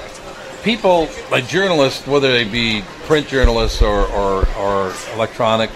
people 0.63 1.09
like 1.31 1.49
journalists, 1.49 2.07
whether 2.07 2.31
they 2.31 2.45
be 2.45 2.85
print 3.09 3.27
journalists 3.27 3.83
or, 3.83 4.07
or, 4.13 4.47
or 4.57 4.93
electronic, 5.15 5.71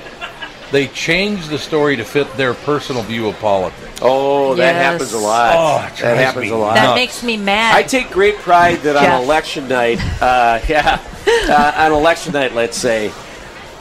they 0.71 0.87
change 0.89 1.49
the 1.49 1.59
story 1.59 1.97
to 1.97 2.05
fit 2.05 2.33
their 2.37 2.55
personal 2.55 3.03
view 3.03 3.27
of 3.29 3.37
politics. 3.41 3.99
Oh, 4.01 4.55
that 4.55 4.75
Yes. 4.75 4.93
happens 4.93 5.13
a 5.15 5.19
lot. 5.19 5.55
Oh, 5.57 5.77
it 5.79 5.89
that 5.91 5.97
drives 5.97 6.21
happens 6.21 6.45
me 6.45 6.51
a 6.51 6.57
lot. 6.57 6.75
That 6.77 6.83
nuts. 6.85 6.97
makes 7.01 7.23
me 7.23 7.37
mad. 7.39 7.75
I 7.75 7.83
take 7.83 8.11
great 8.11 8.37
pride 8.37 8.79
that 8.81 8.95
Jeff. 9.01 9.13
on 9.15 9.25
election 9.25 9.67
night, 9.69 9.99
uh, 10.23 10.61
yeah, 10.69 11.01
uh, 11.49 11.73
on 11.87 11.93
election 11.93 12.33
night, 12.35 12.55
let's 12.55 12.77
say, 12.77 13.11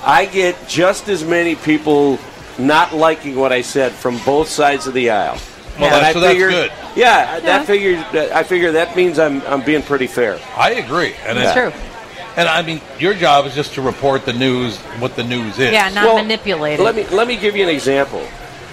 I 0.04 0.26
get 0.26 0.56
just 0.68 1.10
as 1.10 1.24
many 1.24 1.56
people 1.56 2.18
not 2.58 2.94
liking 2.96 3.36
what 3.36 3.52
I 3.52 3.62
said 3.62 3.92
from 3.92 4.18
both 4.26 4.48
sides 4.48 4.88
of 4.88 4.94
the 4.94 5.10
aisle. 5.12 5.38
Well, 5.80 5.86
And 5.86 5.94
that's- 5.94 6.14
so 6.14 6.20
that's 6.20 6.32
figure- 6.34 6.50
good. 6.50 6.72
Yeah, 6.96 7.40
that 7.42 7.66
figure. 7.66 8.04
I 8.34 8.44
figure 8.44 8.74
that 8.74 8.98
means 8.98 9.18
I'm 9.18 9.42
I'm 9.44 9.62
being 9.64 9.82
pretty 9.82 10.08
fair. 10.08 10.38
I 10.58 10.72
agree, 10.72 11.14
and 11.26 11.38
It's 11.40 11.48
it's 11.48 11.54
true. 11.54 11.91
And 12.38 12.48
I 12.48 12.62
mean, 12.62 12.82
your 12.98 13.14
job 13.14 13.46
is 13.46 13.54
just 13.54 13.74
to 13.74 13.82
report 13.82 14.26
the 14.26 14.34
news, 14.34 14.78
what 15.00 15.16
the 15.16 15.24
news 15.24 15.60
is. 15.60 15.72
Yeah, 15.72 15.90
not 15.90 16.06
Well, 16.06 16.16
manipulated. 16.16 16.84
Let 16.84 16.96
me 16.96 17.06
let 17.08 17.28
me 17.28 17.36
give 17.36 17.56
you 17.56 17.64
an 17.64 17.70
example. 17.70 18.26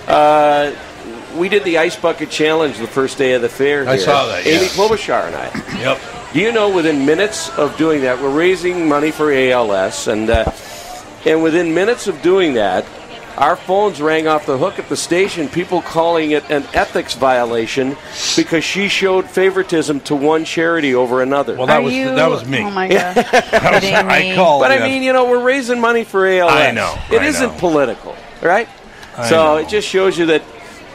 Uh, 0.07 0.73
we 1.37 1.49
did 1.49 1.65
the 1.65 1.79
ice 1.79 1.97
bucket 1.97 2.31
challenge 2.31 2.79
the 2.79 2.87
first 2.87 3.19
day 3.19 3.33
of 3.35 3.43
the 3.43 3.49
fair. 3.49 3.89
I 3.89 3.97
saw 3.97 4.27
that, 4.27 4.47
Amy 4.47 4.63
yeah. 4.63 4.69
Klobuchar 4.69 5.27
and 5.27 5.37
I. 5.37 5.81
Yep. 5.81 6.01
Do 6.33 6.41
you 6.41 6.53
know 6.53 6.75
within 6.75 7.07
minutes 7.07 7.51
of 7.59 7.77
doing 7.77 8.03
that, 8.03 8.21
we're 8.21 8.37
raising 8.37 8.89
money 8.89 9.11
for 9.11 9.33
ALS, 9.33 10.09
and 10.09 10.29
uh, 10.31 10.51
and 11.27 11.43
within 11.43 11.75
minutes 11.75 12.07
of 12.07 12.21
doing 12.23 12.55
that, 12.55 12.85
our 13.39 13.57
phones 13.57 14.01
rang 14.03 14.27
off 14.27 14.45
the 14.47 14.59
hook 14.59 14.79
at 14.79 14.89
the 14.89 14.97
station. 14.97 15.49
People 15.49 15.81
calling 15.81 16.33
it 16.33 16.51
an 16.51 16.65
ethics 16.75 17.15
violation 17.15 17.97
because 18.37 18.65
she 18.65 18.89
showed 18.89 19.31
favoritism 19.31 20.01
to 20.01 20.15
one 20.17 20.45
charity 20.45 20.95
over 20.95 21.23
another. 21.23 21.55
Well, 21.57 21.67
that 21.69 21.79
Are 21.79 21.83
was 21.83 21.95
you- 21.95 22.15
that 22.15 22.29
was 22.29 22.45
me. 22.47 22.61
Oh 22.63 22.71
my 22.71 22.89
god. 22.89 23.15
That 23.15 23.73
was- 23.73 23.85
I 23.85 24.21
me? 24.21 24.35
called. 24.35 24.63
But 24.63 24.73
I 24.73 24.81
mean, 24.87 25.03
you 25.03 25.13
know, 25.13 25.29
we're 25.31 25.43
raising 25.43 25.81
money 25.81 26.05
for 26.05 26.27
ALS. 26.27 26.53
I 26.53 26.73
know, 26.73 26.95
It 27.11 27.23
I 27.23 27.27
isn't 27.27 27.53
know. 27.53 27.59
political, 27.59 28.17
right? 28.43 28.69
I 29.17 29.29
so 29.29 29.37
know. 29.37 29.57
it 29.57 29.69
just 29.69 29.89
shows 29.89 30.19
you 30.19 30.27
that 30.27 30.43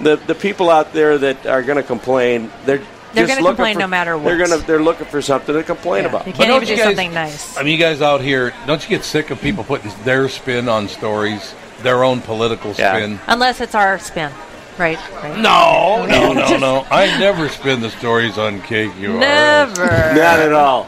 the 0.02 0.18
the 0.18 0.36
people 0.36 0.70
out 0.70 0.94
there 0.94 1.18
that 1.18 1.46
are 1.46 1.62
going 1.64 1.78
to 1.78 1.84
complain, 1.84 2.52
they're 2.66 2.82
They're 3.14 3.28
gonna 3.28 3.42
complain 3.44 3.76
for- 3.76 3.80
no 3.82 3.88
matter 3.88 4.18
what. 4.18 4.26
They're 4.26 4.38
what. 4.40 4.50
gonna 4.50 4.62
they're 4.64 4.82
looking 4.82 5.06
for 5.06 5.22
something 5.22 5.54
to 5.56 5.64
complain 5.64 6.04
Yeah. 6.04 6.10
about. 6.10 6.28
You 6.28 6.34
can't 6.34 6.48
don't 6.50 6.64
even 6.64 6.68
do 6.68 6.76
guys- 6.76 6.86
something 6.86 7.14
nice. 7.14 7.58
I 7.58 7.64
mean, 7.64 7.74
you 7.74 7.80
guys 7.80 8.02
out 8.02 8.22
here, 8.22 8.54
don't 8.66 8.82
you 8.84 8.90
get 8.90 9.06
sick 9.06 9.30
of 9.30 9.40
people 9.40 9.64
putting 9.64 9.92
their 10.04 10.28
spin 10.30 10.68
on 10.68 10.88
stories, 10.88 11.54
their 11.84 12.04
own 12.04 12.22
political 12.22 12.74
Yeah. 12.78 12.96
spin? 12.96 13.20
Unless 13.28 13.62
it's 13.62 13.76
our 13.76 14.00
spin. 14.00 14.32
Right, 14.78 14.98
right. 15.22 15.38
No, 15.38 16.06
no, 16.10 16.34
no, 16.34 16.58
no. 16.58 16.88
I 16.90 17.06
never 17.20 17.48
spin 17.50 17.82
the 17.82 17.92
stories 17.92 18.38
on 18.40 18.60
KQRS. 18.62 19.20
Never. 19.20 19.86
Not 19.86 20.40
at 20.40 20.52
all. 20.54 20.88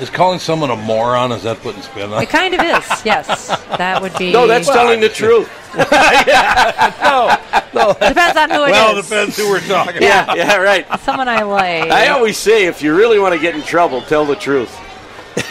Is 0.00 0.08
calling 0.10 0.38
someone 0.40 0.70
a 0.70 0.76
moron, 0.76 1.30
is 1.30 1.42
that 1.42 1.60
putting 1.60 1.82
spin 1.82 2.12
on 2.12 2.22
It 2.22 2.28
kind 2.30 2.54
of 2.54 2.60
is, 2.60 3.04
yes. 3.04 3.48
That 3.76 4.00
would 4.00 4.16
be. 4.16 4.32
No, 4.32 4.46
that's 4.46 4.66
telling 4.66 5.00
the 5.00 5.08
truth. 5.20 5.48
no, 7.02 7.36
no. 7.74 7.92
Depends 7.92 8.36
on 8.36 8.50
who 8.50 8.64
it 8.64 8.68
is. 8.68 8.72
Well, 8.72 8.98
it 8.98 9.02
depends 9.02 9.36
who 9.36 9.48
we're 9.50 9.60
talking 9.60 10.02
Yeah, 10.02 10.24
about. 10.24 10.36
yeah, 10.38 10.56
right. 10.56 10.86
Someone 11.00 11.28
I 11.28 11.42
like. 11.42 11.90
I 11.90 12.08
always 12.08 12.36
say, 12.38 12.64
if 12.66 12.82
you 12.82 12.96
really 12.96 13.18
want 13.18 13.34
to 13.34 13.40
get 13.40 13.54
in 13.54 13.62
trouble, 13.62 14.00
tell 14.02 14.24
the 14.24 14.34
truth. 14.36 14.74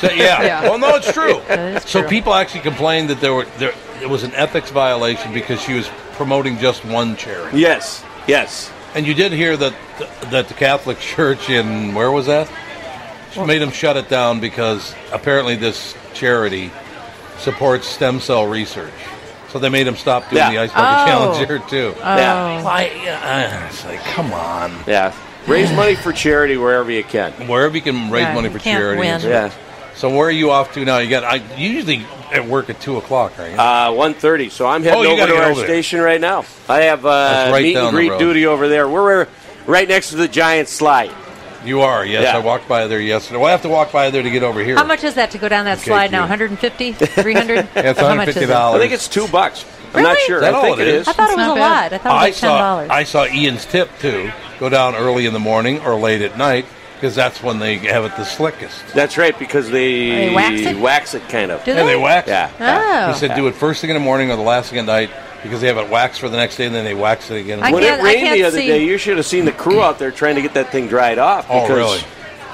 Yeah. 0.04 0.42
Yeah. 0.44 0.62
Well, 0.64 0.78
no, 0.80 0.96
it's 0.96 1.12
true. 1.12 1.42
That 1.48 1.84
is 1.84 1.90
So 1.90 2.02
true. 2.02 2.10
people 2.10 2.34
actually 2.34 2.62
complained 2.62 3.10
that 3.10 3.20
there 3.22 3.34
were 3.34 3.46
there 3.58 3.74
it 4.02 4.10
was 4.10 4.24
an 4.24 4.34
ethics 4.34 4.72
violation 4.72 5.32
because 5.34 5.62
she 5.62 5.74
was 5.74 5.90
promoting 6.14 6.58
just 6.58 6.84
one 6.86 7.16
charity. 7.16 7.60
Yes, 7.60 8.04
yes. 8.28 8.72
And 8.96 9.06
you 9.08 9.14
did 9.14 9.32
hear 9.32 9.56
that 9.58 9.74
that 10.32 10.48
the 10.48 10.54
Catholic 10.54 11.00
Church 11.16 11.50
in 11.50 11.94
where 11.94 12.12
was 12.12 12.26
that? 12.28 12.50
Made 13.38 13.60
them 13.60 13.72
shut 13.72 13.96
it 13.98 14.10
down 14.10 14.40
because 14.40 14.94
apparently 15.14 15.56
this 15.56 15.96
charity 16.14 16.70
supports 17.38 17.88
stem 17.88 18.20
cell 18.20 18.46
research. 18.48 18.92
So 19.50 19.60
they 19.60 19.70
made 19.70 19.88
him 19.88 19.96
stop 19.96 20.24
doing 20.30 20.38
Yeah. 20.38 20.50
the 20.52 20.58
ice 20.60 20.72
bucket 20.72 21.04
Oh. 21.04 21.06
challenge 21.06 21.48
here 21.48 21.60
too. 21.60 21.94
Yeah. 22.00 22.62
Why? 22.64 22.86
Uh, 23.08 23.68
it's 23.68 23.86
like, 23.86 24.04
come 24.06 24.34
on. 24.34 24.74
Yeah. 24.88 25.14
Raise 25.48 25.72
money 25.74 25.96
for 25.96 26.12
charity 26.14 26.56
wherever 26.58 26.92
you 26.92 27.04
can. 27.04 27.32
Wherever 27.48 27.76
you 27.76 27.82
can 27.82 28.10
raise 28.12 28.24
Yeah, 28.24 28.34
money 28.36 28.48
you 28.50 28.54
for 28.54 28.60
can't 28.60 28.80
charity. 28.80 29.00
win. 29.00 29.22
Yeah. 29.22 29.50
So 29.96 30.10
where 30.10 30.28
are 30.28 30.32
you 30.32 30.52
off 30.52 30.74
to 30.74 30.86
now? 30.86 30.98
You 31.00 31.10
got 31.10 31.24
I 31.24 31.36
usually 31.58 32.06
at 32.32 32.46
work 32.46 32.70
at 32.70 32.80
two 32.80 32.98
o'clock, 32.98 33.38
are 33.40 33.48
you? 33.50 33.56
Uh, 33.56 33.90
1.30, 33.92 34.50
so 34.52 34.66
I'm 34.66 34.84
heading 34.84 35.00
Oh, 35.06 35.08
over 35.12 35.18
gotta 35.18 35.36
our 35.36 35.44
over 35.52 35.56
there. 35.60 35.66
station 35.68 36.00
right 36.00 36.20
now. 36.22 36.46
I 36.70 36.82
have 36.84 37.06
uh, 37.06 37.50
right 37.52 37.62
meet 37.64 37.76
and 37.76 37.92
greet 37.92 38.18
duty 38.18 38.46
over 38.46 38.68
there. 38.70 38.88
We're 38.88 39.28
right 39.68 39.88
next 39.88 40.12
to 40.12 40.16
the 40.16 40.28
giant 40.30 40.70
slide. 40.70 41.12
you 41.66 41.82
are. 41.82 42.06
Yes, 42.06 42.24
Yeah. 42.24 42.38
I 42.38 42.40
walked 42.40 42.68
by 42.70 42.88
there 42.88 43.02
yesterday. 43.02 43.38
Well, 43.38 43.48
I 43.48 43.52
have 43.52 43.62
to 43.64 43.70
walk 43.70 43.92
by 43.92 44.10
there 44.10 44.24
to 44.24 44.30
get 44.32 44.44
over 44.44 44.64
here. 44.64 44.78
How 44.78 44.86
much 44.86 45.04
is 45.04 45.14
that 45.16 45.30
to 45.32 45.38
go 45.38 45.50
down 45.50 45.66
that 45.66 45.78
Okay, 45.80 45.88
slide 45.88 46.12
now? 46.12 46.20
you. 46.20 46.30
150? 46.30 46.94
300? 46.94 47.56
Yeah, 47.56 47.68
it's 47.76 48.00
How 48.00 48.16
much 48.16 48.30
is 48.30 48.38
it? 48.38 48.50
$150. 48.50 48.76
I 48.76 48.80
think 48.80 48.94
it's 48.94 49.08
two 49.10 49.28
bucks. 49.28 49.66
I'm 49.94 50.02
not 50.04 50.12
Really? 50.14 50.26
sure. 50.26 50.40
That 50.40 50.56
I 50.56 50.62
think 50.62 50.80
it 50.80 50.88
it 50.88 50.96
is? 50.96 51.02
is. 51.02 51.08
I 51.10 51.12
thought 51.14 51.30
it 51.32 51.36
was 51.38 51.46
a 51.46 51.50
not 51.50 51.58
lot. 51.60 51.94
I 51.94 51.98
thought 51.98 52.24
it 52.28 52.30
was 52.32 52.42
like 52.44 52.88
$10. 52.88 52.90
I 52.90 53.04
saw 53.04 53.26
Ian's 53.26 53.66
tip 53.66 53.90
too. 54.00 54.32
Go 54.58 54.70
down 54.70 54.96
early 54.96 55.26
in 55.26 55.34
the 55.34 55.40
morning 55.40 55.82
or 55.82 55.96
late 55.96 56.22
at 56.22 56.38
night 56.38 56.66
because 57.02 57.16
that's 57.16 57.42
when 57.42 57.58
they 57.58 57.78
have 57.78 58.06
it 58.06 58.16
the 58.16 58.24
slickest. 58.24 58.86
That's 58.94 59.18
right, 59.18 59.38
because 59.40 59.72
they, 59.72 60.28
They 60.28 60.36
wax 60.36 60.62
it? 60.62 60.78
wax 60.78 61.14
it 61.16 61.28
kind 61.30 61.50
of. 61.50 61.64
Do 61.66 61.72
Yeah, 61.74 61.84
they 61.84 61.96
wax. 61.96 62.28
it. 62.28 62.32
Yeah. 62.32 62.52
Oh. 63.10 63.12
He 63.12 63.18
said 63.18 63.36
do 63.36 63.48
it 63.48 63.56
first 63.56 63.82
thing 63.82 63.90
in 63.90 63.96
the 63.96 64.00
morning 64.00 64.30
or 64.30 64.36
the 64.36 64.44
last 64.44 64.70
thing 64.70 64.78
at 64.78 64.86
night 64.86 65.10
because 65.42 65.62
they 65.62 65.68
have 65.68 65.78
it 65.78 65.90
waxed 65.90 66.20
for 66.20 66.30
the 66.30 66.38
next 66.38 66.58
day 66.58 66.68
and 66.68 66.76
then 66.76 66.86
they 66.86 66.94
wax 66.94 67.32
it 67.32 67.38
again. 67.38 67.64
I 67.64 67.72
When 67.72 67.82
can't- 67.82 68.00
it 68.00 68.04
rained 68.04 68.20
can't 68.20 68.36
the 68.38 68.44
other 68.44 68.58
see. 68.60 68.68
day, 68.68 68.84
you 68.86 69.00
should 69.00 69.18
have 69.18 69.26
seen 69.26 69.46
the 69.46 69.52
crew 69.52 69.82
out 69.82 69.98
there 69.98 70.12
trying 70.12 70.36
to 70.36 70.44
get 70.44 70.54
that 70.54 70.72
thing 70.72 70.88
dried 70.88 71.18
off. 71.18 71.48
Oh, 71.50 71.62
Because, 71.64 71.76
really? 71.76 72.02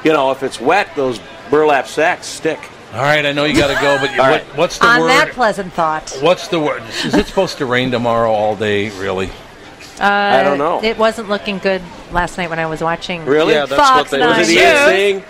You 0.06 0.14
know, 0.14 0.32
if 0.32 0.42
it's 0.44 0.62
wet, 0.62 0.88
those 0.96 1.20
burlap 1.50 1.86
sacks 1.88 2.26
stick. 2.28 2.60
All 2.94 3.02
right, 3.02 3.26
I 3.26 3.34
know 3.34 3.44
you 3.44 3.54
got 3.58 3.68
to 3.68 3.82
go, 3.82 3.98
but 4.00 4.12
All 4.18 4.18
what, 4.18 4.30
right. 4.30 4.44
what's 4.58 4.78
the 4.80 4.86
On 4.88 5.02
word? 5.02 5.10
that 5.10 5.32
pleasant 5.32 5.74
thought. 5.74 6.18
What's 6.22 6.48
the 6.48 6.62
word? 6.62 6.84
Is 7.04 7.14
it 7.16 7.26
supposed 7.28 7.58
to 7.58 7.66
rain 7.66 7.92
tomorrow 7.92 8.32
all 8.32 8.56
day? 8.56 8.92
Really? 8.98 9.30
Uh, 10.00 10.04
I 10.04 10.44
don't 10.44 10.58
know. 10.58 10.84
It 10.84 10.98
wasn't 10.98 11.30
looking 11.30 11.58
good 11.60 11.82
last 12.12 12.38
night 12.38 12.50
when 12.50 12.60
I 12.60 12.66
was 12.68 12.82
watching. 12.82 13.26
Really? 13.26 13.54
Yeah, 13.54 13.66
that's 13.66 13.82
Fox 13.82 13.98
what 13.98 14.12
they- 14.12 14.20
Nine 14.20 14.38
Was 14.40 14.50
it 14.50 14.54
News. 14.54 14.62
Saying? 14.86 15.24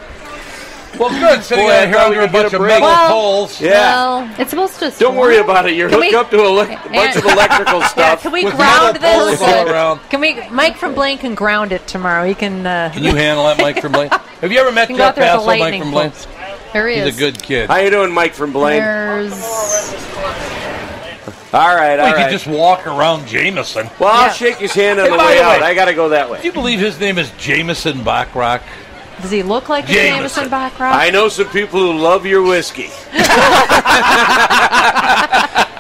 Well, 0.97 1.09
good. 1.09 1.43
Sitting 1.43 1.65
Boy, 1.65 1.71
out 1.71 1.77
I 1.79 1.85
here 1.85 1.93
thought 1.95 2.09
we 2.09 2.17
under 2.17 2.27
a 2.27 2.41
bunch 2.41 2.53
a 2.53 2.55
of 2.55 2.61
metal 2.63 2.87
Well, 2.87 3.07
poles. 3.09 3.61
Yeah. 3.61 3.71
Well, 3.71 4.35
it's 4.39 4.49
supposed 4.49 4.79
to. 4.79 4.89
Don't 4.97 5.15
worry 5.15 5.37
about 5.37 5.67
it. 5.69 5.75
You're 5.75 5.89
Can 5.89 5.99
hooked 5.99 6.11
we- 6.11 6.17
up 6.17 6.31
to 6.31 6.41
a 6.41 6.49
le- 6.49 6.65
bunch 6.65 7.15
of 7.15 7.23
electrical 7.25 7.81
stuff. 7.81 7.93
Yeah, 7.97 8.15
stuff. 8.15 8.21
can 8.23 8.31
we 8.31 8.41
ground 8.49 8.95
this? 8.95 9.39
poles. 9.39 9.99
Can 10.09 10.19
we? 10.21 10.49
Mike 10.49 10.75
from 10.75 10.95
Blaine 10.95 11.19
can 11.19 11.35
ground 11.35 11.71
it 11.71 11.85
tomorrow. 11.85 12.25
He 12.25 12.33
can. 12.33 12.65
Uh, 12.65 12.89
Can 12.93 13.03
you 13.03 13.13
handle 13.13 13.43
that, 13.45 13.59
Mike 13.59 13.79
from 13.79 13.91
Blaine? 13.91 14.09
Have 14.41 14.51
you 14.51 14.59
ever 14.59 14.71
met 14.71 14.87
can 14.87 14.95
go 14.97 15.03
Jeff 15.03 15.09
out 15.09 15.15
there 15.15 15.37
with 15.37 15.47
a 15.47 15.51
Passolt, 15.51 15.59
Mike 15.59 15.81
from 15.81 15.91
Blaine? 15.91 16.11
There 16.73 16.87
he 16.89 16.95
is. 16.95 17.05
He's 17.05 17.15
a 17.15 17.19
good 17.19 17.43
kid. 17.43 17.69
How 17.69 17.77
you 17.77 17.91
doing, 17.91 18.11
Mike 18.11 18.33
from 18.33 18.51
Blaine? 18.51 18.81
There's. 18.81 19.33
All 21.53 21.75
right, 21.75 21.97
all 21.99 22.05
we 22.07 22.11
right. 22.13 22.23
could 22.25 22.31
just 22.31 22.45
walk 22.47 22.85
around 22.87 23.25
Jameson. 23.27 23.89
Well, 23.99 24.09
I'll 24.11 24.27
Yeah. 24.27 24.33
shake 24.33 24.57
his 24.57 24.73
hand 24.73 24.99
on 24.99 25.05
Hey, 25.05 25.11
the 25.11 25.17
by 25.17 25.25
way 25.25 25.35
the 25.37 25.41
way- 25.43 25.55
out. 25.55 25.63
I 25.63 25.73
got 25.73 25.85
to 25.85 25.93
go 25.93 26.09
that 26.09 26.29
way. 26.29 26.39
Do 26.41 26.45
you 26.45 26.51
believe 26.51 26.79
his 26.79 26.99
name 26.99 27.17
is 27.17 27.29
Jameson 27.37 27.99
Bachrock? 28.03 28.61
Does 29.21 29.31
he 29.31 29.41
look 29.43 29.67
like 29.69 29.87
Jameson. 29.87 30.45
Jameson 30.45 30.49
Backrack? 30.49 30.93
I 30.93 31.09
know 31.09 31.27
some 31.29 31.47
people 31.49 31.79
who 31.79 31.93
love 31.97 32.25
your 32.25 32.43
whiskey. 32.43 32.91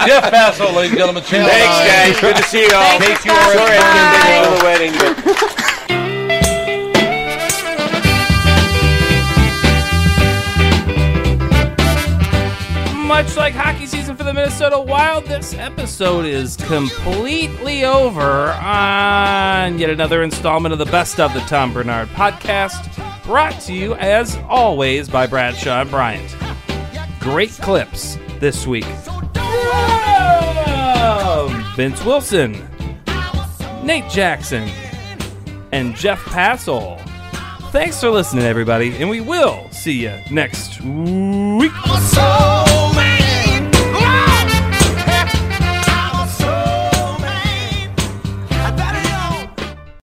Jeff 0.07 0.31
Passolt, 0.31 0.73
ladies 0.73 0.91
and 0.91 0.99
gentlemen. 0.99 1.23
Channel 1.23 1.47
Thanks, 1.49 1.77
9. 1.77 1.87
guys. 1.87 2.19
Good 2.21 2.35
to 2.37 2.43
see 2.43 2.61
you 2.65 2.71
all. 2.73 2.97
Thanks, 2.99 3.23
Sorry 3.23 3.57
guys. 3.57 3.57
I 3.59 3.83
couldn't 3.83 4.23
make 4.23 4.31
it 4.31 4.43
to 4.43 4.51
the 4.57 4.63
wedding, 4.65 4.93
but 4.97 5.73
Much 13.07 13.37
like 13.37 13.53
hockey 13.53 13.85
season 13.85 14.17
for 14.17 14.25
the 14.25 14.33
Minnesota 14.33 14.77
Wild, 14.79 15.25
this 15.25 15.53
episode 15.53 16.25
is 16.25 16.57
completely 16.57 17.85
over 17.85 18.51
on 18.51 19.79
yet 19.79 19.89
another 19.89 20.23
installment 20.23 20.73
of 20.73 20.77
the 20.77 20.85
Best 20.85 21.17
of 21.19 21.33
the 21.33 21.39
Tom 21.41 21.73
Barnard 21.73 22.09
podcast, 22.09 22.93
brought 23.23 23.59
to 23.61 23.73
you 23.73 23.95
as 23.95 24.35
always 24.49 25.07
by 25.09 25.25
Bradshaw 25.25 25.81
and 25.81 25.89
Bryant. 25.89 26.35
Great 27.21 27.51
clips 27.51 28.17
this 28.39 28.67
week. 28.67 28.85
Vince 31.75 32.03
Wilson, 32.03 32.67
Nate 33.83 34.09
Jackson, 34.09 34.69
and 35.71 35.95
Jeff 35.95 36.19
Passolt. 36.25 37.01
Thanks 37.71 37.99
for 37.99 38.09
listening, 38.09 38.45
everybody, 38.45 38.95
and 38.97 39.09
we 39.09 39.19
will 39.19 39.69
see 39.71 40.01
you 40.03 40.19
next 40.31 40.81
week. 40.81 41.71